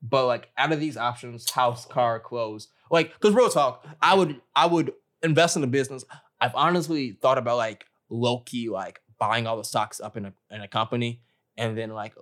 But 0.02 0.26
like 0.26 0.48
out 0.56 0.72
of 0.72 0.80
these 0.80 0.96
options, 0.96 1.50
house, 1.50 1.84
car, 1.86 2.18
clothes, 2.18 2.68
like 2.90 3.12
because 3.12 3.34
real 3.34 3.50
talk, 3.50 3.86
I 4.00 4.14
would 4.14 4.40
I 4.54 4.66
would 4.66 4.92
invest 5.22 5.56
in 5.56 5.62
a 5.62 5.66
business. 5.66 6.04
I've 6.40 6.54
honestly 6.54 7.12
thought 7.20 7.38
about 7.38 7.58
like 7.58 7.84
low 8.08 8.40
key 8.40 8.68
like 8.68 9.00
buying 9.18 9.46
all 9.46 9.56
the 9.56 9.64
stocks 9.64 10.00
up 10.00 10.16
in 10.16 10.26
a 10.26 10.32
in 10.50 10.60
a 10.62 10.68
company 10.68 11.22
and 11.56 11.76
then 11.76 11.90
like 11.90 12.14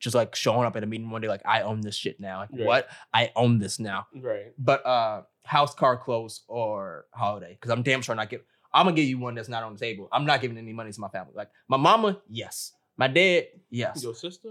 just 0.00 0.14
like 0.14 0.34
showing 0.36 0.66
up 0.66 0.76
at 0.76 0.82
a 0.82 0.86
meeting 0.86 1.10
one 1.10 1.22
day 1.22 1.28
like 1.28 1.42
I 1.46 1.62
own 1.62 1.80
this 1.80 1.96
shit 1.96 2.20
now. 2.20 2.40
Like 2.40 2.50
Right. 2.52 2.66
what? 2.66 2.88
I 3.12 3.32
own 3.34 3.58
this 3.58 3.78
now. 3.80 4.06
Right. 4.14 4.52
But 4.58 4.84
uh 4.86 5.22
house, 5.44 5.74
car, 5.74 5.96
clothes, 5.96 6.42
or 6.48 7.06
holiday. 7.12 7.56
Because 7.58 7.70
I'm 7.70 7.82
damn 7.82 8.02
sure 8.02 8.14
not 8.14 8.28
give 8.30 8.42
I'm 8.72 8.86
gonna 8.86 8.96
give 8.96 9.06
you 9.06 9.18
one 9.18 9.34
that's 9.36 9.48
not 9.48 9.62
on 9.62 9.72
the 9.74 9.80
table. 9.80 10.08
I'm 10.12 10.26
not 10.26 10.40
giving 10.40 10.58
any 10.58 10.72
money 10.72 10.90
to 10.92 11.00
my 11.00 11.08
family. 11.08 11.32
Like 11.34 11.50
my 11.68 11.76
mama, 11.76 12.20
yes. 12.28 12.72
My 12.96 13.08
dad, 13.08 13.46
yes. 13.70 14.02
Your 14.02 14.14
sister? 14.14 14.50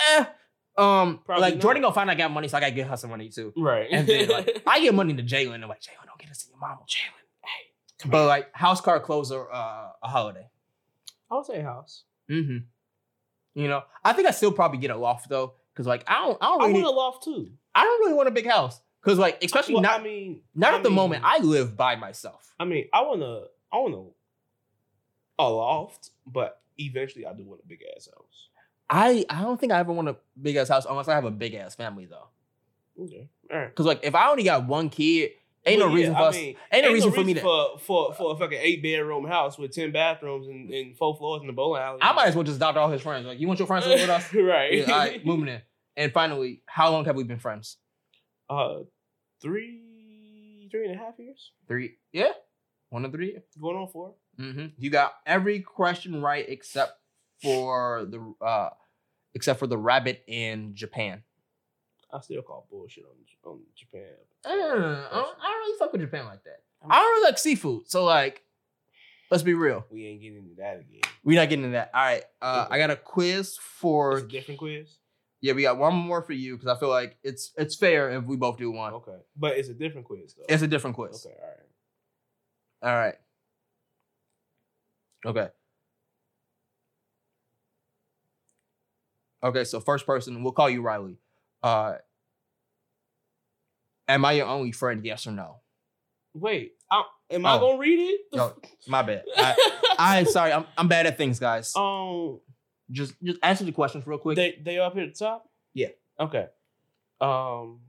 Eh. 0.00 0.24
Um, 0.76 1.20
Probably 1.24 1.40
like 1.42 1.54
not. 1.54 1.62
Jordan 1.62 1.82
gonna 1.82 1.94
find 1.94 2.10
I 2.10 2.14
got 2.16 2.30
money, 2.32 2.48
so 2.48 2.56
I 2.56 2.60
gotta 2.60 2.72
give 2.72 2.88
her 2.88 2.96
some 2.96 3.10
money 3.10 3.28
too. 3.28 3.52
Right. 3.56 3.86
And 3.90 4.06
then 4.06 4.28
like 4.28 4.62
I 4.66 4.80
give 4.80 4.94
money 4.94 5.14
to 5.14 5.22
Jalen, 5.22 5.54
and 5.54 5.68
like 5.68 5.80
Jalen, 5.80 6.06
don't 6.06 6.18
get 6.18 6.28
to 6.28 6.34
see 6.34 6.50
your 6.50 6.58
mama. 6.58 6.80
Jalen, 6.88 7.22
hey, 7.42 7.48
come 8.00 8.10
But 8.10 8.18
here. 8.18 8.26
like 8.26 8.54
house, 8.54 8.80
car, 8.80 8.98
clothes, 9.00 9.30
or 9.30 9.52
uh, 9.54 9.90
a 10.02 10.08
holiday. 10.08 10.48
I 11.30 11.34
would 11.36 11.46
say 11.46 11.60
house. 11.60 12.04
Mm-hmm. 12.30 12.58
You 13.60 13.68
know, 13.68 13.82
I 14.04 14.12
think 14.14 14.26
I 14.26 14.32
still 14.32 14.50
probably 14.50 14.78
get 14.78 14.90
a 14.90 14.96
loft 14.96 15.28
though, 15.28 15.54
because 15.72 15.86
like 15.86 16.02
I 16.08 16.24
don't, 16.24 16.38
I 16.40 16.46
don't 16.46 16.62
I 16.62 16.66
really, 16.66 16.82
want 16.82 16.86
a 16.94 16.96
loft 16.96 17.24
too. 17.24 17.50
I 17.74 17.84
don't 17.84 18.00
really 18.00 18.14
want 18.14 18.28
a 18.28 18.32
big 18.32 18.48
house, 18.48 18.80
because 19.02 19.16
like 19.18 19.42
especially 19.44 19.74
Well, 19.74 19.84
not 19.84 20.00
I 20.00 20.02
mean, 20.02 20.40
not 20.56 20.74
I 20.74 20.76
at 20.78 20.82
the 20.82 20.90
moment. 20.90 21.22
I 21.24 21.38
live 21.38 21.76
by 21.76 21.94
myself. 21.94 22.52
I 22.58 22.64
mean, 22.64 22.88
I 22.92 23.02
want 23.02 23.20
to, 23.20 23.44
I 23.72 23.76
want 23.76 23.94
to, 23.94 24.12
a 25.38 25.48
loft, 25.48 26.10
but 26.26 26.60
eventually 26.78 27.26
I 27.26 27.32
do 27.34 27.44
want 27.44 27.60
a 27.64 27.66
big 27.66 27.80
ass 27.96 28.08
house. 28.14 28.48
I 28.90 29.24
I 29.30 29.42
don't 29.42 29.58
think 29.58 29.72
I 29.72 29.78
ever 29.80 29.92
want 29.92 30.08
a 30.08 30.16
big 30.40 30.56
ass 30.56 30.68
house 30.68 30.86
unless 30.88 31.08
I 31.08 31.14
have 31.14 31.24
a 31.24 31.30
big 31.30 31.54
ass 31.54 31.74
family 31.74 32.06
though. 32.06 32.28
Okay, 33.02 33.28
all 33.50 33.58
right. 33.58 33.68
Because 33.68 33.86
like 33.86 34.00
if 34.04 34.14
I 34.14 34.30
only 34.30 34.44
got 34.44 34.66
one 34.66 34.88
kid, 34.90 35.30
ain't 35.66 35.80
Well, 35.80 35.88
no 35.88 35.94
reason 35.94 36.14
for 36.14 36.20
I 36.20 36.24
us. 36.26 36.34
mean, 36.36 36.56
ain't 36.72 36.84
no 36.84 36.92
reason 36.92 37.10
for 37.12 37.24
me 37.24 37.34
to. 37.34 37.40
for 37.40 37.78
for 37.78 38.14
for 38.14 38.34
a 38.34 38.36
fucking 38.36 38.58
eight 38.60 38.82
bedroom 38.82 39.26
house 39.26 39.58
with 39.58 39.72
ten 39.72 39.90
bathrooms 39.90 40.46
and, 40.46 40.70
and 40.70 40.96
four 40.96 41.16
floors 41.16 41.40
in 41.40 41.46
the 41.48 41.52
bowling 41.52 41.82
alley. 41.82 41.98
I 42.02 42.12
might 42.12 42.28
as 42.28 42.34
well 42.36 42.44
just 42.44 42.56
adopt 42.58 42.76
all 42.78 42.90
his 42.90 43.02
friends. 43.02 43.26
Like, 43.26 43.40
you 43.40 43.48
want 43.48 43.58
your 43.58 43.66
friends 43.66 43.84
to 43.84 43.90
live 43.90 44.00
with 44.00 44.10
us? 44.10 44.32
right. 44.34 44.72
Yeah, 44.72 44.92
all 44.92 44.98
right, 44.98 45.24
moving 45.26 45.48
in. 45.48 45.62
And 45.96 46.12
finally, 46.12 46.60
how 46.66 46.90
long 46.90 47.04
have 47.06 47.16
we 47.16 47.24
been 47.24 47.38
friends? 47.38 47.78
Uh, 48.50 48.80
three, 49.40 50.68
three 50.70 50.86
and 50.88 50.94
a 50.94 50.98
half 50.98 51.14
years, 51.18 51.52
Three. 51.66 51.96
Yeah, 52.12 52.32
one 52.90 53.02
to 53.02 53.10
three. 53.10 53.38
going 53.60 53.76
on 53.76 53.88
four. 53.88 54.14
Mm-hmm. 54.38 54.66
You 54.78 54.90
got 54.90 55.14
every 55.26 55.60
question 55.60 56.20
right 56.22 56.44
except 56.48 56.92
for 57.42 58.06
the 58.08 58.34
uh, 58.44 58.70
except 59.34 59.58
for 59.58 59.66
the 59.66 59.78
rabbit 59.78 60.22
in 60.26 60.74
Japan. 60.74 61.22
I 62.12 62.20
still 62.20 62.42
call 62.42 62.66
bullshit 62.70 63.04
on 63.04 63.50
on 63.52 63.60
Japan. 63.74 64.02
Uh, 64.46 64.50
I, 64.50 64.54
don't, 64.54 65.12
I 65.12 65.12
don't 65.12 65.58
really 65.58 65.78
fuck 65.78 65.92
with 65.92 66.00
Japan 66.00 66.26
like 66.26 66.44
that. 66.44 66.60
I 66.88 66.96
don't 67.00 67.04
really 67.12 67.24
like 67.28 67.38
seafood, 67.38 67.90
so 67.90 68.04
like, 68.04 68.42
let's 69.30 69.42
be 69.42 69.54
real. 69.54 69.84
We 69.90 70.06
ain't 70.06 70.20
getting 70.20 70.38
into 70.38 70.54
that 70.58 70.80
again. 70.80 71.00
We're 71.24 71.40
not 71.40 71.48
getting 71.48 71.64
into 71.64 71.76
that. 71.76 71.90
All 71.94 72.02
right, 72.02 72.22
uh, 72.42 72.66
I 72.70 72.78
got 72.78 72.90
a 72.90 72.96
quiz 72.96 73.56
for 73.58 74.18
It's 74.18 74.24
a 74.24 74.28
different 74.28 74.58
quiz. 74.60 74.98
yeah. 75.40 75.54
We 75.54 75.62
got 75.62 75.78
one 75.78 75.94
more 75.94 76.22
for 76.22 76.34
you 76.34 76.56
because 76.56 76.68
I 76.68 76.78
feel 76.78 76.90
like 76.90 77.16
it's 77.22 77.52
it's 77.56 77.74
fair 77.74 78.10
if 78.10 78.24
we 78.24 78.36
both 78.36 78.58
do 78.58 78.70
one. 78.70 78.92
Okay, 78.94 79.16
but 79.36 79.56
it's 79.56 79.68
a 79.68 79.74
different 79.74 80.06
quiz 80.06 80.34
though. 80.34 80.44
It's 80.48 80.62
a 80.62 80.68
different 80.68 80.94
quiz. 80.96 81.24
okay. 81.26 81.34
All 81.42 81.48
right. 81.48 82.92
All 82.92 82.98
right. 82.98 83.14
Okay. 85.24 85.48
Okay, 89.42 89.64
so 89.64 89.80
first 89.80 90.06
person, 90.06 90.42
we'll 90.42 90.52
call 90.52 90.70
you 90.70 90.82
Riley. 90.82 91.18
Uh 91.62 91.94
Am 94.06 94.24
I 94.24 94.32
your 94.32 94.46
only 94.46 94.72
friend? 94.72 95.04
Yes 95.04 95.26
or 95.26 95.32
no? 95.32 95.60
Wait, 96.34 96.72
I, 96.90 97.04
am 97.30 97.46
I 97.46 97.54
Oh. 97.56 97.60
gonna 97.60 97.78
read 97.78 97.98
it? 98.00 98.20
No, 98.34 98.52
My 98.86 99.02
bad. 99.02 99.24
I, 99.36 99.56
I 99.98 100.24
sorry, 100.24 100.52
I'm 100.52 100.66
I'm 100.76 100.88
bad 100.88 101.06
at 101.06 101.16
things, 101.16 101.38
guys. 101.38 101.74
um, 101.76 102.40
Just 102.90 103.14
just 103.22 103.38
answer 103.42 103.64
the 103.64 103.72
questions 103.72 104.06
real 104.06 104.18
quick. 104.18 104.36
they 104.36 104.58
they 104.62 104.78
up 104.78 104.92
here 104.94 105.04
at 105.04 105.14
the 105.14 105.18
top. 105.24 105.48
Yeah. 105.72 105.88
Okay. 106.20 106.46
Um, 107.20 107.80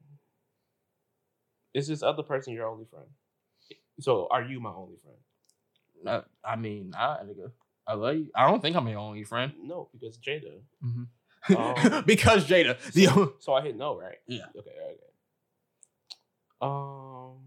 is 1.74 1.88
this 1.88 2.02
other 2.03 2.24
person 2.24 2.53
your 2.53 2.68
only 2.68 2.86
friend? 2.86 3.07
So 3.99 4.28
are 4.32 4.44
you 4.44 4.60
my 4.60 4.70
only 4.72 4.95
friend? 5.02 5.18
Uh, 6.05 6.22
I 6.43 6.55
mean, 6.55 6.93
I 6.97 7.19
I 7.88 7.93
love 7.93 8.15
you. 8.15 8.30
I 8.35 8.47
don't 8.49 8.61
think 8.61 8.76
I'm 8.76 8.88
your 8.88 8.99
only 8.99 9.23
friend. 9.23 9.53
No, 9.61 9.89
because 9.93 10.17
Jada. 10.17 10.59
Mhm. 10.84 11.07
Um, 11.55 12.03
because 12.05 12.47
Jada. 12.47 12.77
So, 12.91 13.34
so 13.39 13.53
I 13.53 13.61
hit 13.61 13.77
no, 13.77 13.99
right? 13.99 14.17
Yeah. 14.27 14.45
Okay. 14.57 14.72
Okay. 14.72 14.99
Um, 16.61 17.38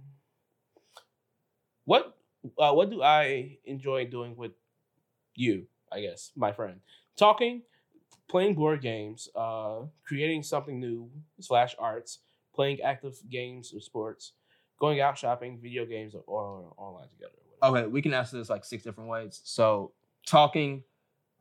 what 1.85 2.17
uh, 2.59 2.73
what 2.73 2.91
do 2.91 3.03
I 3.03 3.59
enjoy 3.65 4.07
doing 4.07 4.37
with 4.37 4.53
you? 5.35 5.67
I 5.91 6.01
guess 6.03 6.31
my 6.37 6.53
friend 6.53 6.81
talking, 7.17 7.63
playing 8.29 8.55
board 8.55 8.83
games, 8.83 9.29
uh, 9.35 9.81
creating 10.07 10.43
something 10.43 10.79
new 10.79 11.11
slash 11.41 11.75
arts, 11.79 12.19
playing 12.55 12.81
active 12.83 13.17
games 13.29 13.73
or 13.75 13.81
sports, 13.81 14.33
going 14.79 15.01
out 15.01 15.17
shopping, 15.19 15.59
video 15.61 15.87
games, 15.87 16.15
or, 16.15 16.23
or 16.27 16.73
online 16.77 17.09
together. 17.09 17.33
Okay, 17.63 17.87
we 17.87 18.03
can 18.03 18.15
answer 18.15 18.37
this 18.39 18.49
like 18.51 18.65
six 18.65 18.83
different 18.83 19.09
ways. 19.11 19.41
So 19.45 19.93
talking, 20.27 20.85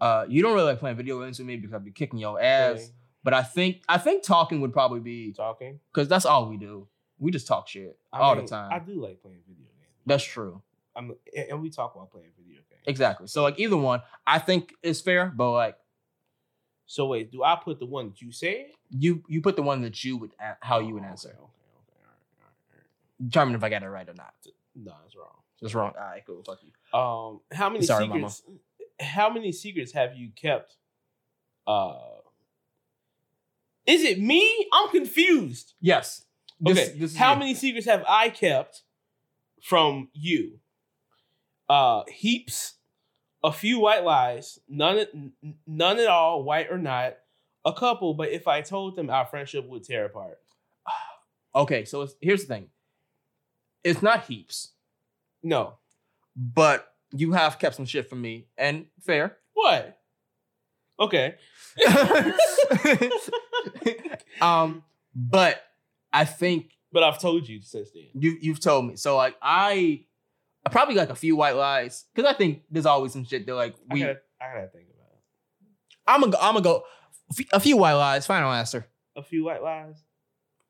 uh, 0.01 0.25
you 0.27 0.41
don't 0.41 0.53
really 0.53 0.65
like 0.71 0.79
playing 0.79 0.97
video 0.97 1.19
games 1.21 1.39
with 1.39 1.47
me 1.47 1.57
because 1.57 1.73
I'd 1.73 1.85
be 1.85 1.91
kicking 1.91 2.19
your 2.19 2.39
ass. 2.41 2.75
Playing, 2.75 2.89
But 3.23 3.33
I 3.33 3.43
think 3.43 3.81
I 3.89 3.97
think 3.97 4.23
talking 4.23 4.61
would 4.61 4.73
probably 4.73 4.99
be 4.99 5.33
talking 5.33 5.79
because 5.93 6.07
that's 6.07 6.25
all 6.25 6.47
we 6.49 6.57
do. 6.57 6.87
We 7.19 7.31
just 7.31 7.47
talk 7.47 7.67
shit 7.67 7.97
I 8.13 8.19
all 8.19 8.35
mean, 8.35 8.45
the 8.45 8.49
time. 8.49 8.69
I 8.71 8.79
do 8.79 9.01
like 9.01 9.21
playing 9.21 9.39
video 9.47 9.65
games. 9.65 9.91
that's 10.05 10.23
true. 10.23 10.61
I'm, 10.95 11.15
and 11.49 11.61
we 11.61 11.69
talk 11.69 11.95
while 11.95 12.05
playing 12.07 12.29
video 12.37 12.61
games. 12.69 12.81
Exactly. 12.87 13.27
So 13.27 13.43
like 13.43 13.59
either 13.59 13.77
one, 13.77 14.01
I 14.25 14.39
think 14.39 14.73
is 14.81 15.01
fair. 15.01 15.27
But 15.35 15.51
like 15.51 15.77
So 16.85 17.05
wait, 17.07 17.31
do 17.31 17.43
I 17.43 17.55
put 17.61 17.79
the 17.79 17.85
one 17.85 18.07
that 18.09 18.21
you 18.21 18.31
say? 18.31 18.71
you 18.89 19.21
you 19.27 19.41
put 19.41 19.55
the 19.57 19.61
one 19.63 19.81
that 19.81 20.03
you 20.03 20.15
would 20.17 20.31
how 20.61 20.79
you 20.79 20.93
would 20.93 21.03
Oh, 21.03 21.07
answer. 21.07 21.29
Okay, 21.29 21.39
okay, 21.39 21.43
okay. 21.43 21.51
All 21.99 22.07
right, 22.07 22.19
all 22.39 22.77
right, 22.77 22.83
all 23.19 23.25
Determine 23.27 23.55
if 23.55 23.63
I 23.63 23.69
got 23.69 23.83
it 23.83 23.89
right 23.89 24.07
or 24.07 24.13
not. 24.13 24.33
right. 24.45 24.53
No, 24.75 24.93
that's 25.03 25.15
wrong. 25.15 25.35
That's 25.61 25.73
wrong. 25.73 25.93
All 25.97 26.05
right, 26.05 26.23
cool. 26.25 26.43
Fuck 26.45 26.59
you. 26.63 26.99
Um, 26.99 27.41
how 27.51 27.69
many 27.69 27.85
Sorry, 27.85 28.07
mama. 28.07 28.29
secrets? 28.29 28.61
How 28.99 29.29
many 29.29 29.51
secrets 29.51 29.91
have 29.93 30.15
you 30.15 30.29
kept? 30.35 30.75
Uh, 31.65 31.95
is 33.85 34.03
it 34.03 34.19
me? 34.19 34.67
I'm 34.73 34.89
confused. 34.89 35.73
Yes. 35.79 36.23
This- 36.59 36.89
okay, 36.89 36.97
this 36.99 37.15
how 37.15 37.33
you. 37.33 37.39
many 37.39 37.55
secrets 37.55 37.85
have 37.87 38.03
I 38.07 38.29
kept 38.29 38.83
from 39.61 40.09
you? 40.13 40.59
Uh, 41.69 42.03
heaps, 42.07 42.75
a 43.43 43.51
few 43.51 43.79
white 43.79 44.03
lies, 44.03 44.59
none, 44.69 45.33
none 45.65 45.99
at 45.99 46.07
all, 46.07 46.43
white 46.43 46.67
or 46.71 46.77
not. 46.77 47.17
A 47.65 47.73
couple, 47.73 48.13
but 48.13 48.29
if 48.29 48.47
I 48.47 48.61
told 48.61 48.95
them, 48.95 49.09
our 49.09 49.25
friendship 49.25 49.67
would 49.67 49.83
tear 49.83 50.05
apart. 50.05 50.37
Okay, 51.55 51.85
so 51.85 52.03
it's, 52.03 52.13
here's 52.21 52.41
the 52.45 52.53
thing. 52.53 52.67
It's 53.83 54.03
not 54.03 54.25
heaps, 54.25 54.73
No, 55.43 55.75
but 56.35 56.87
you 57.11 57.31
have 57.33 57.59
kept 57.59 57.75
some 57.75 57.85
shit 57.85 58.09
from 58.09 58.21
me, 58.21 58.47
and 58.57 58.85
fair. 59.01 59.37
what? 59.53 59.97
Okay. 60.99 61.35
um, 64.41 64.83
but 65.15 65.61
I 66.11 66.25
think 66.25 66.71
But 66.91 67.03
I've 67.03 67.19
told 67.19 67.47
you 67.47 67.61
since 67.61 67.91
then. 67.91 68.05
you 68.13 68.37
you've 68.41 68.59
told 68.59 68.85
me. 68.87 68.95
So 68.95 69.15
like 69.15 69.35
I, 69.41 70.05
I 70.65 70.69
probably 70.69 70.95
like 70.95 71.09
a 71.09 71.15
few 71.15 71.35
white 71.35 71.55
lies 71.55 72.05
because 72.13 72.29
I 72.29 72.35
think 72.35 72.63
there's 72.69 72.85
always 72.85 73.13
some 73.13 73.25
shit 73.25 73.45
that 73.45 73.55
like 73.55 73.75
we. 73.91 74.03
I 74.03 74.07
gotta, 74.07 74.19
I 74.41 74.53
gotta 74.55 74.67
think 74.69 74.87
about 74.89 75.11
it. 75.13 75.21
I'm 76.07 76.21
gonna 76.21 76.37
I'm 76.41 76.53
gonna 76.53 76.61
go 76.63 76.83
a 77.29 77.33
few- 77.33 77.45
a 77.53 77.59
few 77.59 77.77
white 77.77 77.93
lies. 77.93 78.25
Final 78.25 78.51
answer. 78.51 78.87
A 79.15 79.23
few 79.23 79.45
white 79.45 79.61
lies. 79.63 80.01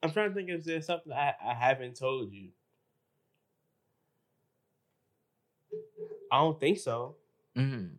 I'm 0.04 0.12
trying 0.12 0.30
to 0.30 0.36
think 0.36 0.50
if 0.50 0.64
there's 0.64 0.86
something 0.86 1.12
I, 1.12 1.34
I 1.44 1.54
haven't 1.54 1.98
told 1.98 2.32
you. 2.32 2.50
I 6.32 6.40
don't 6.40 6.60
think 6.60 6.80
so. 6.80 7.16
Mhm. 7.58 7.96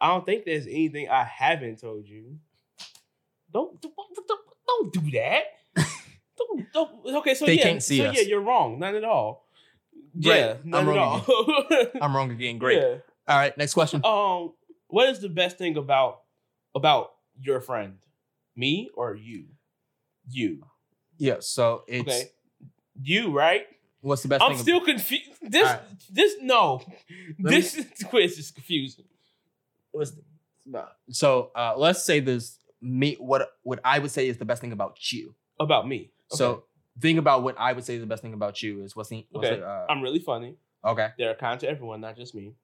I 0.00 0.08
don't 0.08 0.24
think 0.26 0.44
there's 0.44 0.66
anything 0.66 1.08
I 1.08 1.24
haven't 1.24 1.80
told 1.80 2.06
you. 2.06 2.38
Don't 3.52 3.80
don't, 3.80 3.94
don't, 4.28 4.40
don't 4.66 4.92
do 4.92 5.10
that. 5.12 5.44
don't, 6.36 6.72
don't, 6.72 7.16
okay, 7.16 7.34
so 7.34 7.46
They 7.46 7.56
yeah, 7.56 7.62
can't 7.62 7.82
see 7.82 7.98
so 7.98 8.06
us. 8.06 8.16
yeah, 8.16 8.22
you're 8.22 8.40
wrong. 8.40 8.78
None 8.78 8.94
at 8.94 9.04
all. 9.04 9.46
Great. 10.20 10.38
Yeah, 10.38 10.54
none 10.64 10.82
I'm 10.82 10.88
at 10.88 10.96
wrong 10.96 11.24
all. 11.26 11.64
I'm 12.02 12.14
wrong 12.16 12.30
again. 12.30 12.58
Great. 12.58 12.78
Yeah. 12.80 12.96
All 13.26 13.36
right, 13.38 13.56
next 13.58 13.74
question. 13.74 14.00
Um, 14.04 14.52
what 14.88 15.08
is 15.08 15.20
the 15.20 15.28
best 15.28 15.58
thing 15.58 15.76
about 15.76 16.20
about 16.74 17.12
your 17.40 17.60
friend? 17.60 17.94
Me 18.56 18.90
or 18.94 19.14
you? 19.14 19.46
You. 20.30 20.64
Yeah. 21.16 21.36
So 21.40 21.84
it's 21.86 22.08
Okay. 22.08 22.30
You, 23.00 23.30
right? 23.36 23.66
what's 24.00 24.22
the 24.22 24.28
best 24.28 24.42
I'm 24.42 24.52
thing? 24.54 24.62
still 24.62 24.80
confused. 24.80 25.27
This 25.40 25.66
Alright. 25.66 25.80
this 26.10 26.34
no. 26.40 26.80
Let 27.38 27.38
me- 27.38 27.50
this 27.60 27.86
quiz 28.08 28.38
is 28.38 28.50
confusing. 28.50 29.04
what's 29.92 30.12
the- 30.12 30.22
so 31.10 31.50
uh, 31.54 31.74
let's 31.76 32.04
say 32.04 32.20
this 32.20 32.58
me 32.82 33.14
what 33.18 33.48
what 33.62 33.80
I 33.84 33.98
would 33.98 34.10
say 34.10 34.28
is 34.28 34.36
the 34.38 34.44
best 34.44 34.60
thing 34.60 34.72
about 34.72 35.12
you. 35.12 35.34
About 35.58 35.88
me. 35.88 35.96
Okay. 36.30 36.36
So 36.36 36.64
think 37.00 37.18
about 37.18 37.42
what 37.42 37.56
I 37.58 37.72
would 37.72 37.84
say 37.84 37.94
is 37.94 38.00
the 38.00 38.06
best 38.06 38.22
thing 38.22 38.34
about 38.34 38.62
you 38.62 38.82
is 38.82 38.94
what's 38.94 39.08
the 39.08 39.26
what's 39.30 39.48
Okay. 39.48 39.60
the, 39.60 39.66
uh, 39.66 39.86
I'm 39.88 40.02
really 40.02 40.18
funny. 40.20 40.56
Okay. 40.84 41.08
They're 41.18 41.34
kind 41.34 41.58
to 41.60 41.68
everyone, 41.68 42.00
not 42.00 42.16
just 42.16 42.34
me. 42.34 42.54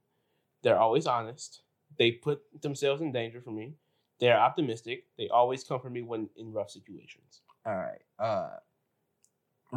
They're 0.63 0.79
always 0.79 1.07
honest. 1.07 1.63
They 1.99 2.13
put 2.13 2.41
themselves 2.63 3.01
in 3.01 3.13
danger 3.13 3.41
for 3.41 3.51
me. 3.51 3.75
They're 4.21 4.39
optimistic. 4.39 5.05
They 5.19 5.29
always 5.29 5.65
comfort 5.65 5.91
me 5.93 6.03
when 6.03 6.29
in 6.37 6.53
rough 6.53 6.71
situations. 6.71 7.41
All 7.67 7.75
right. 7.77 8.01
Uh, 8.19 8.51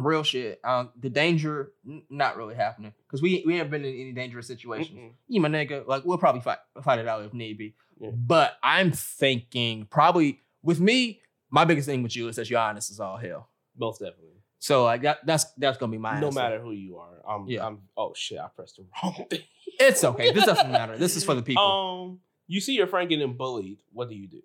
real 0.06 0.22
shit. 0.22 0.60
Um, 0.64 0.90
the 0.98 1.10
danger 1.10 1.72
n- 1.86 2.02
not 2.10 2.36
really 2.36 2.54
happening 2.54 2.92
because 3.06 3.22
we 3.22 3.42
we 3.46 3.56
haven't 3.56 3.70
been 3.70 3.84
in 3.84 3.94
any 3.94 4.12
dangerous 4.12 4.46
situations. 4.46 4.98
Mm-mm. 4.98 5.12
You 5.28 5.40
my 5.40 5.48
nigga, 5.48 5.86
like 5.86 6.04
we'll 6.04 6.18
probably 6.18 6.40
fight 6.40 6.58
fight 6.82 6.98
it 6.98 7.08
out 7.08 7.24
if 7.24 7.32
need 7.34 7.58
be. 7.58 7.74
Yeah. 8.00 8.10
But 8.12 8.56
I'm 8.62 8.92
thinking 8.92 9.86
probably 9.90 10.40
with 10.62 10.80
me, 10.80 11.20
my 11.50 11.64
biggest 11.64 11.86
thing 11.86 12.02
with 12.02 12.14
you 12.16 12.28
is 12.28 12.36
that 12.36 12.48
you're 12.50 12.60
honest 12.60 12.90
as 12.90 13.00
all 13.00 13.16
hell. 13.16 13.48
Most 13.76 13.98
definitely. 14.00 14.24
So 14.60 14.84
like 14.84 15.02
that 15.02 15.18
that's 15.24 15.44
that's 15.56 15.78
gonna 15.78 15.92
be 15.92 15.98
my 15.98 16.18
no 16.20 16.26
answer. 16.28 16.38
matter 16.40 16.60
who 16.60 16.72
you 16.72 16.96
are. 16.98 17.22
I'm, 17.28 17.46
Yeah. 17.48 17.66
I'm 17.66 17.80
oh 17.96 18.12
shit, 18.14 18.38
I 18.38 18.48
pressed 18.48 18.76
the 18.76 18.84
wrong 19.02 19.26
thing. 19.30 19.40
It's 19.80 20.02
okay. 20.02 20.32
This 20.32 20.44
doesn't 20.46 20.70
matter. 20.72 20.96
This 20.98 21.16
is 21.16 21.24
for 21.24 21.34
the 21.34 21.42
people. 21.42 21.62
Um, 21.62 22.20
you 22.48 22.60
see 22.60 22.72
your 22.74 22.86
friend 22.88 23.08
getting 23.08 23.34
bullied. 23.34 23.78
What 23.92 24.08
do 24.08 24.16
you 24.16 24.26
do? 24.26 24.42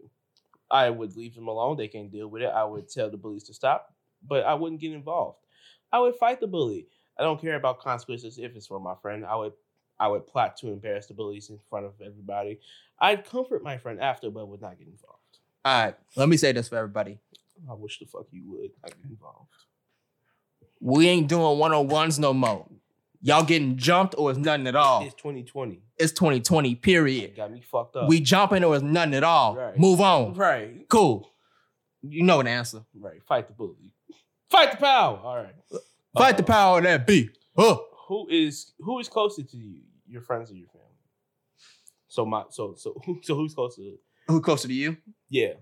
I 0.70 0.90
would 0.90 1.16
leave 1.16 1.36
them 1.36 1.48
alone. 1.48 1.78
They 1.78 1.88
can't 1.88 2.12
deal 2.12 2.28
with 2.28 2.42
it. 2.44 2.48
I 2.54 2.64
would 2.64 2.90
tell 2.90 3.10
the 3.10 3.18
bullies 3.18 3.44
to 3.46 3.54
stop, 3.54 3.94
but 4.28 4.44
I 4.46 4.54
wouldn't 4.56 4.82
get 4.82 4.92
involved. 4.92 5.38
I 5.94 6.00
would 6.00 6.16
fight 6.16 6.42
the 6.42 6.48
bully. 6.48 6.88
I 7.18 7.24
don't 7.24 7.40
care 7.40 7.56
about 7.56 7.80
consequences 7.80 8.40
if 8.40 8.56
it's 8.56 8.66
for 8.68 8.80
my 8.80 8.96
friend. 9.02 9.24
I 9.26 9.36
would 9.36 9.54
I 10.00 10.08
would 10.08 10.26
plot 10.28 10.58
to 10.58 10.70
embarrass 10.70 11.06
the 11.06 11.14
bullies 11.14 11.52
in 11.52 11.60
front 11.70 11.86
of 11.86 11.94
everybody. 12.04 12.60
I'd 13.00 13.24
comfort 13.26 13.64
my 13.64 13.78
friend 13.78 14.02
after, 14.02 14.32
but 14.32 14.48
would 14.48 14.60
not 14.62 14.78
get 14.80 14.88
involved. 14.88 15.20
all 15.64 15.86
right. 15.86 15.96
Let 16.18 16.28
me 16.28 16.36
say 16.36 16.52
this 16.52 16.68
for 16.68 16.78
everybody. 16.78 17.20
I 17.70 17.74
wish 17.76 18.00
the 18.00 18.06
fuck 18.08 18.26
you 18.32 18.44
would 18.52 18.72
not 18.82 18.92
get 18.92 19.10
involved. 19.10 19.52
We 20.82 21.08
ain't 21.08 21.30
doing 21.30 21.60
one 21.60 21.74
on 21.74 21.88
ones 21.88 22.18
no 22.20 22.34
more. 22.34 22.68
Y'all 23.22 23.44
getting 23.44 23.78
jumped 23.78 24.16
or 24.18 24.32
it's 24.32 24.40
nothing 24.40 24.68
at 24.68 24.76
all. 24.76 25.06
It's 25.06 25.14
2020. 25.14 25.82
It's 25.98 26.12
2020. 26.12 26.72
It 26.72 26.82
Period. 26.82 27.36
got 27.38 27.52
me 27.52 27.62
fucked 27.62 27.96
up. 27.96 28.10
We 28.10 28.20
jumping 28.20 28.66
or 28.66 28.76
it's 28.76 28.84
nothing 28.84 29.14
at 29.14 29.24
all. 29.24 29.56
Right. 29.56 29.78
Move 29.80 30.02
on. 30.02 30.34
right, 30.34 30.90
Cool. 30.90 31.30
You 32.02 32.24
know 32.24 32.44
the 32.44 32.50
answer. 32.50 32.84
right. 33.00 33.24
Fight 33.24 33.48
the 33.48 33.54
bully. 33.54 33.94
Fight 34.54 34.72
the 34.72 34.78
power. 34.78 35.20
All 35.24 35.38
right. 35.38 35.56
Fight 36.16 36.38
the 36.38 36.44
Uh, 36.44 36.46
power 36.46 36.78
of 36.78 36.84
that 36.84 37.08
B. 37.08 37.30
Huh. 37.58 37.80
who 38.08 38.28
is 38.30 38.74
who 38.80 39.00
is 39.00 39.10
closer 39.10 39.42
to 39.42 39.58
you? 39.58 39.82
Your 40.08 40.22
friends 40.22 40.52
or 40.52 40.56
your 40.56 40.68
family? 40.68 40.88
So 42.08 42.24
my 42.24 42.44
so 42.50 42.76
so 42.76 43.02
so 43.24 43.36
who's 43.36 43.56
closer? 43.56 43.82
Who 44.28 44.42
closer 44.42 44.68
to 44.68 44.74
you? 44.74 44.98
Yeah, 45.30 45.54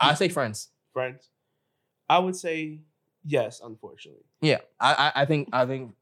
I 0.00 0.14
say 0.14 0.28
friends. 0.28 0.70
friends. 0.92 1.28
I 2.08 2.18
would 2.18 2.34
say 2.34 2.80
yes. 3.24 3.60
Unfortunately, 3.62 4.24
Yeah. 4.40 4.58
I 4.80 4.94
I, 4.94 5.22
I 5.22 5.24
think 5.24 5.48
I 5.52 5.64
think 5.64 5.94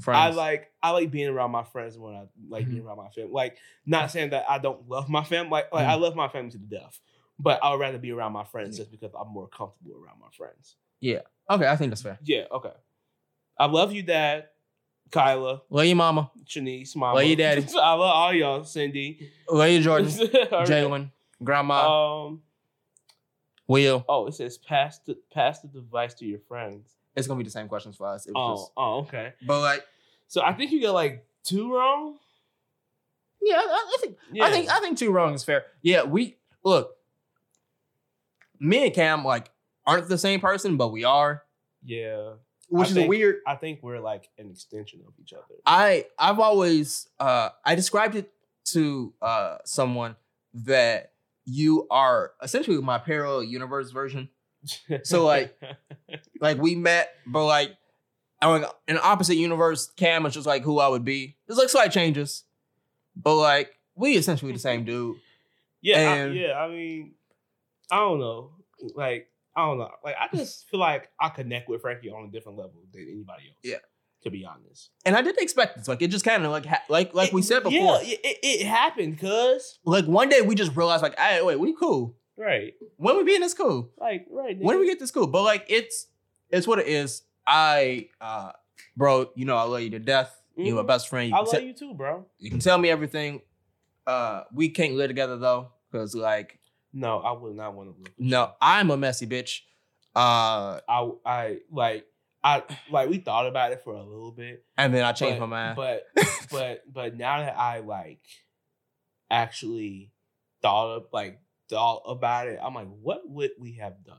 friends. 0.00 0.34
I 0.34 0.40
like 0.40 0.72
I 0.82 0.90
like 0.90 1.10
being 1.10 1.28
around 1.28 1.50
my 1.50 1.64
friends 1.64 1.98
when 1.98 2.14
I 2.14 2.24
like 2.48 2.64
being 2.64 2.78
mm-hmm. 2.78 2.88
around 2.88 2.96
my 2.96 3.10
family. 3.10 3.32
Like 3.32 3.58
not 3.84 4.10
saying 4.10 4.30
that 4.30 4.46
I 4.48 4.56
don't 4.56 4.88
love 4.88 5.10
my 5.10 5.24
family. 5.24 5.50
Like, 5.50 5.74
like 5.74 5.86
I 5.86 5.96
mm. 5.96 6.00
love 6.00 6.16
my 6.16 6.28
family 6.28 6.52
to 6.52 6.58
the 6.58 6.78
death, 6.78 6.98
but 7.38 7.62
I 7.62 7.70
would 7.70 7.80
rather 7.80 7.98
be 7.98 8.12
around 8.12 8.32
my 8.32 8.44
friends 8.44 8.76
mm. 8.76 8.78
just 8.78 8.90
because 8.90 9.12
I'm 9.14 9.28
more 9.28 9.48
comfortable 9.48 9.92
around 10.02 10.20
my 10.20 10.30
friends. 10.34 10.76
Okay, 11.02 11.66
I 11.66 11.76
think 11.76 11.90
that's 11.90 12.02
fair. 12.02 12.18
Yeah. 12.22 12.44
Okay. 12.50 12.72
I 13.58 13.66
love 13.66 13.92
you, 13.92 14.02
Dad. 14.02 14.46
Kyla, 15.10 15.60
Love 15.68 15.84
you, 15.84 15.94
mama. 15.94 16.30
Shanice, 16.46 16.96
Mama. 16.96 17.16
Love 17.16 17.24
you, 17.28 17.36
Daddy. 17.36 17.66
I 17.74 17.92
love 17.92 18.00
all 18.00 18.32
y'all. 18.32 18.64
Cindy, 18.64 19.28
Love 19.50 19.68
you, 19.68 19.80
Jordan. 19.82 20.08
Jalen. 20.08 21.10
Grandma. 21.44 22.24
Um. 22.28 22.40
Will. 23.68 24.04
Oh, 24.08 24.26
it 24.26 24.32
says 24.34 24.56
pass 24.56 25.00
the 25.00 25.18
pass 25.32 25.60
the 25.60 25.68
device 25.68 26.14
to 26.14 26.24
your 26.24 26.38
friends. 26.48 26.96
It's 27.14 27.26
gonna 27.26 27.36
be 27.38 27.44
the 27.44 27.50
same 27.50 27.68
questions 27.68 27.96
for 27.96 28.06
us. 28.06 28.24
It 28.26 28.32
Oh, 28.34 28.56
just, 28.56 28.72
oh, 28.76 28.98
okay. 29.00 29.34
but 29.46 29.60
like, 29.60 29.84
So 30.28 30.40
I 30.42 30.54
think 30.54 30.72
you 30.72 30.80
got 30.80 30.94
like 30.94 31.26
two 31.44 31.74
wrong. 31.74 32.16
yeah, 33.42 33.56
I, 33.56 33.92
I 33.94 33.96
think 34.00 34.16
Yeah. 34.32 34.46
I 34.46 34.50
think 34.50 34.70
I 34.70 34.80
think 34.80 34.96
two 34.96 35.10
wrong 35.10 35.34
is 35.34 35.44
fair. 35.44 35.64
Yeah, 35.82 36.04
we 36.04 36.36
look. 36.64 36.96
Me 38.58 38.84
and 38.86 38.94
Cam 38.94 39.24
like 39.24 39.50
aren't 39.86 40.08
the 40.08 40.18
same 40.18 40.40
person, 40.40 40.76
but 40.76 40.88
we 40.92 41.04
are, 41.04 41.42
yeah. 41.84 42.32
which 42.68 42.88
I 42.88 42.90
is 42.90 42.94
think- 42.96 43.08
weird. 43.08 43.36
I 43.46 43.56
think 43.56 43.80
we're 43.82 44.00
like 44.00 44.28
an 44.38 44.50
extension 44.50 45.00
of 45.06 45.12
each 45.20 45.32
other. 45.32 45.54
I 45.66 46.06
I've 46.18 46.38
always 46.38 47.08
uh 47.20 47.50
I 47.64 47.74
described 47.74 48.14
it 48.14 48.32
to 48.66 49.12
uh 49.20 49.58
someone 49.64 50.16
that 50.54 51.12
you 51.44 51.86
are 51.90 52.32
essentially 52.42 52.76
my 52.80 52.98
parallel 52.98 53.42
universe 53.42 53.90
version. 53.90 54.28
So, 55.02 55.24
like- 55.24 55.58
Like 56.40 56.58
we 56.58 56.74
met, 56.74 57.14
but 57.26 57.44
like 57.46 57.76
I 58.40 58.52
mean, 58.58 58.66
in 58.88 58.96
the 58.96 59.02
opposite 59.02 59.36
universe, 59.36 59.88
Cam 59.96 60.26
is 60.26 60.34
just 60.34 60.46
like 60.46 60.62
who 60.62 60.80
I 60.80 60.88
would 60.88 61.04
be. 61.04 61.36
There's 61.46 61.58
like 61.58 61.68
slight 61.68 61.92
changes, 61.92 62.42
but 63.14 63.36
like 63.36 63.78
we 63.94 64.16
essentially 64.16 64.52
the 64.52 64.58
same 64.58 64.84
dude. 64.84 65.16
yeah, 65.80 66.12
I, 66.12 66.26
yeah. 66.26 66.52
I 66.54 66.68
mean, 66.68 67.12
I 67.90 67.96
don't 67.98 68.18
know. 68.18 68.50
Like 68.96 69.28
I 69.56 69.66
don't 69.66 69.78
know. 69.78 69.90
Like 70.04 70.14
I 70.18 70.34
just 70.34 70.68
feel 70.70 70.80
like 70.80 71.10
I 71.20 71.28
connect 71.28 71.68
with 71.68 71.82
Frankie 71.82 72.10
on 72.10 72.28
a 72.28 72.30
different 72.30 72.58
level 72.58 72.82
than 72.92 73.02
anybody 73.02 73.48
else. 73.48 73.58
Yeah. 73.62 73.76
To 74.24 74.30
be 74.30 74.44
honest. 74.44 74.90
And 75.04 75.16
I 75.16 75.22
didn't 75.22 75.42
expect 75.42 75.76
this. 75.76 75.88
Like 75.88 76.00
it 76.00 76.08
just 76.08 76.24
kind 76.24 76.44
of 76.44 76.52
like 76.52 76.64
ha- 76.64 76.82
like 76.88 77.12
like 77.14 77.32
we 77.32 77.42
said 77.42 77.62
before. 77.64 77.72
Yeah, 77.72 77.98
it, 78.02 78.20
it, 78.22 78.38
it 78.42 78.66
happened, 78.66 79.18
cuz. 79.18 79.78
Like 79.84 80.06
one 80.06 80.28
day 80.28 80.40
we 80.42 80.54
just 80.54 80.76
realized 80.76 81.02
like, 81.02 81.18
hey, 81.18 81.42
wait, 81.42 81.58
we 81.58 81.74
cool. 81.74 82.16
Right. 82.36 82.74
When 82.96 83.16
we 83.16 83.24
be 83.24 83.34
in 83.34 83.40
this 83.40 83.52
cool? 83.54 83.90
Like, 84.00 84.26
right. 84.30 84.56
When 84.58 84.78
we 84.78 84.86
get 84.86 84.98
this 85.00 85.10
cool? 85.10 85.26
But 85.26 85.42
like 85.42 85.66
it's 85.68 86.06
it's 86.50 86.66
what 86.66 86.78
it 86.78 86.86
is. 86.86 87.22
I 87.46 88.08
uh 88.20 88.52
bro, 88.96 89.30
you 89.34 89.44
know 89.44 89.56
I 89.56 89.64
love 89.64 89.80
you 89.82 89.90
to 89.90 89.98
death. 89.98 90.40
You're 90.56 90.76
my 90.76 90.82
best 90.82 91.08
friend. 91.08 91.28
You 91.30 91.34
I 91.36 91.40
love 91.40 91.50
te- 91.50 91.66
you 91.66 91.72
too, 91.72 91.92
bro. 91.94 92.24
you 92.38 92.48
can 92.50 92.60
tell 92.60 92.78
me 92.78 92.90
everything. 92.90 93.42
Uh 94.06 94.44
we 94.54 94.68
can't 94.68 94.94
live 94.94 95.08
together 95.08 95.36
though. 95.36 95.72
Cause 95.90 96.14
like 96.14 96.58
No, 96.92 97.18
I 97.18 97.32
would 97.32 97.56
not 97.56 97.74
want 97.74 98.04
to 98.04 98.12
no, 98.18 98.52
I'm 98.60 98.90
a 98.90 98.96
messy 98.96 99.26
bitch. 99.26 99.60
Uh 100.14 100.80
I 100.88 101.10
I 101.24 101.58
like 101.70 102.06
I 102.44 102.62
like 102.90 103.08
we 103.08 103.18
thought 103.18 103.46
about 103.46 103.72
it 103.72 103.82
for 103.82 103.94
a 103.94 104.02
little 104.02 104.32
bit. 104.32 104.64
and 104.76 104.92
then 104.92 105.04
I 105.04 105.12
changed 105.12 105.40
but, 105.40 105.46
my 105.46 105.74
mind. 105.74 105.76
But 105.76 106.06
but 106.50 106.82
but 106.92 107.16
now 107.16 107.40
that 107.40 107.56
I 107.56 107.80
like 107.80 108.20
actually 109.30 110.10
thought 110.60 110.96
of 110.96 111.06
like 111.12 111.40
thought 111.68 112.02
about 112.06 112.48
it, 112.48 112.58
I'm 112.62 112.74
like, 112.74 112.88
what 113.00 113.22
would 113.28 113.52
we 113.58 113.74
have 113.74 114.04
done? 114.04 114.18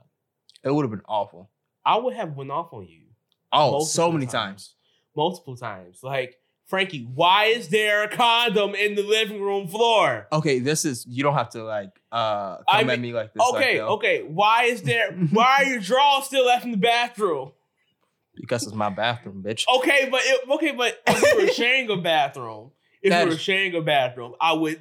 it 0.64 0.74
would 0.74 0.84
have 0.84 0.92
been 0.92 1.02
awful. 1.08 1.52
I 1.86 1.98
would 1.98 2.14
have 2.14 2.36
went 2.36 2.52
off 2.52 2.74
on 2.74 2.88
you. 2.88 3.02
Oh, 3.52 3.84
so 3.84 4.12
many 4.12 4.26
times. 4.26 4.76
Multiple 5.16 5.56
times. 5.56 6.00
Like, 6.02 6.38
Frankie, 6.66 7.08
why 7.14 7.46
is 7.46 7.68
there 7.70 8.04
a 8.04 8.08
condom 8.08 8.74
in 8.74 8.96
the 8.96 9.04
living 9.04 9.42
room 9.42 9.68
floor? 9.68 10.28
Okay, 10.32 10.60
this 10.60 10.86
is 10.86 11.06
you 11.08 11.24
don't 11.24 11.34
have 11.34 11.50
to 11.50 11.64
like 11.64 11.90
uh 12.12 12.58
come 12.58 12.90
I 12.90 12.94
at 12.94 13.00
me 13.00 13.14
like 13.14 13.34
this. 13.34 13.44
Okay, 13.54 13.78
yo, 13.78 13.88
okay. 13.90 14.24
Why 14.24 14.64
is 14.64 14.82
there 14.82 15.12
why 15.32 15.58
are 15.60 15.66
your 15.66 15.80
drawers 15.80 16.26
still 16.26 16.46
left 16.46 16.66
in 16.66 16.72
the 16.72 16.78
bathroom? 16.78 17.52
Because 18.36 18.64
it's 18.64 18.74
my 18.74 18.90
bathroom, 18.90 19.44
bitch. 19.46 19.66
Okay, 19.78 20.08
but 20.10 20.22
it, 20.24 20.50
okay, 20.50 20.72
but 20.72 21.00
if 21.06 21.22
you 21.22 21.46
were 21.46 21.54
sharing 21.54 21.90
a 21.92 21.98
bathroom, 21.98 22.72
if 23.04 23.12
That 23.12 23.26
you 23.26 23.30
were 23.30 23.38
sharing 23.38 23.76
a 23.76 23.82
bathroom, 23.82 24.34
I 24.42 24.54
would 24.54 24.80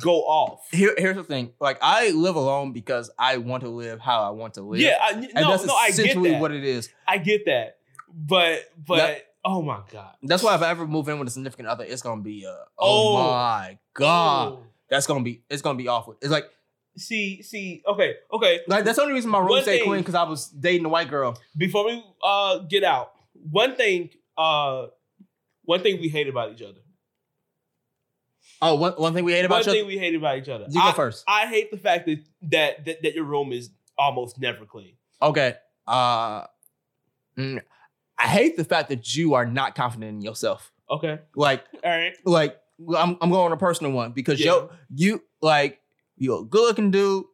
go 0.00 0.22
off. 0.22 0.66
Here, 0.72 0.94
here's 0.96 1.16
the 1.16 1.24
thing. 1.24 1.52
Like 1.60 1.78
I 1.82 2.10
live 2.10 2.34
alone 2.36 2.72
because 2.72 3.10
I 3.18 3.36
want 3.36 3.62
to 3.62 3.68
live 3.68 4.00
how 4.00 4.22
I 4.22 4.30
want 4.30 4.54
to 4.54 4.62
live. 4.62 4.80
Yeah, 4.80 4.98
I, 5.00 5.12
and 5.12 5.34
no, 5.34 5.50
that's 5.50 5.66
no, 5.66 5.74
I 5.74 5.90
get 5.90 6.20
that. 6.20 6.40
what 6.40 6.52
it 6.52 6.64
is. 6.64 6.88
I 7.06 7.18
get 7.18 7.44
that, 7.46 7.78
but 8.12 8.64
but 8.84 8.96
That- 8.96 9.27
oh 9.44 9.62
my 9.62 9.80
god, 9.90 10.14
That's 10.22 10.42
why 10.42 10.54
if 10.54 10.62
I 10.62 10.70
ever 10.70 10.86
move 10.86 11.08
in 11.08 11.18
with 11.18 11.28
a 11.28 11.30
significant 11.30 11.68
other, 11.68 11.84
it's 11.84 12.02
gonna 12.02 12.22
be 12.22 12.46
uh 12.46 12.52
Oh. 12.78 13.16
oh, 13.16 13.22
my 13.22 13.78
god. 13.94 14.48
Oh. 14.52 14.62
That's 14.90 15.06
gonna 15.06 15.24
be 15.24 15.42
it's 15.48 15.62
gonna 15.62 15.78
be 15.78 15.88
awful. 15.88 16.16
It's 16.20 16.30
like 16.30 16.50
See, 16.98 17.42
see, 17.42 17.82
okay, 17.86 18.16
okay. 18.32 18.60
like 18.66 18.84
that's 18.84 18.96
the 18.96 19.02
only 19.02 19.14
reason 19.14 19.30
my 19.30 19.38
room 19.38 19.50
One 19.50 19.62
stayed 19.62 19.84
clean 19.84 20.00
because 20.00 20.16
I 20.16 20.24
was 20.24 20.48
dating 20.48 20.84
a 20.84 20.88
white 20.88 21.08
girl. 21.08 21.38
Before 21.56 21.86
we 21.86 22.02
uh 22.24 22.58
get 22.60 22.82
out, 22.82 23.12
one 23.34 23.76
thing, 23.76 24.10
uh, 24.36 24.86
one 25.62 25.80
thing 25.82 26.00
we 26.00 26.08
hate 26.08 26.28
about 26.28 26.52
each 26.52 26.62
other. 26.62 26.80
Oh, 28.60 28.74
one, 28.74 28.92
one 28.94 29.14
thing 29.14 29.24
we 29.24 29.32
hate 29.32 29.48
One 29.48 29.60
about 29.60 29.64
thing 29.64 29.86
we 29.86 29.98
hate 29.98 30.14
about 30.16 30.38
each 30.38 30.48
other. 30.48 30.64
You 30.68 30.80
go 30.80 30.88
I, 30.88 30.92
first. 30.92 31.24
I 31.28 31.46
hate 31.46 31.70
the 31.70 31.78
fact 31.78 32.06
that, 32.06 32.24
that 32.50 32.84
that 32.84 33.02
that 33.02 33.14
your 33.14 33.24
room 33.24 33.52
is 33.52 33.70
almost 33.96 34.40
never 34.40 34.64
clean. 34.64 34.94
Okay. 35.22 35.54
Uh 35.86 36.46
mm, 37.36 37.60
I 38.18 38.26
hate 38.26 38.56
the 38.56 38.64
fact 38.64 38.88
that 38.88 39.14
you 39.16 39.34
are 39.34 39.46
not 39.46 39.74
confident 39.74 40.10
in 40.16 40.22
yourself. 40.22 40.72
Okay, 40.90 41.18
Like 41.36 41.64
all 41.84 41.90
right. 41.90 42.16
like 42.24 42.58
I'm 42.96 43.16
I'm 43.20 43.30
going 43.30 43.46
on 43.46 43.52
a 43.52 43.56
personal 43.56 43.92
one 43.92 44.12
because 44.12 44.40
Yeah. 44.40 44.46
yo 44.52 44.70
you 44.94 45.22
like 45.42 45.80
you're 46.16 46.42
a 46.42 46.44
good 46.44 46.62
looking 46.62 46.90
dude. 46.90 47.24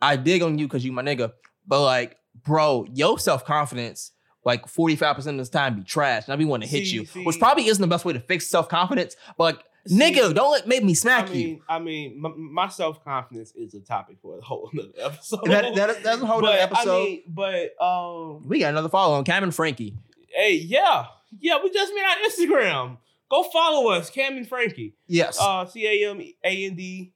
I 0.00 0.16
dig 0.16 0.42
on 0.42 0.58
you 0.58 0.66
because 0.66 0.84
you 0.84 0.92
my 0.92 1.02
nigga. 1.02 1.32
But 1.66 1.82
like, 1.82 2.16
bro, 2.44 2.86
your 2.92 3.18
self 3.18 3.44
confidence 3.44 4.12
like 4.46 4.66
45% 4.66 5.16
of 5.26 5.36
the 5.38 5.46
time 5.46 5.74
be 5.76 5.82
trash. 5.82 6.24
And 6.26 6.34
I 6.34 6.36
be 6.36 6.44
wanting 6.44 6.68
to 6.68 6.76
hit 6.76 6.86
See- 6.86 6.94
you. 6.96 7.06
see- 7.06 7.24
which 7.24 7.38
probably 7.38 7.66
isn't 7.66 7.80
the 7.80 7.88
best 7.88 8.04
way 8.04 8.12
to 8.12 8.20
fix 8.20 8.46
self-confidence. 8.46 9.16
But 9.38 9.44
like, 9.56 9.64
See, 9.86 9.98
nigga, 9.98 10.34
don't 10.34 10.50
let 10.52 10.68
make 10.68 10.84
me 10.84 10.92
I 10.92 10.94
smack 10.94 11.34
you. 11.34 11.62
I 11.68 11.78
mean, 11.78 12.20
my, 12.20 12.30
my 12.36 12.68
self 12.68 13.02
confidence 13.04 13.52
is 13.56 13.72
a 13.74 13.80
topic 13.80 14.16
for 14.20 14.38
a 14.38 14.42
whole 14.42 14.70
other 14.78 14.88
episode. 14.98 15.40
That, 15.46 15.74
that, 15.74 16.02
that's 16.02 16.20
a 16.22 16.26
whole 16.26 16.40
but 16.42 16.46
nother 16.50 16.58
episode. 16.58 16.90
I 16.94 17.04
mean, 17.04 17.22
but 17.26 17.82
um, 17.82 18.46
we 18.46 18.58
got 18.60 18.68
another 18.70 18.88
follow 18.90 19.14
on 19.16 19.24
Cam 19.24 19.42
and 19.42 19.54
Frankie. 19.54 19.94
Hey, 20.34 20.54
yeah, 20.56 21.06
yeah, 21.40 21.58
we 21.62 21.70
just 21.70 21.92
met 21.94 22.04
on 22.04 22.30
Instagram. 22.30 22.98
go 23.30 23.42
follow 23.44 23.90
us, 23.90 24.10
Cam 24.10 24.36
and 24.36 24.48
Frankie. 24.48 24.94
Yes. 25.06 25.38
Uh, 25.40 25.66
C 25.66 25.86
A 25.86 26.10
M 26.10 26.20
A 26.44 26.66
N 26.66 26.74
D 26.76 27.12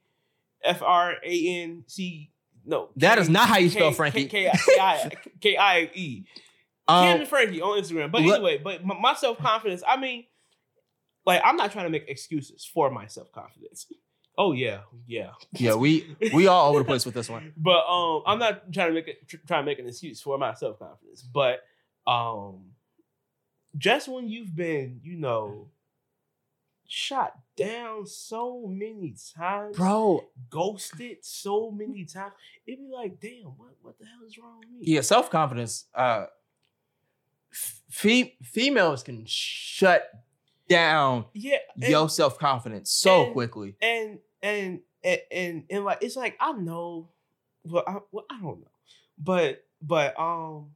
F 0.65 0.83
R 0.83 1.15
A 1.25 1.49
N 1.63 1.85
C. 1.87 2.31
No, 2.65 2.91
That 2.97 3.15
K- 3.17 3.21
is 3.23 3.29
not 3.31 3.49
how 3.49 3.59
you 3.59 3.71
spell 3.71 3.91
K- 3.91 3.95
Frankie. 3.97 4.27
K 4.27 4.49
I 4.51 5.11
K 5.41 5.57
I 5.57 5.91
E. 5.95 6.25
Cam 6.89 7.15
um, 7.15 7.21
and 7.21 7.29
Frankie 7.29 7.61
on 7.63 7.81
Instagram. 7.81 8.11
But 8.11 8.23
anyway, 8.23 8.59
but 8.59 8.85
my, 8.85 8.99
my 8.99 9.15
self 9.15 9.39
confidence. 9.39 9.83
I 9.87 9.97
mean, 9.99 10.25
like 11.27 11.41
I'm 11.45 11.57
not 11.57 11.73
trying 11.73 11.85
to 11.87 11.91
make 11.91 12.09
excuses 12.09 12.65
for 12.65 12.91
my 12.91 13.07
self 13.07 13.31
confidence. 13.33 13.87
Oh 14.37 14.53
yeah, 14.53 14.81
yeah. 15.07 15.31
yeah, 15.53 15.75
we 15.75 16.17
we 16.33 16.47
all 16.47 16.71
over 16.71 16.79
the 16.79 16.85
place 16.85 17.05
with 17.05 17.15
this 17.15 17.29
one. 17.29 17.53
But 17.57 17.85
um, 17.89 18.23
I'm 18.27 18.39
not 18.39 18.73
trying 18.73 18.89
to 18.89 18.95
make 18.95 19.09
it 19.09 19.27
tr- 19.29 19.37
trying 19.47 19.63
to 19.63 19.67
make 19.67 19.79
an 19.81 19.87
excuse 19.89 20.21
for 20.21 20.39
my 20.39 20.55
self 20.55 20.79
confidence. 20.79 21.23
But 21.23 21.61
um, 22.07 22.67
just 23.79 24.09
when 24.09 24.29
you've 24.29 24.55
been, 24.55 25.01
you 25.03 25.17
know, 25.17 25.69
shot 26.87 27.35
down 27.57 28.07
so 28.07 28.67
many 28.67 29.15
times, 29.37 29.77
Bro, 29.77 30.25
ghosted 30.51 31.19
so 31.23 31.71
many 31.71 32.05
times, 32.05 32.33
it'd 32.67 32.79
be 32.81 32.91
like, 32.93 33.21
damn, 33.21 33.45
what 33.57 33.75
what 33.83 33.99
the 33.99 34.05
hell 34.07 34.27
is 34.27 34.37
wrong 34.39 34.59
with 34.61 34.69
me? 34.71 34.93
yeah, 34.95 35.01
self 35.03 35.31
confidence. 35.31 35.85
Uh, 35.95 36.27
fe- 37.51 38.37
females 38.43 39.03
can 39.03 39.25
shut 39.27 40.11
down 40.69 41.25
yeah. 41.35 41.57
and- 41.75 41.85
your 41.85 42.09
self 42.09 42.39
confidence 42.39 42.91
so 42.91 43.25
and- 43.25 43.33
quickly. 43.33 43.77
and 43.81 44.19
and 44.43 44.81
and 45.05 45.21
and, 45.31 45.65
and 45.71 45.85
like 45.85 45.99
it's 46.03 46.17
like 46.17 46.37
I 46.41 46.53
know, 46.53 47.09
well 47.65 47.85
I, 47.87 47.97
well, 48.13 48.25
I 48.31 48.41
don't 48.41 48.61
know, 48.61 48.71
but 49.19 49.65
but 49.83 50.19
um, 50.19 50.71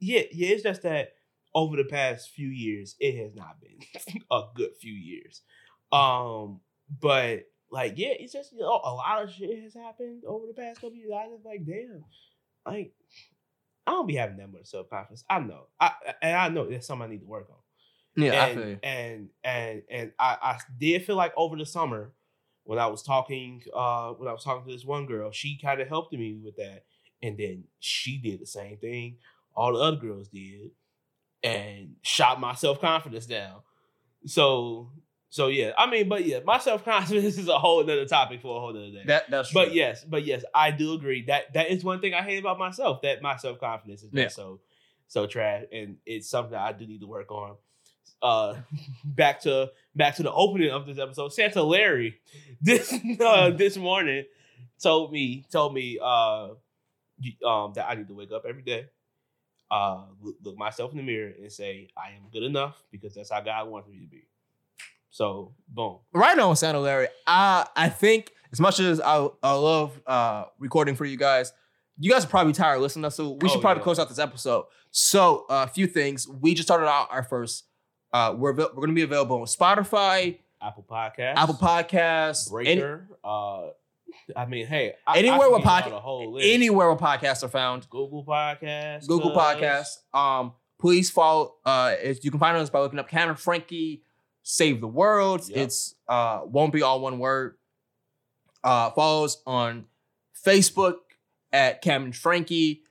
yeah, 0.00 0.22
yeah, 0.32 0.48
it's 0.54 0.62
just 0.62 0.82
that 0.82 1.12
over 1.54 1.76
the 1.76 1.84
past 1.84 2.30
few 2.30 2.48
years, 2.48 2.96
it 3.00 3.16
has 3.22 3.34
not 3.34 3.60
been 3.60 3.78
a 4.30 4.42
good 4.54 4.76
few 4.80 4.92
years, 4.92 5.42
um, 5.92 6.60
but 7.00 7.44
like 7.70 7.94
yeah, 7.96 8.12
it's 8.18 8.32
just 8.32 8.52
you 8.52 8.60
know 8.60 8.80
a 8.84 8.92
lot 8.94 9.22
of 9.22 9.32
shit 9.32 9.62
has 9.62 9.74
happened 9.74 10.24
over 10.26 10.46
the 10.46 10.54
past 10.54 10.80
couple 10.80 10.96
years. 10.96 11.12
I 11.14 11.26
was 11.26 11.42
like, 11.44 11.64
damn, 11.64 12.04
like 12.66 12.92
I 13.86 13.92
don't 13.92 14.06
be 14.06 14.16
having 14.16 14.36
that 14.38 14.52
much 14.52 14.66
self 14.66 14.88
confidence. 14.90 15.24
I 15.28 15.40
know, 15.40 15.66
I 15.80 15.92
and 16.22 16.36
I 16.36 16.48
know 16.48 16.68
that's 16.68 16.86
something 16.86 17.08
I 17.08 17.10
need 17.10 17.20
to 17.20 17.26
work 17.26 17.48
on 17.50 18.22
Yeah, 18.22 18.44
I 18.44 18.54
feel 18.54 18.68
you. 18.68 18.78
and 18.82 19.28
and 19.42 19.82
and 19.90 20.12
I, 20.18 20.36
I 20.40 20.58
did 20.78 21.04
feel 21.04 21.16
like 21.16 21.32
over 21.36 21.56
the 21.56 21.66
summer 21.66 22.12
when 22.64 22.78
I 22.78 22.86
was 22.86 23.02
talking 23.02 23.62
uh 23.74 24.12
when 24.12 24.28
I 24.28 24.32
was 24.32 24.44
talking 24.44 24.66
to 24.66 24.72
this 24.72 24.84
one 24.84 25.06
girl, 25.06 25.30
she 25.32 25.58
kind 25.58 25.80
of 25.80 25.88
helped 25.88 26.12
me 26.12 26.38
with 26.44 26.56
that, 26.56 26.84
and 27.22 27.36
then 27.38 27.64
she 27.80 28.18
did 28.18 28.40
the 28.40 28.46
same 28.46 28.76
thing 28.78 29.16
all 29.54 29.72
the 29.72 29.80
other 29.80 29.96
girls 29.96 30.28
did, 30.28 30.70
and 31.42 31.96
shot 32.02 32.40
my 32.40 32.54
self 32.54 32.80
confidence 32.80 33.26
down. 33.26 33.60
So 34.26 34.90
so 35.32 35.46
yeah, 35.46 35.72
I 35.78 35.88
mean, 35.88 36.08
but 36.08 36.24
yeah, 36.24 36.40
my 36.44 36.58
self 36.58 36.84
confidence 36.84 37.38
is 37.38 37.48
a 37.48 37.58
whole 37.58 37.80
other 37.80 38.04
topic 38.04 38.42
for 38.42 38.56
a 38.56 38.60
whole 38.60 38.70
other 38.70 38.90
day. 38.90 39.04
That 39.06 39.30
that's 39.30 39.50
true. 39.50 39.62
But 39.64 39.74
yes, 39.74 40.04
but 40.04 40.24
yes, 40.24 40.44
I 40.54 40.70
do 40.70 40.94
agree 40.94 41.24
that 41.26 41.52
that 41.54 41.70
is 41.70 41.84
one 41.84 42.00
thing 42.00 42.14
I 42.14 42.22
hate 42.22 42.38
about 42.38 42.58
myself. 42.58 43.02
That 43.02 43.22
my 43.22 43.36
self 43.36 43.58
confidence 43.60 44.02
is 44.02 44.10
Yeah. 44.12 44.28
so 44.28 44.60
so 45.06 45.26
trash, 45.26 45.64
and 45.72 45.96
it's 46.06 46.28
something 46.28 46.52
that 46.52 46.60
I 46.60 46.72
do 46.72 46.86
need 46.86 47.00
to 47.00 47.06
work 47.06 47.30
on. 47.30 47.56
Uh, 48.22 48.56
back 49.04 49.40
to 49.42 49.70
back 49.94 50.16
to 50.16 50.22
the 50.22 50.32
opening 50.32 50.70
of 50.70 50.86
this 50.86 50.98
episode. 50.98 51.32
Santa 51.32 51.62
Larry 51.62 52.20
this 52.60 52.92
uh, 53.20 53.50
this 53.50 53.76
morning 53.76 54.24
told 54.82 55.12
me 55.12 55.44
told 55.50 55.74
me 55.74 55.98
uh 56.02 56.48
um 57.46 57.72
that 57.74 57.86
I 57.88 57.94
need 57.94 58.08
to 58.08 58.14
wake 58.14 58.32
up 58.32 58.44
every 58.48 58.62
day, 58.62 58.86
uh 59.70 60.02
look, 60.20 60.36
look 60.42 60.56
myself 60.58 60.90
in 60.92 60.96
the 60.98 61.02
mirror 61.02 61.32
and 61.40 61.50
say 61.52 61.88
I 61.96 62.10
am 62.10 62.22
good 62.32 62.42
enough 62.42 62.82
because 62.90 63.14
that's 63.14 63.30
how 63.30 63.40
God 63.40 63.68
wants 63.68 63.88
me 63.88 64.00
to 64.00 64.06
be. 64.06 64.24
So 65.10 65.52
boom. 65.68 65.98
right 66.12 66.38
on 66.38 66.54
Santa 66.56 66.80
Larry. 66.80 67.08
I 67.26 67.66
I 67.76 67.88
think 67.88 68.32
as 68.52 68.60
much 68.60 68.78
as 68.80 69.00
I 69.00 69.28
I 69.42 69.52
love 69.52 70.00
uh 70.06 70.44
recording 70.58 70.94
for 70.94 71.04
you 71.04 71.16
guys, 71.16 71.52
you 71.98 72.10
guys 72.10 72.24
are 72.24 72.28
probably 72.28 72.52
tired 72.52 72.76
of 72.76 72.82
listening 72.82 73.02
to 73.02 73.08
us, 73.08 73.16
so 73.16 73.30
we 73.40 73.48
should 73.48 73.58
Oh, 73.58 73.60
probably 73.60 73.80
yeah. 73.80 73.84
close 73.84 73.98
out 73.98 74.08
this 74.08 74.18
episode. 74.18 74.64
So 74.92 75.46
uh, 75.50 75.66
a 75.68 75.72
few 75.72 75.86
things. 75.86 76.26
We 76.28 76.54
just 76.54 76.66
started 76.66 76.86
out 76.88 77.08
our 77.10 77.22
first. 77.22 77.64
Uh, 78.12 78.34
we're 78.36 78.52
we're 78.54 78.68
gonna 78.74 78.92
be 78.92 79.02
available 79.02 79.36
on 79.40 79.46
Spotify, 79.46 80.38
Apple 80.62 80.84
Podcast, 80.88 81.34
Apple 81.36 81.54
Podcasts, 81.54 82.50
Breaker. 82.50 83.06
uh, 83.22 83.68
I 84.36 84.46
mean, 84.46 84.66
hey, 84.66 84.94
I, 85.06 85.18
Anywhere 85.18 85.34
I 85.36 85.48
where 85.48 85.50
can 85.50 85.60
give 85.60 85.66
podca- 85.70 85.80
y'all 85.82 85.90
the 85.90 86.00
whole 86.00 86.32
list. 86.34 86.46
anywhere 86.48 86.88
where 86.88 86.96
podcasts 86.96 87.42
are 87.42 87.48
found. 87.48 87.88
Google 87.90 88.24
Podcasts, 88.24 89.06
Google 89.06 89.32
Podcasts. 89.32 89.98
Um, 90.14 90.52
please 90.80 91.10
follow. 91.10 91.56
Uh, 91.64 91.94
if 92.02 92.24
you 92.24 92.30
can 92.30 92.40
find 92.40 92.56
us 92.56 92.70
by 92.70 92.80
looking 92.80 92.98
up 92.98 93.08
Cam 93.08 93.28
and 93.28 93.38
Frankie, 93.38 94.02
Save 94.42 94.80
the 94.80 94.88
World. 94.88 95.48
Yep. 95.48 95.58
It's 95.58 95.94
uh 96.08 96.40
won't 96.44 96.72
be 96.72 96.82
all 96.82 97.00
one 97.00 97.18
word. 97.18 97.56
Uh, 98.64 98.90
follow 98.90 99.24
us 99.24 99.42
on 99.46 99.86
Facebook 100.46 100.96
at 101.52 101.82
Cam 101.82 102.04
and 102.04 102.16
Frankie. 102.16 102.82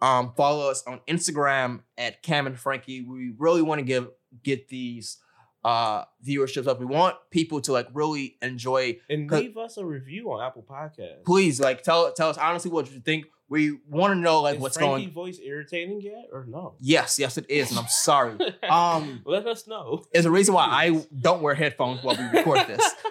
Um, 0.00 0.32
follow 0.36 0.68
us 0.70 0.82
on 0.86 1.00
Instagram 1.08 1.80
at 1.96 2.22
Cam 2.22 2.46
and 2.48 2.58
Frankie. 2.58 3.02
We 3.02 3.32
really 3.38 3.62
want 3.62 3.78
to 3.78 3.84
give 3.84 4.08
get 4.42 4.68
these 4.68 5.18
uh 5.64 6.04
viewerships 6.26 6.66
up. 6.66 6.80
We 6.80 6.86
want 6.86 7.16
people 7.30 7.60
to 7.62 7.72
like 7.72 7.88
really 7.94 8.36
enjoy 8.42 8.98
and 9.08 9.30
leave 9.30 9.56
us 9.56 9.76
a 9.76 9.84
review 9.84 10.32
on 10.32 10.44
Apple 10.44 10.64
Podcasts. 10.68 11.24
please 11.24 11.60
like 11.60 11.82
tell 11.82 12.12
tell 12.12 12.28
us 12.30 12.38
honestly 12.38 12.70
what 12.70 12.90
you 12.92 13.00
think. 13.00 13.26
We 13.48 13.78
want 13.86 14.12
to 14.12 14.18
know 14.18 14.40
like 14.40 14.56
Is 14.56 14.62
what's 14.62 14.76
Frankie 14.78 15.02
going. 15.04 15.10
voice 15.12 15.38
irritating 15.44 16.00
yet 16.00 16.28
or 16.32 16.46
no? 16.48 16.74
Yes, 16.80 17.18
yes, 17.18 17.36
it 17.36 17.50
is, 17.50 17.68
and 17.70 17.78
I'm 17.78 17.86
sorry. 17.88 18.38
Um, 18.68 19.20
let 19.26 19.46
us 19.46 19.66
know. 19.68 20.04
There's 20.12 20.24
a 20.24 20.30
reason 20.30 20.54
why 20.54 20.64
I 20.64 21.04
don't 21.20 21.42
wear 21.42 21.54
headphones 21.54 22.02
while 22.02 22.16
we 22.16 22.24
record 22.38 22.66
this. 22.66 22.80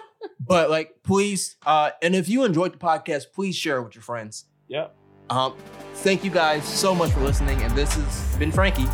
But 0.44 0.70
like, 0.70 0.96
please, 1.04 1.56
uh, 1.64 1.90
and 2.02 2.16
if 2.16 2.28
you 2.28 2.44
enjoyed 2.44 2.72
the 2.72 2.78
podcast, 2.78 3.26
please 3.32 3.54
share 3.54 3.78
it 3.78 3.84
with 3.84 3.94
your 3.94 4.02
friends. 4.02 4.44
Yep. 4.68 4.94
Um, 5.30 5.54
thank 5.94 6.24
you 6.24 6.30
guys 6.32 6.64
so 6.64 6.94
much 6.94 7.12
for 7.12 7.20
listening, 7.20 7.62
and 7.62 7.72
this 7.76 7.94
has 7.94 8.36
been 8.36 8.50
Frankie. 8.50 8.86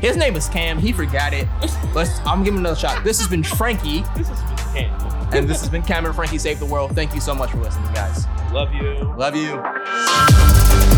His 0.00 0.16
name 0.16 0.36
is 0.36 0.48
Cam. 0.48 0.78
He 0.78 0.92
forgot 0.92 1.32
it. 1.32 1.48
Let's. 1.94 2.18
I'm 2.26 2.42
giving 2.44 2.60
another 2.60 2.76
shot. 2.76 3.02
This 3.04 3.18
has 3.18 3.28
been 3.28 3.42
Frankie, 3.42 4.04
This 4.16 4.28
is 4.30 4.38
Cam. 4.72 4.90
and 5.32 5.48
this 5.48 5.60
has 5.60 5.68
been 5.70 5.82
Cam 5.82 6.04
and 6.06 6.14
Frankie 6.14 6.38
Save 6.38 6.58
the 6.58 6.66
World. 6.66 6.92
Thank 6.94 7.14
you 7.14 7.20
so 7.20 7.34
much 7.34 7.50
for 7.50 7.58
listening, 7.58 7.92
guys. 7.94 8.26
Love 8.52 8.72
you. 8.74 9.14
Love 9.16 9.34
you. 9.34 10.93